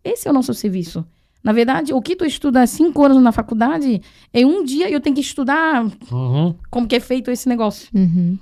Esse 0.03 0.27
é 0.27 0.31
o 0.31 0.33
nosso 0.33 0.53
serviço. 0.53 1.05
Na 1.43 1.53
verdade, 1.53 1.93
o 1.93 2.01
que 2.01 2.15
tu 2.15 2.25
estuda 2.25 2.65
cinco 2.65 3.03
anos 3.03 3.21
na 3.21 3.31
faculdade, 3.31 4.01
é 4.33 4.43
um 4.43 4.63
dia 4.63 4.89
eu 4.89 4.99
tenho 4.99 5.15
que 5.15 5.21
estudar 5.21 5.85
uhum. 6.11 6.55
como 6.71 6.87
que 6.87 6.95
é 6.95 6.99
feito 6.99 7.29
esse 7.29 7.47
negócio. 7.47 7.87
Uhum. 7.93 8.37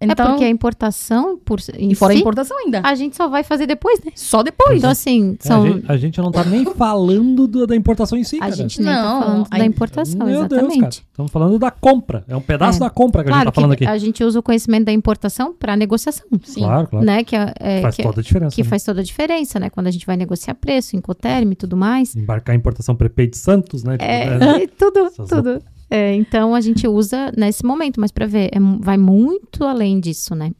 Então, 0.00 0.26
é 0.26 0.30
porque 0.30 0.44
a 0.44 0.48
importação, 0.48 1.36
por 1.36 1.58
e 1.76 1.94
fora 1.94 2.12
si, 2.12 2.18
a 2.18 2.20
importação 2.20 2.56
ainda. 2.58 2.80
A 2.84 2.94
gente 2.94 3.16
só 3.16 3.28
vai 3.28 3.42
fazer 3.42 3.66
depois, 3.66 4.00
né? 4.04 4.12
Só 4.14 4.44
depois. 4.44 4.78
Então, 4.78 4.90
assim, 4.90 5.36
são... 5.40 5.66
É, 5.66 5.68
a, 5.68 5.72
gente, 5.72 5.92
a, 5.92 5.96
gente, 5.96 6.20
não 6.20 6.30
tá 6.30 6.44
nem 6.44 6.64
falando 6.64 7.48
do, 7.48 7.66
da 7.66 7.74
importação 7.74 8.16
em 8.16 8.22
si, 8.22 8.36
A 8.36 8.40
cara. 8.40 8.52
gente 8.52 8.80
nem 8.80 8.86
tá 8.92 9.02
não, 9.02 9.20
tá 9.20 9.26
falando 9.26 9.46
a... 9.50 9.58
da 9.58 9.64
importação, 9.64 10.26
Meu 10.26 10.38
exatamente. 10.40 10.80
Deus, 10.80 11.02
Estamos 11.10 11.32
falando 11.32 11.58
da 11.58 11.70
compra. 11.72 12.24
É 12.28 12.36
um 12.36 12.40
pedaço 12.40 12.76
é. 12.76 12.80
da 12.80 12.90
compra 12.90 13.24
que 13.24 13.28
claro 13.28 13.40
a 13.40 13.44
gente 13.44 13.54
tá 13.54 13.60
falando 13.60 13.72
aqui. 13.72 13.84
a 13.84 13.98
gente 13.98 14.22
usa 14.22 14.38
o 14.38 14.42
conhecimento 14.42 14.84
da 14.84 14.92
importação 14.92 15.52
para 15.52 15.76
negociação. 15.76 16.26
Sim. 16.44 16.60
Claro, 16.60 16.86
claro. 16.86 17.04
Né? 17.04 17.24
Que, 17.24 17.34
é, 17.34 17.52
é 17.58 17.82
faz 17.82 17.96
que, 17.96 18.02
toda 18.04 18.20
a 18.20 18.22
diferença. 18.22 18.54
Que 18.54 18.62
né? 18.62 18.68
faz 18.68 18.84
toda 18.84 19.00
a 19.00 19.04
diferença, 19.04 19.58
né? 19.58 19.68
Quando 19.68 19.88
a 19.88 19.90
gente 19.90 20.06
vai 20.06 20.16
negociar 20.16 20.54
preço, 20.54 20.94
incoterm 20.94 21.50
e 21.50 21.56
tudo 21.56 21.76
mais. 21.76 22.14
Embarcar 22.14 22.54
a 22.54 22.56
importação 22.56 22.94
prepaid 22.94 23.36
Santos, 23.36 23.82
né? 23.82 23.96
É, 23.98 24.38
né? 24.38 24.66
tudo, 24.78 25.10
tudo. 25.28 25.60
É, 25.90 26.14
então, 26.14 26.54
a 26.54 26.60
gente 26.60 26.86
usa 26.86 27.32
nesse 27.36 27.64
momento, 27.64 28.00
mas 28.00 28.12
para 28.12 28.26
ver, 28.26 28.50
é, 28.52 28.58
vai 28.80 28.98
muito 28.98 29.64
além 29.64 29.98
disso, 29.98 30.34
né? 30.34 30.52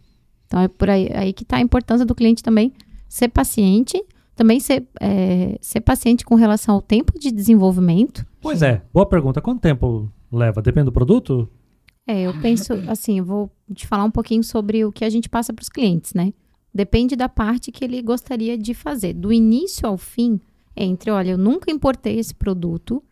Então 0.46 0.60
é 0.60 0.68
por 0.68 0.88
aí, 0.88 1.10
aí 1.14 1.32
que 1.32 1.42
está 1.42 1.58
a 1.58 1.60
importância 1.60 2.06
do 2.06 2.14
cliente 2.14 2.42
também 2.42 2.72
ser 3.06 3.28
paciente, 3.28 4.02
também 4.34 4.58
ser, 4.58 4.86
é, 5.00 5.58
ser 5.60 5.80
paciente 5.80 6.24
com 6.24 6.34
relação 6.34 6.74
ao 6.74 6.82
tempo 6.82 7.18
de 7.18 7.30
desenvolvimento. 7.30 8.26
Pois 8.40 8.62
é, 8.62 8.82
boa 8.92 9.06
pergunta. 9.06 9.40
Quanto 9.40 9.60
tempo 9.60 10.10
leva? 10.32 10.62
Depende 10.62 10.86
do 10.86 10.92
produto? 10.92 11.48
É, 12.06 12.22
eu 12.22 12.40
penso 12.40 12.72
assim, 12.88 13.18
eu 13.18 13.24
vou 13.24 13.50
te 13.74 13.86
falar 13.86 14.04
um 14.04 14.10
pouquinho 14.10 14.42
sobre 14.42 14.84
o 14.84 14.90
que 14.90 15.04
a 15.04 15.10
gente 15.10 15.28
passa 15.28 15.52
para 15.52 15.62
os 15.62 15.68
clientes, 15.68 16.14
né? 16.14 16.32
Depende 16.72 17.14
da 17.14 17.28
parte 17.28 17.70
que 17.70 17.84
ele 17.84 18.00
gostaria 18.00 18.56
de 18.56 18.72
fazer. 18.72 19.12
Do 19.12 19.30
início 19.30 19.86
ao 19.86 19.98
fim, 19.98 20.40
entre, 20.74 21.10
olha, 21.10 21.32
eu 21.32 21.38
nunca 21.38 21.70
importei 21.70 22.18
esse 22.18 22.34
produto, 22.34 23.02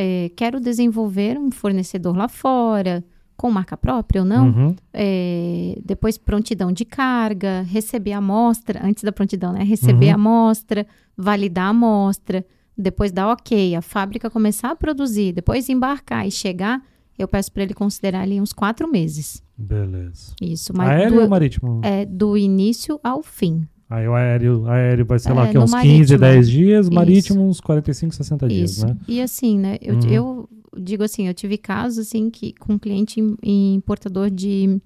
é, 0.00 0.30
quero 0.36 0.60
desenvolver 0.60 1.36
um 1.36 1.50
fornecedor 1.50 2.16
lá 2.16 2.28
fora, 2.28 3.04
com 3.36 3.50
marca 3.50 3.76
própria 3.76 4.22
ou 4.22 4.26
não, 4.26 4.48
uhum. 4.48 4.76
é, 4.92 5.76
depois 5.84 6.16
prontidão 6.16 6.70
de 6.70 6.84
carga, 6.84 7.62
receber 7.62 8.12
a 8.12 8.18
amostra, 8.18 8.80
antes 8.84 9.02
da 9.02 9.10
prontidão, 9.10 9.52
né? 9.52 9.64
Receber 9.64 10.06
uhum. 10.06 10.12
a 10.12 10.14
amostra, 10.14 10.86
validar 11.16 11.66
a 11.66 11.70
amostra, 11.70 12.46
depois 12.76 13.10
dar 13.10 13.28
ok, 13.28 13.74
a 13.74 13.82
fábrica 13.82 14.30
começar 14.30 14.70
a 14.70 14.76
produzir, 14.76 15.32
depois 15.32 15.68
embarcar 15.68 16.26
e 16.26 16.30
chegar, 16.30 16.80
eu 17.18 17.26
peço 17.26 17.50
para 17.50 17.64
ele 17.64 17.74
considerar 17.74 18.22
ali 18.22 18.40
uns 18.40 18.52
quatro 18.52 18.88
meses. 18.88 19.42
Beleza. 19.56 20.32
Isso. 20.40 20.72
Mas 20.76 20.88
aéreo 20.90 21.16
do, 21.16 21.22
ou 21.22 21.28
marítimo? 21.28 21.80
É, 21.82 22.04
do 22.04 22.36
início 22.36 23.00
ao 23.02 23.20
fim. 23.24 23.66
Aí 23.90 24.06
o 24.06 24.14
aéreo, 24.14 24.66
aéreo 24.66 25.06
vai 25.06 25.18
ser 25.18 25.30
é, 25.30 25.32
lá 25.32 25.48
que 25.48 25.56
uns 25.56 25.70
marítimo. 25.70 25.98
15, 25.98 26.18
10 26.18 26.50
dias, 26.50 26.88
marítimo 26.90 27.40
Isso. 27.40 27.48
uns 27.48 27.60
45, 27.60 28.14
60 28.14 28.46
Isso. 28.46 28.54
dias, 28.54 28.84
né? 28.84 28.96
E 29.08 29.20
assim, 29.20 29.58
né? 29.58 29.78
Eu, 29.80 29.94
uhum. 29.94 30.08
eu 30.10 30.48
digo 30.76 31.02
assim, 31.02 31.26
eu 31.26 31.32
tive 31.32 31.56
casos 31.56 32.06
assim 32.06 32.28
que 32.28 32.52
com 32.52 32.78
cliente 32.78 33.18
importador 33.42 34.30
de 34.30 34.80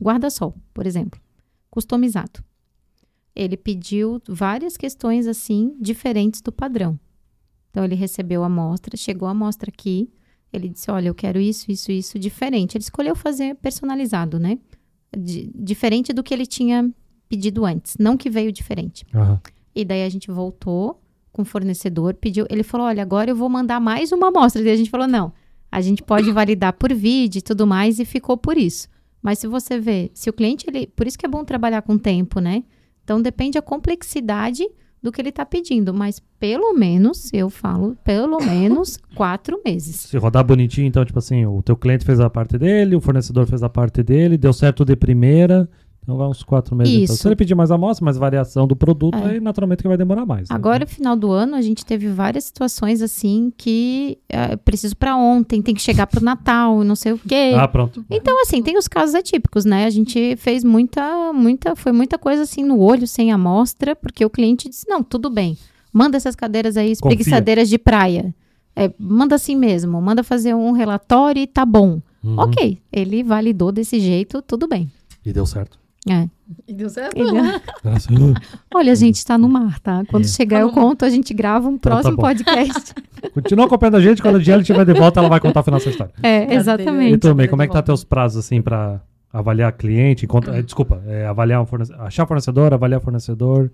guarda-sol, 0.00 0.54
por 0.72 0.86
exemplo, 0.86 1.20
customizado. 1.70 2.40
Ele 3.34 3.56
pediu 3.56 4.22
várias 4.28 4.76
questões 4.76 5.26
assim 5.26 5.76
diferentes 5.80 6.40
do 6.40 6.52
padrão. 6.52 6.98
Então 7.70 7.84
ele 7.84 7.96
recebeu 7.96 8.44
a 8.44 8.46
amostra, 8.46 8.96
chegou 8.96 9.26
a 9.26 9.32
amostra 9.32 9.70
aqui, 9.70 10.08
ele 10.52 10.68
disse: 10.68 10.90
"Olha, 10.90 11.08
eu 11.08 11.14
quero 11.14 11.40
isso, 11.40 11.70
isso, 11.70 11.90
isso 11.90 12.18
diferente". 12.18 12.76
Ele 12.76 12.84
escolheu 12.84 13.16
fazer 13.16 13.56
personalizado, 13.56 14.38
né? 14.38 14.58
diferente 15.18 16.12
do 16.12 16.22
que 16.22 16.34
ele 16.34 16.44
tinha 16.44 16.92
pedido 17.28 17.64
antes, 17.64 17.96
não 17.98 18.16
que 18.16 18.30
veio 18.30 18.52
diferente. 18.52 19.04
Uhum. 19.14 19.38
E 19.74 19.84
daí 19.84 20.04
a 20.04 20.08
gente 20.08 20.30
voltou 20.30 21.00
com 21.32 21.42
o 21.42 21.44
fornecedor, 21.44 22.14
pediu, 22.14 22.46
ele 22.48 22.62
falou: 22.62 22.86
"Olha, 22.86 23.02
agora 23.02 23.30
eu 23.30 23.36
vou 23.36 23.48
mandar 23.48 23.80
mais 23.80 24.12
uma 24.12 24.28
amostra". 24.28 24.62
E 24.62 24.70
a 24.70 24.76
gente 24.76 24.90
falou: 24.90 25.06
"Não, 25.06 25.32
a 25.70 25.80
gente 25.80 26.02
pode 26.02 26.30
validar 26.32 26.72
por 26.72 26.92
vídeo 26.92 27.38
e 27.38 27.42
tudo 27.42 27.66
mais" 27.66 27.98
e 27.98 28.04
ficou 28.04 28.36
por 28.36 28.56
isso. 28.56 28.88
Mas 29.22 29.38
se 29.38 29.46
você 29.46 29.78
vê, 29.78 30.10
se 30.14 30.30
o 30.30 30.32
cliente 30.32 30.66
ele, 30.68 30.86
por 30.86 31.06
isso 31.06 31.18
que 31.18 31.26
é 31.26 31.28
bom 31.28 31.44
trabalhar 31.44 31.82
com 31.82 31.98
tempo, 31.98 32.40
né? 32.40 32.62
Então 33.02 33.20
depende 33.20 33.52
da 33.52 33.62
complexidade 33.62 34.64
do 35.02 35.12
que 35.12 35.20
ele 35.20 35.28
está 35.28 35.46
pedindo, 35.46 35.94
mas 35.94 36.20
pelo 36.38 36.74
menos, 36.74 37.32
eu 37.32 37.48
falo, 37.48 37.96
pelo 38.02 38.38
menos 38.38 38.96
quatro 39.14 39.60
meses. 39.64 39.96
Se 39.96 40.16
rodar 40.16 40.44
bonitinho, 40.44 40.86
então, 40.86 41.04
tipo 41.04 41.18
assim, 41.18 41.46
o 41.46 41.62
teu 41.62 41.76
cliente 41.76 42.04
fez 42.04 42.18
a 42.18 42.28
parte 42.28 42.58
dele, 42.58 42.96
o 42.96 43.00
fornecedor 43.00 43.46
fez 43.46 43.62
a 43.62 43.68
parte 43.68 44.02
dele, 44.02 44.36
deu 44.36 44.52
certo 44.52 44.84
de 44.84 44.96
primeira, 44.96 45.68
então 46.06 46.16
vai 46.16 46.28
uns 46.28 46.44
quatro 46.44 46.76
meses. 46.76 46.94
Então. 46.94 47.16
Se 47.16 47.26
ele 47.26 47.34
pedir 47.34 47.56
mais 47.56 47.72
amostra, 47.72 48.04
mais 48.04 48.16
variação 48.16 48.64
do 48.64 48.76
produto, 48.76 49.18
é. 49.18 49.32
aí 49.32 49.40
naturalmente 49.40 49.82
que 49.82 49.88
vai 49.88 49.96
demorar 49.96 50.24
mais. 50.24 50.48
Né? 50.48 50.54
Agora, 50.54 50.84
no 50.84 50.86
final 50.86 51.16
do 51.16 51.32
ano, 51.32 51.56
a 51.56 51.60
gente 51.60 51.84
teve 51.84 52.06
várias 52.06 52.44
situações 52.44 53.02
assim 53.02 53.52
que 53.56 54.16
é, 54.28 54.54
preciso 54.54 54.96
para 54.96 55.16
ontem, 55.16 55.60
tem 55.60 55.74
que 55.74 55.82
chegar 55.82 56.06
para 56.06 56.20
o 56.20 56.24
Natal, 56.24 56.84
não 56.84 56.94
sei 56.94 57.12
o 57.12 57.18
quê. 57.18 57.54
Ah, 57.56 57.66
pronto. 57.66 58.04
Então, 58.08 58.40
assim, 58.40 58.62
tem 58.62 58.78
os 58.78 58.86
casos 58.86 59.16
atípicos, 59.16 59.64
né? 59.64 59.84
A 59.84 59.90
gente 59.90 60.36
fez 60.36 60.62
muita, 60.62 61.32
muita, 61.32 61.74
foi 61.74 61.90
muita 61.90 62.16
coisa 62.16 62.42
assim 62.42 62.62
no 62.62 62.78
olho, 62.78 63.08
sem 63.08 63.32
amostra, 63.32 63.96
porque 63.96 64.24
o 64.24 64.30
cliente 64.30 64.68
disse, 64.68 64.88
não, 64.88 65.02
tudo 65.02 65.28
bem, 65.28 65.58
manda 65.92 66.16
essas 66.16 66.36
cadeiras 66.36 66.76
aí, 66.76 66.92
espreguiçadeiras 66.92 67.68
de 67.68 67.78
praia. 67.78 68.32
É, 68.76 68.92
manda 68.96 69.34
assim 69.34 69.56
mesmo, 69.56 70.00
manda 70.00 70.22
fazer 70.22 70.54
um 70.54 70.70
relatório 70.70 71.42
e 71.42 71.48
tá 71.48 71.66
bom. 71.66 72.00
Uhum. 72.22 72.38
Ok, 72.38 72.78
ele 72.92 73.24
validou 73.24 73.72
desse 73.72 73.98
jeito, 73.98 74.40
tudo 74.40 74.68
bem. 74.68 74.88
E 75.24 75.32
deu 75.32 75.44
certo. 75.44 75.84
É. 76.08 76.28
E 76.68 76.72
deu 76.72 76.88
certo? 76.88 77.16
Olha, 78.72 78.92
a 78.92 78.94
gente 78.94 79.16
está 79.16 79.36
no 79.36 79.48
mar, 79.48 79.80
tá? 79.80 80.04
Quando 80.08 80.24
é. 80.24 80.28
chegar, 80.28 80.60
eu 80.60 80.70
conto, 80.70 81.04
a 81.04 81.10
gente 81.10 81.34
grava 81.34 81.68
um 81.68 81.74
então, 81.74 81.90
tá 81.92 82.12
próximo 82.12 82.16
tá 82.16 82.22
podcast. 82.22 82.94
Continua 83.34 83.66
acompanhando 83.66 83.96
a 83.96 84.00
gente, 84.00 84.22
quando 84.22 84.36
a 84.36 84.38
Diana 84.38 84.62
estiver 84.62 84.84
de 84.84 84.94
volta, 84.94 85.18
ela 85.18 85.28
vai 85.28 85.40
contar 85.40 85.60
o 85.60 85.62
final 85.64 85.78
dessa 85.80 85.90
história. 85.90 86.12
É, 86.22 86.54
exatamente. 86.54 87.14
E 87.14 87.18
também, 87.18 87.48
como 87.48 87.62
é 87.62 87.66
que 87.66 87.72
tá 87.72 87.82
teus 87.82 88.04
prazos, 88.04 88.44
assim, 88.44 88.62
para 88.62 89.00
avaliar 89.32 89.72
cliente? 89.72 90.24
Encontra, 90.24 90.56
é, 90.56 90.62
desculpa, 90.62 91.02
é, 91.06 91.26
avaliar 91.26 91.60
um 91.60 91.66
fornecedor, 91.66 92.00
achar 92.02 92.26
fornecedor, 92.26 92.72
avaliar 92.72 93.00
fornecedor. 93.00 93.70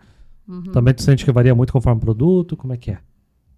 Uhum. 0.49 0.63
Também 0.73 0.95
tu 0.95 1.03
sente 1.03 1.25
que 1.25 1.33
varia 1.33 1.55
muito 1.55 1.73
conforme 1.73 1.99
o 1.99 2.01
produto? 2.01 2.57
Como 2.57 2.73
é 2.73 2.77
que 2.79 2.93
é? 2.93 2.99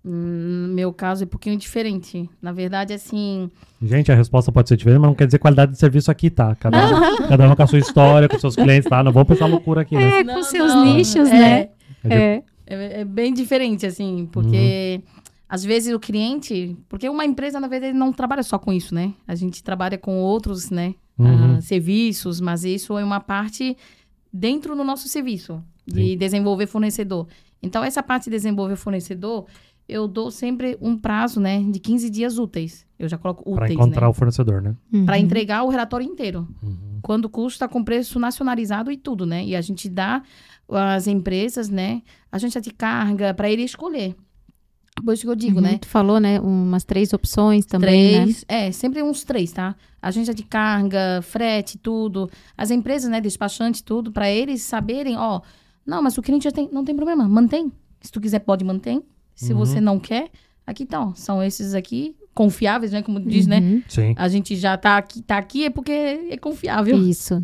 No 0.05 0.69
meu 0.75 0.93
caso 0.93 1.23
é 1.23 1.27
um 1.27 1.29
pouquinho 1.29 1.57
diferente. 1.57 2.29
Na 2.43 2.53
verdade, 2.53 2.93
assim. 2.93 3.51
Gente, 3.81 4.13
a 4.13 4.15
resposta 4.15 4.53
pode 4.53 4.69
ser 4.69 4.77
diferente, 4.77 5.01
mas 5.01 5.09
não 5.09 5.15
quer 5.15 5.25
dizer 5.25 5.39
qualidade 5.39 5.73
de 5.73 5.79
serviço 5.79 6.11
aqui, 6.11 6.29
tá? 6.29 6.55
Cada, 6.57 6.77
um, 6.77 7.17
cada 7.27 7.51
um 7.51 7.57
com 7.57 7.63
a 7.63 7.67
sua 7.67 7.79
história, 7.79 8.29
com 8.29 8.39
seus 8.39 8.55
clientes, 8.55 8.89
tá? 8.89 9.03
Não 9.03 9.13
vou 9.13 9.25
pensar 9.25 9.47
loucura 9.47 9.81
aqui, 9.81 9.95
né? 9.95 10.21
É, 10.21 10.25
com 10.25 10.35
não, 10.35 10.43
seus 10.43 10.75
não, 10.75 10.85
nichos, 10.85 11.29
é, 11.31 11.33
né? 11.33 11.69
É. 12.05 12.15
É. 12.15 12.43
é. 12.67 13.01
é. 13.01 13.05
bem 13.05 13.33
diferente, 13.33 13.87
assim, 13.87 14.29
porque 14.31 15.01
uhum. 15.01 15.23
às 15.49 15.65
vezes 15.65 15.95
o 15.95 15.99
cliente. 15.99 16.77
Porque 16.87 17.09
uma 17.09 17.25
empresa, 17.25 17.59
na 17.59 17.67
verdade, 17.67 17.95
não 17.95 18.13
trabalha 18.13 18.43
só 18.43 18.59
com 18.59 18.75
isso, 18.75 18.95
né? 18.95 19.15
A 19.27 19.35
gente 19.35 19.65
trabalha 19.65 19.97
com 19.97 20.19
outros, 20.19 20.69
né? 20.69 20.95
Uhum. 21.19 21.57
Uh, 21.57 21.63
serviços, 21.63 22.43
mas 22.43 22.63
isso 22.63 22.99
é 22.99 23.05
uma 23.05 23.21
parte 23.21 23.75
dentro 24.31 24.77
do 24.77 24.85
nosso 24.85 25.09
serviço 25.09 25.63
de 25.87 26.11
Sim. 26.11 26.19
desenvolver 26.19 26.67
fornecedor. 26.67 27.27
Então, 27.63 27.83
essa 27.83 28.03
parte 28.03 28.25
de 28.25 28.33
desenvolver 28.33 28.77
fornecedor 28.77 29.47
eu 29.89 30.09
dou 30.09 30.31
sempre 30.31 30.77
um 30.81 30.97
prazo, 30.97 31.41
né, 31.41 31.63
de 31.63 31.79
15 31.79 32.09
dias 32.11 32.39
úteis. 32.39 32.87
Eu 32.99 33.09
já 33.09 33.19
coloco 33.19 33.43
úteis, 33.43 33.57
Para 33.57 33.73
encontrar 33.73 34.03
né? 34.03 34.09
o 34.09 34.13
fornecedor, 34.13 34.63
né? 34.63 34.75
Uhum. 34.93 35.05
Para 35.05 35.19
entregar 35.19 35.63
o 35.63 35.69
relatório 35.69 36.07
inteiro. 36.07 36.49
Uhum. 36.63 37.01
Quando 37.03 37.27
o 37.27 37.29
custo 37.29 37.57
está 37.57 37.69
com 37.69 37.85
preço 37.85 38.19
nacionalizado 38.19 38.91
e 38.91 38.97
tudo, 38.97 39.27
né? 39.27 39.45
E 39.45 39.55
a 39.55 39.61
gente 39.61 39.89
dá 39.89 40.23
às 40.69 41.07
empresas, 41.07 41.69
né, 41.69 42.03
a 42.33 42.39
gente 42.39 42.59
de 42.61 42.71
carga 42.71 43.35
para 43.35 43.51
ele 43.51 43.63
escolher. 43.63 44.17
Por 45.05 45.13
isso 45.13 45.25
que 45.25 45.29
eu 45.29 45.35
digo, 45.35 45.57
uhum. 45.57 45.63
né? 45.63 45.79
Tu 45.79 45.89
falou, 45.89 46.21
né, 46.21 46.41
umas 46.41 46.85
três 46.85 47.13
opções 47.13 47.67
também, 47.67 48.23
três, 48.23 48.45
né? 48.49 48.67
É, 48.67 48.73
sempre 48.73 49.03
uns 49.03 49.25
três, 49.25 49.53
tá? 49.53 49.75
Agência 50.01 50.33
de 50.33 50.45
carga, 50.45 51.21
frete, 51.21 51.77
tudo. 51.77 52.31
As 52.57 52.71
empresas, 52.71 53.11
né, 53.11 53.21
despachante, 53.21 53.83
tudo, 53.83 54.13
para 54.13 54.31
eles 54.31 54.63
saberem, 54.63 55.17
ó, 55.17 55.41
não, 55.85 56.01
mas 56.01 56.17
o 56.17 56.23
cliente 56.23 56.45
já 56.45 56.53
tem, 56.53 56.69
não 56.73 56.85
tem 56.85 56.95
problema, 56.95 57.29
mantém. 57.29 57.73
Se 58.01 58.13
tu 58.13 58.21
quiser, 58.21 58.39
pode 58.39 58.65
manter. 58.65 59.03
Se 59.35 59.53
uhum. 59.53 59.59
você 59.59 59.81
não 59.81 59.99
quer, 59.99 60.31
aqui 60.67 60.85
estão. 60.85 61.15
São 61.15 61.43
esses 61.43 61.75
aqui, 61.75 62.17
confiáveis, 62.35 62.93
né? 62.93 63.03
Como 63.03 63.21
diz, 63.21 63.47
né? 63.47 63.59
uhum. 63.59 63.77
né? 63.77 63.83
Sim. 63.89 64.15
A 64.17 64.29
gente 64.29 64.57
já 64.57 64.77
tá 64.77 64.99
aqui, 64.99 65.23
tá 65.23 65.39
aqui 65.39 65.65
é 65.65 65.71
porque 65.71 65.93
é 65.93 66.37
confiável. 66.37 66.97
Isso. 66.99 67.41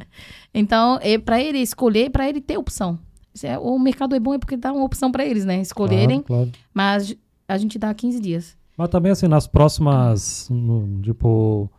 Então, 0.52 0.98
é 1.02 1.18
para 1.18 1.40
ele 1.40 1.58
escolher, 1.58 2.10
para 2.10 2.28
ele 2.28 2.40
ter 2.40 2.58
opção. 2.58 2.98
É, 3.42 3.58
o 3.58 3.78
mercado 3.78 4.14
é 4.14 4.20
bom 4.20 4.34
é 4.34 4.38
porque 4.38 4.56
dá 4.56 4.72
uma 4.72 4.84
opção 4.84 5.10
para 5.10 5.24
eles, 5.24 5.44
né? 5.44 5.60
Escolherem. 5.60 6.22
Claro, 6.22 6.50
claro. 6.50 6.64
Mas 6.74 7.16
a 7.46 7.56
gente 7.56 7.78
dá 7.78 7.94
15 7.94 8.20
dias. 8.20 8.56
Mas 8.76 8.88
também, 8.88 9.12
assim, 9.12 9.28
nas 9.28 9.46
próximas, 9.46 10.48
no, 10.50 11.00
tipo, 11.00 11.70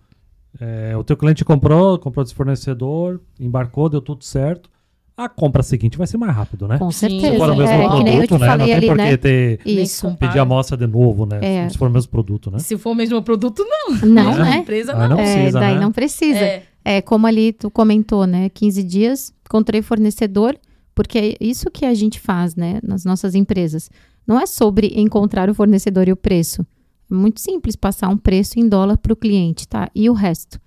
é, 0.60 0.96
o 0.96 1.04
teu 1.04 1.18
cliente 1.18 1.44
comprou, 1.44 2.00
comprou 2.00 2.24
desse 2.24 2.36
fornecedor, 2.36 3.20
embarcou, 3.40 3.90
deu 3.90 4.02
tudo 4.02 4.24
certo 4.24 4.71
a 5.26 5.30
compra 5.30 5.64
seguinte 5.64 5.98
vai 5.98 6.08
ser 6.08 6.18
mais 6.18 6.36
rápido, 6.36 6.68
né? 6.68 6.78
Com 6.78 6.92
certeza. 6.92 7.32
Se 7.32 7.38
for 7.38 7.50
o 7.50 7.56
mesmo 7.56 7.74
é, 7.74 7.88
produto, 7.88 8.40
né? 8.40 8.48
Não 8.48 8.66
tem 8.66 8.74
ali, 8.74 8.88
por 8.88 8.98
que 8.98 9.04
né? 9.04 9.18
ter, 9.18 9.60
Isso. 9.66 10.16
pedir 10.20 10.40
a 10.40 10.42
amostra 10.42 10.78
de 10.78 10.88
novo, 10.88 11.26
né? 11.26 11.40
É. 11.42 11.70
Se 11.70 11.78
for 11.78 11.88
o 11.88 11.92
mesmo 11.92 12.10
produto, 12.10 12.52
né? 12.52 12.60
Se 12.60 12.78
for 12.78 12.92
o 12.92 12.96
mesmo 12.96 13.22
produto, 13.22 13.66
não. 13.68 13.98
Não, 14.08 14.38
né? 14.38 14.58
empresa 14.58 14.94
não. 14.94 15.10
não 15.10 15.18
precisa, 15.18 15.58
é, 15.58 15.62
daí 15.62 15.74
né? 15.76 15.80
não 15.80 15.92
precisa. 15.92 16.40
É. 16.40 16.64
é. 16.84 17.02
como 17.02 17.28
ali 17.28 17.54
tu 17.54 17.70
comentou, 17.70 18.26
né? 18.26 18.50
15 18.50 18.84
dias, 18.84 19.34
encontrei 19.46 19.82
fornecedor, 19.82 20.58
porque 20.94 21.18
é 21.18 21.36
isso 21.40 21.70
que 21.72 21.86
a 21.86 21.94
gente 21.94 22.20
faz, 22.20 22.56
né? 22.56 22.80
Nas 22.84 23.06
nossas 23.06 23.36
empresas. 23.36 23.90
Não 24.26 24.40
é 24.40 24.46
sobre 24.46 24.94
encontrar 24.96 25.50
o 25.50 25.54
fornecedor 25.54 26.08
e 26.08 26.12
o 26.12 26.18
preço. 26.18 26.66
É 27.10 27.14
muito 27.14 27.42
simples 27.42 27.76
passar 27.76 28.08
um 28.10 28.18
preço 28.18 28.60
em 28.60 28.68
dólar 28.68 28.98
para 28.98 29.14
o 29.14 29.16
cliente, 29.16 29.68
tá? 29.68 29.90
E 29.94 30.10
o 30.10 30.14
resto. 30.14 30.60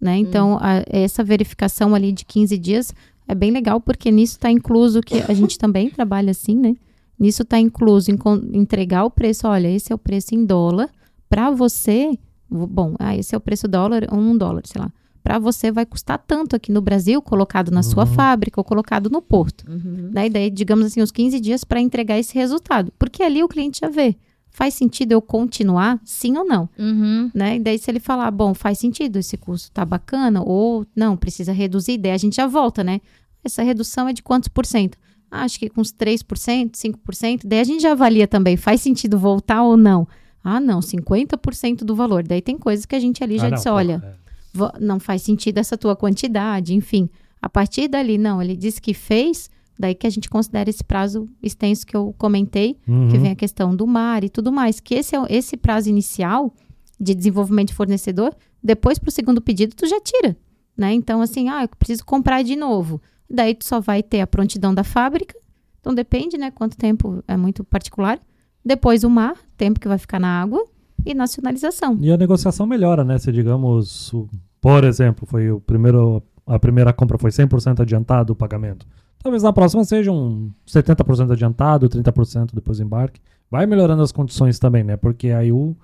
Né? 0.00 0.16
Então, 0.16 0.54
hum. 0.54 0.58
a, 0.60 0.82
essa 0.86 1.22
verificação 1.22 1.94
ali 1.94 2.10
de 2.10 2.24
15 2.24 2.56
dias 2.56 2.94
é 3.30 3.34
bem 3.34 3.50
legal 3.50 3.80
porque 3.80 4.10
nisso 4.10 4.34
está 4.34 4.50
incluso 4.50 5.00
que 5.00 5.14
a 5.28 5.34
gente 5.34 5.58
também 5.58 5.88
trabalha 5.88 6.30
assim, 6.30 6.56
né? 6.56 6.74
Nisso 7.18 7.42
está 7.42 7.58
incluso 7.58 8.10
em 8.10 8.18
entregar 8.54 9.04
o 9.04 9.10
preço. 9.10 9.46
Olha, 9.46 9.68
esse 9.68 9.92
é 9.92 9.94
o 9.94 9.98
preço 9.98 10.34
em 10.34 10.44
dólar. 10.44 10.88
Para 11.28 11.50
você, 11.50 12.18
bom, 12.48 12.94
ah, 12.98 13.14
esse 13.14 13.34
é 13.34 13.38
o 13.38 13.40
preço 13.40 13.68
dólar, 13.68 14.06
um 14.12 14.36
dólar, 14.36 14.62
sei 14.64 14.80
lá. 14.80 14.90
Para 15.22 15.38
você 15.38 15.70
vai 15.70 15.84
custar 15.84 16.18
tanto 16.26 16.56
aqui 16.56 16.72
no 16.72 16.80
Brasil, 16.80 17.20
colocado 17.20 17.70
na 17.70 17.78
uhum. 17.78 17.82
sua 17.82 18.06
fábrica 18.06 18.58
ou 18.58 18.64
colocado 18.64 19.10
no 19.10 19.20
porto. 19.20 19.70
Uhum. 19.70 20.10
Né? 20.12 20.26
E 20.26 20.30
daí, 20.30 20.50
digamos 20.50 20.86
assim, 20.86 21.02
os 21.02 21.10
15 21.12 21.38
dias 21.38 21.62
para 21.62 21.78
entregar 21.78 22.18
esse 22.18 22.34
resultado. 22.34 22.90
Porque 22.98 23.22
ali 23.22 23.42
o 23.44 23.48
cliente 23.48 23.80
já 23.80 23.88
vê. 23.88 24.16
Faz 24.50 24.74
sentido 24.74 25.12
eu 25.12 25.22
continuar, 25.22 26.00
sim 26.04 26.36
ou 26.36 26.44
não? 26.44 26.68
Uhum. 26.78 27.30
Né? 27.34 27.56
E 27.56 27.58
daí, 27.60 27.78
se 27.78 27.90
ele 27.90 28.00
falar, 28.00 28.30
bom, 28.30 28.54
faz 28.54 28.78
sentido, 28.78 29.18
esse 29.18 29.36
custo 29.36 29.70
tá 29.70 29.84
bacana, 29.84 30.42
ou 30.42 30.84
não, 30.96 31.16
precisa 31.16 31.52
reduzir, 31.52 31.98
daí 31.98 32.12
a 32.12 32.18
gente 32.18 32.36
já 32.36 32.46
volta, 32.46 32.82
né? 32.82 33.00
Essa 33.44 33.62
redução 33.62 34.08
é 34.08 34.12
de 34.12 34.22
quantos 34.22 34.48
por 34.48 34.66
cento? 34.66 34.98
Ah, 35.30 35.42
acho 35.42 35.58
que 35.58 35.70
com 35.70 35.80
uns 35.80 35.92
3%, 35.92 36.72
5%. 36.72 37.42
Daí 37.44 37.60
a 37.60 37.64
gente 37.64 37.82
já 37.82 37.92
avalia 37.92 38.26
também, 38.26 38.56
faz 38.56 38.80
sentido 38.80 39.18
voltar 39.18 39.62
ou 39.62 39.76
não? 39.76 40.06
Ah, 40.42 40.58
não, 40.58 40.80
50% 40.80 41.84
do 41.84 41.94
valor. 41.94 42.22
Daí 42.22 42.42
tem 42.42 42.58
coisas 42.58 42.84
que 42.84 42.94
a 42.94 43.00
gente 43.00 43.22
ali 43.22 43.38
já 43.38 43.46
ah, 43.46 43.50
disse, 43.50 43.66
não, 43.66 43.74
olha, 43.74 44.18
é. 44.54 44.80
não 44.80 44.98
faz 44.98 45.22
sentido 45.22 45.58
essa 45.58 45.76
tua 45.76 45.94
quantidade, 45.94 46.74
enfim. 46.74 47.08
A 47.40 47.48
partir 47.48 47.88
dali, 47.88 48.18
não, 48.18 48.42
ele 48.42 48.56
disse 48.56 48.80
que 48.80 48.92
fez, 48.92 49.48
daí 49.78 49.94
que 49.94 50.06
a 50.06 50.10
gente 50.10 50.28
considera 50.28 50.68
esse 50.68 50.82
prazo 50.82 51.28
extenso 51.42 51.86
que 51.86 51.96
eu 51.96 52.14
comentei, 52.18 52.76
uhum. 52.88 53.08
que 53.08 53.18
vem 53.18 53.30
a 53.30 53.36
questão 53.36 53.74
do 53.74 53.86
mar 53.86 54.24
e 54.24 54.28
tudo 54.28 54.50
mais, 54.50 54.80
que 54.80 54.94
esse, 54.94 55.14
é, 55.14 55.26
esse 55.28 55.56
prazo 55.56 55.88
inicial 55.88 56.52
de 56.98 57.14
desenvolvimento 57.14 57.68
de 57.68 57.74
fornecedor, 57.74 58.34
depois 58.62 58.98
para 58.98 59.08
o 59.08 59.12
segundo 59.12 59.40
pedido, 59.40 59.74
tu 59.74 59.86
já 59.86 59.98
tira, 60.00 60.36
né? 60.76 60.92
Então, 60.92 61.22
assim, 61.22 61.48
ah, 61.48 61.62
eu 61.62 61.68
preciso 61.68 62.04
comprar 62.04 62.42
de 62.42 62.56
novo. 62.56 63.00
Daí 63.30 63.54
tu 63.54 63.64
só 63.64 63.80
vai 63.80 64.02
ter 64.02 64.20
a 64.20 64.26
prontidão 64.26 64.74
da 64.74 64.82
fábrica. 64.82 65.38
Então 65.80 65.94
depende, 65.94 66.36
né? 66.36 66.50
Quanto 66.50 66.76
tempo 66.76 67.22
é 67.28 67.36
muito 67.36 67.62
particular. 67.64 68.18
Depois 68.64 69.04
o 69.04 69.10
mar, 69.10 69.34
tempo 69.56 69.80
que 69.80 69.88
vai 69.88 69.98
ficar 69.98 70.18
na 70.18 70.42
água 70.42 70.64
e 71.04 71.14
nacionalização. 71.14 71.96
E 72.00 72.12
a 72.12 72.16
negociação 72.16 72.66
melhora, 72.66 73.04
né? 73.04 73.18
Se 73.18 73.32
digamos, 73.32 74.12
por 74.60 74.84
exemplo, 74.84 75.26
foi 75.26 75.50
o 75.50 75.60
primeiro 75.60 76.22
a 76.46 76.58
primeira 76.58 76.92
compra 76.92 77.16
foi 77.16 77.30
100% 77.30 77.80
adiantado 77.80 78.32
o 78.32 78.36
pagamento. 78.36 78.84
Talvez 79.22 79.42
na 79.42 79.52
próxima 79.52 79.84
seja 79.84 80.10
um 80.10 80.50
70% 80.66 81.32
adiantado, 81.32 81.88
30% 81.88 82.50
depois 82.54 82.78
do 82.78 82.84
embarque. 82.84 83.20
Vai 83.50 83.66
melhorando 83.66 84.02
as 84.02 84.10
condições 84.10 84.58
também, 84.58 84.82
né? 84.82 84.96
Porque 84.96 85.28
aí 85.28 85.52
o, 85.52 85.76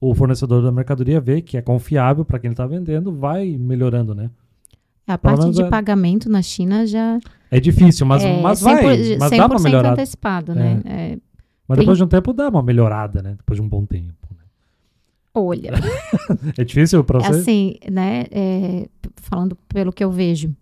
o 0.00 0.14
fornecedor 0.14 0.62
da 0.62 0.72
mercadoria 0.72 1.20
vê 1.20 1.42
que 1.42 1.56
é 1.56 1.62
confiável 1.62 2.24
para 2.24 2.38
quem 2.38 2.52
está 2.52 2.66
vendendo, 2.66 3.12
vai 3.12 3.58
melhorando, 3.58 4.14
né? 4.14 4.30
A 5.06 5.18
parte 5.18 5.50
de 5.50 5.62
é... 5.62 5.68
pagamento 5.68 6.30
na 6.30 6.40
China 6.40 6.86
já. 6.86 7.18
É 7.50 7.60
difícil, 7.60 8.06
mas, 8.06 8.24
é, 8.24 8.40
mas 8.40 8.60
vai. 8.60 9.16
Mas 9.18 9.30
dá 9.30 9.46
uma 9.46 9.60
melhorada. 9.60 9.92
antecipado, 9.92 10.54
né? 10.54 10.80
É. 10.84 11.12
É, 11.12 11.18
mas 11.68 11.78
depois 11.78 11.98
de 11.98 12.04
um 12.04 12.08
tempo 12.08 12.32
dá 12.32 12.48
uma 12.48 12.62
melhorada, 12.62 13.22
né? 13.22 13.34
Depois 13.36 13.58
de 13.58 13.62
um 13.62 13.68
bom 13.68 13.84
tempo. 13.84 14.14
Né? 14.30 14.44
Olha. 15.34 15.72
é 16.56 16.64
difícil 16.64 17.04
para 17.04 17.20
você? 17.20 17.40
Assim, 17.40 17.76
né? 17.90 18.24
É, 18.30 18.88
falando 19.16 19.56
pelo 19.68 19.92
que 19.92 20.02
eu 20.02 20.10
vejo. 20.10 20.54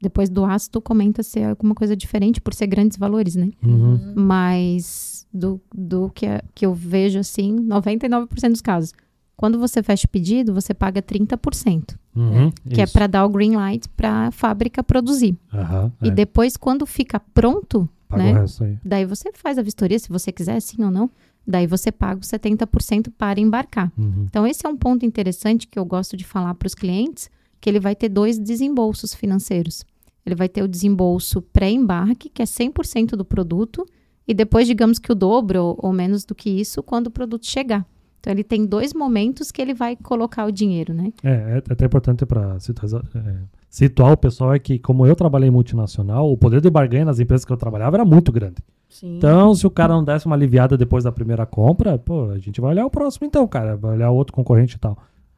Depois 0.00 0.28
do 0.28 0.44
aço, 0.44 0.70
tu 0.70 0.80
comenta 0.82 1.22
se 1.22 1.40
é 1.40 1.46
alguma 1.46 1.74
coisa 1.74 1.96
diferente 1.96 2.40
por 2.40 2.52
ser 2.52 2.66
grandes 2.66 2.98
valores, 2.98 3.36
né? 3.36 3.50
Uhum. 3.62 4.12
Mas 4.14 5.26
do, 5.32 5.60
do 5.74 6.10
que, 6.10 6.26
é- 6.26 6.42
que 6.54 6.66
eu 6.66 6.74
vejo, 6.74 7.18
assim, 7.18 7.56
99% 7.66 8.50
dos 8.50 8.60
casos. 8.60 8.92
Quando 9.36 9.58
você 9.58 9.82
fecha 9.82 10.06
o 10.06 10.10
pedido, 10.10 10.54
você 10.54 10.72
paga 10.72 11.02
30%, 11.02 11.96
Uhum. 12.14 12.50
que 12.70 12.80
é 12.80 12.84
Isso. 12.84 12.92
para 12.92 13.06
dar 13.08 13.24
o 13.24 13.28
green 13.28 13.56
light 13.56 13.88
para 13.96 14.28
a 14.28 14.30
fábrica 14.30 14.82
produzir. 14.82 15.36
Aham, 15.52 15.92
E 16.02 16.08
é. 16.08 16.10
depois, 16.10 16.56
quando 16.56 16.86
fica 16.86 17.18
pronto, 17.18 17.88
Paga 18.08 18.22
né? 18.22 18.78
daí 18.84 19.04
você 19.04 19.32
faz 19.34 19.58
a 19.58 19.62
vistoria, 19.62 19.98
se 19.98 20.08
você 20.08 20.30
quiser, 20.30 20.60
sim 20.60 20.82
ou 20.84 20.90
não. 20.90 21.10
Daí 21.46 21.66
você 21.66 21.90
paga 21.92 22.20
os 22.20 22.28
70% 22.28 23.10
para 23.18 23.40
embarcar. 23.40 23.92
Uhum. 23.98 24.24
Então, 24.30 24.46
esse 24.46 24.64
é 24.64 24.68
um 24.68 24.76
ponto 24.76 25.04
interessante 25.04 25.66
que 25.66 25.78
eu 25.78 25.84
gosto 25.84 26.16
de 26.16 26.24
falar 26.24 26.54
para 26.54 26.66
os 26.66 26.74
clientes, 26.74 27.28
que 27.60 27.68
ele 27.68 27.80
vai 27.80 27.94
ter 27.96 28.08
dois 28.08 28.38
desembolsos 28.38 29.14
financeiros. 29.14 29.84
Ele 30.24 30.34
vai 30.34 30.48
ter 30.48 30.62
o 30.62 30.68
desembolso 30.68 31.42
pré-embarque, 31.42 32.30
que 32.30 32.40
é 32.40 32.46
100% 32.46 33.10
do 33.16 33.24
produto, 33.24 33.84
e 34.26 34.32
depois, 34.32 34.66
digamos 34.66 34.98
que 34.98 35.12
o 35.12 35.14
dobro 35.14 35.62
ou, 35.62 35.78
ou 35.82 35.92
menos 35.92 36.24
do 36.24 36.34
que 36.34 36.48
isso, 36.48 36.82
quando 36.82 37.08
o 37.08 37.10
produto 37.10 37.46
chegar. 37.46 37.84
Então, 38.24 38.32
ele 38.32 38.42
tem 38.42 38.64
dois 38.64 38.94
momentos 38.94 39.52
que 39.52 39.60
ele 39.60 39.74
vai 39.74 39.96
colocar 39.96 40.46
o 40.46 40.50
dinheiro, 40.50 40.94
né? 40.94 41.12
É, 41.22 41.62
é 41.68 41.72
até 41.72 41.84
importante 41.84 42.24
para 42.24 42.58
situar, 42.58 43.02
é, 43.14 43.34
situar 43.68 44.12
o 44.12 44.16
pessoal 44.16 44.54
é 44.54 44.58
que, 44.58 44.78
como 44.78 45.06
eu 45.06 45.14
trabalhei 45.14 45.50
em 45.50 45.52
multinacional, 45.52 46.32
o 46.32 46.38
poder 46.38 46.62
de 46.62 46.70
barganha 46.70 47.04
nas 47.04 47.20
empresas 47.20 47.44
que 47.44 47.52
eu 47.52 47.56
trabalhava 47.58 47.98
era 47.98 48.04
muito 48.04 48.32
grande. 48.32 48.64
Sim. 48.88 49.18
Então, 49.18 49.54
se 49.54 49.66
o 49.66 49.70
cara 49.70 49.92
não 49.92 50.02
desse 50.02 50.24
uma 50.24 50.34
aliviada 50.34 50.74
depois 50.74 51.04
da 51.04 51.12
primeira 51.12 51.44
compra, 51.44 51.98
pô, 51.98 52.30
a 52.30 52.38
gente 52.38 52.62
vai 52.62 52.70
olhar 52.70 52.86
o 52.86 52.90
próximo 52.90 53.26
então, 53.26 53.46
cara. 53.46 53.76
Vai 53.76 53.92
olhar 53.92 54.10
outro 54.10 54.32
concorrente 54.32 54.76
e 54.76 54.78
tal. 54.78 54.96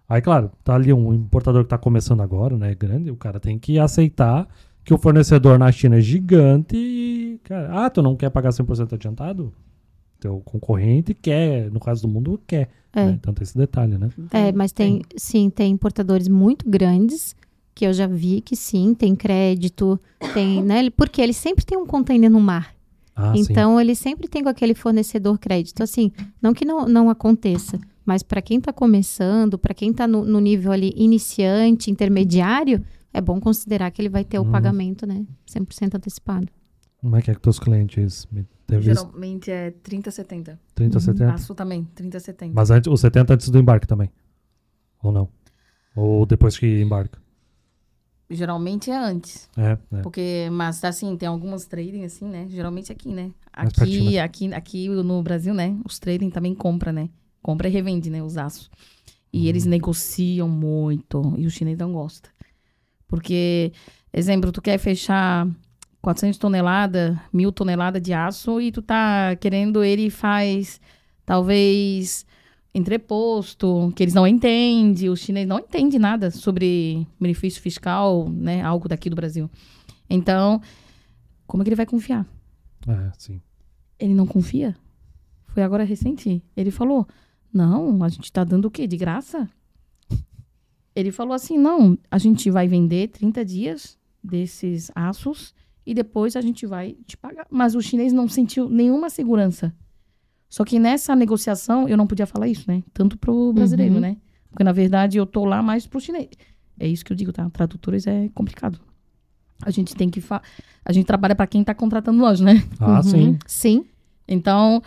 Aí, 0.08 0.22
claro, 0.22 0.52
tá 0.62 0.76
ali 0.76 0.92
um 0.92 1.12
importador 1.12 1.64
que 1.64 1.70
tá 1.70 1.78
começando 1.78 2.20
agora, 2.20 2.56
né? 2.56 2.72
Grande, 2.72 3.10
o 3.10 3.16
cara 3.16 3.40
tem 3.40 3.58
que 3.58 3.80
aceitar 3.80 4.46
que 4.84 4.94
o 4.94 4.98
fornecedor 4.98 5.58
na 5.58 5.72
China 5.72 5.96
é 5.96 6.00
gigante 6.00 6.76
e, 6.76 7.40
cara, 7.42 7.84
ah, 7.84 7.90
tu 7.90 8.00
não 8.00 8.14
quer 8.14 8.30
pagar 8.30 8.50
100% 8.50 8.92
adiantado? 8.92 9.52
Teu 10.18 10.40
concorrente 10.44 11.14
quer, 11.14 11.70
no 11.70 11.78
caso 11.80 12.02
do 12.02 12.08
mundo, 12.08 12.40
quer. 12.46 12.68
É. 12.92 13.06
né? 13.06 13.18
Então 13.20 13.34
tem 13.34 13.42
esse 13.42 13.56
detalhe, 13.56 13.98
né? 13.98 14.10
É, 14.32 14.52
mas 14.52 14.72
tem, 14.72 15.02
sim, 15.16 15.50
tem 15.50 15.72
importadores 15.72 16.28
muito 16.28 16.68
grandes 16.68 17.34
que 17.74 17.86
eu 17.86 17.92
já 17.92 18.06
vi 18.06 18.40
que 18.40 18.56
sim, 18.56 18.94
tem 18.94 19.14
crédito, 19.14 20.00
tem, 20.32 20.62
né? 20.62 20.88
Porque 20.90 21.20
eles 21.20 21.36
sempre 21.36 21.64
têm 21.64 21.76
um 21.76 21.84
container 21.86 22.30
no 22.30 22.40
mar. 22.40 22.74
Ah, 23.14 23.34
sim. 23.34 23.42
então, 23.50 23.78
ele 23.80 23.94
sempre 23.94 24.28
tem 24.28 24.42
com 24.42 24.48
aquele 24.48 24.74
fornecedor 24.74 25.38
crédito. 25.38 25.82
Assim, 25.82 26.10
não 26.40 26.54
que 26.54 26.64
não, 26.64 26.86
não 26.88 27.10
aconteça, 27.10 27.78
mas 28.04 28.22
para 28.22 28.40
quem 28.40 28.58
está 28.58 28.72
começando, 28.72 29.58
para 29.58 29.74
quem 29.74 29.90
está 29.90 30.08
no, 30.08 30.24
no 30.24 30.40
nível 30.40 30.72
ali 30.72 30.92
iniciante, 30.96 31.90
intermediário, 31.90 32.82
é 33.12 33.20
bom 33.20 33.38
considerar 33.40 33.90
que 33.90 34.00
ele 34.00 34.08
vai 34.08 34.24
ter 34.24 34.38
o 34.38 34.42
Uhum. 34.42 34.50
pagamento, 34.52 35.06
né? 35.06 35.24
100% 35.46 35.96
antecipado. 35.96 36.48
Como 37.00 37.14
é 37.16 37.20
que 37.22 37.30
é 37.30 37.34
que 37.34 37.40
teus 37.40 37.58
clientes 37.58 38.26
me 38.32 38.44
teve 38.66 38.90
isso? 38.92 39.00
Geralmente 39.02 39.50
é 39.50 39.70
30, 39.70 40.10
70. 40.10 40.60
30, 40.74 41.00
70? 41.00 41.32
Aço 41.34 41.54
também, 41.54 41.84
30, 41.94 42.20
70. 42.20 42.52
Mas 42.54 42.70
antes, 42.70 42.90
os 42.92 43.00
70 43.00 43.34
antes 43.34 43.48
do 43.50 43.58
embarque 43.58 43.86
também? 43.86 44.10
Ou 45.02 45.12
não? 45.12 45.28
Ou 45.94 46.26
depois 46.26 46.58
que 46.58 46.80
embarca? 46.80 47.18
Geralmente 48.28 48.90
é 48.90 48.96
antes. 48.96 49.48
É, 49.56 49.78
é. 49.98 50.02
Porque, 50.02 50.48
mas 50.50 50.82
assim, 50.82 51.16
tem 51.16 51.28
algumas 51.28 51.64
trading 51.64 52.04
assim, 52.04 52.26
né? 52.28 52.46
Geralmente 52.48 52.90
aqui, 52.90 53.08
né? 53.08 53.30
Mais 53.56 53.72
pertinho, 53.72 54.08
Aqui, 54.22 54.52
aqui, 54.52 54.54
aqui 54.54 54.88
no 54.88 55.22
Brasil, 55.22 55.54
né? 55.54 55.78
Os 55.84 55.98
trading 56.00 56.28
também 56.30 56.52
compra, 56.54 56.92
né? 56.92 57.08
Compra 57.40 57.68
e 57.68 57.70
revende, 57.70 58.10
né? 58.10 58.22
Os 58.22 58.36
aços. 58.36 58.68
E 59.32 59.42
Uhum. 59.42 59.46
eles 59.46 59.64
negociam 59.64 60.48
muito. 60.48 61.34
E 61.38 61.46
o 61.46 61.50
chinês 61.50 61.78
não 61.78 61.92
gosta. 61.92 62.28
Porque, 63.06 63.72
exemplo, 64.12 64.50
tu 64.50 64.60
quer 64.60 64.76
fechar 64.78 65.48
400 66.06 66.38
toneladas, 66.38 67.18
mil 67.32 67.50
toneladas 67.50 68.00
de 68.00 68.12
aço 68.12 68.60
e 68.60 68.70
tu 68.70 68.80
tá 68.80 69.34
querendo 69.40 69.82
ele 69.82 70.08
faz, 70.08 70.80
talvez, 71.24 72.24
entreposto, 72.72 73.92
que 73.96 74.04
eles 74.04 74.14
não 74.14 74.24
entendem, 74.24 75.10
o 75.10 75.16
chinês 75.16 75.48
não 75.48 75.58
entende 75.58 75.98
nada 75.98 76.30
sobre 76.30 77.04
benefício 77.20 77.60
fiscal, 77.60 78.30
né, 78.30 78.62
algo 78.62 78.88
daqui 78.88 79.10
do 79.10 79.16
Brasil. 79.16 79.50
Então, 80.08 80.62
como 81.44 81.60
é 81.60 81.64
que 81.64 81.70
ele 81.70 81.76
vai 81.76 81.86
confiar? 81.86 82.24
É, 82.86 83.10
sim. 83.18 83.42
Ele 83.98 84.14
não 84.14 84.28
confia? 84.28 84.76
Foi 85.48 85.64
agora 85.64 85.82
recente. 85.82 86.40
Ele 86.56 86.70
falou: 86.70 87.04
Não, 87.52 88.04
a 88.04 88.08
gente 88.08 88.30
tá 88.30 88.44
dando 88.44 88.66
o 88.66 88.70
quê? 88.70 88.86
De 88.86 88.96
graça? 88.96 89.50
Ele 90.94 91.10
falou 91.10 91.32
assim: 91.32 91.58
Não, 91.58 91.98
a 92.08 92.18
gente 92.18 92.48
vai 92.48 92.68
vender 92.68 93.08
30 93.08 93.44
dias 93.44 93.98
desses 94.22 94.88
aços 94.94 95.52
e 95.86 95.94
depois 95.94 96.34
a 96.36 96.40
gente 96.40 96.66
vai 96.66 96.96
te 97.06 97.16
pagar. 97.16 97.46
Mas 97.50 97.74
o 97.74 97.80
chinês 97.80 98.12
não 98.12 98.28
sentiu 98.28 98.68
nenhuma 98.68 99.08
segurança. 99.08 99.72
Só 100.48 100.64
que 100.64 100.78
nessa 100.78 101.14
negociação 101.16 101.88
eu 101.88 101.96
não 101.96 102.06
podia 102.06 102.26
falar 102.26 102.48
isso, 102.48 102.64
né? 102.68 102.82
Tanto 102.92 103.16
pro 103.16 103.52
brasileiro, 103.52 103.94
Uhum. 103.94 104.00
né? 104.00 104.16
Porque 104.50 104.64
na 104.64 104.72
verdade 104.72 105.18
eu 105.18 105.26
tô 105.26 105.44
lá 105.44 105.62
mais 105.62 105.86
pro 105.86 106.00
chinês. 106.00 106.28
É 106.78 106.86
isso 106.86 107.04
que 107.04 107.12
eu 107.12 107.16
digo, 107.16 107.32
tá? 107.32 107.48
Tradutores 107.50 108.06
é 108.06 108.28
complicado. 108.34 108.78
A 109.62 109.70
gente 109.70 109.94
tem 109.94 110.10
que 110.10 110.20
fa... 110.20 110.42
a 110.84 110.92
gente 110.92 111.06
trabalha 111.06 111.34
para 111.34 111.46
quem 111.46 111.64
tá 111.64 111.74
contratando 111.74 112.18
nós, 112.18 112.40
né? 112.40 112.62
Ah, 112.80 112.96
Uhum. 112.96 113.02
sim. 113.02 113.38
Sim. 113.46 113.84
Então, 114.28 114.82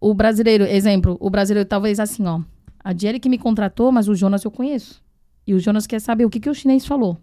o 0.00 0.14
brasileiro, 0.14 0.64
exemplo, 0.64 1.16
o 1.20 1.28
brasileiro 1.30 1.68
talvez 1.68 1.98
assim, 2.00 2.24
ó. 2.26 2.40
A 2.82 2.94
Jerry 2.96 3.18
que 3.18 3.28
me 3.28 3.38
contratou, 3.38 3.90
mas 3.92 4.08
o 4.08 4.14
Jonas 4.14 4.44
eu 4.44 4.50
conheço. 4.50 5.02
E 5.46 5.52
o 5.54 5.58
Jonas 5.60 5.86
quer 5.86 6.00
saber 6.00 6.24
o 6.24 6.30
que, 6.30 6.40
que 6.40 6.48
o 6.50 6.54
chinês 6.54 6.84
falou. 6.86 7.18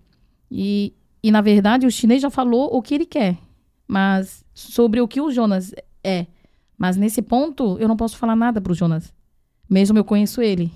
E, 0.49 0.93
e, 1.23 1.31
na 1.31 1.41
verdade, 1.41 1.85
o 1.85 1.91
chinês 1.91 2.21
já 2.21 2.29
falou 2.29 2.69
o 2.75 2.81
que 2.81 2.93
ele 2.95 3.05
quer. 3.05 3.37
Mas 3.87 4.43
sobre 4.53 5.01
o 5.01 5.07
que 5.07 5.19
o 5.21 5.31
Jonas 5.31 5.73
é. 6.03 6.25
Mas 6.77 6.97
nesse 6.97 7.21
ponto, 7.21 7.77
eu 7.79 7.87
não 7.87 7.95
posso 7.97 8.17
falar 8.17 8.35
nada 8.35 8.59
pro 8.61 8.73
Jonas. 8.73 9.13
Mesmo 9.69 9.97
eu 9.97 10.03
conheço 10.03 10.41
ele. 10.41 10.71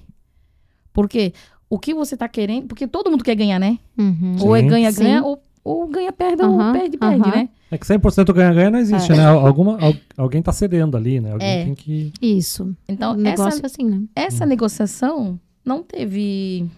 Por 0.94 1.10
quê? 1.10 1.34
O 1.70 1.80
que 1.80 1.94
você 1.94 2.16
tá 2.16 2.28
querendo... 2.30 2.68
Porque 2.68 2.88
todo 2.88 3.10
mundo 3.10 3.24
quer 3.24 3.36
ganhar, 3.36 3.60
né? 3.60 3.80
Uhum. 3.98 4.36
Ou 4.42 4.56
é 4.56 4.62
ganha-ganha, 4.62 5.24
ou, 5.24 5.42
ou 5.64 5.88
ganha-perde, 5.88 6.44
Aham, 6.44 6.68
ou 6.68 6.74
perde-perde, 6.74 7.22
aham. 7.28 7.36
né? 7.36 7.50
É 7.72 7.78
que 7.78 7.86
100% 7.86 8.32
ganha-ganha 8.34 8.70
não 8.70 8.80
existe, 8.80 9.12
É. 9.12 9.16
né? 9.18 9.26
Alguma, 9.26 9.78
al- 9.84 9.96
alguém 10.16 10.42
tá 10.42 10.52
cedendo 10.52 10.96
ali, 10.96 11.20
né? 11.20 11.32
Alguém 11.34 11.48
É. 11.48 11.64
tem 11.66 11.74
que... 11.76 12.14
Isso. 12.22 12.76
Então, 12.88 13.14
o 13.14 13.16
negócio 13.18 13.48
essa, 13.58 13.64
é 13.64 13.66
assim, 13.66 13.84
né? 13.86 14.04
essa 14.16 14.46
negociação 14.46 15.40
não 15.66 15.82
teve 15.82 16.70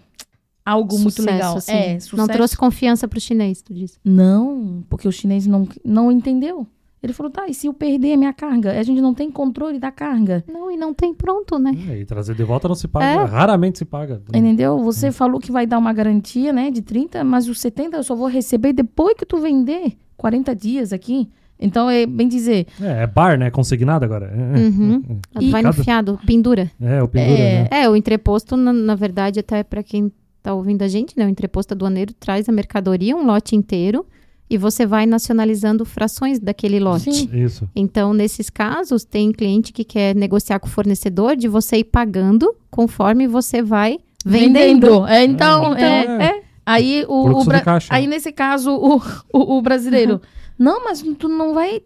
algo 0.70 0.98
muito 1.00 1.16
Sucesso, 1.16 1.32
legal. 1.36 1.58
assim. 1.58 1.72
É, 1.72 1.94
Não 1.94 2.00
sucesso. 2.02 2.28
trouxe 2.30 2.58
confiança 2.58 3.08
pro 3.08 3.20
chinês, 3.20 3.62
tu 3.62 3.74
disse. 3.74 3.98
Não, 4.04 4.84
porque 4.90 5.08
o 5.08 5.12
chinês 5.12 5.46
não, 5.48 5.68
não 5.84 6.12
entendeu. 6.12 6.68
Ele 7.02 7.14
falou, 7.14 7.32
tá, 7.32 7.48
e 7.48 7.54
se 7.54 7.68
eu 7.68 7.74
perder 7.74 8.14
a 8.14 8.18
minha 8.18 8.34
carga? 8.34 8.78
A 8.78 8.82
gente 8.84 9.00
não 9.00 9.14
tem 9.14 9.30
controle 9.32 9.80
da 9.80 9.92
carga. 9.92 10.44
Não, 10.52 10.70
e 10.72 10.76
não 10.76 10.94
tem 10.94 11.14
pronto, 11.14 11.60
né? 11.60 11.72
É, 11.90 12.00
e 12.00 12.06
trazer 12.06 12.34
de 12.36 12.44
volta 12.44 12.68
não 12.68 12.76
se 12.76 12.88
paga. 12.88 13.06
É. 13.06 13.24
Raramente 13.26 13.78
se 13.78 13.86
paga. 13.86 14.22
Entendeu? 14.34 14.80
Você 14.84 15.12
falou 15.12 15.40
que 15.40 15.52
vai 15.52 15.68
dar 15.68 15.78
uma 15.78 15.94
garantia, 15.94 16.52
né, 16.52 16.72
de 16.72 16.82
30, 16.82 17.24
mas 17.24 17.48
os 17.48 17.60
70 17.60 17.98
eu 17.98 18.04
só 18.04 18.16
vou 18.16 18.28
receber 18.28 18.74
depois 18.74 19.14
que 19.16 19.26
tu 19.28 19.38
vender 19.38 19.94
40 20.18 20.56
dias 20.56 20.92
aqui. 20.92 21.30
Então, 21.60 21.90
é 21.90 22.06
bem 22.06 22.28
dizer, 22.28 22.68
É, 22.82 23.04
é 23.04 23.08
bar, 23.08 23.38
né? 23.38 23.50
Consignado 23.52 24.04
agora. 24.04 24.26
É, 24.28 24.60
Uhum. 24.60 25.04
E- 25.40 25.50
Vai 25.52 25.62
no 25.64 25.74
fiado, 25.74 26.20
pendura. 26.26 26.70
é, 26.82 27.02
o 27.02 27.08
pendura, 27.08 27.40
É. 27.40 27.62
né? 27.64 27.68
É, 27.84 27.90
o 27.90 27.96
entreposto, 27.96 28.58
na, 28.58 28.74
na 28.74 28.96
verdade, 28.96 29.40
até 29.40 29.64
para 29.64 29.82
quem 29.82 30.12
tá 30.48 30.54
ouvindo 30.54 30.82
a 30.82 30.88
gente, 30.88 31.18
né? 31.18 31.26
O 31.26 31.30
entreposto 31.30 31.74
aduaneiro 31.74 32.14
traz 32.14 32.48
a 32.48 32.52
mercadoria, 32.52 33.16
um 33.16 33.26
lote 33.26 33.56
inteiro, 33.56 34.06
e 34.50 34.58
você 34.58 34.86
vai 34.86 35.06
nacionalizando 35.06 35.84
frações 35.84 36.40
daquele 36.40 36.80
lote. 36.80 37.12
Sim. 37.12 37.30
Isso. 37.34 37.70
Então, 37.76 38.14
nesses 38.14 38.50
casos, 38.50 39.04
tem 39.04 39.34
cliente 39.34 39.74
que 39.74 39.84
quer 39.84 40.16
negociar 40.16 40.60
com 40.60 40.68
o 40.68 40.70
fornecedor 40.70 41.36
de 41.36 41.50
você 41.50 41.78
ir 41.78 41.84
pagando 41.84 42.56
conforme 42.72 43.28
você 43.28 43.62
vai 43.62 44.00
vendendo. 44.26 45.06
É, 45.06 45.26
então, 45.26 45.74
Então, 45.74 45.76
é, 45.76 46.26
é. 46.26 46.42
Aí 46.66 47.06
o, 47.08 47.42
o 47.42 47.46
aí 47.90 48.08
nesse 48.08 48.32
caso 48.32 48.72
o, 48.72 48.98
o, 49.34 49.58
o 49.58 49.62
brasileiro, 49.62 50.22
não, 50.60 50.84
mas 50.84 51.02
tu 51.18 51.30
não 51.30 51.54
vai, 51.54 51.82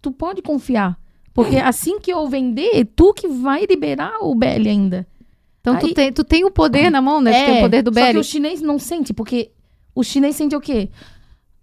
tu 0.00 0.10
pode 0.10 0.40
confiar, 0.40 0.98
porque 1.34 1.56
assim 1.56 2.00
que 2.00 2.10
eu 2.10 2.26
vender, 2.28 2.88
tu 2.96 3.12
que 3.12 3.28
vai 3.28 3.66
liberar 3.66 4.22
o 4.22 4.34
BL 4.34 4.68
ainda. 4.68 5.06
Então, 5.62 5.74
Aí- 5.76 5.80
tu, 5.80 5.94
tem, 5.94 6.12
tu 6.12 6.24
tem 6.24 6.44
o 6.44 6.50
poder 6.50 6.90
na 6.90 7.00
mão, 7.00 7.20
né? 7.22 7.32
Tu 7.32 7.46
tem 7.46 7.58
o 7.58 7.60
poder 7.62 7.82
do 7.82 7.94
só 7.94 8.00
que 8.06 8.12
BL. 8.12 8.18
o 8.18 8.24
chinês 8.24 8.60
não 8.60 8.78
sente, 8.78 9.14
porque 9.14 9.50
o 9.94 10.02
chinês 10.02 10.36
sente 10.36 10.54
o 10.54 10.60
quê? 10.60 10.90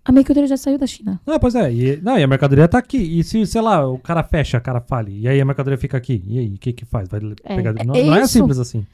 A 0.06 0.12
mercadoria 0.12 0.48
já 0.48 0.58
saiu 0.58 0.78
da 0.78 0.88
China. 0.88 1.20
Não, 1.28 1.38
pois 1.38 1.54
é. 1.54 1.72
E, 1.72 1.98
não, 2.02 2.18
e 2.18 2.24
a 2.24 2.28
mercadoria 2.28 2.68
tá 2.68 2.78
aqui. 2.80 2.98
E 2.98 3.24
se, 3.24 3.46
sei 3.46 3.62
lá, 3.62 3.86
o 3.88 4.00
cara 4.00 4.24
fecha, 4.24 4.58
o 4.58 4.62
cara 4.62 4.80
fale, 4.82 5.20
e 5.20 5.28
aí 5.28 5.40
a 5.40 5.46
mercadoria 5.46 5.78
fica 5.78 5.98
aqui. 5.98 6.24
E 6.26 6.40
aí, 6.40 6.48
o 6.56 6.58
que 6.58 6.72
que 6.74 6.86
faz? 6.86 7.08
Vai 7.10 7.20
É. 7.44 7.56
pegar... 7.58 7.74
Não, 7.86 7.94
É 7.94 8.04
não 8.04 8.16
é 8.16 8.26
simples 8.26 8.58
assim. 8.58 8.86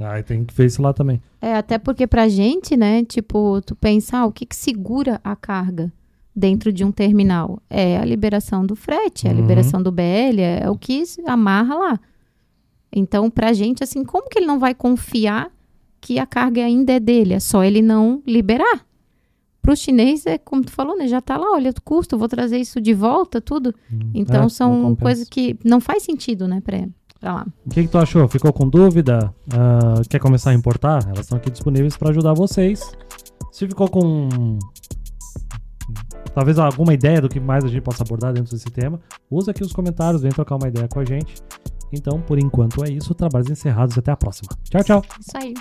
Aí 0.00 0.22
tem 0.22 0.44
que 0.44 0.52
ver 0.54 0.66
isso 0.66 0.82
lá 0.82 0.92
também. 0.92 1.22
É, 1.40 1.54
até 1.54 1.78
porque 1.78 2.06
pra 2.06 2.26
gente, 2.28 2.76
né, 2.76 3.04
tipo, 3.04 3.60
tu 3.62 3.76
pensar 3.76 4.24
o 4.26 4.32
que 4.32 4.44
que 4.44 4.56
segura 4.56 5.20
a 5.22 5.36
carga 5.36 5.92
dentro 6.34 6.72
de 6.72 6.84
um 6.84 6.90
terminal? 6.90 7.62
É 7.70 7.96
a 7.98 8.04
liberação 8.04 8.66
do 8.66 8.74
frete, 8.74 9.26
é 9.26 9.30
a 9.30 9.34
Uhum. 9.34 9.40
liberação 9.40 9.82
do 9.82 9.92
BL, 9.92 10.40
é, 10.40 10.62
é 10.64 10.70
o 10.70 10.76
que 10.76 11.02
amarra 11.26 11.74
lá. 11.74 12.00
Então, 12.92 13.30
pra 13.30 13.52
gente, 13.52 13.82
assim, 13.82 14.04
como 14.04 14.28
que 14.28 14.38
ele 14.38 14.46
não 14.46 14.58
vai 14.58 14.74
confiar 14.74 15.50
que 16.00 16.18
a 16.18 16.26
carga 16.26 16.64
ainda 16.64 16.92
é 16.92 17.00
dele? 17.00 17.34
É 17.34 17.40
só 17.40 17.62
ele 17.64 17.82
não 17.82 18.22
liberar. 18.26 18.86
Para 19.60 19.72
o 19.72 19.76
chinês, 19.76 20.24
é 20.26 20.38
como 20.38 20.62
tu 20.62 20.70
falou, 20.70 20.96
né? 20.96 21.08
Já 21.08 21.18
está 21.18 21.36
lá, 21.36 21.52
olha 21.52 21.70
o 21.70 21.82
custo, 21.82 22.16
vou 22.16 22.28
trazer 22.28 22.58
isso 22.58 22.80
de 22.80 22.94
volta, 22.94 23.40
tudo. 23.40 23.74
Hum, 23.92 24.12
então, 24.14 24.44
é, 24.44 24.48
são 24.48 24.94
coisas 24.94 25.28
que 25.28 25.58
não 25.64 25.80
faz 25.80 26.04
sentido, 26.04 26.46
né, 26.46 26.62
para 26.64 27.32
lá. 27.32 27.46
O 27.66 27.70
que, 27.70 27.82
que, 27.82 27.88
tu 27.88 27.98
achou? 27.98 28.28
Ficou 28.28 28.52
com 28.52 28.68
dúvida? 28.68 29.34
Uh, 29.48 30.08
quer 30.08 30.20
começar 30.20 30.50
a 30.50 30.54
importar? 30.54 31.02
Elas 31.06 31.20
estão 31.20 31.36
aqui 31.36 31.50
disponíveis 31.50 31.96
para 31.96 32.10
ajudar 32.10 32.32
vocês. 32.34 32.80
Se 33.50 33.66
ficou 33.66 33.88
com 33.88 34.58
talvez 36.34 36.58
alguma 36.58 36.92
ideia 36.92 37.20
do 37.20 37.28
que 37.28 37.40
mais 37.40 37.64
a 37.64 37.68
gente 37.68 37.82
possa 37.82 38.02
abordar 38.02 38.32
dentro 38.32 38.52
desse 38.52 38.70
tema, 38.70 39.00
usa 39.30 39.50
aqui 39.50 39.64
os 39.64 39.72
comentários, 39.72 40.22
vem 40.22 40.30
trocar 40.30 40.56
uma 40.56 40.68
ideia 40.68 40.86
com 40.86 41.00
a 41.00 41.04
gente. 41.04 41.34
Então, 41.92 42.20
por 42.20 42.38
enquanto 42.38 42.84
é 42.84 42.90
isso. 42.90 43.14
Trabalhos 43.14 43.50
encerrados. 43.50 43.96
Até 43.96 44.10
a 44.10 44.16
próxima. 44.16 44.50
Tchau, 44.70 44.84
tchau. 44.84 45.02
Isso 45.20 45.36
aí. 45.36 45.54